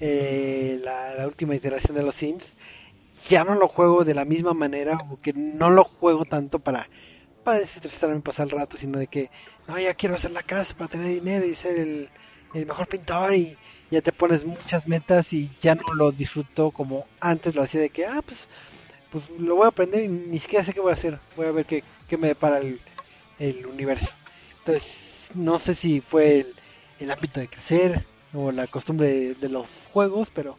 eh, 0.00 0.80
la, 0.82 1.26
última 1.26 1.54
iteración 1.54 1.96
de 1.96 2.02
los 2.02 2.14
Sims, 2.14 2.44
ya 3.28 3.44
no 3.44 3.54
lo 3.54 3.68
juego 3.68 4.04
de 4.04 4.14
la 4.14 4.24
misma 4.24 4.54
manera, 4.54 4.98
o 5.10 5.20
que 5.20 5.32
no 5.32 5.70
lo 5.70 5.84
juego 5.84 6.24
tanto 6.24 6.58
para, 6.58 6.88
para 7.44 7.58
desestresarme 7.58 8.20
pasar 8.20 8.46
el 8.46 8.58
rato, 8.58 8.76
sino 8.76 8.98
de 8.98 9.06
que, 9.06 9.30
no, 9.66 9.78
ya 9.78 9.94
quiero 9.94 10.14
hacer 10.14 10.32
la 10.32 10.42
casa 10.42 10.74
para 10.76 10.90
tener 10.90 11.08
dinero 11.08 11.44
y 11.44 11.54
ser 11.54 11.78
el, 11.78 12.08
mejor 12.66 12.86
pintor 12.86 13.34
y 13.34 13.56
ya 13.90 14.00
te 14.00 14.12
pones 14.12 14.44
muchas 14.44 14.88
metas 14.88 15.32
y 15.32 15.50
ya 15.60 15.74
no 15.74 15.94
lo 15.94 16.12
disfruto 16.12 16.70
como 16.70 17.06
antes 17.20 17.54
lo 17.54 17.62
hacía 17.62 17.80
de 17.80 17.90
que, 17.90 18.06
ah, 18.06 18.22
pues, 18.24 18.48
pues 19.10 19.28
lo 19.38 19.56
voy 19.56 19.66
a 19.66 19.68
aprender 19.68 20.04
y 20.04 20.08
ni 20.08 20.38
siquiera 20.38 20.64
sé 20.64 20.72
qué 20.72 20.80
voy 20.80 20.90
a 20.90 20.94
hacer, 20.94 21.18
voy 21.36 21.46
a 21.46 21.52
ver 21.52 21.66
qué, 21.66 21.84
qué 22.08 22.16
me 22.16 22.28
depara 22.28 22.58
el, 22.58 22.80
el 23.38 23.66
universo. 23.66 24.12
Entonces, 24.60 25.30
no 25.34 25.58
sé 25.58 25.74
si 25.74 26.00
fue 26.00 26.40
el 26.40 26.54
el 27.00 27.10
ámbito 27.10 27.40
de 27.40 27.48
crecer 27.48 28.02
o 28.32 28.52
la 28.52 28.66
costumbre 28.66 29.34
de, 29.34 29.48
los 29.48 29.66
juegos, 29.92 30.28
pero 30.34 30.56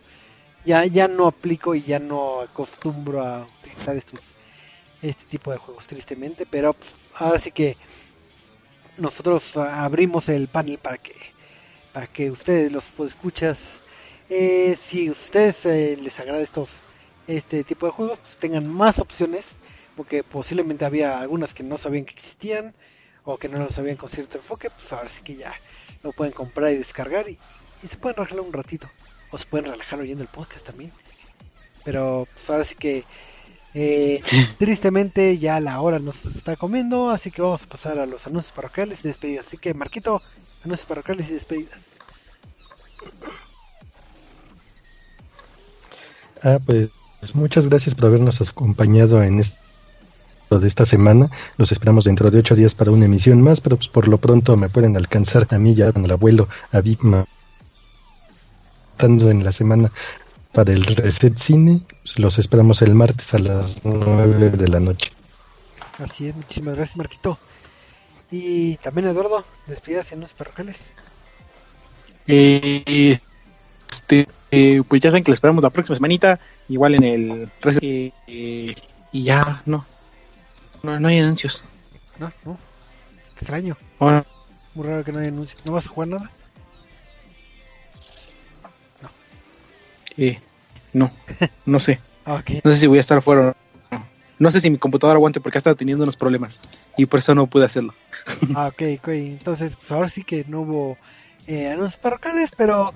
ya, 0.65 0.85
ya 0.85 1.07
no 1.07 1.27
aplico 1.27 1.75
y 1.75 1.83
ya 1.83 1.99
no 1.99 2.41
acostumbro 2.41 3.23
a 3.23 3.45
utilizar 3.61 3.95
estos, 3.95 4.19
este 5.01 5.25
tipo 5.25 5.51
de 5.51 5.57
juegos, 5.57 5.87
tristemente, 5.87 6.45
pero 6.45 6.75
ahora 7.15 7.39
sí 7.39 7.51
que 7.51 7.77
nosotros 8.97 9.55
abrimos 9.57 10.29
el 10.29 10.47
panel 10.47 10.77
para 10.77 10.97
que 10.97 11.13
para 11.93 12.05
que 12.05 12.29
ustedes 12.29 12.71
los 12.71 12.83
escuchas 12.99 13.79
eh, 14.29 14.77
si 14.79 15.09
ustedes 15.09 15.65
eh, 15.65 15.97
les 15.99 16.19
agrada 16.19 16.41
estos 16.41 16.69
este 17.27 17.63
tipo 17.63 17.85
de 17.85 17.91
juegos 17.91 18.19
pues 18.19 18.37
tengan 18.37 18.67
más 18.67 18.99
opciones 18.99 19.47
porque 19.95 20.23
posiblemente 20.23 20.85
había 20.85 21.19
algunas 21.19 21.53
que 21.53 21.63
no 21.63 21.77
sabían 21.77 22.05
que 22.05 22.13
existían 22.13 22.73
o 23.23 23.37
que 23.37 23.49
no 23.49 23.57
lo 23.59 23.69
sabían 23.69 23.97
con 23.97 24.09
cierto 24.09 24.37
enfoque 24.37 24.69
pues 24.69 24.91
ahora 24.93 25.09
sí 25.09 25.21
que 25.23 25.35
ya 25.35 25.53
lo 26.03 26.11
pueden 26.11 26.33
comprar 26.33 26.71
y 26.71 26.77
descargar 26.77 27.29
y, 27.29 27.37
se 27.85 27.95
pueden 27.95 28.17
relajar 28.17 28.39
un 28.41 28.51
ratito. 28.53 28.89
O 29.31 29.37
se 29.37 29.45
pueden 29.45 29.71
relajar 29.71 29.99
oyendo 29.99 30.23
el 30.23 30.29
podcast 30.29 30.65
también. 30.65 30.91
Pero 31.83 32.27
pues, 32.33 32.49
ahora 32.49 32.63
sí 32.63 32.75
que 32.75 33.03
eh, 33.73 34.21
tristemente 34.57 35.37
ya 35.37 35.59
la 35.59 35.79
hora 35.81 35.99
nos 35.99 36.25
está 36.25 36.55
comiendo, 36.55 37.09
así 37.09 37.31
que 37.31 37.41
vamos 37.41 37.63
a 37.63 37.67
pasar 37.67 37.99
a 37.99 38.05
los 38.05 38.25
anuncios 38.27 38.53
parroquiales 38.53 39.03
y 39.03 39.07
despedidas. 39.07 39.47
Así 39.47 39.57
que 39.57 39.73
Marquito, 39.73 40.21
anuncios 40.63 40.87
parroquiales 40.87 41.29
y 41.29 41.33
despedidas. 41.33 41.79
Ah, 46.41 46.59
pues 46.65 46.89
muchas 47.33 47.67
gracias 47.67 47.95
por 47.95 48.05
habernos 48.05 48.39
acompañado 48.41 49.21
en 49.21 49.39
este 49.39 49.59
de 50.57 50.67
esta 50.67 50.85
semana. 50.85 51.29
Los 51.57 51.71
esperamos 51.71 52.05
dentro 52.05 52.31
de 52.31 52.39
ocho 52.39 52.55
días 52.55 52.73
para 52.73 52.89
una 52.91 53.05
emisión 53.05 53.41
más, 53.41 53.61
pero 53.61 53.75
pues 53.75 53.87
por 53.87 54.07
lo 54.07 54.17
pronto 54.17 54.57
me 54.57 54.69
pueden 54.69 54.97
alcanzar 54.97 55.45
a 55.51 55.59
mí 55.59 55.75
ya 55.75 55.91
con 55.91 56.05
el 56.05 56.11
abuelo, 56.11 56.47
a 56.71 56.81
Bigma, 56.81 57.25
estando 58.99 59.31
en 59.31 59.45
la 59.45 59.53
semana 59.53 59.93
para 60.51 60.73
el 60.73 60.85
Reset 60.85 61.37
Cine. 61.37 61.79
Los 62.17 62.37
esperamos 62.37 62.81
el 62.81 62.95
martes 62.95 63.33
a 63.33 63.39
las 63.39 63.85
nueve 63.85 64.49
de 64.49 64.67
la 64.67 64.81
noche. 64.81 65.13
Así 66.03 66.27
es, 66.27 66.35
muchísimas 66.35 66.75
gracias 66.75 66.97
Marquito. 66.97 67.39
Y 68.29 68.75
también 68.77 69.07
Eduardo, 69.07 69.45
despidas 69.67 70.11
en 70.11 70.19
los 70.19 70.33
parroquiales. 70.33 70.79
Eh, 72.27 73.17
este, 73.89 74.27
eh, 74.51 74.83
pues 74.85 75.01
ya 75.01 75.11
saben 75.11 75.23
que 75.23 75.31
les 75.31 75.37
esperamos 75.37 75.63
la 75.63 75.69
próxima 75.69 75.95
semanita, 75.95 76.37
igual 76.67 76.95
en 76.95 77.03
el 77.05 77.51
eh, 77.81 78.11
eh, 78.27 78.75
y 79.13 79.23
ya, 79.23 79.63
no, 79.65 79.85
no, 80.83 80.99
no 80.99 81.07
hay 81.07 81.19
anuncios. 81.19 81.63
No, 82.19 82.33
no. 82.43 82.57
Extraño. 83.37 83.77
Bueno, 83.97 84.25
Muy 84.75 84.87
raro 84.87 85.05
que 85.05 85.13
no 85.13 85.19
haya 85.19 85.29
anuncios. 85.29 85.65
¿No 85.65 85.71
vas 85.71 85.85
a 85.85 85.89
jugar 85.89 86.09
nada? 86.09 86.31
Eh, 90.19 90.39
no, 90.93 91.11
no 91.65 91.79
sé, 91.79 91.99
no 92.63 92.71
sé 92.71 92.77
si 92.77 92.87
voy 92.87 92.97
a 92.97 93.01
estar 93.01 93.21
fuera 93.21 93.41
o 93.41 93.45
no. 93.45 93.55
No 94.39 94.51
sé 94.51 94.61
si 94.61 94.69
mi 94.69 94.77
computadora 94.77 95.17
aguante 95.17 95.41
porque 95.41 95.57
ha 95.57 95.59
estado 95.59 95.75
teniendo 95.75 96.03
unos 96.03 96.15
problemas 96.15 96.61
y 96.95 97.05
por 97.05 97.19
eso 97.19 97.35
no 97.35 97.47
pude 97.47 97.65
hacerlo. 97.65 97.93
Ah, 98.55 98.67
ok, 98.67 98.81
ok. 98.99 99.07
Entonces, 99.09 99.75
pues 99.75 99.91
ahora 99.91 100.09
sí 100.09 100.23
que 100.23 100.45
no 100.47 100.61
hubo 100.61 100.97
eh, 101.45 101.67
anuncios 101.67 101.97
parroquiales, 101.97 102.51
pero 102.55 102.93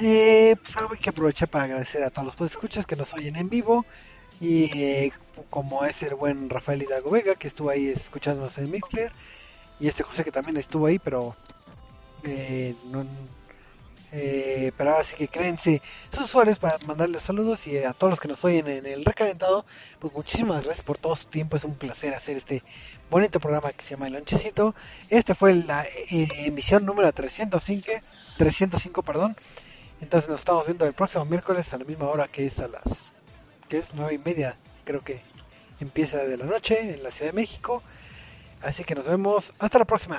eh, 0.00 0.54
pues 0.62 0.76
algo 0.76 0.92
hay 0.92 0.98
que 0.98 1.10
aprovechar 1.10 1.48
para 1.48 1.64
agradecer 1.64 2.02
a 2.02 2.10
todos 2.10 2.38
los 2.38 2.50
escuchas 2.50 2.84
que 2.84 2.94
nos 2.94 3.12
oyen 3.14 3.36
en 3.36 3.48
vivo. 3.48 3.86
Y 4.38 4.64
eh, 4.78 5.12
como 5.48 5.84
es 5.86 6.02
el 6.02 6.14
buen 6.14 6.50
Rafael 6.50 6.82
Hidalgo 6.82 7.10
Vega, 7.10 7.36
que 7.36 7.48
estuvo 7.48 7.70
ahí 7.70 7.88
escuchándonos 7.88 8.58
en 8.58 8.70
Mixler. 8.70 9.12
Y 9.80 9.88
este 9.88 10.02
José 10.02 10.24
que 10.24 10.32
también 10.32 10.58
estuvo 10.58 10.86
ahí, 10.86 10.98
pero 10.98 11.34
eh, 12.24 12.74
no, 12.90 13.06
eh, 14.18 14.72
pero 14.78 14.92
ahora 14.92 15.04
sí 15.04 15.14
que 15.14 15.28
créense 15.28 15.82
sus 16.10 16.24
usuarios 16.24 16.58
para 16.58 16.78
mandarles 16.86 17.22
saludos 17.22 17.66
y 17.66 17.76
a 17.76 17.92
todos 17.92 18.12
los 18.12 18.18
que 18.18 18.28
nos 18.28 18.42
oyen 18.46 18.66
en 18.66 18.86
el 18.86 19.04
recalentado, 19.04 19.66
pues 19.98 20.10
muchísimas 20.14 20.64
gracias 20.64 20.82
por 20.82 20.96
todo 20.96 21.14
su 21.16 21.26
tiempo, 21.26 21.58
es 21.58 21.64
un 21.64 21.74
placer 21.74 22.14
hacer 22.14 22.38
este 22.38 22.62
bonito 23.10 23.40
programa 23.40 23.72
que 23.72 23.84
se 23.84 23.90
llama 23.90 24.06
El 24.06 24.14
Lonchecito. 24.14 24.74
Este 25.10 25.34
fue 25.34 25.54
la 25.54 25.84
eh, 25.84 26.28
emisión 26.46 26.86
número 26.86 27.12
305, 27.12 27.92
305, 28.38 29.02
perdón. 29.02 29.36
Entonces 30.00 30.30
nos 30.30 30.40
estamos 30.40 30.64
viendo 30.64 30.86
el 30.86 30.94
próximo 30.94 31.26
miércoles 31.26 31.74
a 31.74 31.78
la 31.78 31.84
misma 31.84 32.08
hora 32.08 32.26
que 32.26 32.46
es 32.46 32.58
a 32.58 32.68
las 32.68 33.10
que 33.68 33.76
es 33.76 33.92
nueve 33.92 34.14
y 34.14 34.18
media, 34.18 34.56
creo 34.84 35.02
que 35.02 35.20
empieza 35.78 36.24
de 36.24 36.38
la 36.38 36.46
noche 36.46 36.94
en 36.94 37.02
la 37.02 37.10
Ciudad 37.10 37.32
de 37.32 37.36
México. 37.36 37.82
Así 38.62 38.82
que 38.84 38.94
nos 38.94 39.04
vemos, 39.04 39.52
hasta 39.58 39.78
la 39.78 39.84
próxima. 39.84 40.18